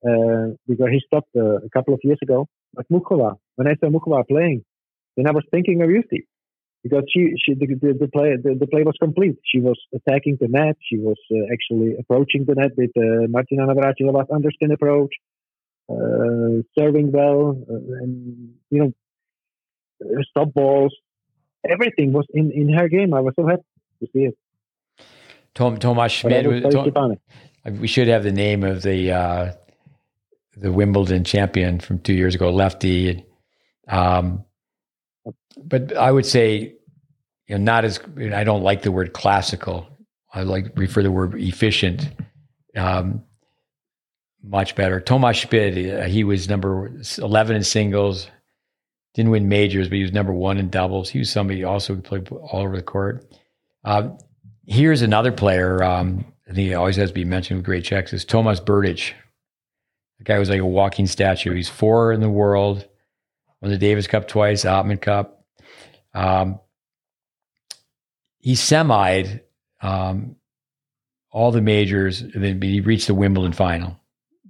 uh, 0.09 0.55
because 0.69 0.91
he 0.93 1.01
stopped 1.05 1.35
uh, 1.37 1.57
a 1.69 1.71
couple 1.77 1.95
of 1.95 2.01
years 2.05 2.21
ago. 2.23 2.47
But 2.75 2.87
Muchova, 2.89 3.31
when 3.57 3.67
I 3.67 3.75
saw 3.81 3.89
Muchova 3.91 4.23
playing, 4.29 4.65
then 5.17 5.27
I 5.27 5.33
was 5.33 5.45
thinking 5.51 5.83
of 5.83 5.89
Jussi 5.89 6.23
because 6.85 7.03
she, 7.13 7.33
she 7.45 7.55
the, 7.55 7.67
the, 7.67 7.91
the 8.03 8.09
play 8.09 8.37
the, 8.41 8.55
the, 8.55 8.69
play 8.69 8.85
was 8.85 8.95
complete. 9.01 9.37
She 9.45 9.59
was 9.59 9.79
attacking 9.93 10.39
the 10.41 10.47
net. 10.49 10.77
She 10.89 10.97
was 10.97 11.19
uh, 11.33 11.53
actually 11.53 11.97
approaching 11.99 12.45
the 12.47 12.55
net 12.55 12.71
with 12.77 12.93
uh, 12.97 13.27
Martina 13.29 13.67
Navratilova 13.67 14.29
underspin 14.29 14.73
approach, 14.73 15.13
uh, 15.91 16.63
serving 16.79 17.11
well, 17.11 17.61
uh, 17.69 18.05
and 18.05 18.55
you 18.71 18.79
know 18.81 18.93
stop 20.31 20.53
balls. 20.55 20.95
Everything 21.69 22.13
was 22.13 22.27
in, 22.31 22.51
in 22.53 22.73
her 22.73 22.89
game. 22.89 23.15
I 23.15 23.21
was 23.21 23.35
so 23.35 23.47
happy 23.47 23.63
to 24.01 24.09
see 24.13 24.25
it. 24.27 24.39
Tom, 25.55 25.79
Tomas 25.79 26.13
Smid. 26.13 26.71
Tom, 26.71 27.17
we 27.81 27.89
should 27.89 28.09
have 28.09 28.23
the 28.23 28.33
name 28.33 28.63
of 28.63 28.83
the 28.83 29.13
uh, 29.13 29.53
the 30.57 30.73
Wimbledon 30.73 31.25
champion 31.25 31.81
from 31.81 31.99
two 31.99 32.15
years 32.15 32.35
ago, 32.35 32.51
lefty. 32.51 33.25
Um, 33.89 34.45
but 35.57 35.97
I 35.97 36.13
would 36.13 36.27
say, 36.27 36.75
you 37.47 37.59
know, 37.59 37.65
not 37.65 37.85
as 37.85 38.01
I 38.33 38.45
don't 38.45 38.63
like 38.63 38.83
the 38.83 38.93
word 38.93 39.13
classical. 39.13 39.89
I 40.33 40.43
like 40.43 40.73
refer 40.77 41.03
the 41.03 41.11
word 41.11 41.35
efficient. 41.35 42.09
Um, 42.77 43.25
much 44.45 44.77
better. 44.77 45.01
Tomas 45.01 45.45
Smid, 45.45 46.03
uh, 46.03 46.07
he 46.07 46.23
was 46.23 46.49
number 46.49 46.93
eleven 47.19 47.57
in 47.57 47.65
singles. 47.65 48.29
Didn't 49.19 49.33
win 49.33 49.49
majors, 49.49 49.89
but 49.89 49.97
he 49.97 50.03
was 50.03 50.13
number 50.13 50.33
one 50.33 50.59
in 50.59 50.71
doubles. 50.71 51.11
He 51.11 51.19
was 51.19 51.29
somebody 51.29 51.65
also 51.65 51.97
who 51.97 52.01
played 52.01 52.31
all 52.31 52.61
over 52.61 52.77
the 52.77 52.85
court. 52.85 53.27
Uh, 53.85 54.11
here's 54.65 55.03
another 55.03 55.33
player. 55.33 55.83
Um, 55.83 56.25
I 56.49 56.53
think 56.53 56.69
he 56.69 56.75
always 56.75 56.95
has 56.95 57.11
to 57.11 57.15
be 57.15 57.25
mentioned 57.25 57.59
with 57.59 57.67
great 57.67 57.83
Czechs. 57.83 58.13
Is 58.13 58.25
Tomas 58.25 58.61
Berdych. 58.61 59.15
The 60.19 60.25
guy 60.25 60.39
was 60.39 60.49
like 60.49 60.61
a 60.61 60.65
walking 60.65 61.09
statue. 61.09 61.53
He's 61.53 61.69
four 61.69 62.13
in 62.13 62.21
the 62.21 62.31
world. 62.31 62.87
Won 63.61 63.73
the 63.73 63.77
Davis 63.77 64.07
Cup 64.07 64.29
twice, 64.29 64.63
Hopman 64.63 65.01
Cup. 65.01 65.45
Um, 66.15 66.61
he 68.39 68.55
semied 68.55 69.41
um, 69.83 70.37
all 71.33 71.51
the 71.51 71.61
majors, 71.61 72.21
and 72.21 72.45
then 72.45 72.63
he 72.63 72.81
reached 72.81 73.09
the 73.09 73.15
Wimbledon 73.15 73.53
final. 73.53 73.99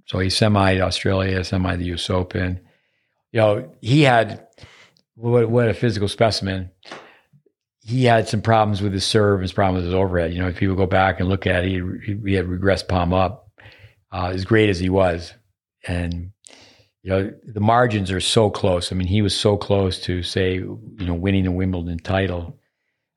So 0.05 0.19
he 0.19 0.29
semied 0.29 0.79
Australia, 0.79 1.43
semi 1.43 1.75
the 1.75 1.85
U.S. 1.85 2.11
Open. 2.11 2.59
You 3.31 3.39
know, 3.39 3.75
he 3.81 4.01
had 4.01 4.47
what, 5.15 5.49
what 5.49 5.69
a 5.69 5.73
physical 5.73 6.07
specimen. 6.07 6.71
He 7.81 8.05
had 8.05 8.27
some 8.27 8.41
problems 8.41 8.81
with 8.81 8.93
his 8.93 9.05
serve, 9.05 9.41
his 9.41 9.51
problem 9.51 9.75
with 9.75 9.85
his 9.85 9.93
overhead. 9.93 10.33
You 10.33 10.41
know, 10.41 10.47
if 10.49 10.57
people 10.57 10.75
go 10.75 10.85
back 10.85 11.19
and 11.19 11.27
look 11.27 11.47
at 11.47 11.65
it, 11.65 11.69
he, 11.69 12.15
he 12.25 12.33
had 12.33 12.45
regressed 12.45 12.87
palm 12.87 13.13
up. 13.13 13.47
Uh, 14.11 14.31
as 14.33 14.43
great 14.43 14.71
as 14.71 14.79
he 14.79 14.89
was, 14.89 15.35
and 15.87 16.31
you 17.03 17.09
know, 17.11 17.31
the 17.45 17.59
margins 17.59 18.11
are 18.11 18.19
so 18.19 18.49
close. 18.49 18.91
I 18.91 18.95
mean, 18.95 19.07
he 19.07 19.21
was 19.21 19.35
so 19.35 19.55
close 19.55 19.99
to 20.01 20.23
say, 20.23 20.55
you 20.55 20.79
know, 20.99 21.13
winning 21.13 21.43
the 21.43 21.51
Wimbledon 21.51 21.99
title. 21.99 22.59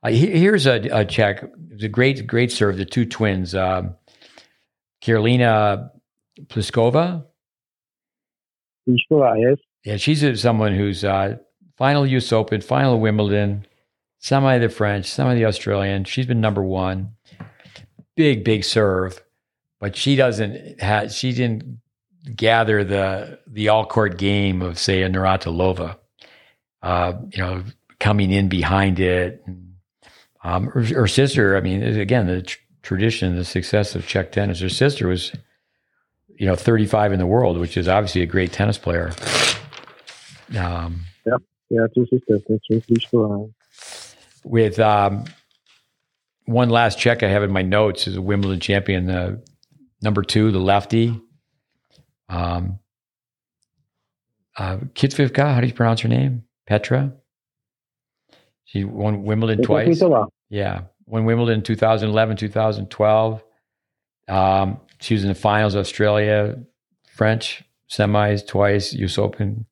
Uh, 0.03 0.11
here's 0.11 0.67
a, 0.67 0.81
a 0.93 1.05
Czech. 1.05 1.43
It 1.43 1.51
was 1.73 1.83
a 1.83 1.89
great, 1.89 2.27
great 2.27 2.53
serve. 2.53 2.77
The 2.77 2.85
two 2.85 3.07
twins, 3.07 3.55
um, 3.55 3.97
Karolina 5.03 5.91
Pliskova. 6.47 7.25
Pliskova, 8.87 9.35
yes. 9.41 9.59
Yeah, 9.85 9.97
she's 9.97 10.41
someone 10.41 10.75
who's 10.75 11.05
uh, 11.05 11.39
final 11.77 12.07
U.S. 12.07 12.33
Open, 12.33 12.61
final 12.61 13.01
Wimbledon, 13.01 13.67
semi 14.19 14.59
the 14.59 14.69
French, 14.69 15.07
semi 15.07 15.35
the 15.35 15.47
Australian. 15.47 16.05
She's 16.05 16.27
been 16.27 16.41
number 16.41 16.63
one. 16.63 17.15
Big, 18.15 18.45
big 18.45 18.63
serve, 18.63 19.21
but 19.81 19.97
she 19.97 20.15
doesn't 20.17 20.81
have. 20.81 21.13
She 21.13 21.33
didn't 21.33 21.81
gather 22.37 22.85
the 22.85 23.41
the 23.47 23.69
all 23.69 23.87
court 23.87 24.19
game 24.19 24.63
of 24.63 24.79
say 24.79 25.03
a 25.03 25.09
Navratilova, 25.09 25.97
uh, 26.83 27.13
you 27.31 27.43
know, 27.43 27.65
coming 27.99 28.31
in 28.31 28.49
behind 28.49 29.01
it. 29.01 29.45
Um, 30.45 30.67
her, 30.67 30.83
her, 30.83 31.07
sister, 31.07 31.57
I 31.57 31.61
mean, 31.61 31.83
again, 31.83 32.27
the 32.27 32.43
tr- 32.43 32.59
tradition, 32.83 33.37
the 33.37 33.45
success 33.45 33.95
of 33.95 34.07
Czech 34.09 34.33
tennis. 34.33 34.61
Her 34.61 34.69
sister 34.69 35.07
was, 35.07 35.33
you 36.37 36.47
know, 36.47 36.57
35 36.57 37.13
in 37.13 37.21
the 37.21 37.27
world, 37.27 37.59
which 37.59 37.77
is 37.77 37.87
obviously 37.87 38.23
a 38.23 38.27
great 38.27 38.53
tennis 38.53 38.77
player. 38.77 39.13
Um, 40.57 41.05
yeah, 41.27 41.37
yeah, 41.71 41.87
two 41.95 42.07
sisters. 42.07 42.43
That's 42.49 42.63
really 42.71 43.53
With 44.45 44.79
um, 44.79 45.25
one 46.45 46.71
last 46.71 46.99
Czech 46.99 47.23
I 47.23 47.29
have 47.29 47.43
in 47.43 47.53
my 47.53 47.63
notes 47.63 48.07
is 48.07 48.17
a 48.17 48.23
Wimbledon 48.23 48.61
champion, 48.61 49.11
uh, 49.11 49.37
number 50.03 50.23
two, 50.23 50.51
the 50.51 50.59
lefty, 50.59 51.21
um, 52.29 52.79
uh, 54.57 54.77
Kitvivka, 54.95 55.55
how 55.55 55.61
do 55.61 55.67
you 55.67 55.73
pronounce 55.73 56.01
her 56.01 56.09
name? 56.09 56.45
Petra. 56.67 57.13
She 58.65 58.85
won 58.85 59.25
Wimbledon 59.25 59.63
twice. 59.63 60.03
Yeah, 60.51 60.83
won 61.07 61.25
Wimbledon 61.25 61.63
2011, 61.63 62.37
2012. 62.37 63.43
Um, 64.29 64.81
she 65.01 65.15
was 65.15 65.25
in 65.25 65.29
the 65.29 65.35
finals, 65.35 65.75
Australia, 65.75 66.59
French 67.07 67.63
semis 67.91 68.47
twice, 68.47 68.93
U.S. 68.95 69.19
Open 69.19 69.67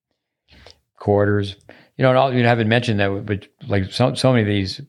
quarters. 1.01 1.56
You 1.97 2.05
know, 2.05 2.10
and 2.10 2.18
all, 2.18 2.32
you 2.32 2.44
haven't 2.44 2.68
mentioned 2.68 3.01
that, 3.01 3.27
but 3.27 3.48
like 3.66 3.90
so, 3.90 4.14
so 4.14 4.31
many 4.32 4.43
of 4.43 4.48
these 4.48 4.81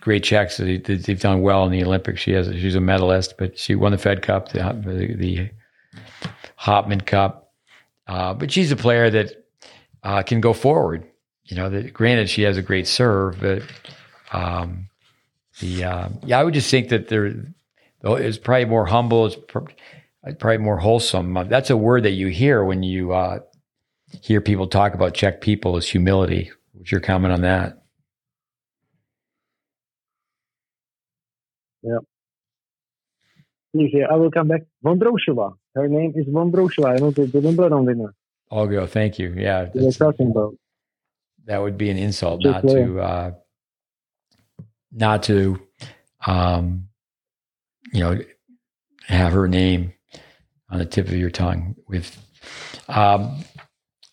great 0.00 0.24
Czechs, 0.24 0.56
they, 0.56 0.82
have 0.84 1.20
done 1.20 1.40
well 1.40 1.64
in 1.64 1.70
the 1.70 1.84
Olympics. 1.84 2.20
She 2.20 2.32
has, 2.32 2.48
she's 2.48 2.74
a 2.74 2.80
medalist, 2.80 3.34
but 3.38 3.56
she 3.56 3.74
won 3.74 3.92
the 3.92 3.98
Fed 3.98 4.22
Cup, 4.22 4.50
the, 4.50 4.58
the, 4.58 5.14
the 5.14 5.50
Hopman 6.60 7.06
Cup. 7.06 7.52
Uh, 8.06 8.34
but 8.34 8.50
she's 8.50 8.70
a 8.72 8.76
player 8.76 9.08
that 9.10 9.46
uh, 10.02 10.22
can 10.22 10.40
go 10.40 10.52
forward. 10.52 11.06
You 11.44 11.56
know, 11.56 11.70
that 11.70 11.92
granted 11.92 12.28
she 12.28 12.42
has 12.42 12.56
a 12.56 12.62
great 12.62 12.86
serve, 12.88 13.40
but 13.40 13.62
um, 14.32 14.88
the 15.60 15.84
uh, 15.84 16.08
yeah, 16.24 16.40
I 16.40 16.44
would 16.44 16.54
just 16.54 16.70
think 16.70 16.88
that 16.88 17.08
there 17.08 17.32
is 18.02 18.38
probably 18.38 18.64
more 18.64 18.86
humble. 18.86 19.26
It's 19.26 19.36
probably 20.38 20.58
more 20.58 20.76
wholesome. 20.76 21.34
That's 21.48 21.70
a 21.70 21.76
word 21.76 22.02
that 22.02 22.12
you 22.12 22.28
hear 22.28 22.64
when 22.64 22.82
you 22.82 23.12
uh, 23.12 23.40
hear 24.22 24.40
people 24.40 24.66
talk 24.66 24.94
about 24.94 25.14
Czech 25.14 25.40
people 25.40 25.76
as 25.76 25.88
humility. 25.88 26.50
What's 26.72 26.92
your 26.92 27.00
comment 27.00 27.32
on 27.32 27.42
that? 27.42 27.82
Yeah. 31.82 31.98
I 34.10 34.16
will 34.16 34.30
come 34.30 34.48
back. 34.48 34.62
Vondrousova. 34.84 35.54
Her 35.74 35.88
name 35.88 36.12
is 36.16 36.26
Vondrousova. 36.26 36.94
I 36.94 36.96
know 36.96 37.10
the, 37.10 37.26
Wimbledon 37.40 37.84
winner. 37.84 38.14
Olga, 38.50 38.86
thank 38.86 39.18
you. 39.18 39.34
Yeah. 39.36 39.68
talking 39.98 40.30
about. 40.30 40.54
That 41.46 41.62
would 41.62 41.76
be 41.78 41.90
an 41.90 41.98
insult 41.98 42.42
not 42.42 42.62
to, 42.62 43.00
uh, 43.00 43.30
not 44.90 45.22
to, 45.24 45.60
um, 46.26 46.88
you 47.92 48.00
know, 48.00 48.18
have 49.06 49.32
her 49.32 49.46
name 49.46 49.92
on 50.70 50.78
the 50.78 50.86
tip 50.86 51.06
of 51.06 51.14
your 51.14 51.30
tongue 51.30 51.76
with, 51.86 52.18
um, 52.88 53.44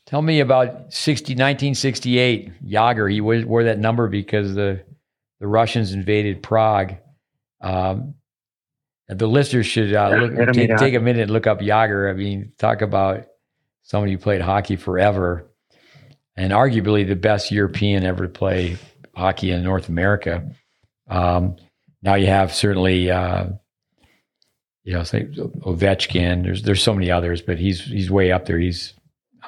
Tell 0.06 0.22
me 0.22 0.42
about 0.42 0.94
60, 0.94 1.34
1968, 1.34 2.66
Jagr. 2.66 3.12
He 3.12 3.22
wore 3.22 3.64
that 3.64 3.80
number 3.80 4.10
because 4.10 4.54
the, 4.54 4.84
the 5.40 5.48
Russians 5.48 5.94
invaded 5.94 6.44
Prague. 6.44 6.96
Um, 7.62 8.16
the 9.08 9.28
listeners 9.28 9.66
should 9.66 9.94
uh, 9.94 10.10
look, 10.10 10.54
take, 10.54 10.76
take, 10.78 10.94
a 10.94 11.00
minute 11.00 11.24
and 11.24 11.32
look 11.32 11.48
up 11.48 11.60
Jagr. 11.60 12.10
I 12.10 12.14
mean, 12.14 12.52
talk 12.58 12.82
about 12.82 13.28
somebody 13.84 14.14
who 14.14 14.18
played 14.18 14.42
hockey 14.42 14.76
forever 14.76 15.50
and 16.36 16.52
arguably 16.52 17.08
the 17.08 17.16
best 17.16 17.52
European 17.52 18.04
ever 18.04 18.24
to 18.24 18.30
play 18.30 18.78
hockey 19.16 19.52
in 19.52 19.64
North 19.64 19.90
America. 19.90 20.52
Um, 21.08 21.58
now 22.02 22.16
you 22.16 22.28
have 22.28 22.54
certainly, 22.54 23.12
uh, 23.12 23.48
you 24.84 24.94
know, 24.94 25.04
say 25.04 25.26
Ovechkin. 25.26 26.44
There's 26.44 26.64
there's 26.64 26.84
so 26.84 26.94
many 26.94 27.12
others, 27.12 27.42
but 27.42 27.58
he's 27.58 27.82
he's 27.82 28.12
way 28.12 28.32
up 28.32 28.46
there. 28.46 28.60
He's 28.60 28.94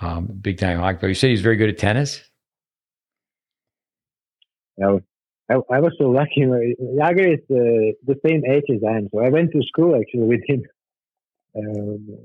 um, 0.01 0.25
big 0.25 0.57
time 0.57 0.79
hockey. 0.79 1.07
You 1.07 1.13
said 1.13 1.29
he's 1.29 1.41
very 1.41 1.55
good 1.55 1.69
at 1.69 1.77
tennis. 1.77 2.21
I, 5.49 5.55
I 5.71 5.79
was 5.79 5.93
so 5.99 6.09
lucky. 6.09 6.41
Jagr 6.41 7.33
is 7.33 7.39
uh, 7.51 7.93
the 8.05 8.19
same 8.25 8.43
age 8.45 8.63
as 8.69 8.81
I 8.87 8.97
am, 8.97 9.09
so 9.13 9.19
I 9.19 9.29
went 9.29 9.51
to 9.51 9.61
school 9.63 9.95
actually 9.95 10.27
with 10.27 10.41
him. 10.47 10.63
Um, 11.55 12.17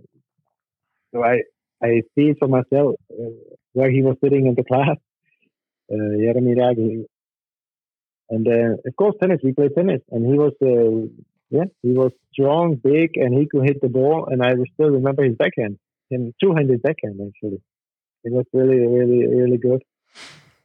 so 1.14 1.22
I 1.22 1.42
I 1.82 2.02
see 2.14 2.34
for 2.38 2.48
myself 2.48 2.96
uh, 3.12 3.30
where 3.72 3.90
he 3.90 4.02
was 4.02 4.16
sitting 4.22 4.46
in 4.46 4.54
the 4.54 4.64
class, 4.64 4.96
uh, 5.92 5.94
Jagr. 5.94 7.04
And 8.30 8.46
uh, 8.46 8.76
of 8.86 8.96
course, 8.96 9.16
tennis. 9.20 9.40
We 9.42 9.52
played 9.52 9.74
tennis, 9.76 10.00
and 10.10 10.24
he 10.24 10.38
was 10.38 10.52
uh, 10.62 11.08
yeah, 11.50 11.64
he 11.82 11.90
was 11.90 12.12
strong, 12.32 12.76
big, 12.76 13.16
and 13.16 13.34
he 13.34 13.46
could 13.46 13.64
hit 13.64 13.80
the 13.82 13.88
ball. 13.88 14.28
And 14.30 14.42
I 14.42 14.52
still 14.74 14.90
remember 14.90 15.24
his 15.24 15.34
backhand, 15.34 15.78
him 16.10 16.34
two-handed 16.42 16.82
backhand 16.82 17.20
actually. 17.26 17.62
It 18.24 18.32
was 18.32 18.44
really, 18.52 18.80
really, 18.80 19.26
really 19.26 19.56
good. 19.56 19.82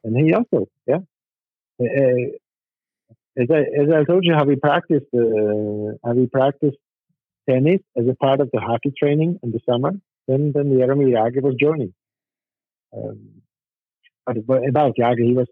And 0.04 0.18
he 0.18 0.34
also, 0.34 0.68
yeah. 0.86 1.00
Uh, 1.80 2.38
as 3.38 3.48
I 3.52 3.60
as 3.82 3.90
I 3.94 4.04
told 4.06 4.24
you, 4.24 4.34
how 4.34 4.46
we 4.46 4.56
practiced 4.56 5.08
uh, 5.14 5.98
how 6.06 6.14
we 6.14 6.28
practiced 6.28 6.78
tennis 7.50 7.82
as 7.98 8.08
a 8.08 8.16
part 8.16 8.40
of 8.40 8.50
the 8.52 8.60
hockey 8.60 8.94
training 8.98 9.40
in 9.44 9.52
the 9.52 9.60
summer. 9.70 9.92
Then 10.28 10.52
then 10.54 10.66
Jaromir 10.66 11.12
Jagr 11.14 11.42
was 11.42 11.56
joining. 11.60 11.94
Um, 12.96 13.42
but, 14.26 14.38
about 14.68 14.96
Jagr, 14.98 15.24
he 15.24 15.34
was 15.34 15.48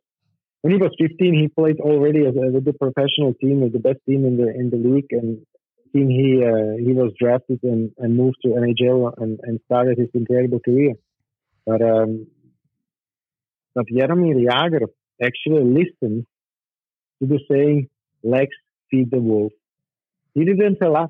when 0.61 0.73
he 0.73 0.79
was 0.79 0.95
15, 0.97 1.33
he 1.33 1.49
played 1.49 1.81
already 1.81 2.25
as 2.25 2.35
a, 2.35 2.51
with 2.51 2.63
the 2.63 2.71
professional 2.71 3.33
team, 3.33 3.63
as 3.63 3.73
the 3.73 3.79
best 3.79 3.99
team 4.07 4.25
in 4.25 4.37
the 4.37 4.47
in 4.47 4.69
the 4.69 4.77
league, 4.77 5.11
and 5.11 5.45
team 5.93 6.09
he 6.09 6.43
uh, 6.43 6.75
he 6.77 6.93
was 6.93 7.13
drafted 7.19 7.59
and, 7.63 7.91
and 7.97 8.17
moved 8.17 8.37
to 8.43 8.49
NHL 8.49 9.13
and, 9.17 9.39
and 9.43 9.59
started 9.65 9.97
his 9.97 10.09
incredible 10.13 10.59
career. 10.59 10.93
But 11.65 11.81
um, 11.81 12.27
but 13.75 13.85
Jaromir 13.87 14.35
Jagr 14.35 14.87
actually 15.21 15.63
listened 15.63 16.25
to 17.21 17.27
the 17.27 17.39
saying, 17.49 17.89
"Legs 18.23 18.55
feed 18.89 19.11
the 19.11 19.19
wolf." 19.19 19.53
He 20.33 20.45
didn't 20.45 20.77
tell 20.77 20.97
us, 20.97 21.09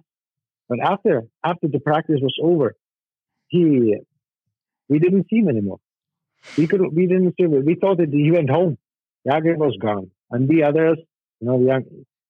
but 0.70 0.80
after 0.80 1.24
after 1.44 1.68
the 1.68 1.80
practice 1.80 2.20
was 2.22 2.36
over, 2.42 2.76
he 3.48 3.98
we 4.90 5.00
didn't 5.00 5.28
see 5.30 5.38
him 5.38 5.50
anymore. 5.50 5.80
We 6.58 6.68
could 6.68 6.82
we 6.94 7.08
didn't 7.08 7.36
see 7.38 7.46
him. 7.46 7.66
We 7.66 7.76
thought 7.76 7.98
that 7.98 8.10
he 8.10 8.32
went 8.32 8.50
home. 8.50 8.78
Jagr 9.28 9.58
was 9.58 9.78
gone, 9.82 10.12
and 10.30 10.50
the 10.50 10.64
others, 10.64 10.98
you 11.40 11.48
know, 11.48 11.60
young 11.60 11.86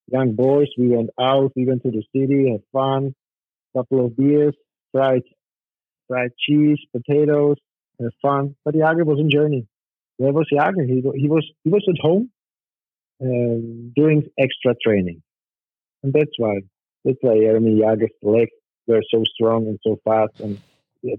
young 0.08 0.36
boys, 0.36 0.68
we 0.78 0.90
went 0.90 1.10
out. 1.20 1.52
We 1.56 1.66
went 1.66 1.84
to 1.84 1.92
the 1.92 2.04
city, 2.16 2.52
had 2.52 2.62
fun, 2.72 3.16
couple 3.76 4.06
of 4.06 4.16
beers, 4.16 4.56
fried 4.92 5.24
fried 6.08 6.32
cheese, 6.38 6.80
potatoes, 6.96 7.58
had 8.00 8.12
fun. 8.22 8.56
But 8.66 8.76
Jagr 8.76 9.06
was 9.06 9.20
in 9.20 9.30
journey. 9.30 9.68
Where 10.18 10.34
was 10.34 10.48
Jagr? 10.54 10.86
He 10.86 11.02
he 11.20 11.28
was 11.28 11.46
he 11.64 11.70
was 11.70 11.84
at 11.88 12.00
home 12.02 12.30
uh, 13.22 13.58
doing 13.96 14.24
extra 14.38 14.76
training, 14.84 15.22
and 16.04 16.14
that's 16.14 16.38
why 16.38 16.60
that's 17.04 17.18
why 17.22 17.36
Jaromir 17.36 17.80
Jagr's 17.80 18.14
legs 18.22 18.52
were 18.88 19.02
so 19.14 19.24
strong 19.34 19.68
and 19.68 19.80
so 19.84 20.00
fast, 20.04 20.40
and 20.40 20.60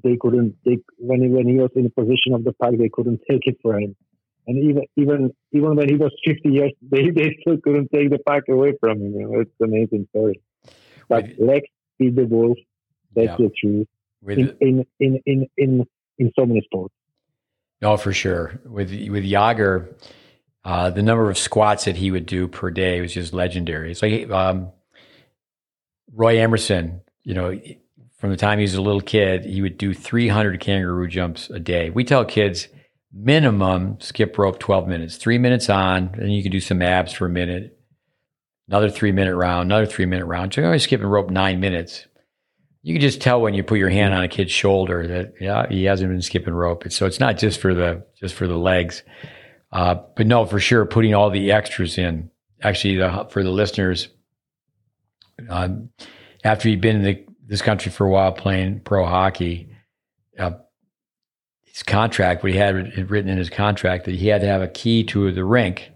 they 0.03 0.17
couldn't. 0.21 0.57
They 0.65 0.79
when 0.99 1.23
he, 1.23 1.29
when 1.29 1.49
he 1.49 1.57
was 1.57 1.71
in 1.75 1.85
the 1.85 1.91
position 1.91 2.35
of 2.35 2.45
the 2.45 2.53
puck, 2.53 2.75
they 2.79 2.91
couldn't 2.93 3.21
take 3.31 3.47
it 3.47 3.59
for 3.63 3.79
him. 3.79 3.97
And 4.47 4.59
even 4.59 4.83
even 4.97 5.35
even 5.53 5.77
when 5.77 5.89
he 5.89 5.97
was 5.97 6.13
50 6.25 6.49
years, 6.51 6.73
they, 6.83 7.11
they 7.11 7.37
still 7.41 7.57
couldn't 7.63 7.91
take 7.93 8.11
the 8.11 8.19
puck 8.19 8.45
away 8.49 8.75
from 8.81 9.01
him. 9.01 9.15
You 9.15 9.29
know, 9.29 9.41
it's 9.41 9.51
an 9.61 9.71
amazing 9.71 10.07
story. 10.11 10.41
But 11.09 11.31
With, 11.39 11.65
feed 11.99 12.17
the 12.17 12.27
wolf. 12.27 12.59
That's 13.15 13.29
yeah. 13.29 13.37
the 13.37 13.51
truth. 13.61 13.89
In, 14.27 14.57
in, 14.61 14.87
in 15.01 15.21
in 15.27 15.47
in 15.57 15.87
in 16.19 16.33
so 16.39 16.47
many 16.47 16.63
sports. 16.63 16.95
No, 17.83 17.97
for 17.97 18.13
sure. 18.13 18.61
With 18.65 18.91
with 19.11 19.25
Jagr, 19.25 19.95
uh, 20.65 20.91
the 20.91 21.03
number 21.03 21.31
of 21.31 21.37
squats 21.37 21.85
that 21.85 21.97
he 21.97 22.11
would 22.11 22.27
do 22.27 22.49
per 22.49 22.71
day 22.71 23.01
was 23.01 23.13
just 23.13 23.35
legendary. 23.35 23.91
It's 23.91 24.01
like 24.01 24.31
um, 24.31 24.73
Roy 26.13 26.41
Emerson. 26.41 27.03
You 27.23 27.35
know, 27.35 27.61
from 28.17 28.31
the 28.31 28.37
time 28.37 28.59
he 28.59 28.63
was 28.63 28.75
a 28.75 28.83
little 28.83 29.01
kid, 29.01 29.45
he 29.45 29.61
would 29.61 29.77
do 29.77 29.93
300 29.93 30.61
kangaroo 30.61 31.07
jumps 31.07 31.51
a 31.51 31.59
day. 31.59 31.91
We 31.91 32.05
tell 32.05 32.25
kids 32.25 32.69
minimum 33.15 33.99
skip 34.01 34.37
rope 34.37 34.59
12 34.59 34.89
minutes, 34.89 35.17
three 35.17 35.39
minutes 35.39 35.71
on, 35.71 36.11
and 36.15 36.35
you 36.35 36.43
can 36.43 36.51
do 36.51 36.61
some 36.61 36.83
abs 36.83 37.13
for 37.13 37.27
a 37.27 37.31
minute, 37.31 37.79
another 38.69 38.91
three 38.91 39.13
minute 39.13 39.37
round, 39.37 39.69
another 39.69 39.87
three 39.87 40.07
minute 40.07 40.27
round. 40.27 40.53
So 40.53 40.61
you're 40.61 40.69
only 40.69 40.79
skipping 40.81 41.07
rope 41.07 41.31
nine 41.31 41.61
minutes. 41.61 42.07
You 42.83 42.95
can 42.95 43.01
just 43.01 43.21
tell 43.21 43.41
when 43.41 43.55
you 43.55 43.63
put 43.63 43.79
your 43.79 43.89
hand 43.89 44.13
on 44.13 44.25
a 44.25 44.29
kid's 44.29 44.53
shoulder 44.53 45.07
that 45.07 45.35
yeah 45.41 45.67
he 45.69 45.85
hasn't 45.85 46.11
been 46.11 46.21
skipping 46.21 46.53
rope. 46.53 46.91
So 46.91 47.07
it's 47.07 47.21
not 47.21 47.39
just 47.39 47.61
for 47.61 47.73
the 47.73 48.05
just 48.21 48.35
for 48.35 48.47
the 48.47 48.59
legs, 48.59 49.03
uh, 49.73 49.97
but 50.17 50.27
no, 50.27 50.45
for 50.45 50.61
sure 50.61 50.85
putting 50.85 51.15
all 51.15 51.31
the 51.31 51.53
extras 51.53 51.99
in. 51.99 52.31
Actually, 52.63 52.97
the, 52.97 53.27
for 53.31 53.43
the 53.43 53.51
listeners, 53.51 54.09
um, 55.51 55.91
after 56.45 56.69
you've 56.69 56.81
been 56.81 56.97
in 56.97 57.03
the, 57.03 57.25
this 57.47 57.61
country 57.61 57.91
for 57.91 58.07
a 58.07 58.11
while 58.11 58.33
playing 58.33 58.81
pro 58.81 59.05
hockey, 59.05 59.69
uh, 60.39 60.53
his 61.75 61.83
contract, 61.83 62.45
what 62.45 62.53
he 62.53 62.59
had 62.59 63.11
written 63.11 63.29
in 63.29 63.37
his 63.37 63.51
contract, 63.51 64.05
that 64.05 64.15
he 64.15 64.29
had 64.29 64.41
to 64.43 64.47
have 64.47 64.63
a 64.63 64.69
key 64.69 65.03
to 65.03 65.33
the 65.33 65.45
rink 65.45 65.91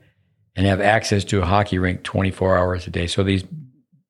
and 0.56 0.66
have 0.66 0.80
access 0.80 1.22
to 1.22 1.40
a 1.40 1.46
hockey 1.46 1.78
rink 1.78 2.02
24 2.02 2.58
hours 2.58 2.88
a 2.88 2.90
day. 2.90 3.06
So 3.06 3.22
these 3.22 3.44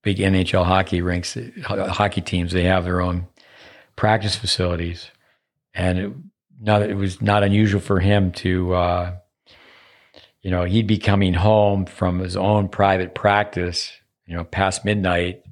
big 0.02 0.16
NHL 0.16 0.64
hockey 0.64 1.02
rinks, 1.02 1.36
hockey 1.62 2.22
teams, 2.22 2.52
they 2.52 2.64
have 2.64 2.84
their 2.84 3.02
own 3.02 3.26
practice 3.96 4.34
facilities, 4.34 5.10
and 5.74 5.98
it, 5.98 6.12
not 6.58 6.80
it 6.80 6.96
was 6.96 7.20
not 7.20 7.44
unusual 7.44 7.82
for 7.82 8.00
him 8.00 8.32
to, 8.32 8.72
uh, 8.72 9.16
you 10.40 10.50
know, 10.50 10.64
he'd 10.64 10.86
be 10.86 10.96
coming 10.96 11.34
home 11.34 11.84
from 11.84 12.20
his 12.20 12.34
own 12.34 12.70
private 12.70 13.14
practice, 13.14 13.92
you 14.24 14.34
know, 14.34 14.44
past 14.44 14.86
midnight, 14.86 15.42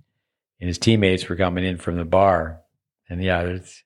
and 0.60 0.68
his 0.68 0.78
teammates 0.78 1.28
were 1.28 1.36
coming 1.36 1.62
in 1.62 1.76
from 1.76 1.96
the 1.96 2.06
bar, 2.06 2.62
and 3.10 3.22
yeah, 3.22 3.42
it's 3.42 3.82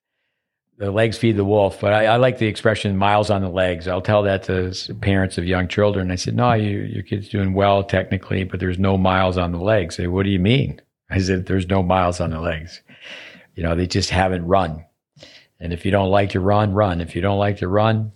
the 0.80 0.90
legs 0.90 1.18
feed 1.18 1.36
the 1.36 1.44
wolf, 1.44 1.78
but 1.78 1.92
I, 1.92 2.06
I, 2.06 2.16
like 2.16 2.38
the 2.38 2.46
expression 2.46 2.96
"miles 2.96 3.28
on 3.28 3.42
the 3.42 3.50
legs." 3.50 3.86
I'll 3.86 4.00
tell 4.00 4.22
that 4.22 4.44
to 4.44 4.94
parents 4.94 5.36
of 5.36 5.44
young 5.44 5.68
children. 5.68 6.10
I 6.10 6.14
said, 6.14 6.34
"No, 6.34 6.54
you, 6.54 6.78
your 6.78 7.02
kid's 7.02 7.28
doing 7.28 7.52
well 7.52 7.84
technically, 7.84 8.44
but 8.44 8.60
there's 8.60 8.78
no 8.78 8.96
miles 8.96 9.36
on 9.36 9.52
the 9.52 9.58
legs." 9.58 9.98
They, 9.98 10.06
"What 10.06 10.22
do 10.22 10.30
you 10.30 10.38
mean?" 10.38 10.80
I 11.10 11.18
said, 11.18 11.44
"There's 11.44 11.68
no 11.68 11.82
miles 11.82 12.18
on 12.18 12.30
the 12.30 12.40
legs. 12.40 12.80
You 13.54 13.62
know, 13.62 13.74
they 13.74 13.86
just 13.86 14.08
haven't 14.08 14.46
run. 14.46 14.86
And 15.60 15.74
if 15.74 15.84
you 15.84 15.90
don't 15.90 16.10
like 16.10 16.30
to 16.30 16.40
run, 16.40 16.72
run. 16.72 17.02
If 17.02 17.14
you 17.14 17.20
don't 17.20 17.38
like 17.38 17.58
to 17.58 17.68
run, 17.68 18.12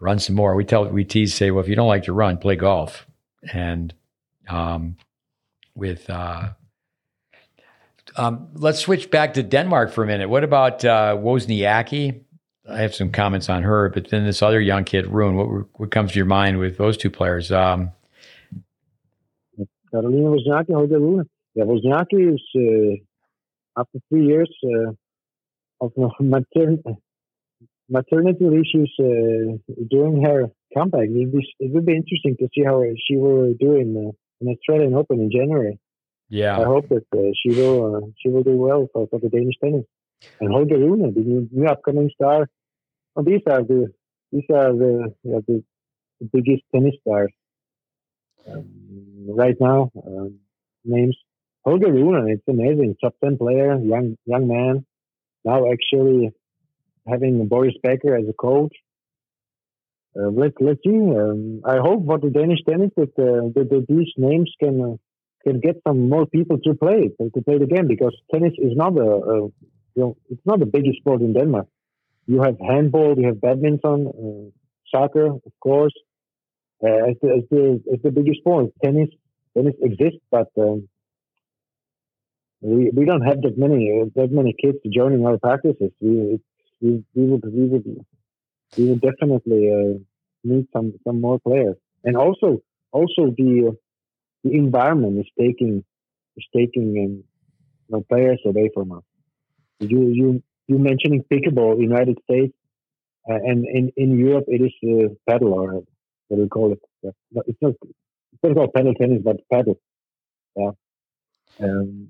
run 0.00 0.18
some 0.18 0.34
more." 0.34 0.54
We 0.56 0.64
tell, 0.64 0.88
we 0.88 1.04
tease, 1.04 1.34
say, 1.34 1.50
"Well, 1.50 1.62
if 1.62 1.68
you 1.68 1.76
don't 1.76 1.88
like 1.88 2.04
to 2.04 2.14
run, 2.14 2.38
play 2.38 2.56
golf." 2.56 3.06
And 3.52 3.92
um, 4.48 4.96
with 5.74 6.08
uh, 6.08 6.52
um, 8.18 8.48
let's 8.54 8.80
switch 8.80 9.10
back 9.10 9.34
to 9.34 9.42
Denmark 9.42 9.92
for 9.92 10.02
a 10.02 10.06
minute. 10.06 10.28
What 10.28 10.44
about 10.44 10.84
uh, 10.84 11.16
Wozniacki? 11.16 12.20
I 12.68 12.78
have 12.80 12.94
some 12.94 13.10
comments 13.10 13.48
on 13.48 13.62
her, 13.62 13.88
but 13.88 14.10
then 14.10 14.24
this 14.24 14.42
other 14.42 14.60
young 14.60 14.84
kid, 14.84 15.06
Rune. 15.06 15.36
What 15.36 15.66
what 15.80 15.90
comes 15.90 16.12
to 16.12 16.16
your 16.16 16.26
mind 16.26 16.58
with 16.58 16.76
those 16.76 16.96
two 16.96 17.10
players? 17.10 17.50
Um, 17.50 17.92
Carolina 19.90 20.36
Wozniacki, 20.36 20.74
Holger 20.74 20.98
Rune. 20.98 21.28
Yeah, 21.54 21.64
Wozniacki 21.64 22.34
is 22.34 22.42
uh, 22.56 23.80
after 23.80 23.98
three 24.08 24.26
years 24.26 24.50
uh, 24.64 24.92
of 25.80 25.92
matern- 26.20 26.82
maternity 27.88 28.62
she's 28.70 28.92
uh, 29.00 29.56
doing 29.90 30.22
her 30.24 30.48
comeback. 30.76 31.08
It, 31.08 31.72
would 31.72 31.86
be 31.86 31.96
interesting 31.96 32.36
to 32.38 32.48
see 32.54 32.64
how 32.64 32.82
she 33.06 33.16
will 33.16 33.54
do 33.58 33.76
in, 33.76 33.96
uh, 33.96 34.12
in 34.40 34.48
Australian 34.48 34.94
Open 34.94 35.20
in 35.20 35.30
January. 35.30 35.78
Yeah, 36.28 36.58
I 36.58 36.64
hope 36.64 36.88
that 36.90 37.06
uh, 37.14 37.32
she 37.42 37.50
will 37.58 37.96
uh, 37.96 38.00
she 38.18 38.28
will 38.28 38.42
do 38.42 38.56
well 38.56 38.88
for, 38.92 39.06
for 39.08 39.18
the 39.18 39.28
Danish 39.28 39.54
tennis. 39.62 39.84
And 40.40 40.52
Holger 40.52 40.78
Rune, 40.78 41.14
the 41.14 41.20
new, 41.20 41.48
new 41.50 41.66
upcoming 41.66 42.10
star. 42.14 42.48
Well, 43.14 43.24
these 43.24 43.40
are 43.46 43.62
the 43.62 43.92
these 44.30 44.44
are 44.50 44.72
the 44.72 45.14
know, 45.24 45.42
the, 45.46 45.64
the, 46.20 46.28
biggest 46.32 46.64
tennis 46.74 46.94
stars 47.00 47.32
um, 48.46 48.66
right 49.28 49.56
now. 49.58 49.90
Um, 50.06 50.40
names 50.84 51.16
Holger 51.64 51.92
Rune. 51.92 52.30
It's 52.30 52.46
amazing, 52.48 52.96
top 53.02 53.14
ten 53.24 53.38
player, 53.38 53.78
young 53.78 54.16
young 54.26 54.48
man. 54.48 54.84
Now 55.44 55.70
actually 55.72 56.30
having 57.08 57.46
Boris 57.48 57.74
Becker 57.82 58.14
as 58.16 58.24
a 58.28 58.34
coach. 58.34 58.74
uh, 60.18 60.28
let's 60.28 60.54
let's 60.60 60.80
see. 60.84 60.90
Um, 60.94 61.62
I 61.64 61.78
hope 61.78 62.04
for 62.04 62.18
the 62.18 62.30
Danish 62.30 62.60
tennis 62.68 62.90
that, 62.96 63.14
uh, 63.18 63.48
that, 63.54 63.68
that 63.70 63.86
these 63.88 64.12
names 64.18 64.52
can 64.60 64.98
uh, 65.48 65.60
can 65.60 65.60
get 65.60 65.82
some 65.86 66.08
more 66.08 66.26
people 66.26 66.58
to 66.58 66.74
play 66.74 67.10
it, 67.18 67.34
to 67.34 67.42
play 67.42 67.58
the 67.58 67.66
game 67.66 67.88
because 67.88 68.14
tennis 68.32 68.52
is 68.58 68.76
not 68.76 68.96
a, 68.96 69.10
a 69.34 69.36
you 69.94 70.02
know 70.02 70.16
it's 70.30 70.46
not 70.46 70.60
the 70.60 70.66
biggest 70.66 70.98
sport 70.98 71.20
in 71.20 71.32
Denmark. 71.32 71.66
You 72.26 72.42
have 72.42 72.56
handball, 72.60 73.14
you 73.18 73.26
have 73.28 73.40
badminton, 73.40 74.08
uh, 74.08 74.96
soccer, 74.96 75.26
of 75.26 75.52
course, 75.60 75.94
uh, 76.82 77.14
the 77.22 77.46
the 77.50 77.98
the 78.04 78.10
biggest 78.10 78.40
sport. 78.40 78.70
Tennis 78.84 79.10
tennis 79.56 79.74
exists, 79.82 80.20
but 80.30 80.48
um, 80.58 80.88
we 82.60 82.90
we 82.94 83.04
don't 83.04 83.22
have 83.22 83.42
that 83.42 83.58
many 83.58 84.04
that 84.14 84.30
many 84.32 84.54
kids 84.62 84.78
joining 84.92 85.26
our 85.26 85.38
practices. 85.38 85.92
We 86.00 86.40
we 86.80 87.04
we 87.14 87.24
would 87.24 87.44
we 87.44 87.64
would 87.66 88.06
we 88.76 88.84
would 88.88 89.00
definitely 89.00 89.70
uh, 89.72 89.98
need 90.44 90.66
some 90.72 90.94
some 91.04 91.20
more 91.20 91.38
players, 91.40 91.76
and 92.04 92.16
also 92.16 92.62
also 92.92 93.34
the 93.36 93.76
the 94.50 94.56
environment 94.56 95.18
is 95.18 95.30
taking 95.38 95.84
is 96.36 96.46
taking 96.54 96.88
um, 97.04 97.24
you 97.88 97.90
know, 97.90 98.04
players 98.08 98.40
away 98.44 98.70
from 98.74 98.92
us. 98.92 99.02
You 99.80 100.08
you 100.08 100.42
you 100.66 100.78
mentioning 100.78 101.24
pickleball, 101.32 101.80
United 101.80 102.18
States, 102.24 102.54
uh, 103.30 103.34
and 103.34 103.66
in 103.66 103.92
in 103.96 104.18
Europe 104.18 104.44
it 104.48 104.60
is 104.60 104.74
uh, 104.84 105.14
paddle 105.28 105.54
or 105.54 105.82
what 106.28 106.36
do 106.36 106.42
we 106.42 106.48
call 106.48 106.72
it? 106.72 106.80
Yeah. 107.02 107.10
It's 107.46 107.58
not 107.60 107.74
it's 107.82 108.42
not 108.42 108.54
called 108.54 108.74
paddle 108.74 108.94
tennis, 108.94 109.22
but 109.24 109.36
paddle. 109.52 109.80
Yeah. 110.56 110.70
Um, 111.60 112.08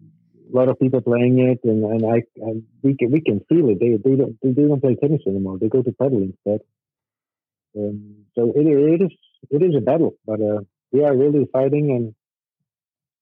a 0.52 0.56
lot 0.56 0.69
of 0.69 0.78
people 0.78 1.01
playing 1.01 1.39
it, 1.39 1.60
and, 1.65 1.85
and 1.85 2.06
I 2.06 2.23
and 2.36 2.62
we 2.82 2.97
can 2.97 3.10
we 3.10 3.20
can 3.20 3.40
feel 3.48 3.69
it. 3.70 3.78
They 3.81 3.97
they 3.97 4.16
don't 4.16 4.36
they 4.43 4.62
don't 4.62 4.81
play 4.81 4.97
tennis 4.97 5.23
anymore. 5.27 5.59
They 5.59 5.69
go 5.69 5.82
to 5.82 5.93
paddle 5.93 6.23
instead. 6.23 6.60
Um, 7.77 8.24
so 8.35 8.52
it, 8.56 8.66
it 8.66 9.02
is 9.02 9.12
it 9.51 9.62
is 9.62 9.74
a 9.77 9.81
battle, 9.81 10.15
but 10.27 10.40
uh, 10.40 10.60
we 10.90 11.05
are 11.05 11.16
really 11.16 11.47
fighting, 11.52 11.90
and 11.90 12.15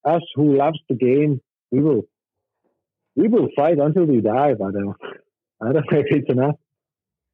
us 0.06 0.22
who 0.34 0.56
loves 0.56 0.78
the 0.88 0.94
game, 0.94 1.40
we 1.70 1.80
will 1.80 2.02
we 3.16 3.28
will 3.28 3.48
fight 3.56 3.78
until 3.78 4.04
we 4.04 4.20
die. 4.20 4.54
But 4.54 4.74
uh, 4.76 4.92
I 5.60 5.72
don't 5.72 5.86
think 5.90 6.06
it's 6.10 6.30
enough. 6.30 6.56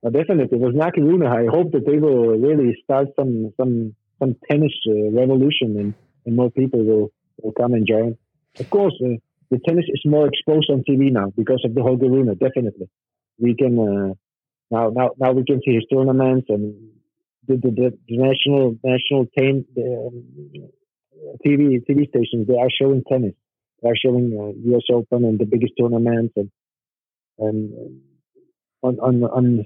But 0.03 0.15
definitely, 0.15 0.59
with 0.59 0.75
Nakaruna, 0.75 1.29
I 1.29 1.47
hope 1.49 1.73
that 1.73 1.87
they 1.87 1.99
will 1.99 2.39
really 2.39 2.77
start 2.83 3.09
some 3.19 3.53
some 3.57 3.95
some 4.19 4.37
tennis 4.51 4.73
uh, 4.89 5.11
revolution, 5.11 5.77
and, 5.79 5.95
and 6.27 6.37
more 6.37 6.51
people 6.51 6.85
will, 6.85 7.13
will 7.43 7.53
come 7.53 7.75
and 7.75 7.87
join. 7.87 8.17
Of 8.59 8.71
course, 8.71 8.95
uh, 9.05 9.17
the 9.51 9.59
tennis 9.67 9.85
is 9.89 10.03
more 10.05 10.27
exposed 10.27 10.71
on 10.71 10.83
TV 10.89 11.13
now 11.13 11.33
because 11.37 11.63
of 11.65 11.75
the 11.75 11.83
Holger 11.83 12.09
Rune. 12.09 12.35
Definitely, 12.35 12.89
we 13.39 13.55
can 13.55 13.79
uh, 13.79 14.15
now 14.71 14.91
now 14.91 15.11
now 15.19 15.33
we 15.33 15.45
can 15.45 15.61
see 15.65 15.75
his 15.75 15.85
tournaments 15.93 16.47
and 16.49 16.75
the 17.47 17.57
the, 17.57 17.71
the, 17.71 17.99
the 18.09 18.17
national 18.17 18.77
national 18.83 19.27
team 19.37 19.65
the, 19.75 20.11
um, 20.11 20.69
TV 21.45 21.83
TV 21.89 22.09
stations. 22.09 22.47
They 22.47 22.59
are 22.59 22.71
showing 22.71 23.03
tennis. 23.09 23.35
They 23.83 23.89
are 23.89 23.97
showing 23.97 24.37
uh, 24.39 24.71
U.S. 24.71 24.83
Open 24.93 25.25
and 25.25 25.39
the 25.39 25.45
biggest 25.45 25.75
tournaments 25.79 26.35
and 26.37 26.51
and 27.39 28.01
on 28.83 28.99
on 29.01 29.25
on 29.25 29.65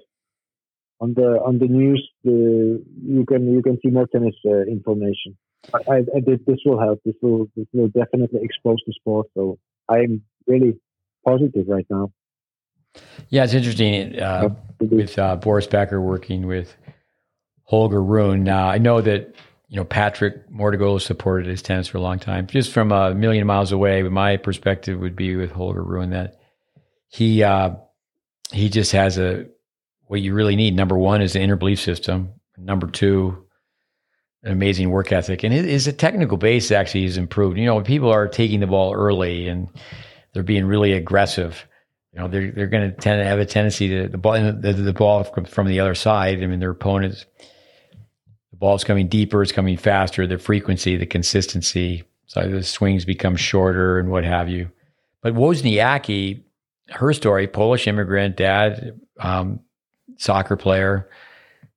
on 1.01 1.15
the 1.15 1.41
on 1.45 1.59
the 1.59 1.67
news 1.67 2.09
the, 2.25 2.83
you 3.03 3.25
can 3.27 3.53
you 3.53 3.63
can 3.63 3.79
see 3.83 3.91
more 3.91 4.07
tennis 4.07 4.35
uh, 4.47 4.63
information. 4.63 5.37
I, 5.75 5.97
I, 5.97 6.21
this 6.25 6.59
will 6.65 6.79
help. 6.79 7.01
This 7.05 7.17
will 7.21 7.49
this 7.57 7.67
will 7.73 7.89
definitely 7.89 8.41
expose 8.43 8.79
the 8.87 8.93
sport. 8.93 9.27
So 9.35 9.59
I'm 9.89 10.23
really 10.47 10.79
positive 11.25 11.67
right 11.69 11.87
now. 11.91 12.13
Yeah, 13.29 13.45
it's 13.45 13.55
interesting 13.55 14.19
uh, 14.21 14.55
with 14.81 15.19
uh, 15.19 15.37
Boris 15.37 15.67
Becker 15.67 16.01
working 16.01 16.47
with 16.47 16.75
Holger 17.65 18.03
Rune. 18.03 18.49
Uh, 18.49 18.57
I 18.57 18.79
know 18.79 19.01
that 19.01 19.35
you 19.69 19.77
know 19.77 19.85
Patrick 19.85 20.49
Mouratoglou 20.51 21.01
supported 21.01 21.47
his 21.49 21.63
tennis 21.63 21.89
for 21.89 21.99
a 21.99 22.03
long 22.03 22.19
time, 22.19 22.47
just 22.47 22.73
from 22.73 22.93
a 22.93 23.15
million 23.15 23.47
miles 23.47 23.73
away. 23.73 24.03
My 24.03 24.37
perspective 24.37 25.01
would 25.01 25.17
be 25.17 25.37
with 25.37 25.51
Holger 25.51 25.83
Rune 25.83 26.11
that 26.11 26.37
he 27.09 27.43
uh, 27.43 27.71
he 28.53 28.69
just 28.69 28.93
has 28.93 29.19
a 29.19 29.47
what 30.07 30.21
you 30.21 30.35
really 30.35 30.57
need. 30.57 30.75
Number 30.75 30.97
one 30.97 31.23
is 31.23 31.33
the 31.33 31.41
inner 31.41 31.57
belief 31.57 31.81
system. 31.81 32.33
Number 32.57 32.87
two, 32.87 33.45
an 34.43 34.53
amazing 34.53 34.91
work 34.91 35.13
ethic, 35.13 35.43
and 35.43 35.53
his, 35.53 35.85
his 35.85 35.95
technical 35.97 36.37
base 36.37 36.71
actually 36.71 37.05
has 37.05 37.17
improved. 37.17 37.59
You 37.59 37.67
know, 37.67 37.75
when 37.75 37.85
people 37.85 38.11
are 38.11 38.29
taking 38.29 38.61
the 38.61 38.67
ball 38.67 38.95
early 38.95 39.49
and 39.49 39.69
they're 40.37 40.43
being 40.43 40.67
really 40.67 40.93
aggressive. 40.93 41.67
You 42.13 42.21
know, 42.21 42.29
they're 42.29 42.51
they're 42.51 42.67
going 42.67 42.91
to 42.91 42.97
tend 42.97 43.21
to 43.21 43.25
have 43.25 43.39
a 43.39 43.47
tendency 43.47 43.89
to 43.89 44.09
the 44.09 44.19
ball 44.19 44.35
the, 44.35 44.75
the 44.75 44.93
ball 44.93 45.25
from 45.25 45.67
the 45.67 45.81
other 45.81 45.95
side. 45.95 46.43
I 46.43 46.47
mean, 46.47 46.61
their 46.61 46.71
opponents, 46.71 47.25
the 48.57 48.61
ball's 48.61 48.85
coming 48.85 49.07
deeper, 49.07 49.43
it's 49.43 49.53
coming 49.53 49.77
faster. 49.77 50.27
The 50.27 50.39
frequency, 50.39 50.97
the 50.97 51.05
consistency, 51.05 52.05
so 52.27 52.49
the 52.49 52.63
swings 52.63 53.05
become 53.05 53.37
shorter 53.37 53.99
and 53.99 54.11
what 54.11 54.25
have 54.25 54.49
you. 54.49 54.71
But 55.21 55.35
Wozniacki, 55.35 56.43
her 56.89 57.13
story, 57.13 57.47
Polish 57.49 57.87
immigrant, 57.87 58.37
dad, 58.37 58.99
um, 59.21 59.61
soccer 60.17 60.57
player, 60.57 61.11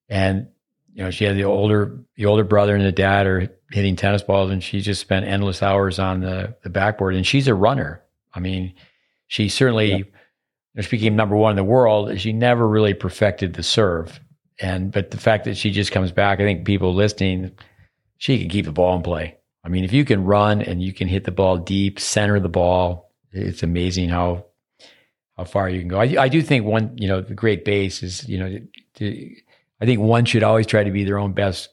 and 0.07 0.47
you 0.93 1.03
know, 1.03 1.11
she 1.11 1.25
had 1.25 1.35
the 1.35 1.43
older 1.43 1.99
the 2.15 2.25
older 2.25 2.45
brother 2.45 2.75
and 2.75 2.85
the 2.85 2.93
dad 2.93 3.27
are 3.27 3.49
hitting 3.71 3.97
tennis 3.97 4.23
balls, 4.23 4.49
and 4.49 4.63
she 4.63 4.79
just 4.79 5.01
spent 5.01 5.25
endless 5.25 5.61
hours 5.61 5.99
on 5.99 6.21
the 6.21 6.55
the 6.63 6.69
backboard. 6.69 7.13
And 7.13 7.27
she's 7.27 7.49
a 7.49 7.53
runner. 7.53 8.01
I 8.33 8.39
mean, 8.39 8.73
she 9.27 9.49
certainly 9.49 10.05
yeah. 10.75 10.81
she 10.81 10.89
became 10.89 11.17
number 11.17 11.35
one 11.35 11.51
in 11.51 11.57
the 11.57 11.63
world. 11.65 12.17
She 12.21 12.31
never 12.31 12.65
really 12.65 12.93
perfected 12.93 13.55
the 13.55 13.63
serve, 13.63 14.21
and 14.59 14.91
but 14.91 15.11
the 15.11 15.17
fact 15.17 15.45
that 15.45 15.57
she 15.57 15.71
just 15.71 15.91
comes 15.91 16.11
back, 16.11 16.39
I 16.39 16.43
think 16.43 16.65
people 16.65 16.93
listening, 16.93 17.51
she 18.17 18.39
can 18.39 18.49
keep 18.49 18.65
the 18.65 18.71
ball 18.71 18.95
in 18.95 19.03
play. 19.03 19.37
I 19.63 19.69
mean, 19.69 19.83
if 19.83 19.93
you 19.93 20.05
can 20.05 20.23
run 20.23 20.61
and 20.61 20.81
you 20.81 20.93
can 20.93 21.07
hit 21.07 21.23
the 21.25 21.31
ball 21.31 21.57
deep, 21.57 21.99
center 21.99 22.39
the 22.39 22.49
ball, 22.49 23.11
it's 23.31 23.63
amazing 23.63 24.09
how 24.09 24.45
how 25.37 25.45
far 25.45 25.69
you 25.69 25.79
can 25.79 25.87
go. 25.87 26.01
I, 26.01 26.23
I 26.23 26.27
do 26.27 26.41
think 26.41 26.65
one, 26.65 26.97
you 26.97 27.07
know, 27.07 27.21
the 27.21 27.33
great 27.33 27.63
base 27.63 28.03
is, 28.03 28.27
you 28.27 28.37
know, 28.37 28.59
to, 28.95 29.35
I 29.79 29.85
think 29.85 30.01
one 30.01 30.25
should 30.25 30.43
always 30.43 30.67
try 30.67 30.83
to 30.83 30.91
be 30.91 31.05
their 31.05 31.17
own 31.17 31.31
best 31.31 31.69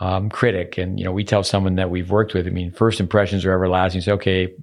um, 0.00 0.30
critic. 0.30 0.78
And, 0.78 0.98
you 0.98 1.04
know, 1.04 1.12
we 1.12 1.24
tell 1.24 1.44
someone 1.44 1.74
that 1.74 1.90
we've 1.90 2.10
worked 2.10 2.32
with, 2.32 2.46
I 2.46 2.50
mean, 2.50 2.72
first 2.72 3.00
impressions 3.00 3.44
are 3.44 3.52
everlasting. 3.52 4.00
Say, 4.00 4.12
okay, 4.12 4.54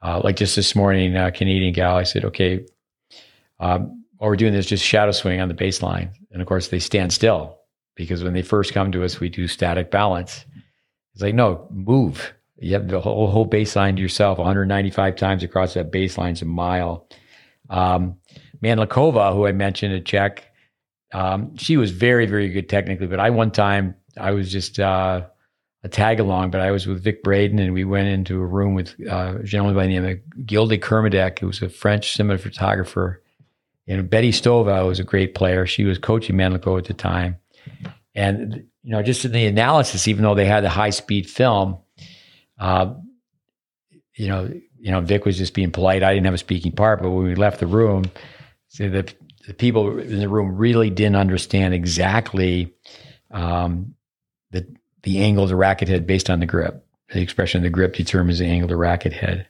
uh, 0.00 0.20
like 0.22 0.36
just 0.36 0.54
this 0.54 0.76
morning, 0.76 1.16
uh, 1.16 1.30
Canadian 1.34 1.72
gal, 1.72 1.96
I 1.96 2.04
said, 2.04 2.24
okay, 2.26 2.64
um, 3.58 3.97
what 4.18 4.28
we're 4.28 4.36
doing 4.36 4.54
is 4.54 4.66
just 4.66 4.84
shadow 4.84 5.12
swing 5.12 5.40
on 5.40 5.48
the 5.48 5.54
baseline. 5.54 6.10
And 6.32 6.42
of 6.42 6.48
course, 6.48 6.68
they 6.68 6.78
stand 6.78 7.12
still 7.12 7.58
because 7.94 8.22
when 8.22 8.32
they 8.32 8.42
first 8.42 8.74
come 8.74 8.92
to 8.92 9.04
us, 9.04 9.20
we 9.20 9.28
do 9.28 9.48
static 9.48 9.90
balance. 9.90 10.44
It's 11.14 11.22
like, 11.22 11.34
no, 11.34 11.66
move. 11.70 12.32
You 12.58 12.74
have 12.74 12.88
the 12.88 13.00
whole, 13.00 13.28
whole 13.28 13.48
baseline 13.48 13.96
to 13.96 14.02
yourself 14.02 14.38
195 14.38 15.16
times 15.16 15.42
across 15.42 15.74
that 15.74 15.92
baseline 15.92 16.32
is 16.32 16.42
a 16.42 16.46
mile. 16.46 17.08
Um, 17.70 18.16
Mandlikova, 18.62 19.32
who 19.32 19.46
I 19.46 19.52
mentioned, 19.52 19.94
a 19.94 20.00
Czech, 20.00 20.44
um, 21.12 21.56
she 21.56 21.76
was 21.76 21.92
very, 21.92 22.26
very 22.26 22.48
good 22.48 22.68
technically, 22.68 23.06
but 23.06 23.20
I 23.20 23.30
one 23.30 23.52
time 23.52 23.94
I 24.18 24.32
was 24.32 24.50
just 24.50 24.80
uh, 24.80 25.22
a 25.84 25.88
tag 25.88 26.18
along, 26.18 26.50
but 26.50 26.60
I 26.60 26.72
was 26.72 26.86
with 26.86 27.02
Vic 27.02 27.22
Braden 27.22 27.58
and 27.58 27.72
we 27.72 27.84
went 27.84 28.08
into 28.08 28.40
a 28.40 28.46
room 28.46 28.74
with 28.74 28.94
uh, 29.08 29.36
a 29.40 29.42
gentleman 29.44 29.76
by 29.76 29.86
the 29.86 29.98
name 29.98 30.04
of 30.04 30.46
Gil 30.46 30.66
de 30.66 30.76
Kermadec, 30.76 31.38
who 31.38 31.46
was 31.46 31.62
a 31.62 31.68
French 31.68 32.16
cinematographer. 32.16 33.18
And 33.88 34.08
Betty 34.08 34.32
Stöve 34.32 34.86
was 34.86 35.00
a 35.00 35.04
great 35.04 35.34
player. 35.34 35.66
She 35.66 35.84
was 35.84 35.98
coaching 35.98 36.36
Mandlikova 36.36 36.78
at 36.78 36.84
the 36.84 36.94
time. 36.94 37.38
And, 38.14 38.66
you 38.82 38.92
know, 38.92 39.02
just 39.02 39.24
in 39.24 39.32
the 39.32 39.46
analysis, 39.46 40.06
even 40.06 40.24
though 40.24 40.34
they 40.34 40.44
had 40.44 40.62
the 40.62 40.68
high 40.68 40.90
speed 40.90 41.28
film, 41.28 41.78
uh, 42.58 42.94
you 44.14 44.28
know, 44.28 44.52
you 44.78 44.90
know, 44.90 45.00
Vic 45.00 45.24
was 45.24 45.38
just 45.38 45.54
being 45.54 45.70
polite. 45.70 46.02
I 46.02 46.12
didn't 46.12 46.26
have 46.26 46.34
a 46.34 46.38
speaking 46.38 46.72
part, 46.72 47.02
but 47.02 47.10
when 47.10 47.24
we 47.24 47.34
left 47.34 47.60
the 47.60 47.66
room, 47.66 48.04
so 48.68 48.88
the 48.88 49.12
the 49.46 49.54
people 49.54 49.98
in 49.98 50.20
the 50.20 50.28
room 50.28 50.56
really 50.56 50.90
didn't 50.90 51.16
understand 51.16 51.74
exactly 51.74 52.74
um, 53.30 53.94
the 54.50 54.66
the 55.02 55.20
angle 55.20 55.44
of 55.44 55.48
the 55.48 55.56
racket 55.56 55.88
head 55.88 56.06
based 56.06 56.28
on 56.28 56.40
the 56.40 56.46
grip. 56.46 56.84
The 57.12 57.20
expression 57.20 57.58
of 57.58 57.62
the 57.62 57.70
grip 57.70 57.94
determines 57.94 58.38
the 58.38 58.46
angle 58.46 58.66
of 58.66 58.70
the 58.70 58.76
racket 58.76 59.12
head. 59.12 59.48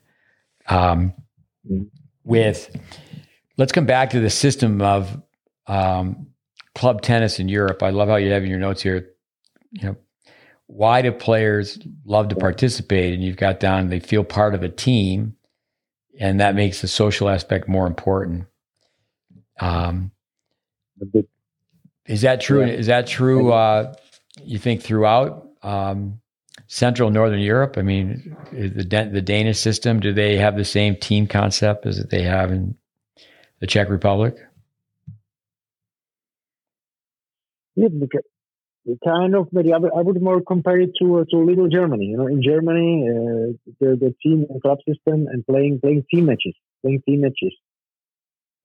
Um, 0.69 1.12
with 2.24 2.70
let's 3.59 3.73
come 3.73 3.85
back 3.85 4.11
to 4.11 4.21
the 4.21 4.31
system 4.31 4.81
of 4.81 5.21
um, 5.67 6.29
club 6.75 7.03
tennis 7.03 7.39
in 7.39 7.49
Europe. 7.49 7.83
I 7.83 7.91
love 7.91 8.09
how 8.09 8.17
you 8.17 8.31
have 8.31 8.45
in 8.45 8.49
your 8.49 8.61
notes 8.61 8.81
here. 8.81 9.11
You 9.73 9.89
know, 9.89 9.97
why 10.67 11.03
do 11.03 11.13
players 11.13 11.79
love 12.07 12.29
to 12.29 12.37
participate? 12.37 13.13
And 13.13 13.23
you've 13.23 13.37
got 13.37 13.61
down 13.61 13.89
they 13.89 14.01
feel 14.01 14.25
part 14.25 14.55
of 14.55 14.63
a 14.63 14.69
team, 14.69 15.37
and 16.19 16.41
that 16.41 16.55
makes 16.55 16.81
the 16.81 16.89
social 16.89 17.29
aspect 17.29 17.69
more 17.69 17.87
important. 17.87 18.47
Um, 19.61 20.13
is 22.07 22.23
that 22.23 22.41
true? 22.41 22.63
Is 22.63 22.87
that 22.87 23.07
true? 23.07 23.53
Uh, 23.53 23.93
you 24.43 24.59
think 24.59 24.83
throughout 24.83 25.49
um, 25.63 26.21
Central 26.69 27.11
Northern 27.11 27.41
Europe? 27.41 27.77
I 27.77 27.83
mean, 27.83 28.37
the 28.53 28.85
the 29.13 29.23
Danish 29.23 29.59
system 29.59 30.01
do 30.01 30.13
they 30.13 30.37
have 30.37 30.57
the 30.57 30.65
same 30.65 30.97
team 30.97 31.27
concept 31.27 31.87
as 31.87 32.05
they 32.07 32.23
have 32.23 32.53
in 32.53 32.78
the 33.61 33.67
Czech 33.67 33.89
Republic? 33.89 34.35
Yeah, 37.77 37.89
kind 39.05 39.35
of, 39.35 39.49
but 39.53 39.67
I 39.71 39.79
would, 39.79 40.23
more 40.23 40.41
compare 40.41 40.81
it 40.81 40.91
to 41.01 41.19
uh, 41.19 41.25
to 41.31 41.37
little 41.39 41.69
Germany. 41.69 42.07
You 42.07 42.17
know, 42.17 42.27
in 42.27 42.43
Germany, 42.43 43.07
uh, 43.09 43.73
the 43.81 43.97
the 43.97 44.15
team 44.23 44.47
and 44.49 44.63
club 44.63 44.79
system 44.89 45.27
and 45.27 45.47
playing 45.47 45.81
playing 45.81 46.05
team 46.13 46.27
matches, 46.27 46.55
playing 46.83 47.03
team 47.07 47.21
matches. 47.21 47.55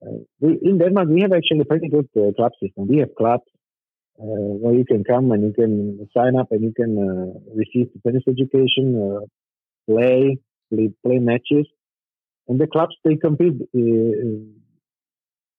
Uh, 0.02 0.20
we, 0.40 0.60
in 0.61 0.78
Denmark, 0.78 1.10
we 1.10 1.22
have 1.22 1.34
actually 1.34 1.61
a 1.61 1.65
pretty 1.65 1.90
good 1.90 2.07
uh, 2.15 2.32
club 2.34 2.52
system. 2.61 2.88
We 2.88 2.98
have 2.99 3.14
clubs 3.15 3.44
uh, 4.20 4.52
where 4.61 4.74
you 4.74 4.86
can 4.86 5.03
come 5.03 5.32
and 5.32 5.44
you 5.44 5.53
can 5.53 6.07
sign 6.15 6.36
up 6.38 6.52
and 6.52 6.61
you 6.64 6.74
can 6.74 6.91
uh, 6.98 7.40
receive 7.56 7.88
the 7.94 7.99
tennis 8.06 8.24
education, 8.28 9.28
play, 9.90 10.38
play 10.72 10.91
play 11.06 11.20
matches, 11.20 11.68
and 12.48 12.60
the 12.60 12.68
clubs 12.68 12.95
they 13.03 13.15
compete 13.15 13.57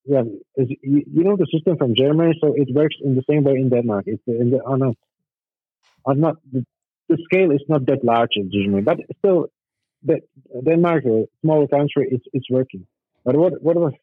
yeah, 0.05 0.23
you, 0.57 0.77
you 0.81 1.23
know 1.23 1.35
the 1.35 1.47
system 1.51 1.77
from 1.77 1.95
Germany, 1.95 2.37
so 2.41 2.53
it 2.55 2.73
works 2.73 2.95
in 3.03 3.15
the 3.15 3.23
same 3.29 3.43
way 3.43 3.53
in 3.53 3.69
Denmark. 3.69 4.03
It's 4.07 4.21
in 4.27 4.51
the, 4.51 4.57
on 4.57 4.81
a, 4.83 4.91
on 6.05 6.19
not 6.19 6.35
the, 6.51 6.65
the 7.09 7.17
scale 7.25 7.51
is 7.51 7.61
not 7.67 7.85
that 7.87 8.03
large 8.03 8.33
in 8.35 8.51
Germany, 8.51 8.81
but 8.81 8.97
still, 9.17 9.47
the, 10.03 10.19
Denmark, 10.63 11.05
a 11.05 11.25
smaller 11.41 11.67
country, 11.67 12.07
it's 12.11 12.25
it's 12.33 12.49
working. 12.49 12.85
But 13.23 13.35
what 13.35 13.61
what 13.61 13.75
was 13.75 13.93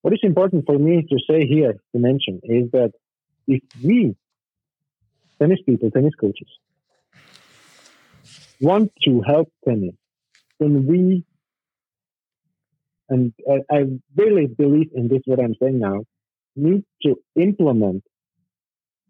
what 0.00 0.14
is 0.14 0.20
important 0.22 0.64
for 0.64 0.78
me 0.78 1.06
to 1.10 1.18
say 1.28 1.46
here 1.46 1.74
to 1.92 1.98
mention 1.98 2.40
is 2.44 2.70
that 2.72 2.92
if 3.46 3.62
we 3.84 4.16
tennis 5.38 5.60
people, 5.66 5.90
tennis 5.90 6.14
coaches, 6.14 6.48
want 8.60 8.90
to 9.04 9.20
help 9.20 9.52
tennis, 9.66 9.94
then 10.58 10.86
we 10.86 11.24
and 13.12 13.32
I, 13.70 13.84
really 14.16 14.46
believe 14.46 14.90
in 14.94 15.08
this, 15.08 15.20
what 15.26 15.38
I'm 15.38 15.54
saying 15.60 15.78
now, 15.78 16.04
need 16.56 16.84
to 17.02 17.16
implement 17.36 18.02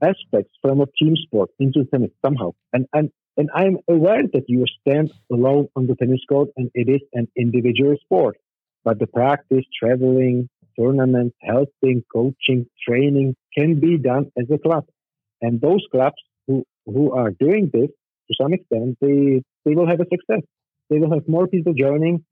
aspects 0.03 0.53
from 0.61 0.81
a 0.81 0.87
team 0.99 1.15
sport 1.17 1.51
into 1.61 1.85
tennis 1.85 2.11
somehow. 2.25 2.51
And, 2.73 2.87
and, 2.93 3.11
and 3.37 3.49
I'm 3.55 3.79
aware 3.89 4.23
that 4.33 4.45
you 4.49 4.65
stand 4.81 5.13
alone 5.31 5.69
on 5.77 5.87
the 5.87 5.95
tennis 5.95 6.21
court 6.29 6.49
and 6.57 6.71
it 6.75 6.89
is 6.89 7.01
an 7.13 7.29
individual 7.37 7.95
sport. 8.03 8.37
But 8.85 8.99
the 8.99 9.07
practice, 9.07 9.65
traveling, 9.81 10.49
tournaments, 10.77 11.37
helping, 11.41 12.03
coaching, 12.13 12.67
training 12.87 13.37
can 13.57 13.79
be 13.79 13.99
done 13.99 14.33
as 14.37 14.47
a 14.53 14.59
club. 14.59 14.85
And 15.41 15.61
those 15.61 15.87
clubs 15.93 16.17
who, 16.49 16.65
who 16.87 17.13
are 17.13 17.31
doing 17.31 17.71
this 17.73 17.91
to 18.29 18.35
some 18.41 18.53
extent, 18.53 18.99
they, 19.01 19.43
they 19.65 19.75
will 19.77 19.89
have 19.89 20.01
a 20.01 20.07
success. 20.13 20.43
They 20.91 20.99
will 20.99 21.13
have 21.13 21.29
more 21.29 21.47
people 21.47 21.75
joining 21.75 22.25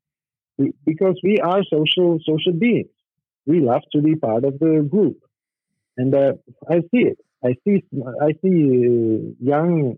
because 0.85 1.19
we 1.23 1.39
are 1.39 1.63
social 1.65 2.19
social 2.25 2.53
beings. 2.53 2.91
We 3.47 3.61
love 3.61 3.83
to 3.93 4.03
be 4.03 4.17
part 4.17 4.45
of 4.45 4.59
the 4.59 4.87
group, 4.89 5.19
and 5.97 6.15
uh, 6.15 6.33
I 6.69 6.81
see 6.91 7.05
it. 7.13 7.19
I 7.45 7.55
see 7.65 7.83
I 8.21 8.33
see 8.43 9.35
young 9.41 9.97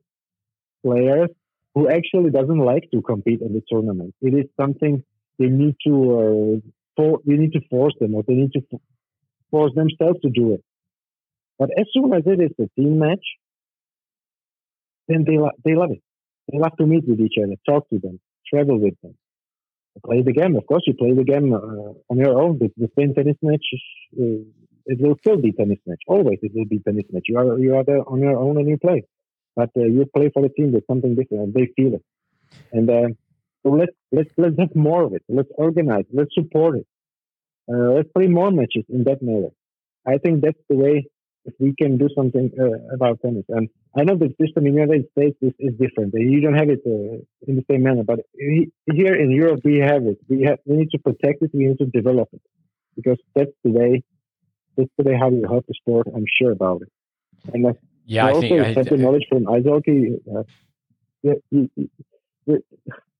players 0.85 1.31
who 1.75 1.89
actually 1.89 2.31
doesn't 2.31 2.59
like 2.59 2.89
to 2.93 3.03
compete 3.03 3.41
in 3.41 3.53
the 3.55 3.63
tournament. 3.69 4.15
It 4.21 4.35
is 4.35 4.47
something 4.61 5.03
they 5.39 5.47
need 5.47 5.77
to 5.87 5.95
uh, 6.19 6.71
for, 6.97 7.21
we 7.25 7.37
need 7.37 7.53
to 7.55 7.61
force 7.71 7.95
them, 8.01 8.15
or 8.15 8.23
they 8.27 8.35
need 8.35 8.53
to 8.53 8.63
force 9.51 9.73
themselves 9.75 10.21
to 10.23 10.31
do 10.31 10.55
it. 10.55 10.65
But 11.59 11.71
as 11.79 11.87
soon 11.93 12.13
as 12.13 12.23
it 12.27 12.41
is 12.41 12.51
a 12.59 12.69
team 12.81 12.99
match, 12.99 13.25
then 15.09 15.25
they 15.27 15.39
lo- 15.39 15.59
they 15.65 15.75
love 15.75 15.91
it. 15.91 16.03
They 16.51 16.59
love 16.59 16.77
to 16.79 16.87
meet 16.87 17.09
with 17.09 17.21
each 17.21 17.35
other, 17.43 17.55
talk 17.69 17.89
to 17.91 17.99
them, 17.99 18.21
travel 18.53 18.79
with 18.79 18.95
them 19.03 19.17
play 20.01 20.23
the 20.23 20.33
game. 20.33 20.57
Of 20.57 20.67
course, 20.67 20.83
you 20.87 20.95
play 20.95 21.13
the 21.13 21.25
game 21.25 21.53
uh, 21.53 21.93
on 22.11 22.17
your 22.19 22.41
own. 22.41 22.59
The, 22.59 22.71
the 22.77 22.91
same 22.99 23.15
tennis 23.15 23.37
match, 23.43 23.65
uh, 24.19 24.43
it 24.87 25.01
will 25.01 25.17
still 25.21 25.37
be 25.37 25.53
tennis 25.53 25.79
match. 25.87 26.03
Always, 26.07 26.39
it 26.43 26.53
will 26.55 26.65
be 26.65 26.81
tennis 26.81 27.05
match. 27.13 27.25
You 27.29 27.39
are 27.39 27.59
you 27.59 27.77
are 27.77 27.85
there 27.85 28.03
on 28.09 28.21
your 28.21 28.37
own 28.37 28.57
and 28.59 28.69
you 28.69 28.79
play, 28.79 29.05
but 29.55 29.71
uh, 29.77 29.85
you 29.85 30.07
play 30.15 30.31
for 30.33 30.43
the 30.43 30.49
team. 30.49 30.73
There's 30.73 30.87
something 30.87 31.15
different, 31.15 31.55
they 31.55 31.71
feel 31.77 31.95
it. 31.95 32.05
And 32.73 32.89
uh, 32.91 33.09
so 33.63 33.71
let's 33.71 33.93
let's 34.11 34.31
let's 34.37 34.59
have 34.59 34.75
more 34.75 35.05
of 35.05 35.15
it. 35.15 35.23
Let's 35.29 35.51
organize. 35.57 36.05
Let's 36.13 36.35
support 36.35 36.79
it. 36.79 36.87
Uh, 37.73 37.93
let's 37.93 38.09
play 38.17 38.27
more 38.27 38.51
matches 38.51 38.85
in 38.89 39.05
that 39.05 39.23
manner. 39.23 39.51
I 40.07 40.19
think 40.19 40.43
that's 40.43 40.59
the 40.69 40.77
way 40.77 41.07
if 41.45 41.55
we 41.59 41.75
can 41.75 41.99
do 41.99 42.09
something 42.17 42.51
uh, 42.61 42.95
about 42.95 43.21
tennis. 43.21 43.45
And 43.49 43.69
I 43.97 44.05
know 44.05 44.17
the 44.17 44.29
system 44.41 44.67
in 44.67 44.75
the 44.75 44.81
United 44.81 45.07
States 45.13 45.37
is, 45.43 45.53
is 45.59 45.75
different. 45.79 46.15
You 46.15 46.41
don't 46.41 46.55
have 46.55 46.69
it 46.69 46.81
uh, 46.87 47.19
in 47.49 47.57
the 47.57 47.65
same 47.71 47.83
manner, 47.83 48.05
but 48.05 48.21
here 48.39 49.15
in 49.15 49.31
Europe 49.31 49.61
we 49.65 49.79
have 49.79 50.07
it. 50.07 50.19
We 50.29 50.43
have 50.43 50.59
we 50.65 50.77
need 50.77 50.91
to 50.93 50.99
protect 50.99 51.43
it. 51.43 51.51
We 51.53 51.67
need 51.67 51.79
to 51.79 51.87
develop 51.87 52.29
it 52.33 52.43
because 52.97 53.19
that's 53.35 53.51
the 53.65 53.71
way. 53.71 54.03
That's 54.77 54.91
the 54.97 55.05
way 55.05 55.17
how 55.19 55.29
we 55.29 55.43
help 55.43 55.67
the 55.67 55.75
sport. 55.75 56.07
I'm 56.15 56.25
sure 56.41 56.53
about 56.53 56.83
it. 56.83 56.93
And 57.53 57.67
uh, 57.67 57.73
yeah, 58.07 58.27
I 58.27 58.33
also 58.33 58.49
think 58.49 58.77
have 58.77 58.87
the 58.87 58.97
knowledge 58.97 59.27
from 59.29 59.49
ice 59.49 59.65
hockey. 59.67 60.19
Uh, 60.35 60.43
yeah, 61.23 62.57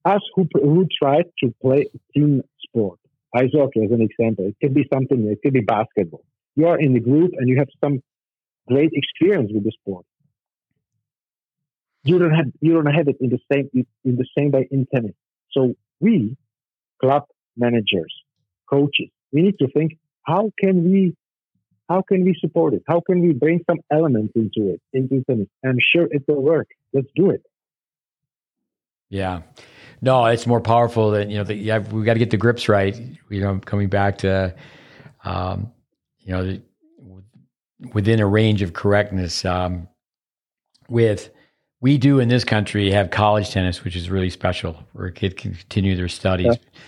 us 0.05 0.23
who 0.35 0.49
who 0.55 0.87
tried 1.01 1.27
to 1.43 1.55
play 1.61 1.87
team 2.15 2.43
sport, 2.67 2.99
ice 3.35 3.51
hockey 3.55 3.85
as 3.85 3.91
an 3.91 4.03
example. 4.03 4.47
It 4.47 4.57
could 4.63 4.75
be 4.75 4.87
something. 4.93 5.27
It 5.27 5.41
could 5.43 5.53
be 5.53 5.61
basketball 5.61 6.25
you 6.57 6.67
are 6.67 6.79
in 6.79 6.93
the 6.93 7.01
group 7.01 7.33
and 7.37 7.49
you 7.49 7.57
have 7.59 7.69
some 7.83 8.03
great 8.69 8.91
experience 8.93 9.51
with 9.53 9.65
the 9.65 9.73
sport. 9.81 10.05
You 12.05 12.19
don't 12.19 12.35
have 12.35 12.47
you 12.61 12.73
don't 12.75 12.87
have 12.87 13.09
it 13.09 13.17
in 13.21 13.31
the 13.31 13.39
same 13.53 13.71
in 13.73 14.17
the 14.17 14.27
same 14.37 14.51
way 14.51 14.69
in 14.71 14.87
tennis. 14.93 15.15
So 15.53 15.75
we, 16.01 16.37
club 17.01 17.25
managers, 17.57 18.13
coaches, 18.69 19.11
we 19.33 19.43
need 19.43 19.59
to 19.59 19.69
think 19.69 19.99
how 20.25 20.51
can 20.59 20.91
we 20.91 21.17
how 21.89 22.03
can 22.03 22.25
we 22.25 22.35
support 22.41 22.75
it? 22.75 22.83
How 22.89 23.01
can 23.01 23.21
we 23.21 23.33
bring 23.33 23.61
some 23.69 23.79
elements 23.91 24.33
into 24.35 24.73
it 24.73 24.81
into 24.93 25.23
tennis? 25.25 25.49
I'm 25.65 25.79
sure 25.79 26.09
it 26.11 26.25
will 26.27 26.43
work. 26.43 26.69
Let's 26.93 27.09
do 27.15 27.31
it. 27.31 27.43
Yeah. 29.09 29.43
No, 30.01 30.25
it's 30.25 30.47
more 30.47 30.61
powerful 30.61 31.11
than 31.11 31.31
you 31.31 31.37
know. 31.37 31.45
The, 31.45 31.55
yeah, 31.55 31.79
we 31.79 32.03
got 32.03 32.15
to 32.15 32.19
get 32.19 32.31
the 32.31 32.37
grips 32.37 32.69
right. 32.69 32.99
You 33.29 33.41
know, 33.41 33.59
coming 33.59 33.89
back 33.89 34.19
to, 34.19 34.55
um, 35.23 35.71
you 36.21 36.33
know, 36.33 36.59
within 37.93 38.21
a 38.21 38.27
range 38.27 38.63
of 38.63 38.73
correctness. 38.73 39.45
Um, 39.45 39.89
with 40.89 41.31
we 41.81 41.99
do 41.99 42.21
in 42.21 42.29
this 42.29 42.45
country 42.45 42.91
have 42.93 43.11
college 43.11 43.51
tennis, 43.51 43.83
which 43.83 43.97
is 43.97 44.09
really 44.09 44.31
special, 44.31 44.77
where 44.93 45.07
a 45.07 45.13
kid 45.13 45.37
can 45.37 45.55
continue 45.55 45.97
their 45.97 46.09
studies. 46.09 46.47
Yeah. 46.47 46.81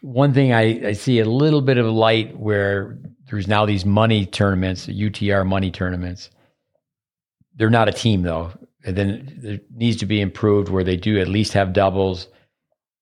One 0.00 0.34
thing 0.34 0.52
I, 0.52 0.88
I, 0.88 0.92
see 0.94 1.20
a 1.20 1.24
little 1.24 1.60
bit 1.60 1.78
of 1.78 1.86
light 1.86 2.36
where 2.36 2.98
there's 3.30 3.46
now 3.46 3.64
these 3.66 3.84
money 3.84 4.26
tournaments, 4.26 4.86
UTR 4.86 5.46
money 5.46 5.70
tournaments. 5.70 6.28
They're 7.54 7.70
not 7.70 7.88
a 7.88 7.92
team 7.92 8.22
though. 8.22 8.50
And 8.84 8.96
then 8.96 9.38
there 9.40 9.60
needs 9.70 9.98
to 9.98 10.06
be 10.06 10.20
improved 10.20 10.68
where 10.68 10.82
they 10.82 10.96
do 10.96 11.20
at 11.20 11.28
least 11.28 11.52
have 11.52 11.72
doubles 11.72 12.26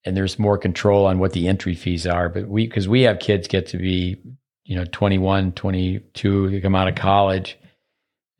and 0.04 0.14
there's 0.14 0.38
more 0.38 0.58
control 0.58 1.06
on 1.06 1.18
what 1.18 1.32
the 1.32 1.48
entry 1.48 1.74
fees 1.74 2.06
are. 2.06 2.28
But 2.28 2.48
we, 2.48 2.66
because 2.66 2.86
we 2.86 3.02
have 3.02 3.18
kids 3.18 3.48
get 3.48 3.66
to 3.68 3.78
be 3.78 4.20
you 4.64 4.76
know 4.76 4.84
21 4.84 5.52
22 5.52 6.50
they 6.50 6.60
come 6.60 6.74
out 6.74 6.88
of 6.88 6.94
college 6.94 7.58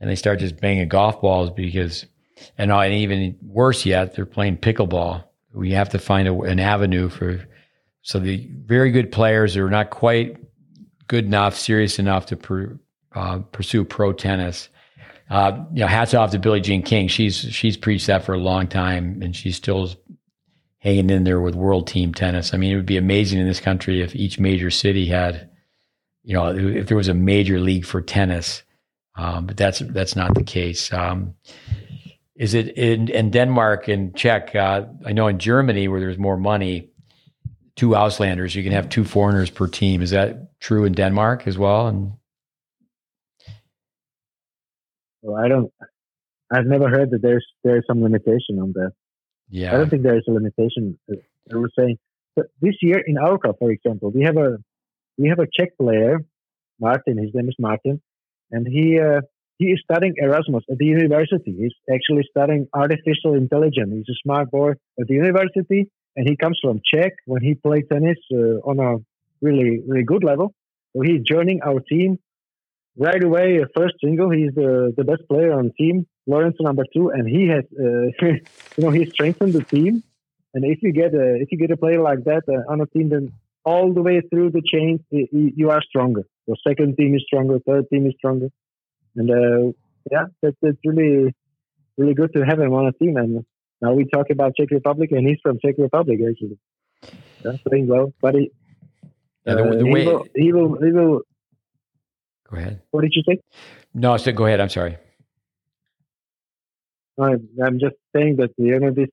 and 0.01 0.09
they 0.09 0.17
start 0.17 0.39
just 0.39 0.61
banging 0.61 0.89
golf 0.89 1.21
balls 1.21 1.51
because 1.51 2.07
and, 2.59 2.73
and 2.73 2.95
even 2.95 3.37
worse 3.43 3.85
yet 3.85 4.15
they're 4.15 4.27
playing 4.27 4.57
pickleball. 4.57 5.25
We 5.53 5.73
have 5.73 5.91
to 5.91 5.99
find 5.99 6.27
a, 6.27 6.41
an 6.41 6.59
avenue 6.59 7.09
for 7.09 7.45
so 8.03 8.19
the 8.19 8.49
very 8.65 8.91
good 8.91 9.13
players 9.13 9.57
are 9.57 9.69
not 9.69 9.91
quite 9.91 10.39
good 11.07 11.27
enough 11.27 11.55
serious 11.55 11.99
enough 11.99 12.27
to 12.27 12.37
per, 12.37 12.79
uh, 13.15 13.41
pursue 13.53 13.85
pro 13.85 14.13
tennis. 14.13 14.69
Uh, 15.29 15.65
you 15.73 15.81
know 15.81 15.87
hats 15.87 16.15
off 16.15 16.31
to 16.31 16.39
billie 16.39 16.61
jean 16.61 16.83
king. 16.83 17.09
She's 17.09 17.37
she's 17.37 17.77
preached 17.77 18.07
that 18.07 18.25
for 18.25 18.35
a 18.35 18.39
long 18.39 18.67
time 18.67 19.21
and 19.23 19.37
she's 19.37 19.57
still 19.57 19.91
hanging 20.79 21.11
in 21.11 21.25
there 21.25 21.41
with 21.41 21.55
world 21.55 21.87
team 21.87 22.15
tennis. 22.15 22.55
I 22.55 22.57
mean 22.57 22.73
it 22.73 22.77
would 22.77 22.87
be 22.87 22.97
amazing 22.97 23.39
in 23.39 23.47
this 23.47 23.61
country 23.61 24.01
if 24.01 24.17
each 24.17 24.41
major 24.41 24.71
city 24.71 25.07
had 25.07 25.50
you 26.23 26.35
know, 26.35 26.55
if 26.55 26.89
there 26.89 26.97
was 26.97 27.09
a 27.09 27.15
major 27.15 27.61
league 27.61 27.85
for 27.85 28.01
tennis, 28.01 28.63
um, 29.17 29.47
but 29.47 29.57
that's 29.57 29.81
that's 29.81 30.17
not 30.17 30.35
the 30.35 30.45
case. 30.45 30.93
Um, 30.93 31.35
is 32.37 32.55
it 32.55 32.77
in, 32.79 33.09
in 33.09 33.31
Denmark 33.31 33.89
and 33.89 34.15
Czech? 34.17 34.55
Uh, 34.55 34.87
I 35.05 35.13
know 35.13 35.29
in 35.29 35.39
Germany 35.39 35.89
where 35.89 36.01
there's 36.01 36.19
more 36.19 36.37
money, 36.39 36.91
two 37.77 37.91
Auslanders, 37.91 38.55
you 38.55 38.63
can 38.63 38.73
have 38.73 38.89
two 38.89 39.05
foreigners 39.05 39.51
per 39.51 39.67
team. 39.67 40.01
Is 40.03 40.11
that 40.11 40.59
true 40.61 40.85
in 40.85 40.95
Denmark 40.95 41.47
as 41.47 41.59
well? 41.59 41.87
And 41.89 42.13
well, 45.23 45.37
I 45.43 45.49
don't. 45.49 45.73
I've 46.53 46.67
never 46.67 46.89
heard 46.89 47.11
that 47.11 47.23
there's 47.23 47.47
there's 47.63 47.85
some 47.87 48.03
limitation 48.03 48.59
on 48.59 48.73
that. 48.73 48.93
Yeah, 49.49 49.75
I 49.75 49.77
don't 49.77 49.91
think 49.91 50.03
there 50.03 50.17
is 50.17 50.25
a 50.29 50.33
limitation. 50.33 50.99
I 51.11 51.57
was 51.57 51.73
saying 51.79 51.99
this 52.61 52.77
year 52.81 53.03
in 53.07 53.19
our 53.19 53.39
club, 53.39 53.57
for 53.59 53.71
example, 53.71 54.11
we 54.11 54.23
have 54.23 54.37
a 54.37 54.59
we 55.21 55.29
have 55.29 55.39
a 55.39 55.49
Czech 55.57 55.71
player, 55.77 56.25
Martin. 56.81 57.19
His 57.19 57.33
name 57.35 57.49
is 57.49 57.57
Martin, 57.59 58.01
and 58.51 58.67
he 58.67 58.99
uh, 58.99 59.21
he 59.59 59.67
is 59.75 59.81
studying 59.85 60.15
Erasmus 60.17 60.65
at 60.73 60.79
the 60.79 60.87
university. 60.87 61.53
He's 61.63 61.77
actually 61.95 62.25
studying 62.35 62.67
artificial 62.73 63.35
intelligence. 63.35 63.91
He's 63.97 64.15
a 64.17 64.19
smart 64.25 64.51
boy 64.51 64.71
at 65.01 65.07
the 65.11 65.17
university, 65.25 65.91
and 66.17 66.29
he 66.29 66.37
comes 66.37 66.59
from 66.65 66.81
Czech. 66.91 67.13
When 67.27 67.43
he 67.43 67.53
played 67.55 67.85
tennis 67.93 68.21
uh, 68.33 68.71
on 68.71 68.77
a 68.89 68.91
really 69.47 69.73
really 69.87 70.07
good 70.13 70.25
level, 70.25 70.55
so 70.93 71.03
he's 71.03 71.23
joining 71.35 71.61
our 71.63 71.81
team. 71.93 72.19
right 73.09 73.23
away, 73.29 73.49
first 73.75 73.95
single, 74.05 74.31
he's 74.39 74.55
the, 74.55 74.71
the 74.99 75.05
best 75.11 75.23
player 75.31 75.53
on 75.59 75.65
team. 75.81 75.97
Lawrence 76.27 76.59
number 76.61 76.85
two, 76.95 77.05
and 77.17 77.25
he 77.37 77.43
has, 77.55 77.65
uh, 77.87 78.07
you 78.77 78.83
know, 78.85 78.91
he 78.99 79.03
strengthened 79.15 79.55
the 79.59 79.65
team. 79.75 80.03
And 80.55 80.65
if 80.65 80.79
you 80.83 80.93
get 80.93 81.15
a 81.15 81.27
if 81.43 81.49
you 81.53 81.59
get 81.59 81.71
a 81.71 81.77
player 81.77 82.01
like 82.11 82.23
that 82.31 82.43
uh, 82.49 82.73
on 82.73 82.81
a 82.81 82.89
team, 82.95 83.09
then 83.15 83.25
all 83.65 83.93
the 83.93 84.03
way 84.03 84.21
through 84.29 84.51
the 84.51 84.63
chain, 84.65 85.05
you 85.11 85.71
are 85.71 85.83
stronger. 85.83 86.25
Your 86.47 86.57
second 86.67 86.97
team 86.97 87.15
is 87.15 87.23
stronger, 87.27 87.59
third 87.67 87.87
team 87.91 88.07
is 88.07 88.15
stronger, 88.19 88.49
and 89.17 89.31
uh, 89.31 89.73
yeah, 90.11 90.25
that's, 90.43 90.57
that's 90.63 90.79
really 90.85 91.35
really 91.97 92.15
good 92.15 92.33
to 92.35 92.45
have 92.45 92.59
him 92.59 92.73
on 92.73 92.87
a 92.87 92.93
team. 92.93 93.17
And 93.17 93.45
now 93.81 93.93
we 93.93 94.07
talk 94.07 94.31
about 94.31 94.55
Czech 94.57 94.71
Republic, 94.71 95.13
and 95.13 95.27
he's 95.29 95.39
from 95.43 95.59
Czech 95.65 95.77
Republic 95.79 96.19
actually. 96.29 96.59
Yeah, 97.45 97.53
playing 97.67 97.87
well, 97.87 98.13
but 98.21 98.35
he, 98.35 98.51
yeah, 99.47 99.55
the, 99.55 99.63
the 99.63 99.81
uh, 99.81 99.85
way 99.85 100.01
he 100.01 100.07
will, 100.07 100.25
he 100.35 100.53
will, 100.53 100.79
he 100.83 100.93
will. 100.93 101.21
Go 102.51 102.57
ahead. 102.57 102.83
What 102.91 103.03
did 103.03 103.13
you 103.15 103.23
say? 103.29 103.41
No, 103.95 104.17
so 104.17 104.33
go 104.33 104.47
ahead. 104.47 104.61
I'm 104.61 104.69
sorry. 104.69 104.99
I'm, 107.19 107.49
I'm 107.63 107.79
just 107.79 107.97
saying 108.15 108.37
that 108.37 108.51
you 108.57 108.79
know 108.79 108.91
this. 108.91 109.09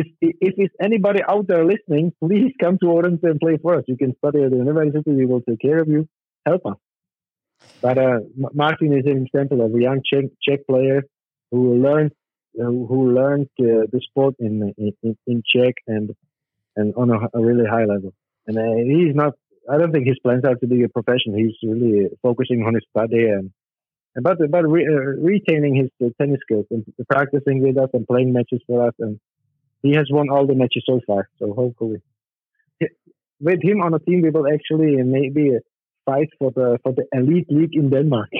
If 0.00 0.06
if 0.20 0.54
it's 0.64 0.74
anybody 0.88 1.20
out 1.26 1.46
there 1.48 1.64
listening, 1.64 2.12
please 2.22 2.52
come 2.62 2.76
to 2.82 2.86
Odense 2.86 3.24
and 3.30 3.40
play 3.40 3.56
for 3.62 3.76
us. 3.78 3.84
You 3.88 3.96
can 3.96 4.14
study 4.18 4.42
at 4.44 4.50
the 4.50 4.58
university. 4.58 5.10
We 5.10 5.26
will 5.26 5.40
take 5.48 5.60
care 5.60 5.78
of 5.84 5.88
you. 5.88 6.06
Help 6.44 6.66
us. 6.66 6.78
But 7.80 7.96
uh, 7.98 8.18
Martin 8.62 8.92
is 8.92 9.06
an 9.06 9.18
example 9.24 9.64
of 9.64 9.74
a 9.74 9.80
young 9.80 10.00
Czech, 10.04 10.26
Czech 10.46 10.60
player 10.70 11.02
who 11.50 11.82
learned 11.86 12.12
uh, 12.60 12.64
who 12.64 13.14
learned 13.20 13.48
uh, 13.60 13.88
the 13.92 14.00
sport 14.08 14.34
in, 14.38 14.74
in 14.76 15.16
in 15.26 15.42
Czech 15.52 15.74
and 15.86 16.10
and 16.76 16.94
on 16.94 17.10
a, 17.10 17.18
a 17.38 17.42
really 17.48 17.66
high 17.66 17.86
level. 17.86 18.12
And 18.46 18.58
uh, 18.58 18.76
he's 18.94 19.14
not. 19.14 19.34
I 19.70 19.78
don't 19.78 19.92
think 19.92 20.06
his 20.06 20.18
plans 20.22 20.44
are 20.44 20.54
to 20.54 20.66
be 20.66 20.82
a 20.84 20.88
professional. 20.88 21.36
He's 21.36 21.56
really 21.62 22.08
focusing 22.22 22.62
on 22.62 22.74
his 22.74 22.84
study 22.90 23.24
and 23.24 23.50
about 24.16 24.40
about 24.40 24.68
re, 24.68 24.86
uh, 24.86 25.22
retaining 25.32 25.74
his 25.74 25.90
uh, 26.04 26.10
tennis 26.20 26.40
skills 26.42 26.66
and 26.70 26.84
practicing 27.08 27.62
with 27.62 27.76
us 27.78 27.90
and 27.92 28.06
playing 28.06 28.32
matches 28.32 28.62
for 28.66 28.86
us. 28.86 28.94
And 28.98 29.18
he 29.82 29.92
has 29.94 30.08
won 30.10 30.28
all 30.30 30.46
the 30.46 30.54
matches 30.54 30.84
so 30.86 31.00
far. 31.06 31.28
So 31.38 31.52
hopefully, 31.52 32.02
with 33.40 33.62
him 33.62 33.82
on 33.82 33.94
a 33.94 33.98
team, 33.98 34.22
we 34.22 34.30
will 34.30 34.46
actually 34.52 34.96
maybe 35.02 35.58
fight 36.04 36.28
for 36.38 36.50
the 36.52 36.78
for 36.82 36.92
the 36.92 37.06
elite 37.12 37.46
league 37.50 37.74
in 37.74 37.90
Denmark. 37.90 38.30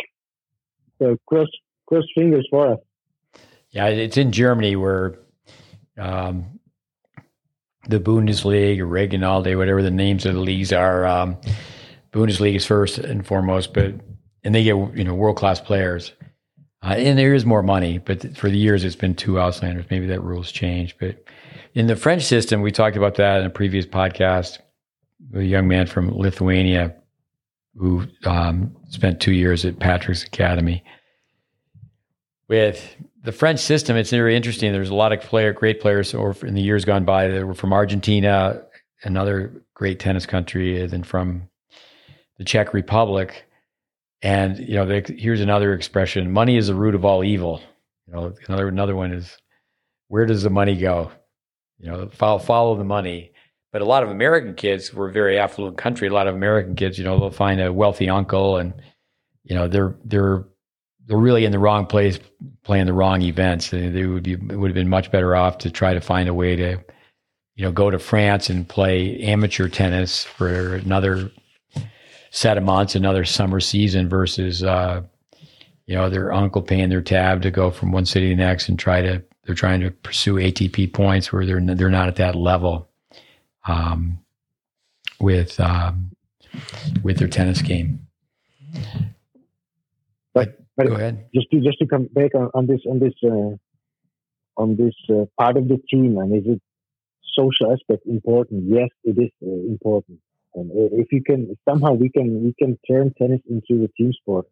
So 0.98 1.16
cross 1.26 1.48
cross 1.86 2.04
fingers 2.14 2.46
for 2.50 2.72
us. 2.72 2.78
Yeah, 3.70 3.86
it's 3.88 4.16
in 4.16 4.32
Germany 4.32 4.76
where 4.76 5.18
um, 5.98 6.58
the 7.88 8.00
Bundesliga 8.00 8.78
Regionalliga, 8.80 9.56
whatever 9.56 9.82
the 9.82 9.90
names 9.90 10.24
of 10.26 10.34
the 10.34 10.40
leagues 10.40 10.72
are. 10.72 11.06
Um, 11.06 11.36
Bundesliga 12.12 12.56
is 12.56 12.64
first 12.66 12.98
and 12.98 13.26
foremost, 13.26 13.74
but 13.74 13.94
and 14.44 14.54
they 14.54 14.62
get 14.62 14.76
you 14.96 15.04
know 15.04 15.14
world 15.14 15.36
class 15.36 15.60
players, 15.60 16.12
uh, 16.82 16.94
and 16.96 17.18
there 17.18 17.34
is 17.34 17.44
more 17.44 17.62
money. 17.62 17.98
But 17.98 18.36
for 18.36 18.50
the 18.50 18.58
years, 18.58 18.84
it's 18.84 18.96
been 18.96 19.14
two 19.14 19.32
Auslanders. 19.32 19.90
Maybe 19.90 20.06
that 20.06 20.22
rule's 20.22 20.52
changed. 20.52 20.96
But 20.98 21.24
in 21.74 21.86
the 21.86 21.96
French 21.96 22.24
system, 22.24 22.62
we 22.62 22.72
talked 22.72 22.96
about 22.96 23.16
that 23.16 23.40
in 23.40 23.46
a 23.46 23.50
previous 23.50 23.86
podcast. 23.86 24.58
A 25.34 25.42
young 25.42 25.66
man 25.66 25.86
from 25.86 26.10
Lithuania 26.16 26.94
who 27.76 28.06
um, 28.24 28.74
spent 28.88 29.20
two 29.20 29.32
years 29.32 29.64
at 29.64 29.78
Patrick's 29.78 30.24
Academy. 30.24 30.82
With 32.48 32.96
the 33.22 33.32
French 33.32 33.60
system, 33.60 33.96
it's 33.96 34.10
very 34.10 34.36
interesting. 34.36 34.72
There's 34.72 34.90
a 34.90 34.94
lot 34.94 35.12
of 35.12 35.20
player, 35.20 35.52
great 35.52 35.80
players 35.80 36.14
in 36.14 36.54
the 36.54 36.62
years 36.62 36.84
gone 36.84 37.04
by 37.04 37.28
that 37.28 37.46
were 37.46 37.54
from 37.54 37.72
Argentina, 37.72 38.62
another 39.02 39.62
great 39.74 39.98
tennis 39.98 40.26
country, 40.26 40.80
and 40.80 40.90
then 40.90 41.02
from 41.02 41.48
the 42.38 42.44
Czech 42.44 42.72
Republic. 42.72 43.44
And 44.22 44.58
you 44.58 44.74
know, 44.74 44.86
they, 44.86 45.02
here's 45.16 45.40
another 45.40 45.74
expression: 45.74 46.32
"Money 46.32 46.56
is 46.56 46.68
the 46.68 46.74
root 46.74 46.94
of 46.94 47.04
all 47.04 47.22
evil." 47.22 47.60
You 48.06 48.14
know, 48.14 48.34
another 48.48 48.68
another 48.68 48.96
one 48.96 49.12
is, 49.12 49.36
"Where 50.08 50.26
does 50.26 50.42
the 50.42 50.50
money 50.50 50.76
go?" 50.76 51.10
You 51.78 51.90
know, 51.90 52.08
follow 52.08 52.38
follow 52.38 52.76
the 52.76 52.84
money. 52.84 53.32
But 53.72 53.82
a 53.82 53.84
lot 53.84 54.02
of 54.02 54.08
American 54.08 54.54
kids 54.54 54.94
were 54.94 55.10
a 55.10 55.12
very 55.12 55.38
affluent 55.38 55.76
country. 55.76 56.08
A 56.08 56.12
lot 56.12 56.28
of 56.28 56.34
American 56.34 56.76
kids, 56.76 56.98
you 56.98 57.04
know, 57.04 57.18
they'll 57.18 57.30
find 57.30 57.60
a 57.60 57.72
wealthy 57.72 58.08
uncle, 58.08 58.56
and 58.56 58.72
you 59.44 59.54
know, 59.54 59.68
they're 59.68 59.94
they're 60.04 60.44
they're 61.06 61.18
really 61.18 61.44
in 61.44 61.52
the 61.52 61.58
wrong 61.58 61.86
place 61.86 62.18
playing 62.64 62.86
the 62.86 62.92
wrong 62.92 63.22
events. 63.22 63.70
They, 63.70 63.88
they 63.88 64.06
would 64.06 64.22
be 64.22 64.36
would 64.36 64.70
have 64.70 64.74
been 64.74 64.88
much 64.88 65.10
better 65.10 65.36
off 65.36 65.58
to 65.58 65.70
try 65.70 65.94
to 65.94 66.00
find 66.00 66.28
a 66.28 66.34
way 66.34 66.56
to, 66.56 66.78
you 67.54 67.64
know, 67.64 67.70
go 67.70 67.90
to 67.90 67.98
France 67.98 68.50
and 68.50 68.68
play 68.68 69.20
amateur 69.20 69.68
tennis 69.68 70.24
for 70.24 70.76
another 70.76 71.30
set 72.36 72.58
of 72.58 72.64
months, 72.64 72.94
another 72.94 73.24
summer 73.24 73.60
season 73.60 74.10
versus, 74.10 74.62
uh, 74.62 75.00
you 75.86 75.94
know, 75.94 76.10
their 76.10 76.34
uncle 76.34 76.60
paying 76.60 76.90
their 76.90 77.00
tab 77.00 77.40
to 77.40 77.50
go 77.50 77.70
from 77.70 77.92
one 77.92 78.04
city 78.04 78.28
to 78.28 78.36
the 78.36 78.42
next 78.42 78.68
and 78.68 78.78
try 78.78 79.00
to 79.00 79.22
they're 79.44 79.54
trying 79.54 79.80
to 79.80 79.90
pursue 79.90 80.34
ATP 80.34 80.92
points 80.92 81.32
where 81.32 81.46
they're 81.46 81.60
they're 81.60 81.88
not 81.88 82.08
at 82.08 82.16
that 82.16 82.34
level 82.34 82.88
um, 83.66 84.18
with 85.18 85.58
um, 85.60 86.10
with 87.02 87.18
their 87.18 87.28
tennis 87.28 87.62
game. 87.62 88.06
but 90.34 90.58
Go 90.78 90.94
ahead. 90.94 91.26
Just 91.34 91.50
to 91.52 91.60
just 91.60 91.78
to 91.78 91.86
come 91.86 92.06
back 92.12 92.34
on, 92.34 92.50
on 92.52 92.66
this 92.66 92.80
on 92.86 92.98
this 92.98 93.14
uh, 93.24 94.60
on 94.60 94.76
this 94.76 94.94
uh, 95.08 95.24
part 95.40 95.56
of 95.56 95.68
the 95.68 95.78
team, 95.88 96.18
and 96.18 96.36
is 96.36 96.44
it 96.46 96.60
social 97.34 97.72
aspect 97.72 98.04
important? 98.04 98.64
Yes, 98.68 98.90
it 99.04 99.16
is 99.16 99.30
uh, 99.42 99.48
important. 99.48 100.18
And 100.56 100.70
if 100.72 101.08
you 101.12 101.22
can 101.22 101.56
somehow 101.68 101.92
we 101.92 102.08
can 102.08 102.42
we 102.42 102.54
can 102.58 102.78
turn 102.90 103.12
tennis 103.18 103.40
into 103.48 103.84
a 103.84 103.88
team 103.88 104.12
sport. 104.12 104.46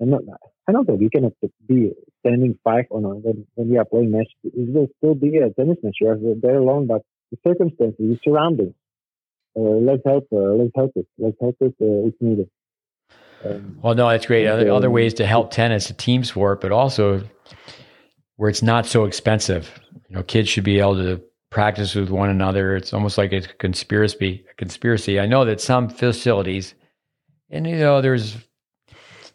And 0.00 0.10
not, 0.10 0.22
I 0.66 0.72
know 0.72 0.82
that 0.84 0.96
we 0.96 1.08
cannot 1.08 1.34
be 1.68 1.92
standing 2.20 2.58
five 2.64 2.86
on 2.90 3.04
a, 3.04 3.10
when, 3.10 3.46
when 3.54 3.68
we 3.70 3.78
are 3.78 3.84
playing 3.84 4.10
match. 4.10 4.26
It 4.42 4.52
will 4.74 4.88
still 4.98 5.14
be 5.14 5.36
a 5.38 5.50
tennis 5.50 5.76
match. 5.82 5.96
You 6.00 6.08
are 6.08 6.18
there 6.42 6.56
alone, 6.56 6.88
but 6.88 7.02
the 7.30 7.38
circumstances, 7.46 7.96
the 7.98 8.18
surroundings. 8.24 8.74
Uh, 9.56 9.60
let's 9.60 10.02
help. 10.04 10.26
Uh, 10.32 10.54
let's 10.60 10.72
help 10.74 10.92
it. 10.96 11.06
Let's 11.18 11.36
help 11.40 11.56
it 11.60 11.74
uh, 11.80 12.08
if 12.08 12.14
needed. 12.20 12.48
Um, 13.44 13.78
well, 13.82 13.94
no, 13.94 14.08
that's 14.08 14.26
great. 14.26 14.46
Other, 14.46 14.70
other 14.72 14.90
ways 14.90 15.14
to 15.14 15.26
help 15.26 15.50
tennis, 15.50 15.90
a 15.90 15.94
team 15.94 16.24
sport, 16.24 16.60
but 16.60 16.72
also 16.72 17.22
where 18.36 18.48
it's 18.50 18.62
not 18.62 18.86
so 18.86 19.04
expensive. 19.04 19.78
You 20.08 20.16
know, 20.16 20.22
kids 20.22 20.48
should 20.48 20.64
be 20.64 20.80
able 20.80 20.96
to 20.96 21.22
practice 21.54 21.94
with 21.94 22.10
one 22.10 22.28
another. 22.28 22.76
It's 22.76 22.92
almost 22.92 23.16
like 23.16 23.32
a 23.32 23.40
conspiracy. 23.40 24.44
A 24.50 24.54
conspiracy. 24.54 25.18
I 25.20 25.26
know 25.26 25.44
that 25.44 25.60
some 25.60 25.88
facilities, 25.88 26.74
and 27.48 27.66
you 27.66 27.76
know, 27.76 28.02
there's 28.02 28.36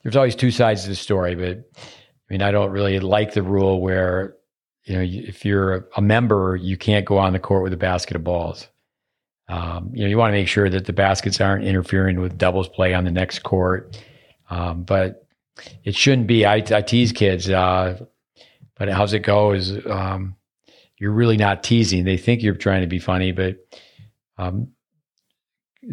there's 0.04 0.16
always 0.16 0.36
two 0.36 0.52
sides 0.52 0.84
to 0.84 0.90
the 0.90 0.96
story, 0.96 1.34
but 1.34 1.64
I 1.78 2.30
mean, 2.30 2.42
I 2.42 2.52
don't 2.52 2.72
really 2.72 3.00
like 3.00 3.34
the 3.34 3.42
rule 3.42 3.82
where 3.82 4.36
you 4.84 4.96
know 4.96 5.02
if 5.02 5.46
you're 5.46 5.88
a 5.96 6.02
member, 6.02 6.56
you 6.56 6.78
can't 6.78 7.06
go 7.06 7.18
on 7.18 7.34
the 7.34 7.40
court 7.40 7.64
with 7.64 7.74
a 7.74 7.78
basket 7.78 8.16
of 8.16 8.24
balls. 8.24 8.68
Um, 9.48 9.90
you 9.94 10.04
know, 10.04 10.10
you 10.10 10.18
want 10.18 10.32
to 10.32 10.38
make 10.38 10.48
sure 10.48 10.70
that 10.70 10.86
the 10.86 10.94
baskets 10.94 11.42
aren't 11.42 11.66
interfering 11.66 12.20
with 12.22 12.38
doubles 12.38 12.68
play 12.68 12.94
on 12.94 13.04
the 13.04 13.12
next 13.12 13.40
court. 13.40 14.00
Um, 14.52 14.84
but 14.84 15.26
it 15.84 15.96
shouldn't 15.96 16.28
be. 16.28 16.46
I, 16.46 16.56
I 16.56 16.82
tease 16.82 17.12
kids, 17.12 17.50
uh, 17.50 18.00
but 18.78 18.90
how's 18.90 19.14
it 19.14 19.20
go 19.20 19.54
is 19.54 19.86
um, 19.88 20.36
you're 21.00 21.12
really 21.12 21.38
not 21.38 21.64
teasing. 21.64 22.04
They 22.04 22.18
think 22.18 22.44
you're 22.44 22.56
trying 22.56 22.82
to 22.82 22.88
be 22.88 23.00
funny, 23.00 23.32
but 23.32 23.58
um, 24.38 24.70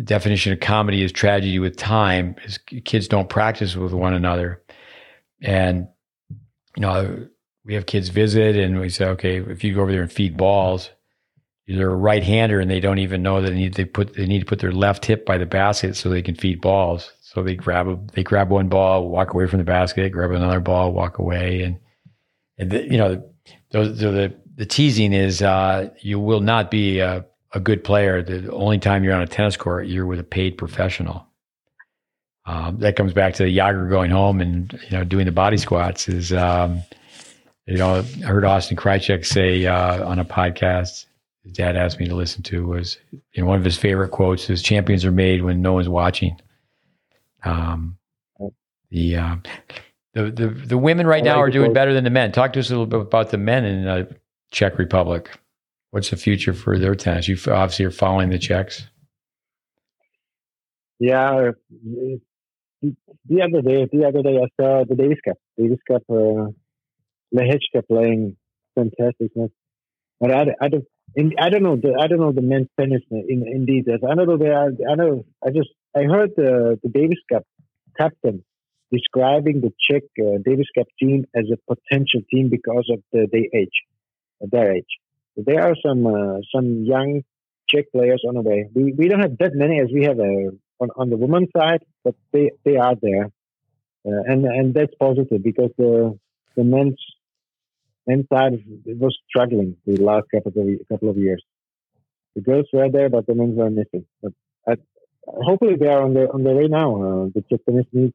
definition 0.05 0.53
of 0.53 0.61
comedy 0.61 1.03
is 1.03 1.13
tragedy 1.13 1.59
with 1.59 1.77
time. 1.77 2.37
Is 2.45 2.59
kids 2.59 3.09
don't 3.09 3.29
practice 3.29 3.77
with 3.77 3.93
one 3.93 4.15
another, 4.15 4.63
and 5.41 5.89
you 6.77 6.83
know 6.83 7.29
we 7.65 7.75
have 7.75 7.87
kids 7.87 8.09
visit, 8.11 8.57
and 8.57 8.81
we 8.81 8.91
say, 8.91 9.07
okay, 9.07 9.39
if 9.39 9.65
you 9.65 9.75
go 9.75 9.83
over 9.83 9.93
there 9.93 10.03
and 10.03 10.13
feed 10.13 10.37
balls 10.37 10.91
they're 11.75 11.91
a 11.91 11.97
right 11.97 12.23
hander 12.23 12.61
and 12.61 12.71
they 12.71 12.81
don't 12.81 12.99
even 12.99 13.23
know 13.23 13.43
that 13.43 13.51
they 13.51 13.57
need, 13.57 13.75
they 13.75 13.85
put 13.85 14.15
they 14.15 14.27
need 14.27 14.41
to 14.41 14.47
put 14.47 14.61
their 14.61 14.73
left 14.73 15.05
hip 15.05 15.27
by 15.27 15.37
the 15.37 15.47
basket 15.47 15.97
so 15.97 16.09
they 16.09 16.23
can 16.23 16.37
feed 16.37 16.61
balls. 16.61 17.13
So 17.21 17.43
they 17.43 17.57
grab 17.57 17.89
a, 17.89 17.99
they 18.13 18.23
grab 18.23 18.51
one 18.51 18.69
ball, 18.69 19.09
walk 19.09 19.35
away 19.35 19.47
from 19.47 19.59
the 19.59 19.65
basket, 19.65 20.13
grab 20.13 20.31
another 20.31 20.61
ball, 20.61 20.93
walk 20.93 21.19
away, 21.19 21.63
and 21.63 21.79
and 22.57 22.71
the, 22.71 22.85
you 22.85 22.97
know 22.97 23.29
those 23.73 24.03
are 24.03 24.13
the 24.13 24.35
the 24.57 24.67
teasing 24.67 25.13
is 25.13 25.43
uh, 25.43 25.91
you 26.01 26.19
will 26.19 26.41
not 26.41 26.71
be 26.71 26.99
a, 26.99 27.25
a, 27.53 27.61
good 27.61 27.85
player. 27.85 28.23
The 28.23 28.51
only 28.53 28.79
time 28.79 29.05
you're 29.05 29.15
on 29.15 29.23
a 29.23 29.27
tennis 29.27 29.57
court, 29.57 29.87
you're 29.87 30.07
with 30.07 30.19
a 30.19 30.25
paid 30.25 30.59
professional. 30.59 31.27
Um, 32.47 32.79
that 32.79 32.97
comes 32.97 33.13
back 33.13 33.35
to 33.35 33.45
the 33.45 33.57
Jagr 33.57 33.89
going 33.89 34.11
home 34.11 34.41
and 34.41 34.73
you 34.89 34.97
know 34.97 35.05
doing 35.05 35.27
the 35.27 35.33
body 35.33 35.57
squats. 35.57 36.09
Is 36.09 36.33
um, 36.33 36.83
you 37.67 37.77
know 37.77 37.97
I 37.97 38.27
heard 38.27 38.45
Austin 38.45 38.77
Krajicek 38.77 39.27
say 39.27 39.67
uh, 39.67 40.07
on 40.07 40.19
a 40.19 40.25
podcast 40.25 41.07
his 41.47 41.53
dad 41.53 41.77
asked 41.77 42.01
me 42.01 42.09
to 42.09 42.15
listen 42.15 42.43
to 42.43 42.67
was 42.67 42.99
you 43.13 43.43
know 43.43 43.47
one 43.47 43.59
of 43.59 43.65
his 43.65 43.77
favorite 43.77 44.11
quotes 44.11 44.51
is 44.51 44.63
champions 44.63 45.05
are 45.05 45.13
made 45.13 45.43
when 45.43 45.63
no 45.63 45.75
one's 45.75 45.89
watching 45.89 46.37
um, 47.45 47.97
the, 48.91 49.17
uh, 49.17 49.37
the 50.13 50.31
the 50.31 50.49
the 50.49 50.79
women 50.79 51.07
right 51.07 51.23
now 51.23 51.41
are 51.41 51.51
doing 51.51 51.73
better 51.73 51.95
than 51.95 52.03
the 52.03 52.11
men 52.11 52.33
talk 52.33 52.53
to 52.53 52.59
us 52.59 52.69
a 52.69 52.73
little 52.73 52.87
bit 52.87 53.01
about 53.01 53.31
the 53.31 53.39
men 53.39 53.65
in 53.65 53.85
the 53.85 54.17
czech 54.51 54.79
republic. 54.79 55.39
What's 55.91 56.11
the 56.11 56.17
future 56.17 56.53
for 56.53 56.79
their 56.79 56.95
tennis 56.95 57.29
you 57.29 57.37
obviously 57.47 57.85
are 57.85 57.91
following 57.91 58.31
the 58.31 58.39
czechs 58.39 58.87
yeah 60.99 61.53
the 63.29 63.43
other 63.43 63.63
day, 63.63 63.89
the 63.91 64.05
other 64.07 64.23
day 64.23 64.39
I 64.39 64.49
saw 64.61 64.85
the 64.85 64.95
Davis 64.95 65.19
Cup, 65.25 65.37
Davis 65.59 65.79
Cup, 65.87 66.03
uh, 66.11 66.49
Lehečka 67.35 67.87
playing. 67.89 68.37
Fantastic. 68.75 69.33
But 70.21 70.31
I, 70.31 70.47
I 70.61 70.69
don't, 70.69 70.85
I 71.39 71.49
don't 71.49 71.63
know 71.63 71.77
the, 71.77 71.97
I 71.99 72.07
don't 72.07 72.21
know 72.21 72.33
the 72.33 72.43
men's 72.43 72.69
tennis 72.79 73.03
in, 73.11 73.45
in 73.47 73.67
details. 73.67 74.01
I 74.09 74.15
know 74.15 74.37
they 74.37 74.49
are, 74.51 74.71
I 74.89 74.95
know, 74.95 75.25
I 75.45 75.51
just, 75.51 75.71
I 75.95 76.03
heard 76.03 76.31
the, 76.37 76.79
the 76.83 76.89
Davis 76.89 77.19
Cup 77.33 77.45
captain 77.97 78.45
describing 78.93 79.61
the 79.61 79.73
Czech 79.81 80.03
uh, 80.21 80.39
Davis 80.45 80.67
Cup 80.77 80.87
team 81.01 81.25
as 81.35 81.47
a 81.53 81.75
potential 81.75 82.21
team 82.31 82.49
because 82.51 82.89
of 82.93 83.03
the, 83.13 83.27
their 83.33 83.61
age, 83.61 83.83
their 84.41 84.73
age. 84.75 84.93
There 85.37 85.63
are 85.63 85.75
some, 85.85 86.07
uh, 86.07 86.39
some 86.55 86.85
young 86.85 87.23
Czech 87.69 87.87
players 87.93 88.23
on 88.27 88.35
the 88.35 88.43
way. 88.43 88.69
We, 88.75 88.93
we 88.93 89.09
don't 89.09 89.21
have 89.21 89.37
that 89.39 89.55
many 89.55 89.81
as 89.81 89.89
we 89.93 90.05
have 90.05 90.19
uh, 90.19 90.51
on, 90.81 90.91
on 90.97 91.11
the 91.11 91.17
women's 91.17 91.49
side, 91.57 91.83
but 92.05 92.15
they, 92.33 92.51
they 92.65 92.77
are 92.77 92.95
there. 93.01 93.31
Uh, 94.07 94.23
and, 94.27 94.45
and 94.45 94.73
that's 94.73 94.95
positive 95.01 95.43
because 95.43 95.71
the, 95.77 96.17
the 96.57 96.65
men's 96.65 96.97
men's 98.07 98.27
side 98.33 98.63
was 98.87 99.19
struggling 99.29 99.77
the 99.85 99.97
last 99.97 100.27
couple 100.33 100.53
of 100.55 100.89
couple 100.89 101.11
of 101.11 101.17
years. 101.17 101.43
The 102.35 102.43
girls 102.43 102.67
were 102.73 102.89
there, 102.91 103.09
but 103.09 103.27
the 103.27 103.35
men 103.35 103.57
were 103.57 103.71
missing. 103.71 104.07
But 104.23 104.33
I, 104.67 104.77
hopefully 105.27 105.77
they 105.77 105.89
are 105.89 106.03
on 106.03 106.15
the 106.15 106.31
on 106.31 106.45
the 106.45 106.51
way 106.51 106.69
now. 106.69 106.97
Uh, 106.97 107.29
the 107.35 107.45
Japanese 107.51 107.87
needs 107.93 108.15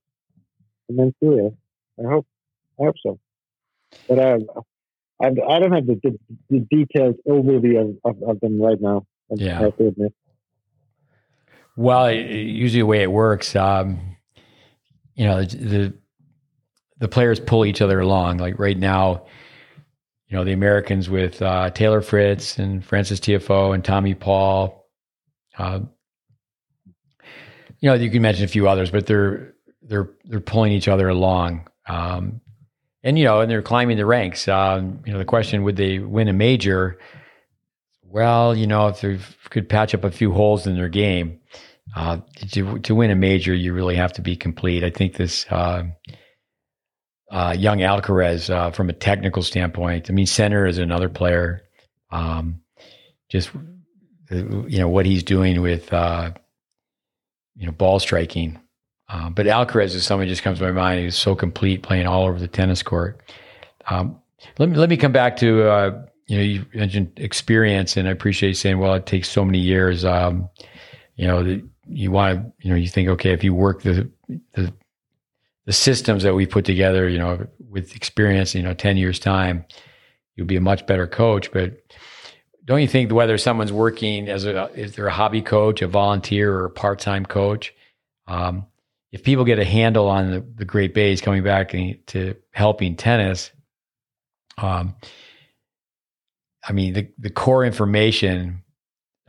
the 0.87 0.95
men 0.95 1.13
too. 1.21 1.57
I 1.99 2.09
hope 2.09 2.27
I 2.79 2.85
hope 2.85 2.95
so. 3.05 3.19
But 4.07 4.19
uh, 4.19 4.37
I 5.21 5.27
I 5.27 5.59
don't 5.59 5.71
have 5.71 5.85
the, 5.85 5.99
the, 6.03 6.19
the 6.49 6.67
detailed 6.69 7.15
overview 7.27 7.81
of, 7.81 7.97
of, 8.03 8.29
of, 8.29 8.39
them 8.39 8.61
right 8.61 8.79
now. 8.79 9.05
yeah. 9.29 9.59
I 9.59 9.63
have 9.63 9.77
to 9.77 9.87
admit. 9.87 10.13
Well, 11.75 12.11
usually 12.11 12.81
the 12.81 12.85
way 12.85 13.01
it 13.01 13.11
works, 13.11 13.55
um, 13.55 14.17
you 15.15 15.25
know, 15.25 15.43
the, 15.43 15.57
the 15.57 15.93
the 16.99 17.07
players 17.07 17.39
pull 17.39 17.65
each 17.65 17.81
other 17.81 17.99
along. 17.99 18.37
Like 18.37 18.59
right 18.59 18.77
now, 18.77 19.25
you 20.27 20.37
know, 20.37 20.43
the 20.43 20.53
Americans 20.53 21.09
with 21.09 21.41
uh, 21.41 21.69
Taylor 21.71 22.01
Fritz 22.01 22.57
and 22.57 22.85
Frances 22.85 23.19
Tiafoe 23.19 23.73
and 23.73 23.83
Tommy 23.83 24.13
Paul. 24.13 24.87
Uh, 25.57 25.81
you 27.79 27.89
know, 27.89 27.95
you 27.95 28.09
can 28.09 28.21
mention 28.21 28.45
a 28.45 28.47
few 28.47 28.67
others, 28.67 28.91
but 28.91 29.07
they're 29.07 29.55
they're 29.81 30.11
they're 30.25 30.39
pulling 30.39 30.71
each 30.71 30.87
other 30.87 31.09
along, 31.09 31.67
um, 31.89 32.39
and 33.03 33.17
you 33.17 33.25
know, 33.25 33.41
and 33.41 33.49
they're 33.49 33.61
climbing 33.61 33.97
the 33.97 34.05
ranks. 34.05 34.47
Um, 34.47 35.01
you 35.05 35.13
know, 35.13 35.19
the 35.19 35.25
question 35.25 35.63
would 35.63 35.75
they 35.75 35.99
win 35.99 36.27
a 36.27 36.33
major? 36.33 36.97
Well, 38.03 38.55
you 38.55 38.67
know, 38.67 38.87
if 38.87 39.01
they 39.01 39.19
could 39.49 39.69
patch 39.69 39.93
up 39.93 40.03
a 40.03 40.11
few 40.11 40.31
holes 40.31 40.67
in 40.67 40.75
their 40.75 40.89
game, 40.89 41.39
uh, 41.95 42.19
to 42.51 42.79
to 42.79 42.95
win 42.95 43.11
a 43.11 43.15
major, 43.15 43.53
you 43.53 43.73
really 43.73 43.95
have 43.95 44.13
to 44.13 44.21
be 44.21 44.35
complete. 44.35 44.83
I 44.83 44.89
think 44.89 45.15
this. 45.15 45.45
Uh, 45.49 45.83
uh, 47.31 47.55
young 47.57 47.77
Alcaraz 47.79 48.49
uh, 48.49 48.71
from 48.71 48.89
a 48.89 48.93
technical 48.93 49.41
standpoint. 49.41 50.09
I 50.09 50.13
mean, 50.13 50.25
Sinner 50.25 50.67
is 50.67 50.77
another 50.77 51.07
player. 51.07 51.61
Um, 52.11 52.61
just 53.29 53.51
you 54.29 54.79
know 54.79 54.89
what 54.89 55.05
he's 55.05 55.23
doing 55.23 55.61
with 55.61 55.91
uh, 55.93 56.31
you 57.55 57.65
know 57.65 57.71
ball 57.71 57.99
striking. 57.99 58.59
Uh, 59.11 59.29
but 59.29 59.45
Alcaraz 59.45 59.93
is 59.93 60.05
someone 60.05 60.27
just 60.27 60.41
comes 60.41 60.59
to 60.59 60.63
my 60.63 60.71
mind. 60.71 61.03
He's 61.03 61.17
so 61.17 61.35
complete, 61.35 61.83
playing 61.83 62.07
all 62.07 62.27
over 62.27 62.39
the 62.39 62.47
tennis 62.47 62.81
court. 62.81 63.21
Um, 63.89 64.17
let 64.57 64.69
me 64.69 64.77
let 64.77 64.89
me 64.89 64.97
come 64.97 65.11
back 65.11 65.37
to 65.37 65.69
uh, 65.69 66.01
you 66.27 66.37
know 66.37 66.43
you 66.43 66.65
mentioned 66.73 67.11
experience, 67.17 67.97
and 67.97 68.07
I 68.07 68.11
appreciate 68.11 68.49
you 68.49 68.55
saying, 68.55 68.79
well, 68.79 68.93
it 68.93 69.05
takes 69.05 69.29
so 69.29 69.43
many 69.43 69.59
years. 69.59 70.05
Um, 70.05 70.49
you 71.15 71.27
know, 71.27 71.61
you 71.87 72.11
want 72.11 72.39
to 72.39 72.53
you 72.59 72.69
know 72.69 72.77
you 72.77 72.87
think 72.87 73.09
okay 73.09 73.31
if 73.33 73.43
you 73.43 73.53
work 73.53 73.83
the 73.83 74.09
the 74.53 74.73
the 75.65 75.73
systems 75.73 76.23
that 76.23 76.33
we 76.33 76.45
put 76.45 76.65
together, 76.65 77.07
you 77.07 77.19
know, 77.19 77.45
with 77.69 77.95
experience, 77.95 78.55
you 78.55 78.63
know, 78.63 78.73
10 78.73 78.97
years 78.97 79.19
time, 79.19 79.65
you'll 80.35 80.47
be 80.47 80.55
a 80.55 80.61
much 80.61 80.87
better 80.87 81.05
coach. 81.05 81.51
But 81.51 81.77
don't 82.65 82.81
you 82.81 82.87
think 82.87 83.11
whether 83.11 83.37
someone's 83.37 83.71
working 83.71 84.27
as 84.27 84.45
a, 84.45 84.71
is 84.73 84.95
there 84.95 85.07
a 85.07 85.11
hobby 85.11 85.41
coach, 85.41 85.81
a 85.81 85.87
volunteer 85.87 86.53
or 86.53 86.65
a 86.65 86.69
part-time 86.69 87.25
coach? 87.25 87.73
Um, 88.27 88.65
if 89.11 89.23
people 89.23 89.43
get 89.45 89.59
a 89.59 89.65
handle 89.65 90.07
on 90.07 90.31
the, 90.31 90.45
the 90.55 90.65
Great 90.65 90.93
Base 90.93 91.21
coming 91.21 91.43
back 91.43 91.71
to 92.07 92.35
helping 92.51 92.95
tennis, 92.95 93.51
um, 94.57 94.95
I 96.67 96.71
mean, 96.73 96.93
the, 96.93 97.09
the 97.17 97.29
core 97.29 97.65
information, 97.65 98.63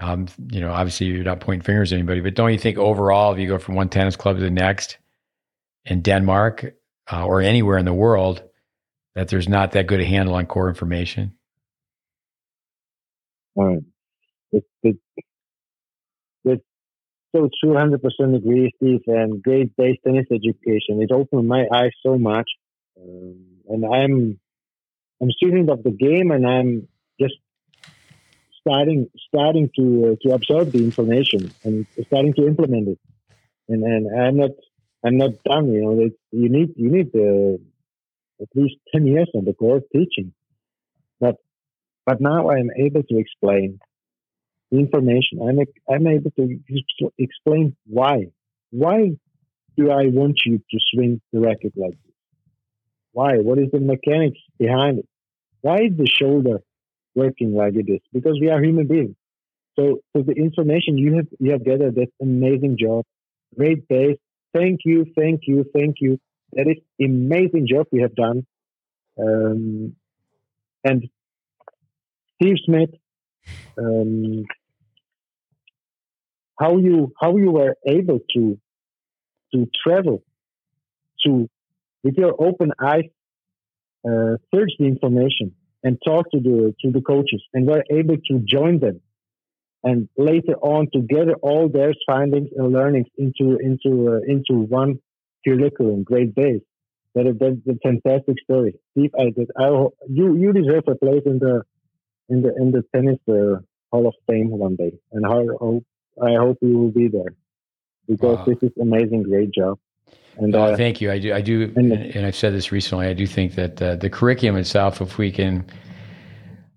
um, 0.00 0.26
you 0.50 0.60
know, 0.60 0.70
obviously 0.70 1.06
you're 1.06 1.24
not 1.24 1.40
pointing 1.40 1.64
fingers 1.64 1.92
at 1.92 1.96
anybody, 1.96 2.20
but 2.20 2.34
don't 2.34 2.52
you 2.52 2.58
think 2.58 2.78
overall, 2.78 3.32
if 3.32 3.38
you 3.38 3.48
go 3.48 3.58
from 3.58 3.74
one 3.74 3.88
tennis 3.88 4.16
club 4.16 4.36
to 4.36 4.42
the 4.42 4.50
next, 4.50 4.98
in 5.84 6.02
Denmark 6.02 6.74
uh, 7.10 7.26
or 7.26 7.40
anywhere 7.40 7.78
in 7.78 7.84
the 7.84 7.92
world 7.92 8.42
that 9.14 9.28
there's 9.28 9.48
not 9.48 9.72
that 9.72 9.86
good 9.86 10.00
a 10.00 10.04
handle 10.04 10.34
on 10.34 10.46
core 10.46 10.68
information? 10.68 11.32
Right. 13.56 13.80
It, 14.52 14.64
it's 14.82 14.98
so 17.34 17.48
true, 17.60 17.74
100% 17.74 18.36
agree, 18.36 18.72
Steve, 18.76 19.00
and 19.06 19.42
great 19.42 19.74
base 19.76 19.98
tennis 20.04 20.26
education. 20.30 21.02
It 21.02 21.10
opened 21.10 21.48
my 21.48 21.64
eyes 21.72 21.92
so 22.04 22.18
much. 22.18 22.48
Um, 23.00 23.44
and 23.68 23.84
I'm, 23.84 24.40
I'm 25.20 25.30
student 25.30 25.70
of 25.70 25.82
the 25.82 25.90
game 25.90 26.30
and 26.30 26.46
I'm 26.46 26.88
just 27.20 27.34
starting, 28.60 29.08
starting 29.28 29.70
to, 29.76 30.12
uh, 30.12 30.28
to 30.28 30.34
absorb 30.34 30.72
the 30.72 30.78
information 30.78 31.52
and 31.64 31.86
starting 32.06 32.34
to 32.34 32.46
implement 32.46 32.88
it. 32.88 32.98
And, 33.68 33.82
and 33.82 34.20
I'm 34.20 34.36
not, 34.36 34.50
I'm 35.04 35.16
not 35.16 35.42
done. 35.44 35.72
You 35.72 35.82
know, 35.82 36.10
you 36.30 36.48
need 36.48 36.74
you 36.76 36.90
need 36.90 37.10
uh, 37.14 37.58
at 38.42 38.48
least 38.54 38.76
ten 38.92 39.06
years 39.06 39.28
on 39.34 39.44
the 39.44 39.52
course 39.52 39.82
teaching, 39.92 40.32
but 41.20 41.36
but 42.06 42.20
now 42.20 42.50
I'm 42.50 42.70
able 42.76 43.02
to 43.02 43.18
explain 43.18 43.80
information. 44.72 45.40
I'm 45.40 45.58
I'm 45.92 46.06
able 46.06 46.30
to 46.32 47.12
explain 47.18 47.76
why 47.86 48.32
why 48.70 49.12
do 49.76 49.90
I 49.90 50.06
want 50.08 50.40
you 50.44 50.58
to 50.58 50.78
swing 50.92 51.20
the 51.32 51.40
racket 51.40 51.72
like 51.76 51.98
this? 52.04 52.14
Why? 53.12 53.36
What 53.38 53.58
is 53.58 53.70
the 53.72 53.80
mechanics 53.80 54.38
behind 54.58 55.00
it? 55.00 55.08
Why 55.60 55.76
is 55.76 55.96
the 55.96 56.08
shoulder 56.08 56.60
working 57.14 57.54
like 57.54 57.74
it 57.76 57.90
is? 57.90 58.00
Because 58.12 58.38
we 58.40 58.50
are 58.50 58.62
human 58.62 58.86
beings. 58.86 59.14
So, 59.78 60.00
so 60.14 60.22
the 60.22 60.32
information 60.32 60.98
you 60.98 61.16
have 61.16 61.28
you 61.38 61.52
have 61.52 61.64
gathered, 61.64 61.94
that's 61.94 62.10
amazing 62.20 62.76
job, 62.78 63.04
great 63.56 63.86
base, 63.88 64.18
Thank 64.54 64.80
you, 64.84 65.06
thank 65.18 65.42
you, 65.46 65.64
thank 65.74 65.96
you. 66.00 66.18
That 66.52 66.68
is 66.68 66.76
amazing 67.00 67.66
job 67.68 67.86
you 67.90 68.02
have 68.02 68.14
done. 68.14 68.46
Um, 69.18 69.96
and 70.84 71.08
Steve 72.34 72.56
Smith, 72.64 72.90
um, 73.78 74.44
how 76.62 76.76
you 76.86 77.12
how 77.20 77.36
you 77.36 77.50
were 77.50 77.74
able 77.86 78.20
to 78.34 78.42
to 79.52 79.66
travel 79.82 80.22
to 81.24 81.48
with 82.04 82.16
your 82.22 82.34
open 82.48 82.70
eyes 82.92 83.10
uh, 84.08 84.32
search 84.52 84.72
the 84.78 84.86
information 84.94 85.54
and 85.84 85.98
talk 86.06 86.30
to 86.34 86.40
the 86.48 86.74
to 86.80 86.90
the 86.96 87.02
coaches 87.12 87.42
and 87.54 87.66
were 87.66 87.84
able 87.90 88.18
to 88.28 88.34
join 88.56 88.78
them 88.78 89.00
and 89.84 90.08
later 90.16 90.54
on 90.62 90.88
to 90.92 91.00
gather 91.00 91.34
all 91.42 91.68
their 91.68 91.92
findings 92.06 92.48
and 92.56 92.72
learnings 92.72 93.06
into 93.18 93.58
into 93.68 94.12
uh, 94.12 94.32
into 94.32 94.54
one 94.80 94.98
curriculum, 95.46 96.04
great 96.04 96.34
base. 96.34 96.62
That 97.14 97.26
is 97.26 97.36
that's 97.38 97.56
a 97.68 97.78
fantastic 97.86 98.36
story, 98.44 98.74
Steve. 98.92 99.10
I, 99.18 99.26
I 99.58 99.66
you 100.08 100.36
you 100.36 100.52
deserve 100.52 100.84
a 100.88 100.94
place 100.94 101.22
in 101.26 101.38
the 101.38 101.62
in 102.28 102.42
the 102.42 102.54
in 102.56 102.70
the 102.70 102.82
tennis 102.94 103.18
uh, 103.28 103.60
Hall 103.90 104.06
of 104.06 104.14
Fame 104.28 104.50
one 104.50 104.76
day, 104.76 104.92
and 105.12 105.26
I 105.26 105.44
hope 105.60 105.84
I 106.20 106.34
hope 106.34 106.58
you 106.60 106.78
will 106.78 106.90
be 106.90 107.08
there 107.08 107.34
because 108.08 108.38
wow. 108.38 108.44
this 108.44 108.62
is 108.62 108.70
amazing, 108.80 109.22
great 109.22 109.52
job. 109.52 109.78
And 110.36 110.54
oh, 110.54 110.64
uh, 110.64 110.76
thank 110.76 111.00
you. 111.00 111.10
I 111.10 111.18
do. 111.18 111.34
I 111.34 111.42
do, 111.42 111.72
and, 111.76 111.92
and, 111.92 112.24
I've 112.24 112.36
said 112.36 112.54
this 112.54 112.72
recently. 112.72 113.06
I 113.06 113.12
do 113.12 113.26
think 113.26 113.54
that 113.56 113.82
uh, 113.82 113.96
the 113.96 114.08
curriculum 114.08 114.56
itself, 114.56 115.02
if 115.02 115.18
we 115.18 115.30
can 115.30 115.66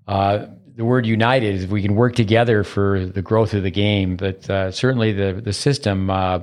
uh, 0.07 0.47
the 0.75 0.85
word 0.85 1.05
united 1.05 1.63
if 1.63 1.69
we 1.69 1.81
can 1.81 1.95
work 1.95 2.15
together 2.15 2.63
for 2.63 3.05
the 3.05 3.21
growth 3.21 3.53
of 3.53 3.63
the 3.63 3.71
game. 3.71 4.17
But 4.17 4.49
uh, 4.49 4.71
certainly 4.71 5.13
the 5.13 5.41
the 5.43 5.53
system, 5.53 6.09
uh, 6.09 6.39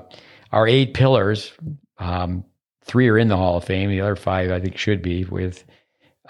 our 0.50 0.66
eight 0.66 0.94
pillars, 0.94 1.52
um, 1.98 2.44
three 2.82 3.08
are 3.08 3.18
in 3.18 3.28
the 3.28 3.36
Hall 3.36 3.58
of 3.58 3.64
Fame. 3.64 3.90
The 3.90 4.00
other 4.00 4.16
five, 4.16 4.50
I 4.50 4.60
think, 4.60 4.76
should 4.76 5.02
be 5.02 5.24
with 5.24 5.64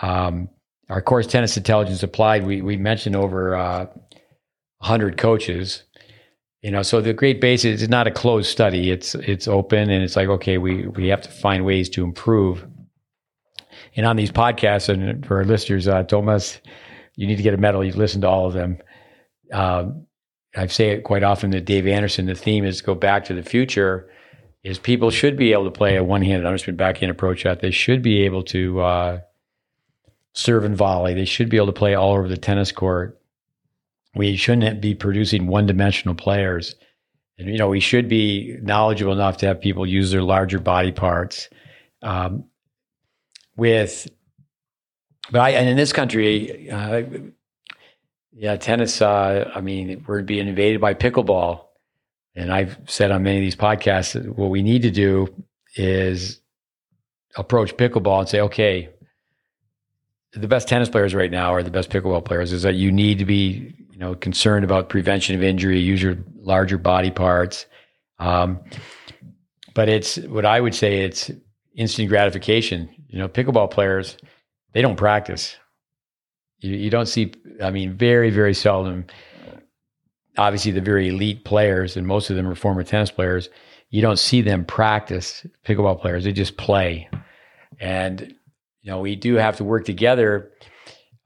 um, 0.00 0.48
our 0.88 1.00
course 1.00 1.26
tennis 1.26 1.56
intelligence 1.56 2.02
applied. 2.02 2.44
We 2.44 2.60
we 2.60 2.76
mentioned 2.76 3.16
over 3.16 3.54
uh, 3.56 3.86
hundred 4.80 5.16
coaches. 5.16 5.84
You 6.62 6.70
know, 6.70 6.82
so 6.82 7.00
the 7.00 7.12
Great 7.12 7.40
Base 7.40 7.64
is 7.64 7.88
not 7.88 8.06
a 8.06 8.10
closed 8.10 8.48
study. 8.48 8.90
It's 8.90 9.14
it's 9.16 9.48
open 9.48 9.90
and 9.90 10.02
it's 10.02 10.16
like 10.16 10.28
okay, 10.28 10.58
we 10.58 10.86
we 10.86 11.08
have 11.08 11.22
to 11.22 11.30
find 11.30 11.64
ways 11.64 11.88
to 11.90 12.04
improve. 12.04 12.66
And 13.96 14.06
on 14.06 14.16
these 14.16 14.30
podcasts, 14.30 14.88
and 14.88 15.26
for 15.26 15.38
our 15.38 15.44
listeners, 15.44 15.88
uh, 15.88 16.04
Thomas 16.04 16.60
you 17.16 17.26
need 17.26 17.36
to 17.36 17.42
get 17.42 17.54
a 17.54 17.58
medal. 17.58 17.84
You 17.84 17.92
listen 17.92 18.20
to 18.22 18.28
all 18.28 18.46
of 18.46 18.52
them. 18.52 18.78
Um, 19.52 20.06
I 20.56 20.66
say 20.66 20.90
it 20.90 21.04
quite 21.04 21.22
often 21.22 21.50
that 21.50 21.64
Dave 21.64 21.86
Anderson, 21.86 22.26
the 22.26 22.34
theme 22.34 22.64
is 22.64 22.80
go 22.80 22.94
back 22.94 23.24
to 23.26 23.34
the 23.34 23.42
future. 23.42 24.10
is 24.62 24.78
people 24.78 25.10
should 25.10 25.36
be 25.36 25.52
able 25.52 25.64
to 25.64 25.70
play 25.70 25.96
a 25.96 26.04
one-handed 26.04 26.46
underspin 26.46 26.76
backhand 26.76 27.10
approach 27.10 27.40
shot. 27.40 27.60
They 27.60 27.70
should 27.70 28.02
be 28.02 28.22
able 28.22 28.42
to 28.44 28.80
uh, 28.80 29.20
serve 30.34 30.64
and 30.64 30.76
volley. 30.76 31.14
They 31.14 31.24
should 31.24 31.48
be 31.48 31.56
able 31.56 31.66
to 31.66 31.72
play 31.72 31.94
all 31.94 32.12
over 32.12 32.28
the 32.28 32.36
tennis 32.36 32.72
court. 32.72 33.20
We 34.14 34.36
shouldn't 34.36 34.80
be 34.80 34.94
producing 34.94 35.46
one-dimensional 35.46 36.14
players. 36.14 36.74
And 37.38 37.48
you 37.48 37.58
know, 37.58 37.68
we 37.68 37.80
should 37.80 38.08
be 38.08 38.58
knowledgeable 38.62 39.12
enough 39.12 39.38
to 39.38 39.46
have 39.46 39.60
people 39.60 39.86
use 39.86 40.10
their 40.10 40.22
larger 40.22 40.58
body 40.58 40.92
parts. 40.92 41.48
Um, 42.02 42.44
with, 43.56 44.08
but 45.30 45.40
I, 45.40 45.50
and 45.50 45.68
in 45.68 45.76
this 45.76 45.92
country, 45.92 46.70
uh, 46.70 47.02
yeah, 48.32 48.56
tennis. 48.56 49.00
Uh, 49.00 49.50
I 49.54 49.60
mean, 49.60 50.04
we're 50.06 50.22
being 50.22 50.48
invaded 50.48 50.80
by 50.80 50.94
pickleball 50.94 51.66
and 52.34 52.52
I've 52.52 52.78
said 52.86 53.10
on 53.10 53.22
many 53.22 53.38
of 53.38 53.42
these 53.42 53.56
podcasts 53.56 54.14
that 54.14 54.36
what 54.36 54.50
we 54.50 54.62
need 54.62 54.82
to 54.82 54.90
do 54.90 55.28
is 55.76 56.40
approach 57.36 57.76
pickleball 57.76 58.20
and 58.20 58.28
say, 58.28 58.40
okay, 58.40 58.88
the 60.32 60.48
best 60.48 60.66
tennis 60.66 60.88
players 60.88 61.14
right 61.14 61.30
now 61.30 61.52
are 61.52 61.62
the 61.62 61.70
best 61.70 61.90
pickleball 61.90 62.24
players. 62.24 62.52
Is 62.52 62.62
that 62.62 62.74
you 62.74 62.90
need 62.90 63.18
to 63.18 63.26
be, 63.26 63.74
know, 64.02 64.14
concerned 64.14 64.64
about 64.64 64.88
prevention 64.88 65.34
of 65.34 65.42
injury, 65.42 65.78
use 65.78 66.02
your 66.02 66.18
larger 66.36 66.76
body 66.76 67.10
parts. 67.10 67.66
Um, 68.18 68.60
but 69.74 69.88
it's 69.88 70.16
what 70.18 70.44
I 70.44 70.60
would 70.60 70.74
say 70.74 71.04
it's 71.04 71.30
instant 71.74 72.08
gratification. 72.08 72.88
You 73.08 73.18
know, 73.18 73.28
pickleball 73.28 73.70
players 73.70 74.16
they 74.72 74.82
don't 74.82 74.96
practice. 74.96 75.56
You, 76.60 76.76
you 76.76 76.90
don't 76.90 77.06
see. 77.06 77.32
I 77.62 77.70
mean, 77.70 77.96
very 77.96 78.30
very 78.30 78.54
seldom 78.54 79.06
obviously 80.38 80.72
the 80.72 80.80
very 80.80 81.08
elite 81.08 81.44
players, 81.44 81.96
and 81.96 82.06
most 82.06 82.30
of 82.30 82.36
them 82.36 82.48
are 82.48 82.54
former 82.54 82.82
tennis 82.82 83.10
players, 83.10 83.48
you 83.90 84.00
don't 84.00 84.18
see 84.18 84.40
them 84.40 84.64
practice 84.64 85.46
pickleball 85.66 86.00
players. 86.00 86.24
They 86.24 86.32
just 86.32 86.56
play. 86.56 87.08
And, 87.78 88.34
you 88.82 88.90
know, 88.90 89.00
we 89.00 89.16
do 89.16 89.34
have 89.34 89.56
to 89.58 89.64
work 89.64 89.84
together. 89.84 90.50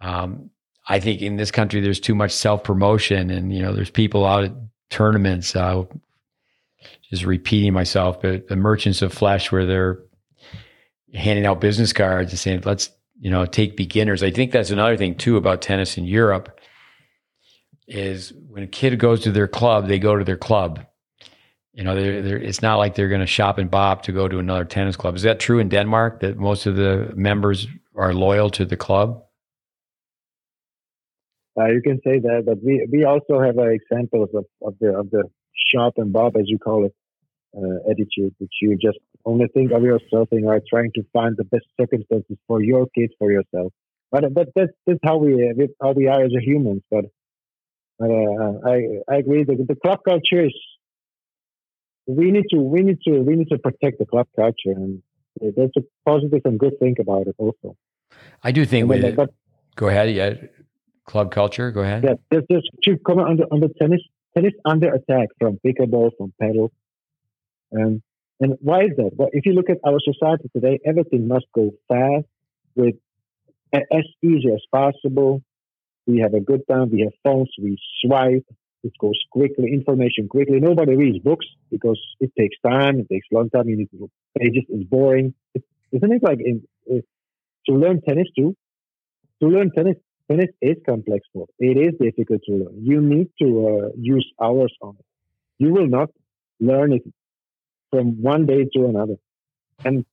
Um, 0.00 0.50
I 0.86 1.00
think 1.00 1.20
in 1.20 1.36
this 1.36 1.50
country, 1.50 1.80
there's 1.80 2.00
too 2.00 2.14
much 2.14 2.32
self 2.32 2.62
promotion, 2.62 3.30
and, 3.30 3.52
you 3.52 3.62
know, 3.62 3.72
there's 3.72 3.90
people 3.90 4.24
out 4.24 4.44
at 4.44 4.52
tournaments, 4.90 5.56
uh, 5.56 5.84
just 7.10 7.24
repeating 7.24 7.72
myself, 7.72 8.20
but 8.22 8.48
the 8.48 8.56
merchants 8.56 9.02
of 9.02 9.12
flesh 9.12 9.50
where 9.50 9.66
they're 9.66 9.98
handing 11.14 11.46
out 11.46 11.60
business 11.60 11.92
cards 11.92 12.32
and 12.32 12.38
saying, 12.38 12.62
let's, 12.64 12.90
you 13.18 13.30
know, 13.30 13.46
take 13.46 13.76
beginners. 13.76 14.22
I 14.22 14.30
think 14.30 14.52
that's 14.52 14.70
another 14.70 14.96
thing 14.96 15.14
too 15.14 15.36
about 15.36 15.62
tennis 15.62 15.96
in 15.96 16.04
Europe 16.04 16.60
is 17.88 18.32
when 18.48 18.62
a 18.62 18.66
kid 18.66 18.98
goes 18.98 19.20
to 19.22 19.32
their 19.32 19.48
club, 19.48 19.86
they 19.86 19.98
go 19.98 20.16
to 20.16 20.24
their 20.24 20.36
club. 20.36 20.84
You 21.72 21.84
know, 21.84 21.94
they're, 21.94 22.22
they're, 22.22 22.38
it's 22.38 22.62
not 22.62 22.76
like 22.76 22.94
they're 22.94 23.08
going 23.08 23.20
to 23.20 23.26
shop 23.26 23.58
and 23.58 23.70
bop 23.70 24.02
to 24.02 24.12
go 24.12 24.28
to 24.28 24.38
another 24.38 24.64
tennis 24.64 24.96
club. 24.96 25.14
Is 25.14 25.22
that 25.22 25.40
true 25.40 25.58
in 25.58 25.68
Denmark 25.68 26.20
that 26.20 26.36
most 26.36 26.66
of 26.66 26.76
the 26.76 27.12
members 27.14 27.66
are 27.94 28.14
loyal 28.14 28.50
to 28.50 28.64
the 28.64 28.76
club? 28.76 29.22
Uh, 31.58 31.66
you 31.66 31.80
can 31.82 31.98
say 32.04 32.18
that, 32.18 32.44
but 32.44 32.62
we 32.62 32.86
we 32.90 33.04
also 33.04 33.40
have 33.40 33.58
uh, 33.58 33.68
examples 33.68 34.28
of, 34.34 34.44
of 34.62 34.74
the 34.80 34.94
of 34.98 35.10
the 35.10 35.24
shop 35.72 35.94
and 35.96 36.12
bob, 36.12 36.36
as 36.36 36.44
you 36.46 36.58
call 36.58 36.84
it, 36.84 36.94
uh, 37.56 37.90
attitude, 37.90 38.34
which 38.38 38.52
you 38.60 38.76
just 38.76 38.98
only 39.24 39.46
think 39.48 39.72
of 39.72 39.82
yourself 39.82 40.28
and 40.32 40.46
are 40.46 40.60
trying 40.68 40.92
to 40.94 41.02
find 41.12 41.36
the 41.36 41.44
best 41.44 41.64
circumstances 41.80 42.36
for 42.46 42.62
your 42.62 42.86
kids, 42.94 43.12
for 43.18 43.32
yourself. 43.32 43.72
But 44.12 44.34
but 44.34 44.48
that's 44.54 44.72
that's 44.86 45.00
how 45.02 45.16
we 45.16 45.32
how 45.82 45.92
we 45.92 46.06
are 46.08 46.22
as 46.22 46.32
a 46.36 46.42
humans. 46.42 46.82
But 46.90 47.06
uh, 48.02 48.52
I 48.72 49.00
I 49.08 49.16
agree. 49.16 49.44
The, 49.44 49.64
the 49.66 49.76
club 49.76 50.00
culture 50.04 50.44
is 50.44 50.54
we 52.06 52.30
need 52.30 52.46
to 52.50 52.58
we 52.58 52.82
need 52.82 53.00
to 53.06 53.20
we 53.20 53.34
need 53.34 53.48
to 53.48 53.58
protect 53.58 53.98
the 53.98 54.06
club 54.06 54.28
culture, 54.36 54.74
and 54.76 55.02
there's 55.40 55.72
a 55.76 55.82
positive 56.04 56.42
and 56.44 56.58
good 56.58 56.78
thing 56.78 56.96
about 57.00 57.26
it 57.26 57.34
also. 57.38 57.76
I 58.42 58.52
do 58.52 58.64
think. 58.64 58.88
With, 58.88 59.16
but, 59.16 59.30
go 59.74 59.88
ahead. 59.88 60.10
Yeah, 60.10 60.34
club 61.06 61.30
culture. 61.30 61.70
Go 61.70 61.80
ahead. 61.80 62.04
Yeah, 62.04 62.14
there's, 62.30 62.44
there's 62.48 62.68
to 62.84 62.98
comment 62.98 63.28
on 63.28 63.36
the 63.36 63.44
on 63.44 63.60
the 63.60 63.70
tennis 63.80 64.00
tennis 64.34 64.52
under 64.64 64.92
attack 64.92 65.28
from 65.40 65.58
pickleball 65.64 66.10
from 66.18 66.32
paddle, 66.40 66.72
um, 67.74 68.02
and 68.40 68.54
why 68.60 68.82
is 68.82 68.90
that? 68.96 69.10
Well, 69.14 69.30
if 69.32 69.46
you 69.46 69.52
look 69.52 69.70
at 69.70 69.78
our 69.86 69.98
society 70.00 70.50
today, 70.54 70.78
everything 70.84 71.28
must 71.28 71.46
go 71.54 71.72
fast 71.88 72.26
with 72.74 72.94
as 73.72 74.04
easy 74.22 74.50
as 74.52 74.62
possible 74.72 75.42
we 76.06 76.20
have 76.20 76.34
a 76.34 76.40
good 76.40 76.62
time. 76.70 76.90
We 76.90 77.00
have 77.00 77.12
phones. 77.24 77.50
We 77.60 77.76
swipe. 78.00 78.46
It 78.84 78.92
goes 79.00 79.18
quickly. 79.32 79.72
Information 79.72 80.28
quickly. 80.28 80.60
Nobody 80.60 80.94
reads 80.94 81.18
books 81.18 81.46
because 81.70 82.00
it 82.20 82.30
takes 82.38 82.56
time. 82.64 83.00
It 83.00 83.08
takes 83.12 83.26
a 83.32 83.34
long 83.34 83.50
time. 83.50 83.68
You 83.68 83.76
need 83.76 83.90
to 83.90 84.10
pages. 84.38 84.64
It's 84.68 84.84
boring. 84.84 85.34
It, 85.54 85.64
isn't 85.92 86.12
it 86.12 86.22
like 86.22 86.38
in, 86.38 86.62
uh, 86.90 87.00
to 87.66 87.74
learn 87.74 88.00
tennis 88.02 88.28
too? 88.36 88.56
To 89.42 89.48
learn 89.48 89.72
tennis, 89.72 89.96
tennis 90.30 90.50
is 90.60 90.76
complex 90.84 91.26
sport. 91.28 91.50
It 91.58 91.76
is 91.76 91.94
difficult 92.00 92.42
to 92.46 92.52
learn. 92.52 92.74
You 92.82 93.00
need 93.00 93.28
to 93.40 93.48
uh, 93.68 93.88
use 93.96 94.26
hours 94.40 94.74
on 94.80 94.96
it. 94.98 95.04
You 95.58 95.72
will 95.72 95.86
not 95.86 96.10
learn 96.60 96.92
it 96.92 97.02
from 97.90 98.22
one 98.22 98.46
day 98.46 98.64
to 98.74 98.86
another. 98.86 99.16
And 99.84 100.04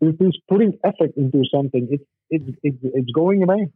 if 0.00 0.16
it's 0.20 0.38
putting 0.48 0.78
effort 0.84 1.12
into 1.16 1.42
something, 1.52 1.88
it's 1.90 2.04
it's 2.30 2.58
it's, 2.62 2.78
it's 2.82 3.10
going 3.12 3.42
away. 3.42 3.68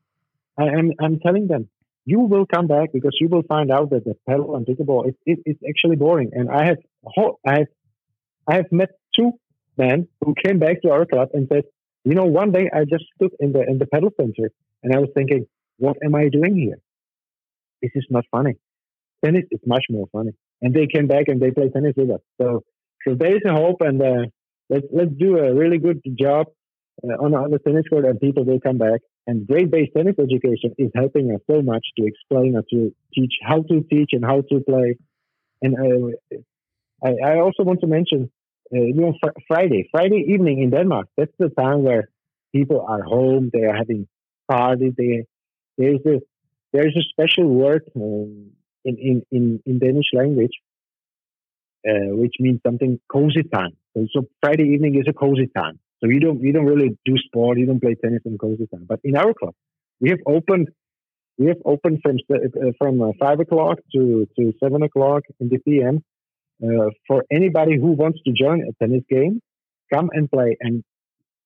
I, 0.58 0.64
am 0.64 0.92
I'm 1.00 1.18
telling 1.20 1.48
them, 1.48 1.68
you 2.04 2.20
will 2.20 2.46
come 2.46 2.66
back 2.66 2.92
because 2.92 3.16
you 3.20 3.28
will 3.28 3.42
find 3.42 3.70
out 3.70 3.90
that 3.90 4.04
the 4.04 4.14
paddle 4.28 4.56
and 4.56 4.66
pickleball 4.66 5.08
is 5.08 5.14
it, 5.26 5.38
it's 5.44 5.60
actually 5.68 5.96
boring. 5.96 6.30
And 6.32 6.50
I 6.50 6.64
have 6.66 6.78
I 7.46 7.58
have 7.58 7.68
I 8.46 8.54
have 8.56 8.72
met 8.72 8.90
two 9.16 9.32
men 9.76 10.08
who 10.24 10.34
came 10.44 10.58
back 10.58 10.82
to 10.82 10.90
our 10.90 11.06
club 11.06 11.28
and 11.32 11.48
said, 11.52 11.64
you 12.04 12.14
know, 12.14 12.24
one 12.24 12.52
day 12.52 12.70
I 12.72 12.84
just 12.84 13.04
stood 13.16 13.32
in 13.40 13.52
the 13.52 13.62
in 13.62 13.78
the 13.78 13.86
paddle 13.86 14.10
center 14.16 14.50
and 14.82 14.94
I 14.94 14.98
was 14.98 15.10
thinking, 15.14 15.46
what 15.78 15.96
am 16.04 16.14
I 16.14 16.28
doing 16.28 16.56
here? 16.56 16.78
This 17.80 17.92
is 17.94 18.06
not 18.10 18.24
funny. 18.30 18.54
Tennis 19.24 19.44
is 19.50 19.60
much 19.66 19.84
more 19.90 20.06
funny. 20.12 20.32
And 20.60 20.74
they 20.74 20.86
came 20.86 21.08
back 21.08 21.24
and 21.28 21.40
they 21.40 21.50
play 21.50 21.68
tennis 21.70 21.94
with 21.96 22.10
us. 22.10 22.20
So 22.40 22.62
so 23.06 23.14
there 23.14 23.34
is 23.34 23.42
a 23.44 23.52
hope, 23.52 23.80
and 23.80 24.00
uh, 24.00 24.26
let's 24.70 24.86
let's 24.92 25.10
do 25.18 25.38
a 25.38 25.54
really 25.54 25.78
good 25.78 26.00
job 26.18 26.46
uh, 27.04 27.14
on, 27.14 27.34
on 27.34 27.50
the 27.50 27.58
tennis 27.58 27.84
court, 27.88 28.04
and 28.04 28.20
people 28.20 28.44
will 28.44 28.60
come 28.60 28.78
back. 28.78 29.00
And 29.26 29.46
great 29.46 29.70
base 29.70 29.88
tennis 29.96 30.16
education 30.18 30.74
is 30.78 30.90
helping 30.94 31.30
us 31.32 31.40
so 31.50 31.62
much 31.62 31.84
to 31.98 32.06
explain 32.06 32.56
and 32.56 32.64
to 32.70 32.94
teach 33.14 33.34
how 33.42 33.62
to 33.62 33.80
teach 33.90 34.10
and 34.12 34.24
how 34.24 34.40
to 34.40 34.60
play. 34.60 34.96
And 35.62 35.76
uh, 35.76 36.36
I, 37.04 37.34
I, 37.34 37.38
also 37.38 37.62
want 37.62 37.80
to 37.82 37.86
mention, 37.86 38.30
uh, 38.74 38.80
you 38.80 38.94
know, 38.94 39.14
fr- 39.22 39.38
Friday, 39.46 39.88
Friday 39.92 40.26
evening 40.28 40.60
in 40.60 40.70
Denmark. 40.70 41.06
That's 41.16 41.32
the 41.38 41.50
time 41.50 41.84
where 41.84 42.08
people 42.52 42.84
are 42.88 43.02
home. 43.02 43.50
They 43.52 43.62
are 43.62 43.76
having 43.76 44.08
They, 44.48 45.24
there's 45.78 46.00
a 46.06 46.20
there's 46.72 46.96
a 46.96 47.04
special 47.10 47.48
word 47.48 47.82
um, 47.96 48.50
in, 48.84 48.96
in, 48.98 49.22
in, 49.30 49.62
in 49.66 49.78
Danish 49.78 50.06
language, 50.14 50.52
uh, 51.86 52.14
which 52.16 52.34
means 52.40 52.60
something 52.66 52.98
cozy 53.10 53.42
time. 53.52 53.76
So, 53.94 54.06
so 54.12 54.26
Friday 54.40 54.70
evening 54.74 54.96
is 54.96 55.04
a 55.08 55.12
cozy 55.12 55.48
time. 55.54 55.78
So 56.02 56.08
you 56.08 56.18
don't 56.18 56.40
you 56.40 56.52
don't 56.52 56.66
really 56.66 56.98
do 57.04 57.16
sport. 57.18 57.58
You 57.58 57.66
don't 57.66 57.80
play 57.80 57.94
tennis 57.94 58.22
in 58.24 58.36
cozy 58.38 58.66
time. 58.66 58.86
But 58.88 59.00
in 59.04 59.16
our 59.16 59.32
club, 59.34 59.54
we 60.00 60.10
have 60.10 60.18
opened 60.26 60.68
we 61.38 61.46
have 61.46 61.58
opened 61.64 62.00
from 62.02 62.16
uh, 62.32 62.70
from 62.78 63.02
uh, 63.02 63.12
five 63.20 63.38
o'clock 63.40 63.78
to 63.94 64.26
to 64.36 64.52
seven 64.62 64.82
o'clock 64.82 65.22
in 65.38 65.48
the 65.48 65.58
PM 65.58 66.02
uh, 66.62 66.90
for 67.06 67.24
anybody 67.30 67.76
who 67.78 67.92
wants 67.92 68.20
to 68.26 68.32
join 68.32 68.62
a 68.62 68.72
tennis 68.82 69.04
game. 69.08 69.40
Come 69.92 70.10
and 70.12 70.30
play. 70.30 70.56
And 70.60 70.82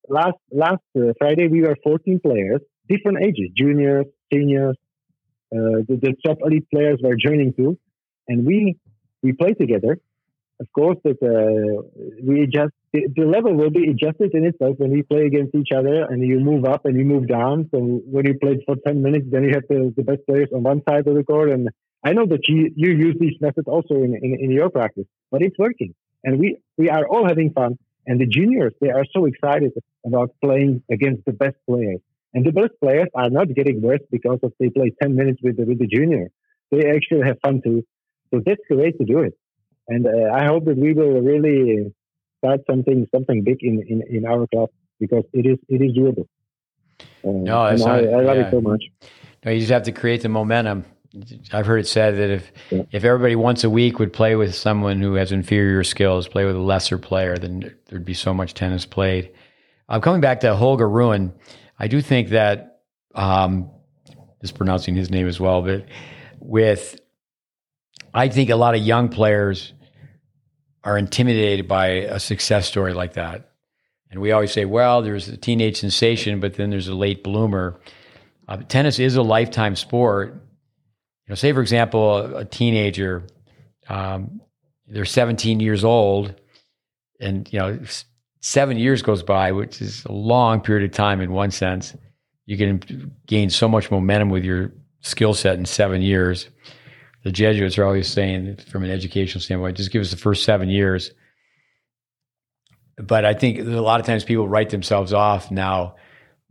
last 0.09 0.39
last 0.51 0.82
uh, 0.97 1.12
Friday 1.18 1.48
we 1.48 1.62
were 1.62 1.77
14 1.82 2.20
players, 2.20 2.60
different 2.88 3.18
ages, 3.22 3.50
juniors, 3.56 4.06
seniors. 4.32 4.76
Uh, 5.54 5.86
the, 5.88 5.98
the 6.02 6.14
top 6.24 6.38
elite 6.44 6.68
players 6.70 6.98
were 7.02 7.14
joining 7.16 7.52
too, 7.54 7.78
and 8.28 8.44
we 8.44 8.76
we 9.22 9.32
played 9.32 9.58
together 9.58 9.98
of 10.60 10.72
course, 10.72 10.96
that 11.04 11.20
uh, 11.22 11.82
we 12.22 12.42
adjust 12.42 12.72
the, 12.92 13.06
the, 13.14 13.24
level 13.26 13.54
will 13.54 13.70
be 13.70 13.90
adjusted 13.90 14.34
in 14.34 14.46
itself 14.46 14.76
when 14.78 14.90
we 14.90 15.02
play 15.02 15.26
against 15.26 15.54
each 15.54 15.68
other, 15.76 16.04
and 16.04 16.26
you 16.26 16.40
move 16.40 16.64
up 16.64 16.86
and 16.86 16.96
you 16.96 17.04
move 17.04 17.28
down. 17.28 17.68
So 17.72 17.78
when 17.78 18.26
you 18.26 18.38
played 18.38 18.60
for 18.64 18.76
ten 18.86 19.02
minutes, 19.02 19.26
then 19.30 19.44
you 19.44 19.50
have 19.52 19.64
the, 19.68 19.92
the 19.96 20.02
best 20.02 20.20
players 20.26 20.48
on 20.54 20.62
one 20.62 20.82
side 20.88 21.06
of 21.06 21.14
the 21.14 21.24
court, 21.24 21.50
and 21.50 21.68
I 22.02 22.12
know 22.12 22.26
that 22.26 22.48
you 22.48 22.72
you 22.74 22.92
use 22.92 23.16
these 23.20 23.38
methods 23.40 23.66
also 23.68 23.96
in, 23.96 24.14
in, 24.14 24.38
in 24.44 24.50
your 24.50 24.70
practice, 24.70 25.06
but 25.30 25.42
it's 25.42 25.58
working, 25.58 25.94
and 26.24 26.38
we 26.38 26.56
we 26.78 26.88
are 26.88 27.06
all 27.06 27.26
having 27.26 27.52
fun. 27.52 27.78
And 28.08 28.20
the 28.20 28.26
juniors, 28.26 28.72
they 28.80 28.90
are 28.90 29.04
so 29.12 29.24
excited 29.24 29.72
about 30.06 30.30
playing 30.40 30.80
against 30.90 31.24
the 31.24 31.32
best 31.32 31.56
players. 31.68 31.98
And 32.36 32.46
the 32.46 32.52
best 32.52 32.74
players 32.80 33.08
are 33.14 33.30
not 33.30 33.48
getting 33.54 33.82
worse 33.82 34.04
because 34.12 34.38
of 34.44 34.52
they 34.60 34.68
play 34.68 34.92
10 35.02 35.16
minutes 35.16 35.40
with 35.42 35.56
the, 35.56 35.64
with 35.64 35.80
the 35.80 35.88
junior. 35.88 36.28
They 36.70 36.88
actually 36.90 37.26
have 37.26 37.38
fun 37.42 37.62
too. 37.64 37.82
So 38.30 38.40
that's 38.46 38.60
the 38.70 38.76
way 38.76 38.92
to 38.92 39.04
do 39.04 39.20
it 39.20 39.34
and 39.88 40.06
uh, 40.06 40.32
I 40.32 40.46
hope 40.46 40.64
that 40.66 40.76
we 40.76 40.94
will 40.94 41.20
really 41.20 41.92
start 42.38 42.60
something 42.68 43.06
something 43.14 43.44
big 43.44 43.58
in, 43.62 43.82
in, 43.88 44.02
in 44.08 44.26
our 44.26 44.46
club 44.48 44.70
because 44.98 45.24
it 45.32 45.46
is 45.46 45.58
it 45.68 45.82
is 45.82 45.96
doable. 45.96 46.26
Uh, 47.24 47.42
no, 47.42 47.60
I, 47.60 47.70
I, 47.70 47.74
love 47.74 48.36
yeah. 48.36 48.46
it 48.46 48.50
so 48.50 48.60
much. 48.60 48.84
No, 49.44 49.52
you 49.52 49.60
just 49.60 49.72
have 49.72 49.82
to 49.84 49.92
create 49.92 50.22
the 50.22 50.28
momentum. 50.28 50.84
I've 51.52 51.66
heard 51.66 51.78
it 51.78 51.86
said 51.86 52.16
that 52.16 52.30
if 52.30 52.52
yeah. 52.70 52.82
if 52.92 53.04
everybody 53.04 53.36
once 53.36 53.64
a 53.64 53.70
week 53.70 53.98
would 53.98 54.12
play 54.12 54.34
with 54.36 54.54
someone 54.54 55.00
who 55.00 55.14
has 55.14 55.32
inferior 55.32 55.84
skills, 55.84 56.28
play 56.28 56.44
with 56.44 56.56
a 56.56 56.60
lesser 56.60 56.98
player, 56.98 57.36
then 57.36 57.74
there'd 57.86 58.04
be 58.04 58.14
so 58.14 58.34
much 58.34 58.54
tennis 58.54 58.84
played. 58.84 59.32
I'm 59.88 59.98
uh, 59.98 60.00
coming 60.00 60.20
back 60.20 60.40
to 60.40 60.56
Holger 60.56 60.88
Rune, 60.88 61.32
I 61.78 61.88
do 61.88 62.00
think 62.00 62.30
that 62.30 62.80
um, 63.14 63.70
just 64.40 64.54
pronouncing 64.54 64.94
his 64.94 65.10
name 65.10 65.28
as 65.28 65.38
well, 65.40 65.62
but 65.62 65.86
with 66.40 66.98
I 68.14 68.28
think 68.28 68.50
a 68.50 68.56
lot 68.56 68.74
of 68.74 68.82
young 68.82 69.08
players 69.08 69.74
are 70.82 70.96
intimidated 70.96 71.68
by 71.68 71.86
a 71.88 72.18
success 72.18 72.66
story 72.66 72.94
like 72.94 73.14
that. 73.14 73.50
And 74.10 74.20
we 74.20 74.32
always 74.32 74.52
say, 74.52 74.64
well, 74.64 75.02
there's 75.02 75.28
a 75.28 75.36
teenage 75.36 75.80
sensation, 75.80 76.40
but 76.40 76.54
then 76.54 76.70
there's 76.70 76.88
a 76.88 76.94
late 76.94 77.24
bloomer. 77.24 77.80
Uh, 78.48 78.58
tennis 78.58 78.98
is 78.98 79.16
a 79.16 79.22
lifetime 79.22 79.76
sport. 79.76 80.34
You 80.34 81.30
know, 81.30 81.34
say 81.34 81.52
for 81.52 81.60
example, 81.60 82.16
a, 82.16 82.36
a 82.36 82.44
teenager, 82.44 83.26
um, 83.88 84.40
they're 84.86 85.04
17 85.04 85.58
years 85.58 85.84
old, 85.84 86.34
and 87.20 87.52
you 87.52 87.58
know, 87.58 87.78
seven 88.47 88.78
years 88.78 89.02
goes 89.02 89.24
by, 89.24 89.51
which 89.51 89.82
is 89.82 90.05
a 90.05 90.12
long 90.12 90.60
period 90.60 90.89
of 90.89 90.97
time 90.97 91.20
in 91.20 91.32
one 91.32 91.51
sense. 91.51 91.97
You 92.44 92.56
can 92.56 93.10
gain 93.27 93.51
so 93.51 93.68
much 93.68 93.90
momentum 93.90 94.31
with 94.31 94.44
your 94.44 94.73
skill 95.01 95.35
set 95.35 95.59
in 95.59 95.64
seven 95.64 96.01
years. 96.01 96.48
The 97.24 97.32
Jesuits 97.32 97.77
are 97.77 97.85
always 97.85 98.06
saying, 98.06 98.59
from 98.70 98.85
an 98.85 98.90
educational 98.90 99.43
standpoint, 99.43 99.77
just 99.77 99.90
give 99.90 100.01
us 100.01 100.12
the 100.12 100.16
first 100.16 100.44
seven 100.44 100.68
years. 100.68 101.10
But 102.97 103.24
I 103.24 103.35
think 103.35 103.59
a 103.59 103.62
lot 103.62 103.98
of 103.98 104.06
times 104.06 104.23
people 104.23 104.47
write 104.47 104.70
themselves 104.70 105.12
off 105.12 105.51
now 105.51 105.97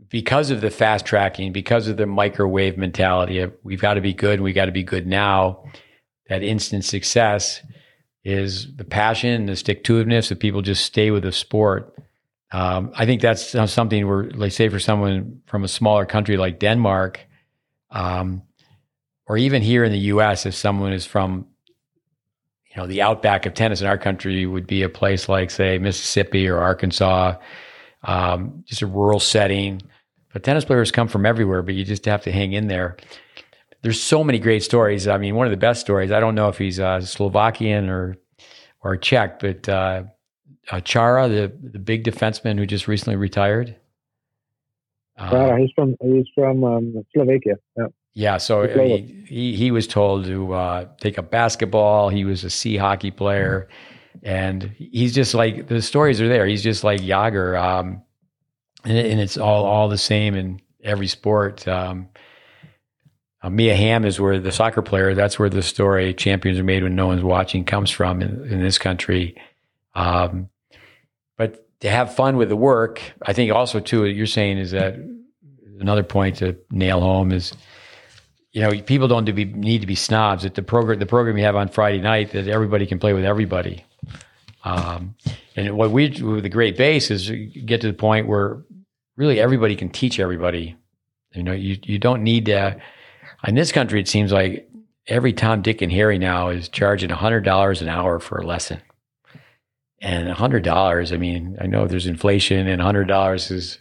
because 0.10 0.52
of 0.52 0.60
the 0.60 0.72
fast 0.72 1.06
tracking, 1.06 1.54
because 1.54 1.88
of 1.88 1.96
the 1.96 2.06
microwave 2.06 2.78
mentality 2.78 3.40
of 3.40 3.54
we've 3.64 3.82
got 3.82 3.94
to 3.94 4.02
be 4.02 4.14
good 4.14 4.42
we 4.42 4.52
got 4.52 4.66
to 4.66 4.74
be 4.74 4.84
good 4.84 5.08
now. 5.08 5.64
That 6.28 6.44
instant 6.44 6.84
success 6.84 7.62
is 8.26 8.76
the 8.76 8.84
passion, 8.84 9.46
the 9.46 9.56
stick 9.56 9.84
to 9.84 10.04
itiveness 10.04 10.30
that 10.30 10.40
people 10.40 10.64
just 10.64 10.84
stay 10.84 11.12
with 11.12 11.24
the 11.24 11.32
sport. 11.32 11.96
Um, 12.52 12.92
I 12.96 13.06
think 13.06 13.22
that's 13.22 13.56
something 13.72 14.08
where, 14.08 14.24
like, 14.32 14.52
say, 14.52 14.68
for 14.68 14.80
someone 14.80 15.42
from 15.46 15.64
a 15.64 15.68
smaller 15.68 16.06
country 16.06 16.36
like 16.36 16.60
Denmark, 16.60 17.24
um, 17.92 18.42
or 19.28 19.38
even 19.38 19.62
here 19.62 19.84
in 19.84 19.92
the 19.92 20.00
U.S., 20.00 20.46
if 20.46 20.56
someone 20.56 20.92
is 20.92 21.06
from, 21.06 21.46
you 22.70 22.82
know, 22.82 22.88
the 22.88 23.04
outback 23.04 23.46
of 23.46 23.54
tennis 23.54 23.82
in 23.82 23.88
our 23.88 23.98
country, 23.98 24.46
would 24.46 24.68
be 24.68 24.82
a 24.82 24.90
place 24.90 25.30
like, 25.30 25.52
say, 25.52 25.78
Mississippi 25.78 26.48
or 26.48 26.60
Arkansas, 26.60 27.36
um, 28.04 28.64
just 28.66 28.82
a 28.82 28.88
rural 28.88 29.20
setting. 29.20 29.82
But 30.34 30.44
tennis 30.44 30.66
players 30.66 30.92
come 30.92 31.08
from 31.08 31.26
everywhere, 31.26 31.62
but 31.62 31.76
you 31.76 31.86
just 31.86 32.06
have 32.06 32.24
to 32.24 32.32
hang 32.32 32.54
in 32.54 32.68
there 32.68 32.98
there's 33.86 34.02
so 34.02 34.24
many 34.24 34.40
great 34.40 34.64
stories. 34.64 35.08
I 35.08 35.20
mean, 35.20 35.36
one 35.36 35.46
of 35.46 35.52
the 35.52 35.58
best 35.58 35.80
stories. 35.80 36.12
I 36.12 36.20
don't 36.20 36.34
know 36.34 36.50
if 36.50 36.58
he's 36.58 36.80
uh, 36.80 37.02
Slovakian 37.02 37.88
or 37.88 38.18
or 38.82 38.98
Czech, 38.98 39.40
but 39.40 39.70
uh, 39.70 40.06
uh, 40.72 40.80
Chara, 40.80 41.30
the 41.30 41.54
the 41.62 41.78
big 41.78 42.04
defenseman 42.04 42.58
who 42.58 42.66
just 42.66 42.88
recently 42.88 43.16
retired. 43.16 43.76
Uh, 45.20 45.56
he's 45.58 45.70
from 45.76 45.96
he's 46.02 46.26
from 46.34 46.64
um, 46.64 47.06
Slovakia. 47.14 47.58
Yeah. 47.78 47.86
Yeah, 48.18 48.38
so 48.38 48.66
he, 48.66 49.26
he, 49.28 49.56
he 49.58 49.72
was 49.72 49.88
told 49.88 50.24
to 50.24 50.54
uh, 50.54 50.86
take 51.02 51.20
up 51.20 51.30
basketball. 51.30 52.08
He 52.08 52.24
was 52.24 52.46
a 52.46 52.50
sea 52.50 52.78
hockey 52.78 53.12
player, 53.12 53.68
and 54.24 54.64
he's 54.78 55.14
just 55.14 55.34
like 55.34 55.68
the 55.68 55.82
stories 55.82 56.22
are 56.22 56.30
there. 56.30 56.48
He's 56.48 56.64
just 56.64 56.86
like 56.86 57.02
Jagr, 57.02 57.62
um, 57.62 58.02
and, 58.86 58.98
and, 58.98 59.20
it's 59.20 59.38
all 59.38 59.66
all 59.66 59.90
the 59.90 59.98
same 59.98 60.34
in 60.34 60.62
every 60.82 61.08
sport. 61.08 61.68
Um, 61.68 62.08
uh, 63.46 63.50
Mia 63.50 63.76
Hamm 63.76 64.06
is 64.06 64.20
where 64.20 64.40
the 64.40 64.52
soccer 64.52 64.82
player, 64.82 65.14
that's 65.14 65.38
where 65.38 65.50
the 65.50 65.62
story 65.62 66.16
champions 66.16 66.58
are 66.58 66.64
made 66.64 66.82
when 66.82 66.96
no 66.96 67.06
one's 67.06 67.22
watching 67.22 67.64
comes 67.64 67.92
from 67.92 68.22
in, 68.22 68.44
in 68.52 68.60
this 68.60 68.80
country. 68.80 69.40
Um, 69.94 70.50
but 71.38 71.68
to 71.82 71.90
have 71.92 72.16
fun 72.16 72.38
with 72.38 72.50
the 72.50 72.56
work, 72.56 73.02
I 73.22 73.34
think 73.34 73.52
also 73.52 73.80
too, 73.80 74.02
what 74.02 74.16
you're 74.16 74.26
saying 74.26 74.58
is 74.58 74.72
that 74.72 74.96
another 75.80 76.02
point 76.02 76.38
to 76.38 76.58
nail 76.72 77.02
home 77.02 77.32
is, 77.32 77.54
you 78.52 78.62
know, 78.62 78.72
people 78.82 79.08
don't 79.08 79.26
be, 79.26 79.46
need 79.46 79.82
to 79.82 79.88
be 79.88 79.96
snobs 79.96 80.44
at 80.44 80.56
the 80.56 80.64
program, 80.64 80.98
the 80.98 81.06
program 81.06 81.38
you 81.38 81.44
have 81.44 81.56
on 81.56 81.68
Friday 81.68 82.02
night 82.02 82.32
that 82.32 82.48
everybody 82.48 82.88
can 82.88 82.98
play 82.98 83.14
with 83.14 83.26
everybody. 83.26 83.86
Um, 84.64 85.14
and 85.56 85.78
what 85.78 85.92
we 85.92 86.08
do 86.10 86.32
with 86.32 86.44
the 86.44 86.50
great 86.50 86.78
base 86.78 87.12
is 87.12 87.30
get 87.64 87.82
to 87.82 87.88
the 87.88 87.94
point 87.94 88.28
where 88.28 88.64
really 89.18 89.40
everybody 89.40 89.76
can 89.76 89.90
teach 89.90 90.20
everybody. 90.20 90.76
You 91.34 91.44
know, 91.44 91.52
you, 91.52 91.78
you 91.84 92.00
don't 92.00 92.24
need 92.24 92.48
to, 92.48 92.82
in 93.48 93.56
this 93.56 93.72
country, 93.72 94.00
it 94.00 94.08
seems 94.08 94.32
like 94.32 94.70
every 95.08 95.34
Tom, 95.34 95.62
Dick, 95.62 95.82
and 95.82 95.92
Harry 95.92 96.18
now 96.18 96.50
is 96.50 96.70
charging 96.70 97.10
$100 97.10 97.82
an 97.82 97.88
hour 97.88 98.20
for 98.20 98.40
a 98.40 98.46
lesson. 98.46 98.82
And 100.02 100.28
$100, 100.28 101.14
I 101.14 101.18
mean, 101.18 101.58
I 101.60 101.68
know 101.68 101.88
there's 101.88 102.08
inflation 102.08 102.68
and 102.68 102.82
$100 102.82 103.52
is 103.52 103.80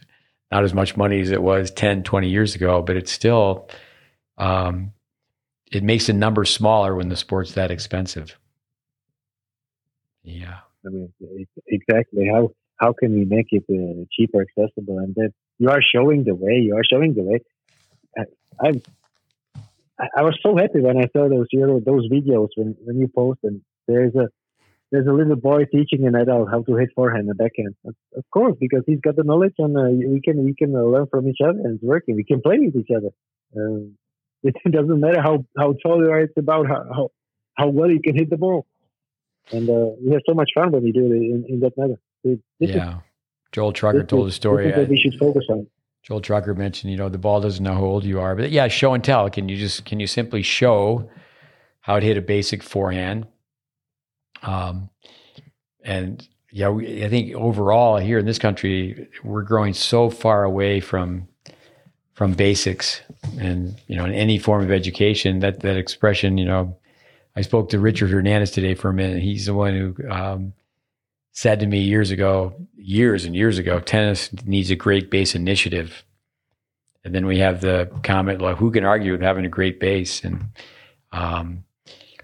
not 0.50 0.64
as 0.64 0.72
much 0.72 0.96
money 0.96 1.20
as 1.20 1.30
it 1.30 1.42
was 1.42 1.70
10, 1.70 2.02
20 2.02 2.28
years 2.28 2.54
ago, 2.54 2.82
but 2.82 2.96
it's 2.96 3.12
still, 3.12 3.68
um, 4.38 4.92
it 5.72 5.82
makes 5.82 6.06
the 6.06 6.12
number 6.12 6.44
smaller 6.44 6.94
when 6.94 7.08
the 7.08 7.16
sport's 7.16 7.52
that 7.54 7.70
expensive. 7.70 8.38
Yeah. 10.22 10.58
I 10.86 10.90
mean, 10.90 11.12
exactly. 11.66 12.28
How, 12.32 12.52
how 12.76 12.92
can 12.92 13.14
we 13.14 13.24
make 13.24 13.48
it 13.50 13.64
uh, 13.68 14.04
cheaper, 14.12 14.42
accessible? 14.42 14.98
And 14.98 15.14
that 15.16 15.32
you 15.58 15.68
are 15.70 15.82
showing 15.82 16.24
the 16.24 16.34
way, 16.34 16.54
you 16.54 16.76
are 16.76 16.84
showing 16.84 17.14
the 17.14 17.22
way. 17.22 17.40
I, 18.16 18.24
I've 18.66 18.82
I, 19.98 20.06
I, 20.18 20.22
was 20.22 20.38
so 20.44 20.56
happy 20.56 20.80
when 20.80 20.98
I 20.98 21.08
saw 21.16 21.28
those 21.28 21.46
you 21.52 21.66
know, 21.66 21.80
those 21.84 22.08
videos 22.08 22.48
when, 22.56 22.76
when 22.84 22.98
you 22.98 23.08
post 23.08 23.40
them. 23.42 23.64
There's 23.86 24.14
a 24.14 24.28
there's 24.90 25.06
a 25.06 25.12
little 25.12 25.36
boy 25.36 25.64
teaching 25.64 26.06
an 26.06 26.14
adult 26.14 26.50
how 26.50 26.62
to 26.62 26.76
hit 26.76 26.90
forehand 26.94 27.28
and 27.28 27.36
backhand. 27.36 27.74
Of, 27.84 27.94
of 28.16 28.24
course, 28.32 28.56
because 28.60 28.82
he's 28.86 29.00
got 29.00 29.16
the 29.16 29.24
knowledge 29.24 29.54
and 29.58 29.76
uh, 29.76 29.90
we 29.90 30.20
can 30.20 30.44
we 30.44 30.54
can 30.54 30.74
uh, 30.74 30.82
learn 30.82 31.06
from 31.10 31.28
each 31.28 31.40
other 31.42 31.58
and 31.58 31.76
it's 31.76 31.82
working. 31.82 32.16
We 32.16 32.24
can 32.24 32.40
play 32.40 32.58
with 32.58 32.76
each 32.76 32.94
other. 32.96 33.10
Um, 33.56 33.96
it 34.44 34.72
doesn't 34.72 35.00
matter 35.00 35.22
how, 35.22 35.44
how 35.56 35.74
tall 35.82 36.04
you 36.04 36.10
are. 36.10 36.20
It's 36.20 36.36
about 36.36 36.66
how, 36.66 36.84
how, 36.94 37.10
how 37.54 37.68
well 37.68 37.90
you 37.90 38.00
can 38.00 38.14
hit 38.14 38.30
the 38.30 38.36
ball. 38.36 38.66
And 39.50 39.68
uh, 39.68 39.90
we 40.02 40.12
have 40.12 40.22
so 40.26 40.34
much 40.34 40.50
fun 40.54 40.70
when 40.70 40.82
we 40.82 40.92
do 40.92 41.06
it 41.06 41.16
in, 41.16 41.44
in 41.48 41.60
that 41.60 41.76
matter. 41.76 41.98
yeah. 42.58 42.88
Is, 42.88 42.94
Joel 43.52 43.72
Drucker 43.72 44.06
told 44.06 44.28
is, 44.28 44.34
a 44.34 44.36
story. 44.36 44.64
This 44.64 44.72
is 44.72 44.78
what 44.78 44.88
we 44.88 44.96
should 44.98 45.18
focus 45.18 45.44
on. 45.48 45.66
Joel 46.04 46.20
Drucker 46.20 46.54
mentioned, 46.54 46.90
you 46.90 46.98
know, 46.98 47.08
the 47.08 47.16
ball 47.16 47.40
doesn't 47.40 47.64
know 47.64 47.72
how 47.72 47.84
old 47.84 48.04
you 48.04 48.20
are, 48.20 48.36
but 48.36 48.50
yeah, 48.50 48.68
show 48.68 48.92
and 48.92 49.02
tell. 49.02 49.30
Can 49.30 49.48
you 49.48 49.56
just 49.56 49.86
can 49.86 50.00
you 50.00 50.06
simply 50.06 50.42
show 50.42 51.08
how 51.80 51.98
to 51.98 52.04
hit 52.04 52.18
a 52.18 52.22
basic 52.22 52.62
forehand? 52.62 53.26
Um, 54.42 54.90
and 55.82 56.26
yeah, 56.52 56.68
we, 56.68 57.02
I 57.04 57.08
think 57.08 57.34
overall 57.34 57.96
here 57.96 58.18
in 58.18 58.26
this 58.26 58.38
country, 58.38 59.08
we're 59.22 59.42
growing 59.42 59.72
so 59.72 60.10
far 60.10 60.44
away 60.44 60.80
from 60.80 61.26
from 62.12 62.34
basics, 62.34 63.00
and 63.38 63.74
you 63.86 63.96
know, 63.96 64.04
in 64.04 64.12
any 64.12 64.38
form 64.38 64.62
of 64.62 64.70
education, 64.70 65.40
that 65.40 65.60
that 65.60 65.78
expression, 65.78 66.36
you 66.36 66.44
know, 66.44 66.76
I 67.34 67.40
spoke 67.40 67.70
to 67.70 67.80
Richard 67.80 68.10
Hernandez 68.10 68.50
today 68.50 68.74
for 68.74 68.90
a 68.90 68.94
minute. 68.94 69.22
He's 69.22 69.46
the 69.46 69.54
one 69.54 69.74
who 69.74 70.10
um, 70.10 70.52
said 71.34 71.60
to 71.60 71.66
me 71.66 71.80
years 71.80 72.12
ago, 72.12 72.54
years 72.76 73.24
and 73.24 73.34
years 73.34 73.58
ago, 73.58 73.80
tennis 73.80 74.30
needs 74.46 74.70
a 74.70 74.76
great 74.76 75.10
base 75.10 75.34
initiative. 75.34 76.04
And 77.04 77.14
then 77.14 77.26
we 77.26 77.40
have 77.40 77.60
the 77.60 77.90
comment 78.02 78.40
like, 78.40 78.56
who 78.56 78.70
can 78.70 78.84
argue 78.84 79.12
with 79.12 79.20
having 79.20 79.44
a 79.44 79.50
great 79.50 79.78
base? 79.80 80.22
And, 80.24 80.46
um, 81.12 81.64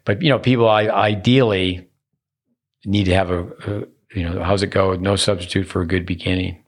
but 0.04 0.22
you 0.22 0.30
know, 0.30 0.38
people 0.38 0.68
I, 0.68 0.84
ideally 0.84 1.88
need 2.84 3.04
to 3.04 3.14
have 3.14 3.30
a, 3.30 3.42
a, 3.42 3.84
you 4.14 4.28
know, 4.28 4.42
how's 4.42 4.62
it 4.62 4.68
go? 4.68 4.94
No 4.94 5.16
substitute 5.16 5.66
for 5.66 5.82
a 5.82 5.86
good 5.86 6.06
beginning. 6.06 6.64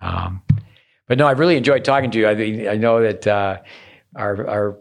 Um, 0.00 0.42
but 1.06 1.16
no, 1.16 1.28
I've 1.28 1.38
really 1.38 1.56
enjoyed 1.56 1.84
talking 1.84 2.10
to 2.10 2.18
you. 2.18 2.26
I, 2.26 2.72
I 2.72 2.76
know 2.76 3.02
that 3.02 3.26
uh, 3.26 3.58
our 4.16 4.48
our 4.48 4.78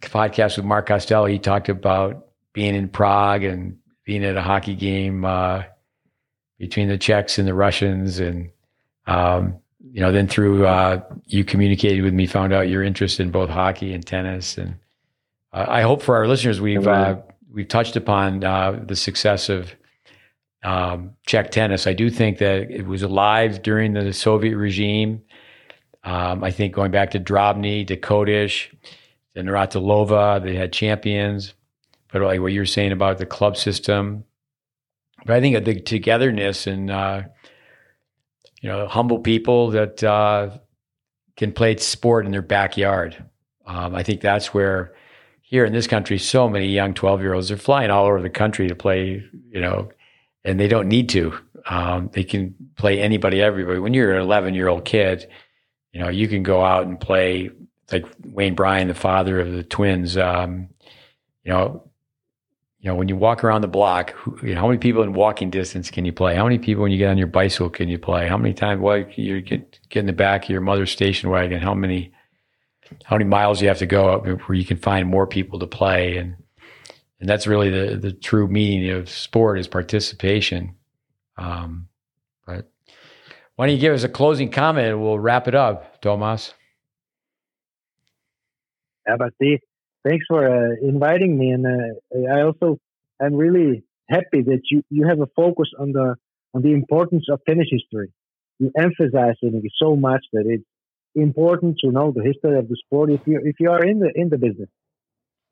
podcast 0.00 0.56
with 0.56 0.66
Mark 0.66 0.86
Costello, 0.86 1.26
he 1.26 1.38
talked 1.38 1.68
about 1.68 2.26
being 2.52 2.74
in 2.74 2.88
Prague 2.88 3.44
and 3.44 3.78
being 4.04 4.24
at 4.24 4.36
a 4.36 4.42
hockey 4.42 4.74
game. 4.74 5.24
Uh, 5.24 5.62
between 6.58 6.88
the 6.88 6.98
Czechs 6.98 7.38
and 7.38 7.46
the 7.46 7.54
Russians, 7.54 8.18
and 8.18 8.50
um, 9.06 9.56
you 9.92 10.00
know, 10.00 10.12
then 10.12 10.28
through 10.28 10.66
uh, 10.66 11.02
you 11.26 11.44
communicated 11.44 12.02
with 12.02 12.14
me, 12.14 12.26
found 12.26 12.52
out 12.52 12.68
your 12.68 12.82
interest 12.82 13.20
in 13.20 13.30
both 13.30 13.48
hockey 13.48 13.92
and 13.92 14.06
tennis, 14.06 14.58
and 14.58 14.76
uh, 15.52 15.66
I 15.68 15.82
hope 15.82 16.02
for 16.02 16.16
our 16.16 16.26
listeners 16.26 16.60
we've 16.60 16.86
uh, 16.86 17.16
we've 17.52 17.68
touched 17.68 17.96
upon 17.96 18.44
uh, 18.44 18.82
the 18.86 18.96
success 18.96 19.48
of 19.48 19.74
um, 20.62 21.12
Czech 21.26 21.50
tennis. 21.50 21.86
I 21.86 21.92
do 21.92 22.10
think 22.10 22.38
that 22.38 22.70
it 22.70 22.86
was 22.86 23.02
alive 23.02 23.62
during 23.62 23.94
the 23.94 24.12
Soviet 24.12 24.56
regime. 24.56 25.22
Um, 26.04 26.42
I 26.42 26.50
think 26.50 26.74
going 26.74 26.90
back 26.90 27.10
to 27.12 27.20
Drobny, 27.20 27.86
to 27.86 27.96
Kodeš, 27.96 28.68
to 29.34 29.42
Navratilova, 29.42 30.42
they 30.42 30.54
had 30.54 30.72
champions. 30.72 31.54
But 32.12 32.22
like 32.22 32.40
what 32.40 32.52
you're 32.52 32.66
saying 32.66 32.92
about 32.92 33.18
the 33.18 33.26
club 33.26 33.56
system, 33.56 34.24
but 35.28 35.36
I 35.36 35.40
think 35.42 35.62
the 35.62 35.78
togetherness 35.78 36.66
and 36.66 36.90
uh, 36.90 37.22
you 38.62 38.70
know 38.70 38.88
humble 38.88 39.18
people 39.18 39.70
that 39.72 40.02
uh, 40.02 40.56
can 41.36 41.52
play 41.52 41.76
sport 41.76 42.24
in 42.24 42.32
their 42.32 42.40
backyard. 42.40 43.22
Um, 43.66 43.94
I 43.94 44.02
think 44.02 44.22
that's 44.22 44.54
where 44.54 44.94
here 45.42 45.66
in 45.66 45.74
this 45.74 45.86
country, 45.86 46.16
so 46.16 46.48
many 46.48 46.68
young 46.68 46.94
12 46.94 47.20
year 47.20 47.34
olds 47.34 47.50
are 47.50 47.58
flying 47.58 47.90
all 47.90 48.06
over 48.06 48.22
the 48.22 48.30
country 48.30 48.68
to 48.68 48.74
play, 48.74 49.22
you 49.50 49.60
know, 49.60 49.90
and 50.44 50.58
they 50.58 50.66
don't 50.66 50.88
need 50.88 51.10
to. 51.10 51.38
Um, 51.68 52.08
they 52.14 52.24
can 52.24 52.54
play 52.76 52.98
anybody, 52.98 53.42
everybody. 53.42 53.80
When 53.80 53.92
you're 53.92 54.14
an 54.14 54.22
11 54.22 54.54
year 54.54 54.68
old 54.68 54.86
kid, 54.86 55.28
you 55.92 56.00
know, 56.00 56.08
you 56.08 56.26
can 56.26 56.42
go 56.42 56.64
out 56.64 56.86
and 56.86 56.98
play 56.98 57.50
like 57.92 58.06
Wayne 58.24 58.54
Bryan, 58.54 58.88
the 58.88 58.94
father 58.94 59.40
of 59.40 59.52
the 59.52 59.62
twins. 59.62 60.16
Um, 60.16 60.70
you 61.44 61.52
know, 61.52 61.87
you 62.80 62.88
know, 62.88 62.94
when 62.94 63.08
you 63.08 63.16
walk 63.16 63.42
around 63.42 63.62
the 63.62 63.68
block, 63.68 64.12
who, 64.12 64.38
you 64.42 64.54
know, 64.54 64.60
how 64.60 64.68
many 64.68 64.78
people 64.78 65.02
in 65.02 65.12
walking 65.12 65.50
distance 65.50 65.90
can 65.90 66.04
you 66.04 66.12
play? 66.12 66.36
How 66.36 66.44
many 66.44 66.58
people 66.58 66.82
when 66.82 66.92
you 66.92 66.98
get 66.98 67.10
on 67.10 67.18
your 67.18 67.26
bicycle 67.26 67.70
can 67.70 67.88
you 67.88 67.98
play? 67.98 68.28
How 68.28 68.36
many 68.36 68.54
times 68.54 68.80
well, 68.80 69.04
you 69.16 69.40
get 69.40 69.80
get 69.88 70.00
in 70.00 70.06
the 70.06 70.12
back 70.12 70.44
of 70.44 70.50
your 70.50 70.60
mother's 70.60 70.90
station 70.90 71.28
wagon? 71.30 71.60
How 71.60 71.74
many 71.74 72.12
how 73.04 73.16
many 73.16 73.28
miles 73.28 73.60
you 73.60 73.68
have 73.68 73.78
to 73.78 73.86
go 73.86 74.18
where 74.20 74.54
you 74.54 74.64
can 74.64 74.76
find 74.76 75.08
more 75.08 75.26
people 75.26 75.58
to 75.58 75.66
play 75.66 76.16
and 76.16 76.36
and 77.20 77.28
that's 77.28 77.46
really 77.46 77.70
the 77.70 77.96
the 77.96 78.12
true 78.12 78.46
meaning 78.46 78.90
of 78.90 79.08
sport 79.08 79.58
is 79.58 79.66
participation. 79.66 80.74
Um, 81.36 81.88
but 82.46 82.70
why 83.56 83.66
don't 83.66 83.74
you 83.74 83.80
give 83.80 83.94
us 83.94 84.04
a 84.04 84.08
closing 84.08 84.50
comment 84.50 84.88
and 84.88 85.02
we'll 85.02 85.18
wrap 85.18 85.48
it 85.48 85.54
up, 85.54 86.00
Tomas? 86.00 86.54
Yeah, 89.06 89.16
but 89.18 89.32
Steve, 89.36 89.60
thanks 90.04 90.24
for 90.28 90.42
uh, 90.46 90.74
inviting 90.82 91.38
me, 91.38 91.50
and 91.50 91.66
uh, 91.66 92.34
I 92.34 92.42
also 92.42 92.78
am 93.20 93.34
really 93.34 93.84
happy 94.08 94.42
that 94.42 94.62
you 94.70 94.82
you 94.90 95.06
have 95.06 95.20
a 95.20 95.28
focus 95.36 95.68
on 95.78 95.92
the 95.92 96.16
on 96.54 96.62
the 96.62 96.72
importance 96.72 97.26
of 97.30 97.40
tennis 97.46 97.68
history. 97.70 98.12
You 98.58 98.72
emphasize 98.76 99.36
it 99.42 99.72
so 99.80 99.96
much 99.96 100.24
that 100.32 100.44
it's 100.46 100.64
important 101.14 101.76
to 101.84 101.90
know 101.90 102.12
the 102.12 102.22
history 102.22 102.58
of 102.58 102.68
the 102.68 102.76
sport 102.84 103.10
if 103.10 103.20
you 103.26 103.40
if 103.44 103.56
you 103.60 103.70
are 103.70 103.84
in 103.84 103.98
the 104.00 104.10
in 104.14 104.28
the 104.28 104.38
business, 104.38 104.70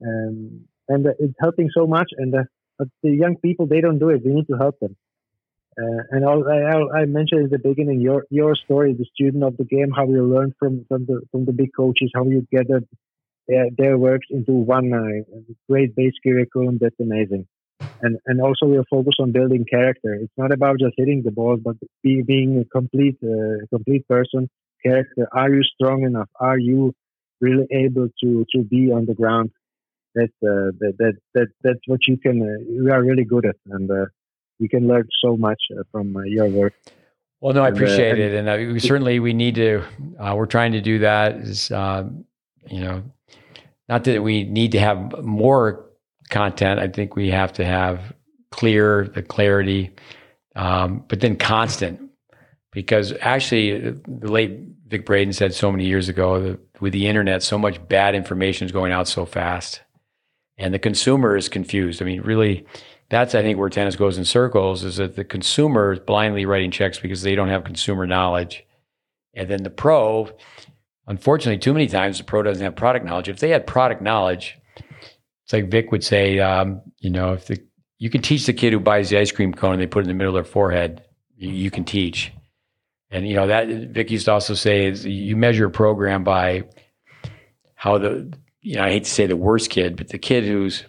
um, 0.05 0.65
and 0.89 1.07
uh, 1.07 1.11
it's 1.19 1.35
helping 1.41 1.71
so 1.77 1.87
much. 1.87 2.11
And 2.17 2.35
uh, 2.35 2.85
the 3.03 3.11
young 3.11 3.37
people 3.37 3.67
they 3.67 3.81
don't 3.81 3.99
do 3.99 4.11
it. 4.11 4.23
We 4.25 4.33
need 4.33 4.49
to 4.49 4.57
help 4.57 4.79
them. 4.81 4.97
Uh, 5.79 6.03
and 6.11 6.25
I, 6.25 7.01
I, 7.01 7.05
mentioned 7.05 7.43
in 7.43 7.51
the 7.51 7.59
beginning 7.59 8.01
your 8.01 8.25
your 8.31 8.57
story, 8.57 8.95
the 8.95 9.05
student 9.15 9.45
of 9.45 9.59
the 9.59 9.65
game, 9.65 9.91
how 9.95 10.07
you 10.09 10.25
learn 10.25 10.55
from 10.59 10.87
from 10.89 11.05
the 11.05 11.21
from 11.31 11.45
the 11.45 11.53
big 11.53 11.71
coaches, 11.77 12.11
how 12.15 12.25
you 12.25 12.47
gathered 12.51 12.89
their, 13.49 13.67
their 13.77 13.99
works 13.99 14.27
into 14.31 14.53
one 14.53 14.93
uh, 14.93 15.43
great 15.69 15.95
base 15.95 16.15
curriculum. 16.23 16.79
That's 16.81 16.99
amazing. 17.01 17.47
And 18.01 18.19
and 18.27 18.41
also 18.41 18.67
we 18.67 18.79
are 18.79 18.85
focused 18.91 19.21
on 19.21 19.33
building 19.33 19.65
character. 19.71 20.15
It's 20.15 20.33
not 20.37 20.53
about 20.53 20.79
just 20.79 20.95
hitting 20.97 21.23
the 21.25 21.31
ball, 21.31 21.57
but 21.57 21.77
be, 22.03 22.23
being 22.23 22.59
a 22.59 22.65
complete 22.65 23.19
uh, 23.23 23.67
complete 23.71 24.07
person. 24.09 24.49
Character. 24.83 25.29
Are 25.33 25.53
you 25.53 25.63
strong 25.63 26.03
enough? 26.03 26.29
Are 26.39 26.59
you 26.59 26.95
really 27.41 27.67
able 27.71 28.09
to 28.23 28.45
to 28.53 28.63
be 28.63 28.91
on 28.93 29.07
the 29.07 29.15
ground? 29.15 29.51
That's 30.15 30.33
uh, 30.43 30.73
that, 30.81 30.95
that 30.99 31.15
that 31.35 31.49
that's 31.63 31.81
what 31.87 32.07
you 32.07 32.17
can. 32.17 32.41
Uh, 32.41 32.71
you 32.71 32.91
are 32.93 33.03
really 33.03 33.25
good 33.25 33.45
at, 33.45 33.57
and 33.67 33.91
uh, 33.91 34.07
we 34.59 34.69
can 34.69 34.87
learn 34.87 35.09
so 35.23 35.37
much 35.37 35.61
uh, 35.79 35.83
from 35.93 36.17
uh, 36.17 36.23
your 36.23 36.49
work. 36.49 36.75
Well, 37.41 37.53
no, 37.53 37.63
I 37.63 37.69
appreciate 37.69 38.19
it, 38.19 38.35
and 38.35 38.73
we 38.73 38.81
certainly 38.81 39.21
we 39.21 39.35
need 39.35 39.57
to. 39.57 39.83
we're 40.35 40.47
trying 40.47 40.73
to 40.73 40.81
do 40.81 41.01
that. 41.01 41.37
Is 41.37 41.71
you 42.69 42.81
know 42.81 43.03
not 43.89 44.05
that 44.05 44.23
we 44.23 44.45
need 44.45 44.73
to 44.73 44.81
have 44.81 45.23
more 45.23 45.87
content. 46.29 46.81
I 46.81 46.89
think 46.89 47.15
we 47.15 47.31
have 47.31 47.53
to 47.55 47.65
have 47.65 48.13
clear 48.51 49.09
the 49.15 49.23
clarity, 49.23 49.93
um, 50.55 51.05
but 51.09 51.21
then 51.21 51.37
constant. 51.37 52.01
Because 52.73 53.15
actually, 53.21 53.79
the 53.91 54.31
late 54.31 54.59
Vic 54.89 55.07
Braden 55.07 55.33
said 55.33 55.55
so 55.55 55.73
many 55.73 55.87
years 55.87 56.09
ago 56.09 56.41
that 56.43 56.61
with 56.81 56.93
the 56.93 57.07
internet, 57.07 57.43
so 57.43 57.59
much 57.59 57.87
bad 57.89 58.15
information 58.15 58.67
is 58.67 58.73
going 58.73 58.93
out 58.93 59.09
so 59.09 59.25
fast, 59.25 59.81
and 60.59 60.75
the 60.75 60.79
consumer 60.79 61.37
is 61.37 61.49
confused. 61.49 62.03
I 62.03 62.05
mean, 62.05 62.21
really, 62.21 62.67
that's 63.09 63.35
I 63.35 63.43
think 63.43 63.59
where 63.59 63.71
tennis 63.71 63.97
goes 63.97 64.19
in 64.19 64.27
circles 64.27 64.85
is 64.85 64.97
that 64.97 65.17
the 65.17 65.25
consumer 65.25 65.93
is 65.93 66.01
blindly 66.01 66.45
writing 66.45 66.71
checks 66.71 66.99
because 66.99 67.23
they 67.23 67.35
don't 67.35 67.49
have 67.49 67.65
consumer 67.65 68.07
knowledge, 68.07 68.67
and 69.33 69.49
then 69.49 69.63
the 69.63 69.71
pro 69.71 70.31
unfortunately, 71.07 71.59
too 71.59 71.73
many 71.73 71.87
times 71.87 72.19
the 72.19 72.25
pro 72.25 72.43
doesn't 72.43 72.63
have 72.63 72.77
product 72.77 73.05
knowledge. 73.05 73.29
If 73.29 73.39
they 73.39 73.51
had 73.51 73.67
product 73.67 74.03
knowledge, 74.03 74.59
it's 75.45 75.53
like 75.53 75.71
Vic 75.71 75.93
would 75.93 76.05
say, 76.05 76.39
um, 76.41 76.83
you 76.99 77.11
know, 77.11 77.33
if 77.35 77.47
the 77.47 77.63
you 77.99 78.11
can 78.11 78.21
teach 78.21 78.47
the 78.47 78.53
kid 78.53 78.73
who 78.73 78.81
buys 78.81 79.09
the 79.09 79.19
ice 79.19 79.33
cream 79.33 79.55
cone 79.55 79.75
and 79.75 79.83
they 79.83 79.87
put 79.87 80.01
it 80.01 80.03
in 80.03 80.09
the 80.09 80.15
middle 80.15 80.37
of 80.37 80.45
their 80.45 80.53
forehead, 80.53 81.03
you, 81.37 81.51
you 81.51 81.71
can 81.71 81.85
teach. 81.85 82.33
And 83.11 83.27
you 83.27 83.37
know 83.37 83.47
that 83.47 83.69
Vic 83.69 84.11
used 84.11 84.25
to 84.27 84.33
also 84.33 84.55
say 84.55 84.87
is 84.87 85.07
you 85.07 85.37
measure 85.37 85.67
a 85.67 85.71
program 85.71 86.25
by 86.25 86.65
how 87.75 87.99
the 87.99 88.33
you 88.61 88.77
know 88.77 88.83
I 88.83 88.91
hate 88.91 89.05
to 89.05 89.11
say 89.11 89.27
the 89.27 89.37
worst 89.37 89.71
kid, 89.71 89.97
but 89.97 90.09
the 90.09 90.19
kid 90.19 90.45
who's 90.45 90.85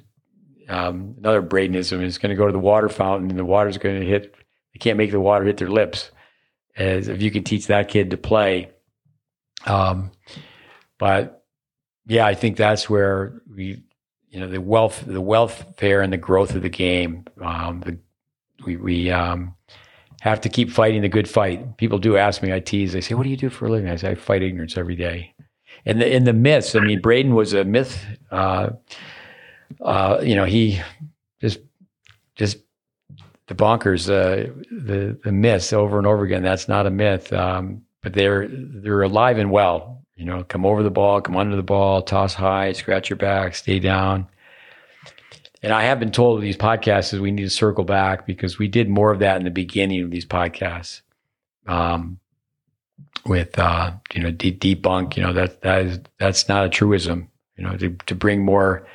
um, 0.68 1.16
another 1.20 1.42
Bradenism 1.42 2.02
is 2.02 2.18
going 2.18 2.32
to 2.32 2.36
go 2.36 2.48
to 2.48 2.52
the 2.52 2.60
water 2.60 2.90
fountain 2.90 3.30
and 3.30 3.40
the 3.40 3.46
water's 3.46 3.78
going 3.78 4.00
to 4.02 4.06
hit. 4.06 4.34
They 4.74 4.80
can't 4.80 4.98
make 4.98 5.12
the 5.12 5.20
water 5.20 5.46
hit 5.46 5.58
their 5.58 5.70
lips. 5.70 6.12
As 6.76 7.08
if 7.08 7.22
you 7.22 7.32
can 7.32 7.44
teach 7.44 7.68
that 7.68 7.90
kid 7.90 8.12
to 8.12 8.18
play, 8.18 8.72
um, 9.66 10.12
but 10.98 11.46
yeah, 12.08 12.26
I 12.26 12.34
think 12.34 12.58
that's 12.58 12.90
where 12.90 13.42
we, 13.54 13.84
you 14.30 14.40
know, 14.40 14.48
the 14.48 14.62
wealth, 14.62 15.04
the 15.06 15.22
welfare 15.22 16.02
and 16.02 16.12
the 16.12 16.18
growth 16.18 16.56
of 16.56 16.62
the 16.62 16.70
game. 16.70 17.26
Um, 17.42 17.82
the, 17.82 17.98
we 18.66 18.78
we 18.78 19.12
um, 19.12 19.56
have 20.22 20.42
to 20.42 20.50
keep 20.50 20.72
fighting 20.72 21.02
the 21.02 21.10
good 21.10 21.30
fight. 21.30 21.78
People 21.78 22.00
do 22.00 22.18
ask 22.18 22.42
me, 22.42 22.54
I 22.54 22.60
tease, 22.60 22.94
they 22.94 23.02
say, 23.02 23.16
"What 23.16 23.24
do 23.24 23.30
you 23.30 23.38
do 23.38 23.50
for 23.50 23.68
a 23.68 23.70
living?" 23.70 23.90
I 23.90 23.96
say, 23.96 24.12
"I 24.12 24.16
fight 24.16 24.42
ignorance 24.42 24.78
every 24.78 24.96
day." 24.96 25.34
And 25.86 26.02
the 26.02 26.14
in 26.14 26.24
the 26.24 26.34
myths, 26.34 26.76
I 26.76 26.80
mean, 26.80 27.02
Braden 27.02 27.36
was 27.36 27.54
a 27.54 27.64
myth. 27.64 28.04
Uh, 28.32 28.70
uh, 29.82 30.20
you 30.24 30.36
know, 30.36 30.46
he 30.46 30.82
just 31.40 31.60
just 32.36 32.58
the 33.48 33.56
bonkers, 33.56 34.10
uh, 34.10 34.52
the 34.72 35.18
the 35.24 35.32
myths 35.32 35.74
over 35.74 35.98
and 35.98 36.08
over 36.08 36.24
again. 36.24 36.44
That's 36.44 36.68
not 36.68 36.86
a 36.86 36.92
myth. 36.92 37.32
Um, 37.32 37.84
but 38.08 38.14
they're 38.14 38.48
they're 38.48 39.02
alive 39.02 39.38
and 39.38 39.52
well. 39.52 40.02
You 40.16 40.24
know, 40.24 40.42
come 40.42 40.66
over 40.66 40.82
the 40.82 40.90
ball, 40.90 41.20
come 41.20 41.36
under 41.36 41.58
the 41.58 41.62
ball, 41.62 42.02
toss 42.02 42.34
high, 42.34 42.72
scratch 42.72 43.10
your 43.10 43.18
back, 43.18 43.54
stay 43.54 43.80
down. 43.80 44.30
And 45.62 45.74
I 45.74 45.84
have 45.84 46.00
been 46.00 46.14
told 46.14 46.36
with 46.36 46.44
these 46.44 46.56
podcasts 46.56 47.14
is 47.14 47.20
we 47.20 47.32
need 47.32 47.44
to 47.44 47.50
circle 47.50 47.84
back 47.84 48.26
because 48.26 48.58
we 48.58 48.70
did 48.70 48.88
more 48.88 49.12
of 49.12 49.20
that 49.20 49.36
in 49.36 49.44
the 49.44 49.52
beginning 49.52 50.04
of 50.04 50.10
these 50.10 50.26
podcasts. 50.26 51.02
Um, 51.68 52.20
with 53.26 53.60
uh, 53.60 53.92
you 54.14 54.24
know, 54.24 54.32
de- 54.32 54.54
debunk, 54.54 55.18
you 55.18 55.24
know, 55.24 55.34
that 55.34 55.62
that 55.64 55.86
is 55.86 56.00
that's 56.18 56.48
not 56.48 56.66
a 56.66 56.70
truism. 56.70 57.28
You 57.58 57.66
know, 57.66 57.76
to 57.76 57.90
to 58.06 58.16
bring 58.16 58.46
more 58.46 58.88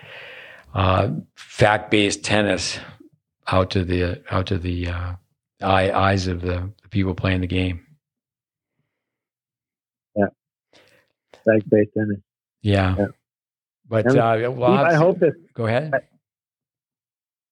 uh, 0.73 1.11
fact 1.35 1.91
based 1.91 2.25
tennis 2.25 2.79
out 3.47 3.73
to 3.73 3.85
the 3.85 4.23
out 4.31 4.47
to 4.47 4.57
the 4.57 4.89
uh, 4.89 5.13
eye, 5.61 5.93
eyes 5.93 6.29
of 6.29 6.41
the, 6.41 6.71
the 6.83 6.89
people 6.89 7.15
playing 7.15 7.43
the 7.43 7.47
game. 7.47 7.85
Fact 11.45 11.69
based 11.69 11.91
tennis. 11.97 12.19
Yeah. 12.63 12.97
yeah. 12.99 13.07
But 13.89 14.07
uh, 14.07 14.53
well, 14.53 14.75
Steve, 14.75 14.87
I 14.87 14.95
hope 14.95 15.19
that. 15.21 15.35
Go 15.55 15.67
ahead. 15.67 15.93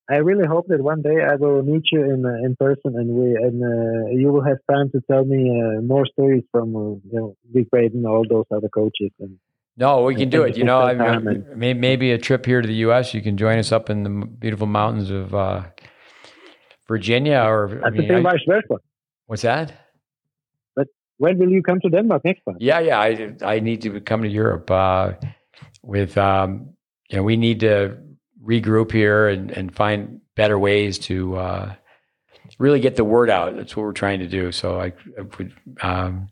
I, 0.09 0.15
I, 0.15 0.19
really 0.19 0.47
hope 0.47 0.69
that 0.69 0.81
one 0.81 1.03
day 1.03 1.23
I 1.23 1.35
will 1.37 1.63
meet 1.63 1.85
you 1.93 2.03
in 2.03 2.25
uh, 2.25 2.47
in 2.47 2.57
person, 2.57 2.97
and 2.97 3.11
we 3.11 3.37
and 3.37 3.63
uh, 3.63 4.11
you 4.11 4.33
will 4.33 4.43
have 4.43 4.59
time 4.71 4.91
to 4.93 5.03
tell 5.11 5.25
me 5.25 5.51
uh, 5.51 5.83
more 5.83 6.07
stories 6.07 6.45
from 6.51 6.75
uh, 6.75 6.81
you 6.81 7.13
know 7.13 7.37
Vic 7.53 7.71
Braden 7.71 7.99
and 7.99 8.07
all 8.07 8.25
those 8.29 8.47
other 8.51 8.69
coaches. 8.69 9.11
And 9.19 9.39
no, 9.77 10.05
we 10.05 10.15
can 10.15 10.31
do 10.31 10.45
it. 10.45 10.57
You 10.57 10.65
know, 10.65 10.81
I 10.81 11.19
mean, 11.19 11.45
maybe 11.57 12.13
a 12.13 12.19
trip 12.19 12.47
here 12.47 12.63
to 12.63 12.67
the 12.67 12.75
U.S. 12.87 13.13
You 13.13 13.23
can 13.23 13.37
join 13.37 13.59
us 13.59 13.73
up 13.73 13.91
in 13.91 14.05
the 14.05 14.27
beautiful 14.27 14.67
mountains 14.67 15.11
of 15.11 15.35
uh, 15.35 15.65
Virginia, 16.89 17.39
or 17.39 17.83
I 17.85 17.91
mean, 17.91 18.23
vice 18.23 18.41
versa. 18.47 18.77
What's 19.27 19.43
that? 19.43 19.90
When 21.21 21.37
will 21.39 21.51
you 21.51 21.63
come 21.63 21.79
to 21.81 21.91
Denmark 21.91 22.25
next 22.25 22.43
time? 22.45 22.57
Yeah, 22.59 22.81
yeah, 22.81 22.99
I 22.99 23.35
I 23.43 23.61
need 23.61 23.83
to 23.83 24.01
come 24.01 24.23
to 24.23 24.29
Europe. 24.29 24.71
Uh, 24.71 25.13
with 25.83 26.17
um, 26.17 26.71
you 27.11 27.19
know, 27.19 27.23
we 27.23 27.37
need 27.37 27.61
to 27.61 27.99
regroup 28.43 28.91
here 28.91 29.29
and 29.29 29.51
and 29.51 29.75
find 29.75 30.21
better 30.35 30.59
ways 30.59 30.99
to 30.99 31.37
uh, 31.37 31.75
really 32.59 32.81
get 32.81 32.97
the 32.97 33.05
word 33.05 33.29
out. 33.29 33.55
That's 33.55 33.77
what 33.77 33.83
we're 33.83 33.93
trying 33.93 34.21
to 34.21 34.29
do. 34.29 34.51
So 34.51 34.81
I, 34.81 34.95
I 35.19 35.23
would 35.37 35.53
um, 35.83 36.29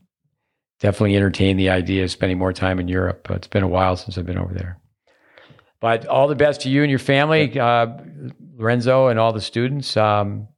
definitely 0.81 1.17
entertain 1.17 1.59
the 1.59 1.69
idea 1.69 2.05
of 2.05 2.11
spending 2.11 2.39
more 2.39 2.55
time 2.55 2.81
in 2.81 2.89
Europe. 2.89 3.29
It's 3.31 3.47
been 3.47 3.65
a 3.65 3.69
while 3.69 3.95
since 3.97 4.17
I've 4.17 4.27
been 4.27 4.39
over 4.39 4.55
there. 4.55 4.79
But 5.81 6.07
all 6.07 6.29
the 6.29 6.35
best 6.35 6.63
to 6.63 6.71
you 6.71 6.83
and 6.83 6.91
your 6.91 6.99
family, 6.99 7.61
uh, 7.61 7.89
Lorenzo, 8.57 9.09
and 9.09 9.19
all 9.19 9.35
the 9.35 9.41
students. 9.43 9.97
Um, 9.97 10.49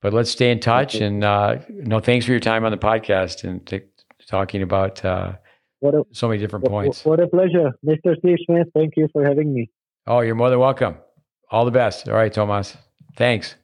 but 0.00 0.12
let's 0.12 0.30
stay 0.30 0.50
in 0.50 0.60
touch. 0.60 0.94
And 0.96 1.24
uh, 1.24 1.58
no, 1.68 2.00
thanks 2.00 2.26
for 2.26 2.32
your 2.32 2.40
time 2.40 2.64
on 2.64 2.72
the 2.72 2.78
podcast 2.78 3.44
and 3.44 3.64
t- 3.66 3.82
talking 4.26 4.62
about 4.62 5.04
uh, 5.04 5.34
what 5.80 5.94
a, 5.94 6.02
so 6.12 6.28
many 6.28 6.40
different 6.40 6.64
what, 6.64 6.70
points. 6.70 7.04
What 7.04 7.20
a 7.20 7.26
pleasure, 7.26 7.72
Mr. 7.84 8.16
Steve 8.18 8.38
Smith. 8.46 8.68
Thank 8.74 8.94
you 8.96 9.08
for 9.12 9.24
having 9.24 9.52
me. 9.52 9.70
Oh, 10.06 10.20
you're 10.20 10.34
more 10.34 10.50
than 10.50 10.58
welcome. 10.58 10.96
All 11.50 11.64
the 11.64 11.70
best. 11.70 12.08
All 12.08 12.14
right, 12.14 12.32
Tomas. 12.32 12.76
Thanks. 13.16 13.56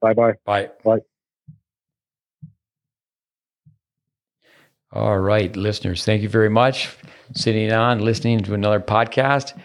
Bye-bye. 0.00 0.32
Bye. 0.44 0.70
Bye. 0.84 0.98
All 4.92 5.18
right, 5.18 5.54
listeners, 5.56 6.04
thank 6.04 6.22
you 6.22 6.28
very 6.28 6.50
much 6.50 6.88
sitting 7.34 7.72
on, 7.72 8.00
listening 8.00 8.40
to 8.40 8.54
another 8.54 8.80
podcast. 8.80 9.58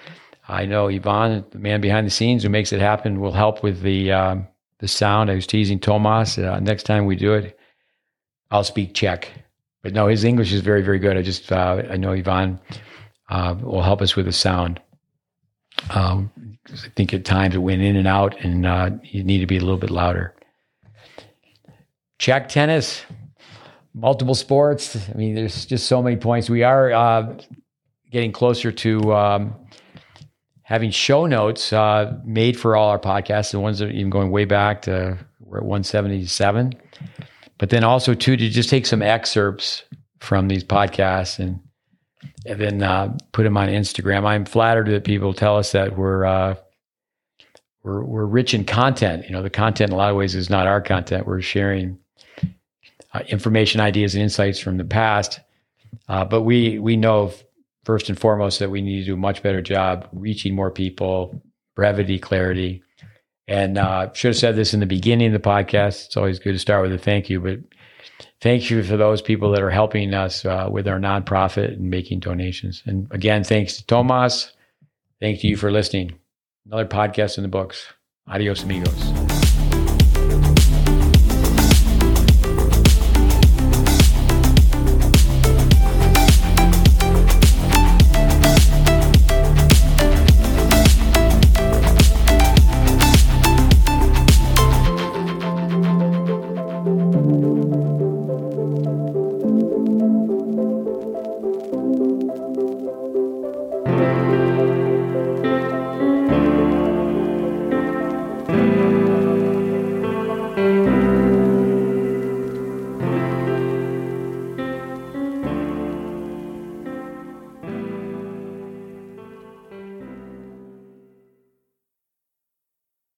I 0.47 0.65
know 0.65 0.89
Ivan, 0.89 1.45
the 1.51 1.59
man 1.59 1.81
behind 1.81 2.07
the 2.07 2.11
scenes 2.11 2.43
who 2.43 2.49
makes 2.49 2.73
it 2.73 2.79
happen, 2.79 3.19
will 3.19 3.31
help 3.31 3.61
with 3.61 3.81
the 3.81 4.11
um, 4.11 4.47
the 4.79 4.87
sound. 4.87 5.29
I 5.29 5.35
was 5.35 5.47
teasing 5.47 5.79
Tomas. 5.79 6.37
Uh, 6.37 6.59
next 6.59 6.83
time 6.83 7.05
we 7.05 7.15
do 7.15 7.33
it, 7.33 7.57
I'll 8.51 8.63
speak 8.63 8.93
Czech. 8.93 9.29
But 9.81 9.93
no, 9.93 10.07
his 10.07 10.23
English 10.23 10.51
is 10.51 10.61
very, 10.61 10.81
very 10.81 10.99
good. 10.99 11.15
I 11.17 11.21
just 11.21 11.51
uh, 11.51 11.83
I 11.89 11.97
know 11.97 12.11
Ivan 12.11 12.59
uh, 13.29 13.55
will 13.61 13.83
help 13.83 14.01
us 14.01 14.15
with 14.15 14.25
the 14.25 14.33
sound. 14.33 14.81
Um, 15.91 16.31
I 16.67 16.89
think 16.95 17.13
at 17.13 17.23
times 17.23 17.55
it 17.55 17.59
went 17.59 17.81
in 17.81 17.95
and 17.95 18.07
out, 18.07 18.37
and 18.41 18.65
uh, 18.65 18.91
you 19.03 19.23
need 19.23 19.39
to 19.39 19.47
be 19.47 19.57
a 19.57 19.61
little 19.61 19.77
bit 19.77 19.89
louder. 19.89 20.35
Czech 22.17 22.49
tennis, 22.49 23.05
multiple 23.93 24.35
sports. 24.35 24.97
I 25.09 25.13
mean, 25.13 25.35
there's 25.35 25.65
just 25.65 25.87
so 25.87 26.01
many 26.01 26.17
points. 26.17 26.49
We 26.49 26.63
are 26.63 26.91
uh, 26.91 27.37
getting 28.11 28.33
closer 28.33 28.71
to 28.73 29.13
um, 29.13 29.55
having 30.69 30.91
show 30.91 31.25
notes 31.25 31.73
uh, 31.73 32.15
made 32.23 32.57
for 32.57 32.75
all 32.75 32.89
our 32.89 32.99
podcasts, 32.99 33.51
the 33.51 33.59
ones 33.59 33.79
that 33.79 33.89
even 33.89 34.11
going 34.11 34.29
way 34.29 34.45
back 34.45 34.83
to 34.83 35.17
we're 35.39 35.57
at 35.57 35.63
177. 35.63 36.73
But 37.57 37.71
then 37.71 37.83
also 37.83 38.13
too 38.13 38.37
to 38.37 38.49
just 38.49 38.69
take 38.69 38.85
some 38.85 39.01
excerpts 39.01 39.81
from 40.19 40.47
these 40.47 40.63
podcasts 40.63 41.39
and 41.39 41.59
and 42.45 42.61
then 42.61 42.83
uh, 42.83 43.17
put 43.31 43.43
them 43.43 43.57
on 43.57 43.67
Instagram. 43.67 44.25
I'm 44.25 44.45
flattered 44.45 44.87
that 44.89 45.05
people 45.05 45.33
tell 45.33 45.57
us 45.57 45.71
that 45.71 45.97
we're 45.97 46.25
uh, 46.25 46.55
we're 47.81 48.03
we're 48.03 48.25
rich 48.25 48.53
in 48.53 48.63
content. 48.63 49.25
You 49.25 49.31
know, 49.31 49.41
the 49.41 49.49
content 49.49 49.89
in 49.89 49.95
a 49.95 49.97
lot 49.97 50.11
of 50.11 50.17
ways 50.17 50.35
is 50.35 50.51
not 50.51 50.67
our 50.67 50.81
content. 50.81 51.25
We're 51.25 51.41
sharing 51.41 51.97
uh, 53.15 53.21
information, 53.27 53.81
ideas, 53.81 54.13
and 54.13 54.21
insights 54.21 54.59
from 54.59 54.77
the 54.77 54.85
past. 54.85 55.39
Uh, 56.07 56.25
but 56.25 56.43
we 56.43 56.77
we 56.77 56.95
know 56.95 57.33
first 57.89 58.07
and 58.07 58.19
foremost 58.19 58.59
that 58.59 58.69
we 58.69 58.83
need 58.83 58.99
to 58.99 59.05
do 59.05 59.13
a 59.15 59.17
much 59.17 59.41
better 59.41 59.63
job 59.63 60.07
reaching 60.13 60.53
more 60.53 60.69
people, 60.69 61.41
brevity, 61.75 62.19
clarity. 62.19 62.83
And 63.47 63.79
uh, 63.79 64.13
should 64.13 64.27
have 64.27 64.37
said 64.37 64.55
this 64.55 64.75
in 64.75 64.79
the 64.79 64.85
beginning 64.85 65.33
of 65.33 65.41
the 65.41 65.49
podcast. 65.49 66.05
It's 66.05 66.15
always 66.15 66.37
good 66.37 66.51
to 66.51 66.59
start 66.59 66.83
with 66.83 66.93
a 66.93 66.99
thank 66.99 67.31
you, 67.31 67.41
but 67.41 67.61
thank 68.41 68.69
you 68.69 68.83
for 68.83 68.95
those 68.95 69.23
people 69.23 69.51
that 69.53 69.63
are 69.63 69.71
helping 69.71 70.13
us 70.13 70.45
uh, 70.45 70.69
with 70.69 70.87
our 70.87 70.99
nonprofit 70.99 71.73
and 71.73 71.89
making 71.89 72.19
donations. 72.19 72.83
And 72.85 73.07
again, 73.09 73.43
thanks 73.43 73.77
to 73.77 73.85
Tomas. 73.87 74.53
Thank 75.19 75.43
you 75.43 75.57
for 75.57 75.71
listening. 75.71 76.13
Another 76.67 76.85
podcast 76.85 77.37
in 77.37 77.41
the 77.41 77.49
books. 77.49 77.87
Adios, 78.27 78.61
amigos. 78.61 79.28